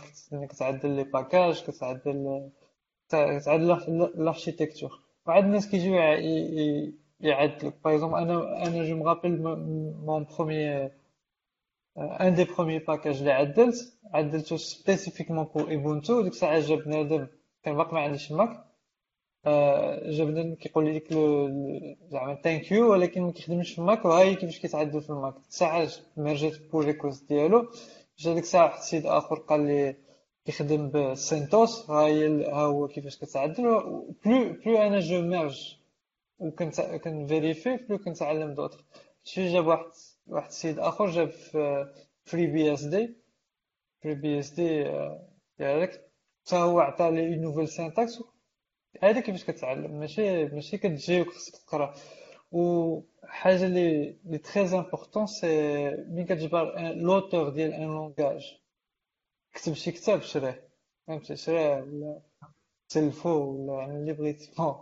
[0.49, 2.49] كتعدل les packages كتعدل
[3.09, 5.95] كتعدل ال architecture وعاد الناس كيجيو
[7.19, 9.41] يعدلوك par exemple أنا أنا je me rappelle
[10.05, 10.91] mon premier
[11.97, 17.27] un des premiers packages اللي عدلت عدلته spécifiquement pour Ubuntu ديك الساعة جا بنادم
[17.63, 18.64] كان باقي ما عنديش Mac
[19.47, 21.13] آه، بنادم كيقول ديك
[22.11, 25.33] زعما thank you ولكن ما كيخدمش في ال Mac وهاي كيفاش كيتعدل في ال Mac.
[25.49, 27.71] ساعه merge ت pull request ديالو.
[28.17, 29.95] جا ديك الساعة واحد السيد آخر قال لي
[30.45, 31.89] كيخدم ب CentOS.
[31.89, 33.63] هاي ها هو كيفاش كتعدل.
[34.25, 35.75] plus plus أنا je merge
[36.39, 38.83] وكنت كن vérifier plus كنتعلم d'autres
[39.23, 39.85] choses جاب واحد
[40.27, 41.87] واحد السيد آخر جاب في
[42.23, 43.15] فري بي اس دي
[44.03, 44.83] فري بي اس دي
[45.59, 46.01] ديالك.
[46.45, 48.23] حتى هو عطى لي nouvelle syntaxe
[49.03, 49.99] هذا كيفاش كتعلم.
[49.99, 51.95] ماشي ماشي كتجي وخصك تقرا.
[52.51, 55.47] وحاجة اللي لي très important c'est
[55.89, 58.57] ملي كتجبر l'auteur ديال un langage
[59.53, 60.67] كتب شي كتاب شريه.
[61.07, 62.21] فهمتي؟ شريه ولا
[62.89, 64.75] تلفو ولا اللي بغيتي bon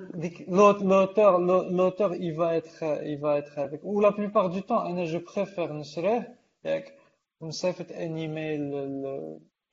[0.22, 1.38] ديك l'auteur
[1.78, 3.80] l'auteur il va être il va être avec.
[3.84, 6.40] Ou la plupart du temps أنا je préfère نشريه.
[6.64, 6.98] ياك
[7.40, 8.74] ونصيفط un email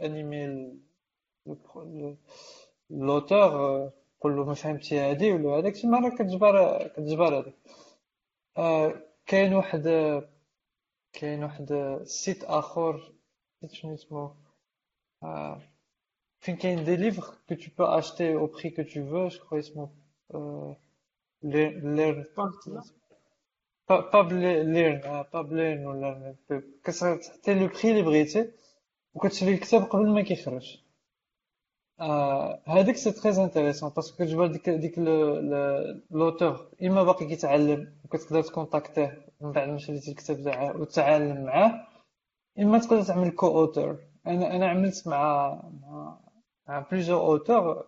[0.02, 0.80] un email
[2.90, 3.92] l'auteur
[4.22, 7.54] قول له ما فهمتي هادي ولا هذاك شي مرة كتجبر كتجبر هذاك.
[9.26, 9.84] كاين واحد
[11.14, 13.14] كاين واحد site آخر
[13.72, 14.36] شنو اسمه
[16.40, 19.60] فين كاين des livres que tu peux acheter au prix que tu veux je crois
[19.60, 19.90] اسمه
[21.44, 24.22] Leanpub.
[24.64, 26.36] Leanpub ب Leanpub ولا
[26.84, 28.52] كتحطي le prix اللي بغيتي
[29.14, 30.78] وكتشري الكتاب قبل ما كيخرج.
[30.78, 30.87] آه
[32.66, 35.00] هذيك c'est très intéressant parce que كتجبر ديك ديك
[36.12, 41.88] l'auteur اما باقي كيتعلم وكتقدر تكونتاكتيه من بعد ما شريتي الكتاب تاعه وتعلم معاه
[42.60, 43.98] اما تقدر تعمل co-auteur
[44.28, 46.20] أنا أنا عملت مع مع
[46.68, 47.88] مع plusieurs auteurs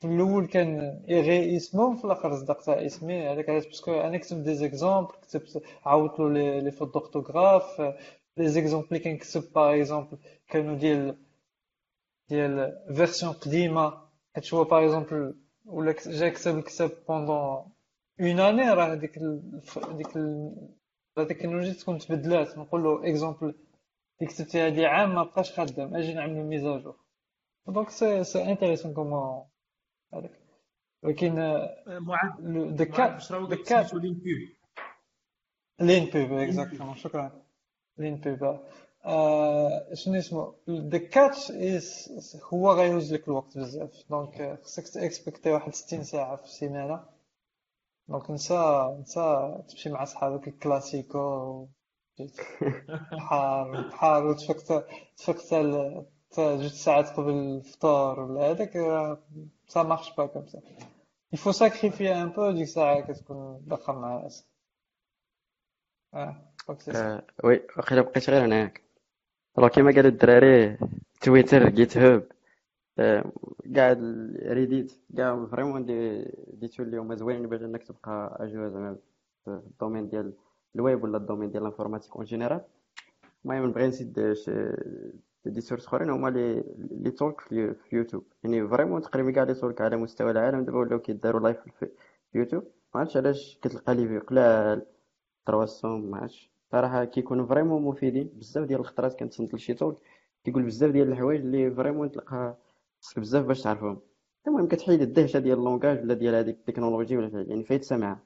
[0.00, 4.40] في الأول كان ايغي اسمه في الآخر صدقت اسمي هذاك علاش parce que أنا كتبت
[4.40, 7.80] des exemples كتبت عاودت له les fautes d'orthographe
[8.36, 11.16] les exemples اللي كنكتب par exemple كانوا ديال
[12.30, 13.86] ديال version قديمه
[14.34, 15.34] حيت هو par exemple
[15.66, 17.72] ولا جا كتب الكتاب pendant
[18.20, 19.18] une année راه ديك
[19.98, 20.12] ديك
[21.18, 23.54] التكنولوجيا تكون تبدلات نقول له exemple
[24.20, 26.96] اللي كتبتي هادي عام ما بقاش خدام أجي نعملو mise à jour
[27.66, 29.44] donc c'est c'est intéressant comment
[30.14, 30.40] هذاك
[31.02, 31.34] ولكن
[31.86, 32.30] معاذ
[32.76, 34.48] دكات باش راهو دكات سميتو Leanpub
[35.80, 37.42] Leanpub exactement شكرا
[37.98, 38.60] Leanpub آه
[39.94, 44.04] شنو اسمه؟ دكات إس هو غيوز لك الوقت بزاف.
[44.10, 47.04] دونك خصك تاكسبكتي واحد 60 ساعة في السيمانة.
[48.08, 51.66] دونك نسى نسى تمشي مع صحابك الكلاسيكو
[53.12, 58.72] بحار بحار وتفك تفك حتى حتى جوج ساعات قبل الفطور ولا هذاك
[59.68, 60.60] سا مارش با كوم سا
[61.32, 64.44] يفو ساكريفي ان بو ديك الساعة كتكون باقا مع راسك.
[66.14, 66.36] آه
[66.88, 68.82] آه oui واخيلا بقيت غير هناك.
[69.58, 70.78] راه كيما قالوا الدراري
[71.20, 71.96] تويتر جيت
[72.98, 73.32] آه،
[73.74, 73.92] كاع
[74.46, 78.96] Reddit كاع vraiment des des tools اللي هما زوينين باش انك تبقى à jour زعما
[79.44, 80.32] في ال domaine ديال
[80.76, 82.60] الويب ولا ال domaine ديال ال informatique en général
[83.44, 84.12] المهم نبغي نزيد
[85.44, 89.54] des sources اخرين هما les les talks في في يوتيوب يعني vraiment تقريبا كاع les
[89.54, 91.88] talks على مستوى العالم دابا ولاو كيداروا live في
[92.34, 92.62] يوتيوب
[92.94, 94.86] ما عرفتش علاش كتلقى les vues قلال
[95.46, 98.30] 300 ما عرفتش صراحة كيكونوا vraiment مفيدين.
[98.34, 99.96] بزاف ديال الخطرات كنتصنت لشي talk
[100.44, 102.58] كيقول بزاف ديال الحوايج اللي vraiment تلقاها
[103.00, 104.00] خصك بزاف باش تعرفهم.
[104.48, 108.22] المهم كتحيد الدهشة ديال ال langage ولا ديال هذيك التكنولوجي ولا شي- يعني فايت سامعه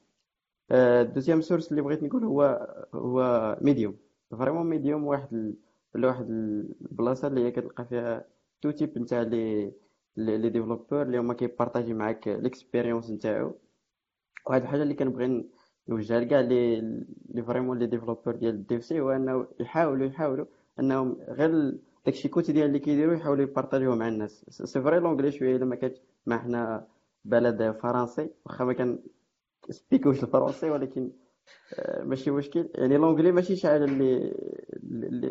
[0.73, 3.97] ال deuxième source اللي بغيت نقول هو هو Medium
[4.31, 5.55] vraiment Medium واحد.
[5.95, 8.25] ولا واحد البلاصة اللي هي كتلقى فيها
[8.63, 9.73] tout type نتاع les
[10.17, 13.55] les développeurs اللي هما كيبارطاجي معاك l'expérience نتاعو.
[14.47, 15.45] وهاد الحاجة اللي كنبغي
[15.89, 16.81] نوجهها لكاع les
[17.29, 20.47] les vraiment les développeurs ديال ال DevC هو أنه يحاولوا يحاولوا
[20.81, 24.45] أنهم غير داكشي quotidien اللي كيديروا يحاولوا يبارطاجيوه مع الناس.
[24.51, 25.97] c'est vrai l'anglais شوية إلا ما كانش
[26.27, 26.87] ما حنا
[27.25, 28.99] بلد فرنسي واخا ما كان
[29.71, 31.13] سبيكوش الفرنسي ولكن
[31.75, 32.71] آه، ماشي مشكل.
[32.75, 34.35] يعني l'anglais ماشي شي حاجة اللي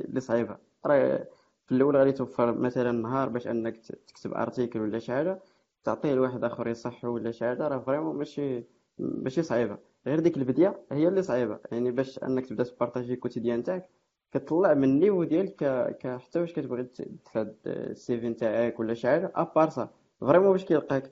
[0.06, 0.58] اللي صعيبة.
[0.86, 1.28] راه
[1.68, 5.42] في الأول غادي توفر مثلا نهار باش أنك تكتب article ولا شي حاجة
[5.84, 8.64] تعطيه لواحد آخر يصحو ولا شي حاجة راه vraiment ماشي
[9.00, 9.93] ماشي صعيبة.
[10.08, 11.60] غير ديك البديه هي اللي صعيبة.
[11.72, 13.90] يعني باش أنك تبدأ تبارطاجي ال quotidien تاعك
[14.32, 15.56] كتطلع من ال niveau ديالك
[16.00, 19.90] ك- حتى واش كتبغي ت- تفاد ال CV نتاعك ولا شي حاجة à part ça
[20.22, 21.12] vraiment باش كيلقاك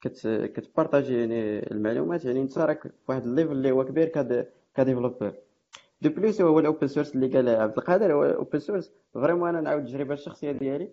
[0.00, 2.24] كت كتبارطاجي يعني المعلومات.
[2.24, 5.32] يعني أنت راك واحد ال level اللي هو كبير كد ك développeur
[6.02, 8.12] de plus هو ال open source اللي قال عبد القادر.
[8.12, 10.88] هو ال open source vraiment أنا نعاود التجربه الشخصية ديالي.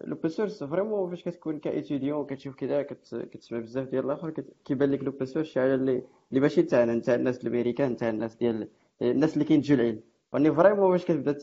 [0.00, 3.14] ال open source vraiment فاش كتكون ك étudiant كتشوف كذا كت...
[3.32, 4.30] كتسمع بزاف ديال الآخر.
[4.64, 8.10] كيبان لك ال open source شي حاجة اللي اللي ماشي تاعنا نتاع الناس الامريكان نتاع
[8.10, 8.68] الناس ديال
[9.02, 10.00] الناس اللي كينتجوا العلم
[10.34, 11.38] راني vraiment واش كتبدا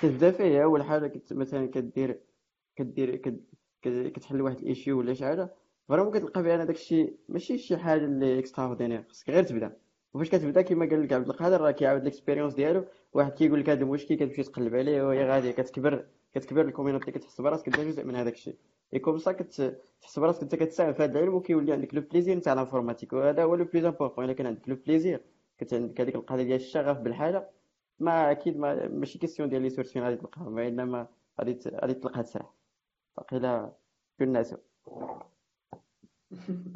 [0.00, 2.20] كتبدا فيه اول حاجة مثلا كدير
[2.76, 3.40] كدير كت-
[3.82, 5.50] كت- كتحل واحد ال issue ولا شي حاجة
[5.88, 9.76] vraiment كتلقى بان داك الشيء ماشي شي حاجة اللي extraordinaire خصك غير تبدا
[10.14, 13.70] وفاش كتبدا كما قال لك عبد القادر راه كيعاود ال expérience ديالو واحد كيقول لك
[13.70, 16.04] هذا المشكل كتمشي تقلب عليه وهي غاديه كتكبر
[16.34, 18.56] كتكبر ال community كتحس براسك انت جزء من هذاك الشيء.
[18.94, 22.52] et comme ça كتحس براسك أنت كتساهم في هذا العلم وكيولي عندك le plaisir نتاع
[22.52, 25.20] ال informatique وهذا هو le plus important إلا كان عندك le plaisir
[25.58, 27.50] كت عندك هذيك القضية ديال الشغف بالحاجة
[27.98, 31.08] ما أكيد ما ماشي question ديال les sources فين غادي تلقاهم وإنما
[31.40, 32.54] غادي غادي تلقاها تسرح.
[33.16, 33.72] واقيلا
[34.18, 34.36] كل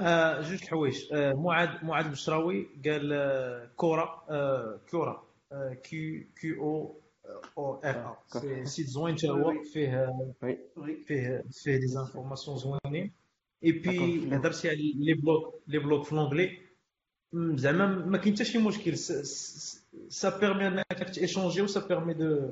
[0.00, 1.12] آه جوج حوايج.
[1.12, 7.01] آه معاذ معاذ البشراوي قال آه Quora آه Quora آه Q Q U
[7.58, 10.08] O R A c'est site زوين حتى هو فيه
[10.42, 13.12] oui oui فيه فيه des informations زوينين
[13.64, 14.36] et puis d'accord.
[14.38, 16.58] هضرتي على les blogs les blogs في l'anglais
[17.32, 22.50] م، زعما ما كاين حتى شي مشكل ça permet انك تيشونجي و ça permet de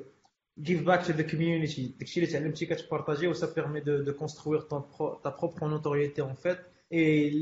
[0.60, 1.80] give back to the community?
[1.98, 4.60] داكشي اللي تعلمتي كتبارطاجي و ça permet de de construire
[5.24, 6.58] ta propre notoriété en fait?
[6.58, 6.79] اي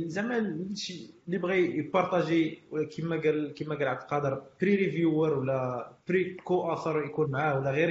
[0.07, 2.59] زعما اللي بغى يبارطاجي
[2.91, 7.71] كيما قال كيما قال عبد القادر pré reviewer ولا بري كو اخر يكون معاه ولا
[7.71, 7.91] غير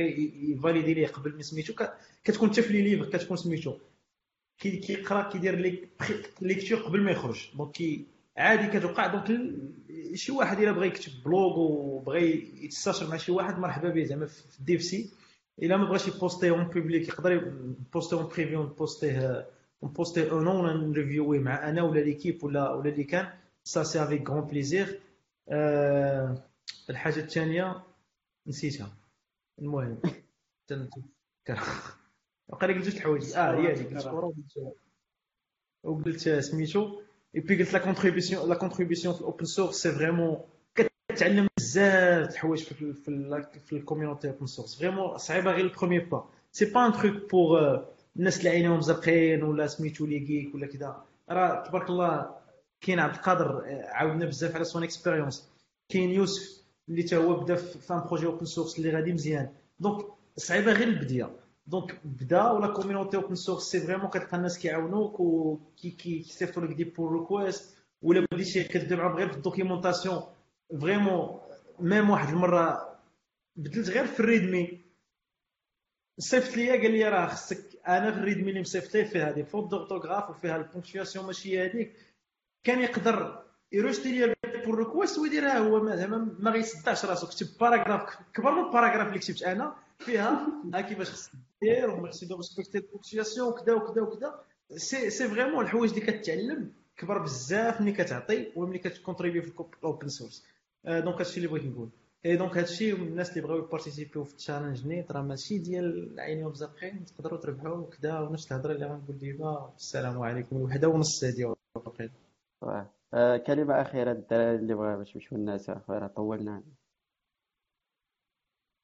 [0.51, 1.73] يفاليدي ليه قبل ما سميتو
[2.23, 3.73] كتكون حتى في les livres كتكون سميتو.
[4.59, 5.89] كي كيقرا كيدير ليك
[6.41, 7.49] lecture قبل ما يخرج.
[7.57, 8.05] donc كي
[8.37, 9.07] عادي كتوقع.
[9.07, 9.55] donc
[10.13, 14.59] شي واحد إلا بغى يكتب blog وبغى يتستاشر مع شي واحد مرحبا به زعما في
[14.59, 15.09] ال DevC.
[15.63, 19.47] إلا ما بغاش يبوستيه en public يقدر يبوستيه en privé ونبوستيه
[19.81, 23.29] ونبوستيه أو نو ولا نريفيويه مع أنا ولا l'équipe ولا ولا اللي كان
[23.63, 24.99] ça c'est avec grand plaisir
[25.49, 26.43] آه
[26.89, 27.83] الحاجة الثانية
[28.47, 28.93] نسيتها
[29.59, 29.97] المهم
[30.67, 31.59] تنتذكر
[32.47, 34.73] وقال قلت جوج الحوايج آه هي هذيك قلت كورة وقلت
[35.83, 37.01] وقلت سميتو
[37.35, 40.37] اي بي قلت la contribution la contribution في ال open source c'est vraiment
[40.75, 45.51] كتعلم بزاف د الحوايج في ال- في ال- في ال community open source vraiment صعيبه
[45.51, 47.79] غير ال premier pas c'est pas un truc pour
[48.17, 51.03] الناس اللي عينيهم زرقين ولا سميتو les geeks ولا كذا.
[51.29, 52.35] راه تبارك الله
[52.81, 55.49] كاين عبد القادر آه، عاودنا بزاف على son expérience
[55.89, 59.49] كاين يوسف اللي تا هو بدا في un projet open source اللي غادي مزيان.
[59.79, 60.05] donc
[60.37, 61.29] صعيبة غير البديه
[61.67, 66.63] donc بدا و la community open source c'est vraiment كتلقى الناس كيعاونوك وكي كي كيصيفطوا
[66.63, 70.23] لك des pull request ولا بديتي كتبدا معاهم غير في ال documentation
[70.81, 71.39] vraiment
[71.79, 72.95] même واحد المرة
[73.55, 74.81] بدلت غير في ال readme.
[76.19, 79.43] صيفط ليا قال لي راه خصك أنا في ال readme اللي مصيفط ليه فيها des
[79.43, 81.95] fautes d'orthographe وفيها ال ponctuation ماشي هذيك.
[82.63, 84.35] كان يقدر يروشتي ليا
[84.65, 89.07] pull request ويديرها هو ما زعما ما غيصدعش راسو كتب paragraphe كبر من ال paragraphe
[89.07, 90.47] اللي كتبت أنا فيها.
[90.73, 94.39] ها كيفاش خصك دير و merci de respecter ال ponctuation وكذا وكذا وكذا
[94.75, 100.07] c'est c'est vraiment الحوايج اللي كتعلم كبر بزاف ملي كتعطي وملي كتكونتريبي في ال open
[100.07, 100.45] source
[100.85, 101.89] donc هادشي اللي بغيت نقول.
[102.27, 106.53] اي donc هادشي الناس اللي بغاو يبارتيسيبيو في ال challenge نيت راه ماشي ديال عينيهم
[106.53, 112.11] زرقين تقدروا تربحوا وكذا ونفس الهضرة اللي غنقول ديما السلام عليكم الوحده ونص ديال الوقت
[112.61, 112.89] واه.
[113.13, 116.63] آه، كلمة أخيرة للدراري اللي بغا باش يمشيو الناس أخويا طولنا.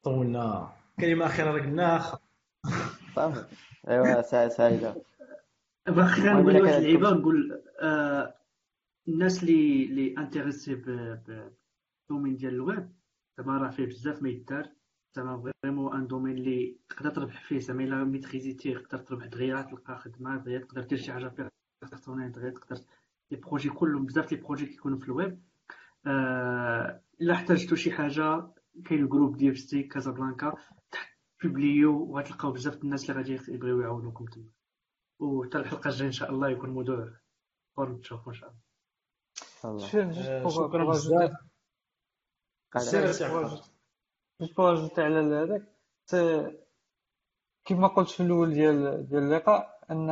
[0.04, 0.74] طولنا.
[1.00, 2.20] كلمة أخيرة راه قلناها
[3.16, 3.46] صافي
[3.88, 4.96] ايوا ساعة سعيدة.
[5.88, 8.34] أخيرا المهم نقول إلا لواحد كانت اللعيبه نقول آه
[9.08, 13.03] الناس اللي اللي intéressés بال domaine ديال الويب
[13.38, 14.70] زعما راه فيه بزاف ما يدار.
[15.16, 19.98] زعما vraiment un domaine اللي تقدر تربح فيه زعما إلا ميتريزيتيه تقدر تربح دغيا تلقى
[19.98, 22.82] خدمة دغيا تقدر دير شي حاجة personnelle دغيا تقدر
[23.32, 25.42] les projets كلهم بزاف les projets كيكونوا في الويب
[26.06, 28.48] آه إلا احتاجتوا شي حاجة
[28.86, 30.56] كاين ال groupe ديال ستي كازابلانكا
[30.92, 34.46] تحت بوبليو وغتلقاو بزاف د الناس اللي غادي يبغيو يعاونوكم تما.
[35.20, 37.10] وحتى الحلقة الجاية إن شاء الله يكون موضوع
[37.78, 39.86] أخر تشوفوا إن شاء الله.
[40.20, 41.32] آه، شكرا ajouter, بزاف.
[42.82, 42.90] Ajouter
[45.00, 45.62] على هذاك
[46.06, 46.58] سي-
[47.66, 50.10] كما قلت في الأول ديال ديال اللقاء ان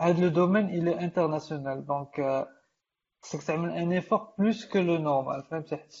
[0.00, 2.46] هذا le domaine est international donc
[3.22, 5.94] خصك تعمل un effort plus que le normal فهمتي حيت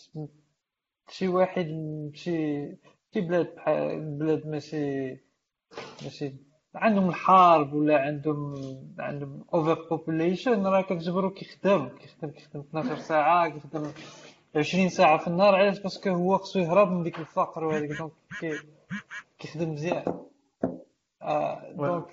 [1.10, 1.66] شي واحد
[2.14, 2.66] شي
[3.14, 5.10] شي بلاد بحال بلاد ماشي
[6.02, 6.34] ماشي
[6.74, 8.54] عندهم الحرب ولا عندهم
[8.98, 13.92] عندهم overpopulation راه كتجبرو كيخدم كيخدم كيخدم 12 ساعة كيخدم
[14.56, 17.90] 20 ساعة في النهار علاش؟ parce que هو خصو يهرب من ديك الفقر وهذيك.
[17.98, 18.58] donc كي-
[19.38, 20.24] كيخدم مزيان.
[21.22, 22.06] آه donc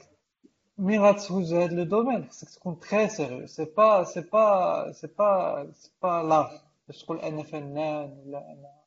[0.78, 5.72] ملي غتسوج هاد le domaine خصك تكون très sérieux c'est pas c'est pas c'est pas
[5.74, 6.52] c'est pas l'art
[6.88, 8.82] باش تقول أنا فنان ولا أنا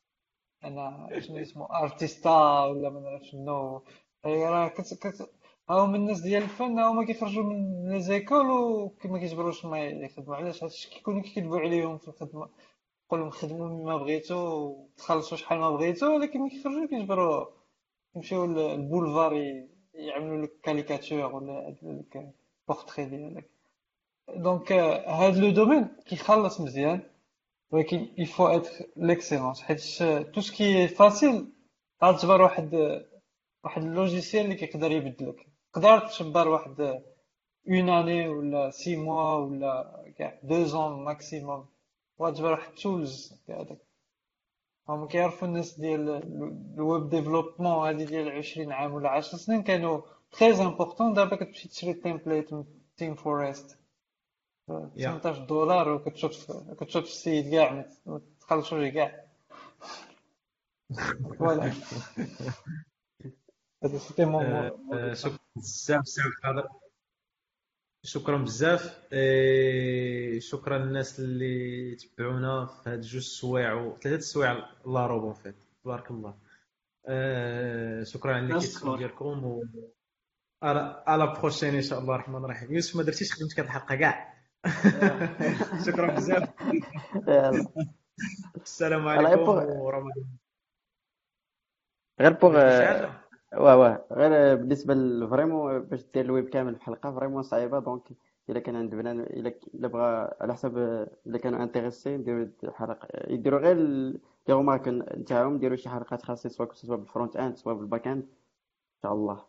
[0.63, 3.81] أنا شنو اسمه ارتيستا ولا ما نعرف شنو
[4.25, 5.29] راه كت كت
[5.69, 10.89] هاهم الناس ديال الفن هما كيخرجوا من les écoles وكما كيجبروش ما يخدموا؟ علاش؟ هادشي
[10.89, 12.49] كيكونوا كيكذبوا عليهم في الخدمة.
[13.07, 17.45] تقول لهم خدموا بما بغيتو وتخلصوا شحال ما بغيتو ولكن ملي كيخرجوا كيجبروا
[18.15, 19.33] يمشيو للبولفار
[19.93, 22.33] يعملوا لك caricature ولا لك
[22.67, 23.49] بورتري ديالك.
[24.35, 27.01] donc هاد le domaine كيخلص مزيان
[27.71, 29.79] ولكن il faut être l'excellence حيت
[30.33, 31.51] tout ce qui facile
[32.03, 33.01] غتجبر واحد
[33.63, 35.47] واحد ال logiciel اللي كيقدر يبدلك.
[35.73, 36.81] تقدر تجبر واحد
[37.69, 41.65] une année ولا six mois ولا كاع deux ans maximum
[42.17, 43.77] وغتجبر واحد ال tools داك
[44.89, 46.09] هما كيعرفوا الناس ديال
[46.75, 51.67] ال web développement هادي ديال 20 عام ولا 10 سنين كانوا très importants دابا كتمشي
[51.67, 52.65] تشري template من
[52.97, 53.79] ThemeForest
[54.67, 59.25] 18 دولار وكتشوف كتشوف السيد كاع ما تخلصوش كاع
[61.39, 61.73] voilà
[63.83, 64.71] هذا سيتي مون
[65.55, 66.69] بزاف الحاضر
[68.05, 68.99] شكرا بزاف.
[69.13, 74.53] إيه، شكرا للناس اللي تبعونا في هاد جوج سوايع و ثلاثة سوايع
[74.85, 75.55] لا روب فيت.
[75.83, 76.35] تبارك الله.
[77.07, 79.63] آه، شكرا على اللي ديالكم و
[81.07, 82.73] على بروشين إن شاء الله الرحمن الرحيم.
[82.73, 84.33] يوسف ما درتيش خدمتك هاد الحلقة كاع؟
[85.85, 86.49] شكرا بزاف.
[88.65, 89.49] السلام عليكم
[89.81, 90.25] ورمضان
[92.21, 92.51] غير بوغ
[93.57, 94.93] واه واه غير بالنسبة
[95.27, 98.11] فريمون باش دير الويب كامل في حلقه فريمون صعيبة دونك
[98.49, 100.77] إلا كان عند بنان إلا إلا بغى على حسب
[101.27, 104.19] إلا كانوا انتريسي نديرو حلقة يديروا غير لي
[104.49, 109.13] رومارك نتاعهم يديروا شي حلقات خاصة سواء سواء بالفرونت اند سواء بالباك اند إن شاء
[109.13, 109.45] الله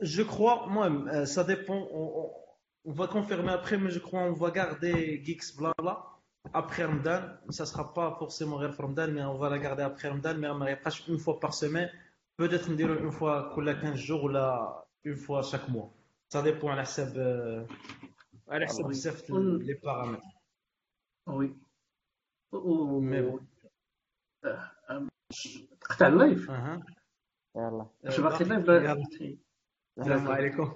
[0.00, 0.88] Je crois, moi,
[1.26, 1.80] ça dépend.
[1.92, 2.30] On,
[2.84, 5.94] on va confirmer après, mais je crois on va garder Geeks blabla
[6.52, 7.20] après Ramadan.
[7.50, 11.06] Ça sera pas forcément Ramadan, mais on va la garder après Ramadan, mais on presque
[11.08, 11.90] une fois par semaine.
[12.38, 15.90] Peut-être نديرو une fois كل 15 jours ولا une fois chaque mois.
[16.34, 17.16] Ça dépend على حساب
[18.48, 20.22] على حساب بزاف les paramètres
[21.26, 21.56] oui
[25.80, 26.48] تقطع ال live
[27.56, 27.86] يلا
[28.18, 28.70] باقي ال live
[29.98, 30.74] السلام عليكم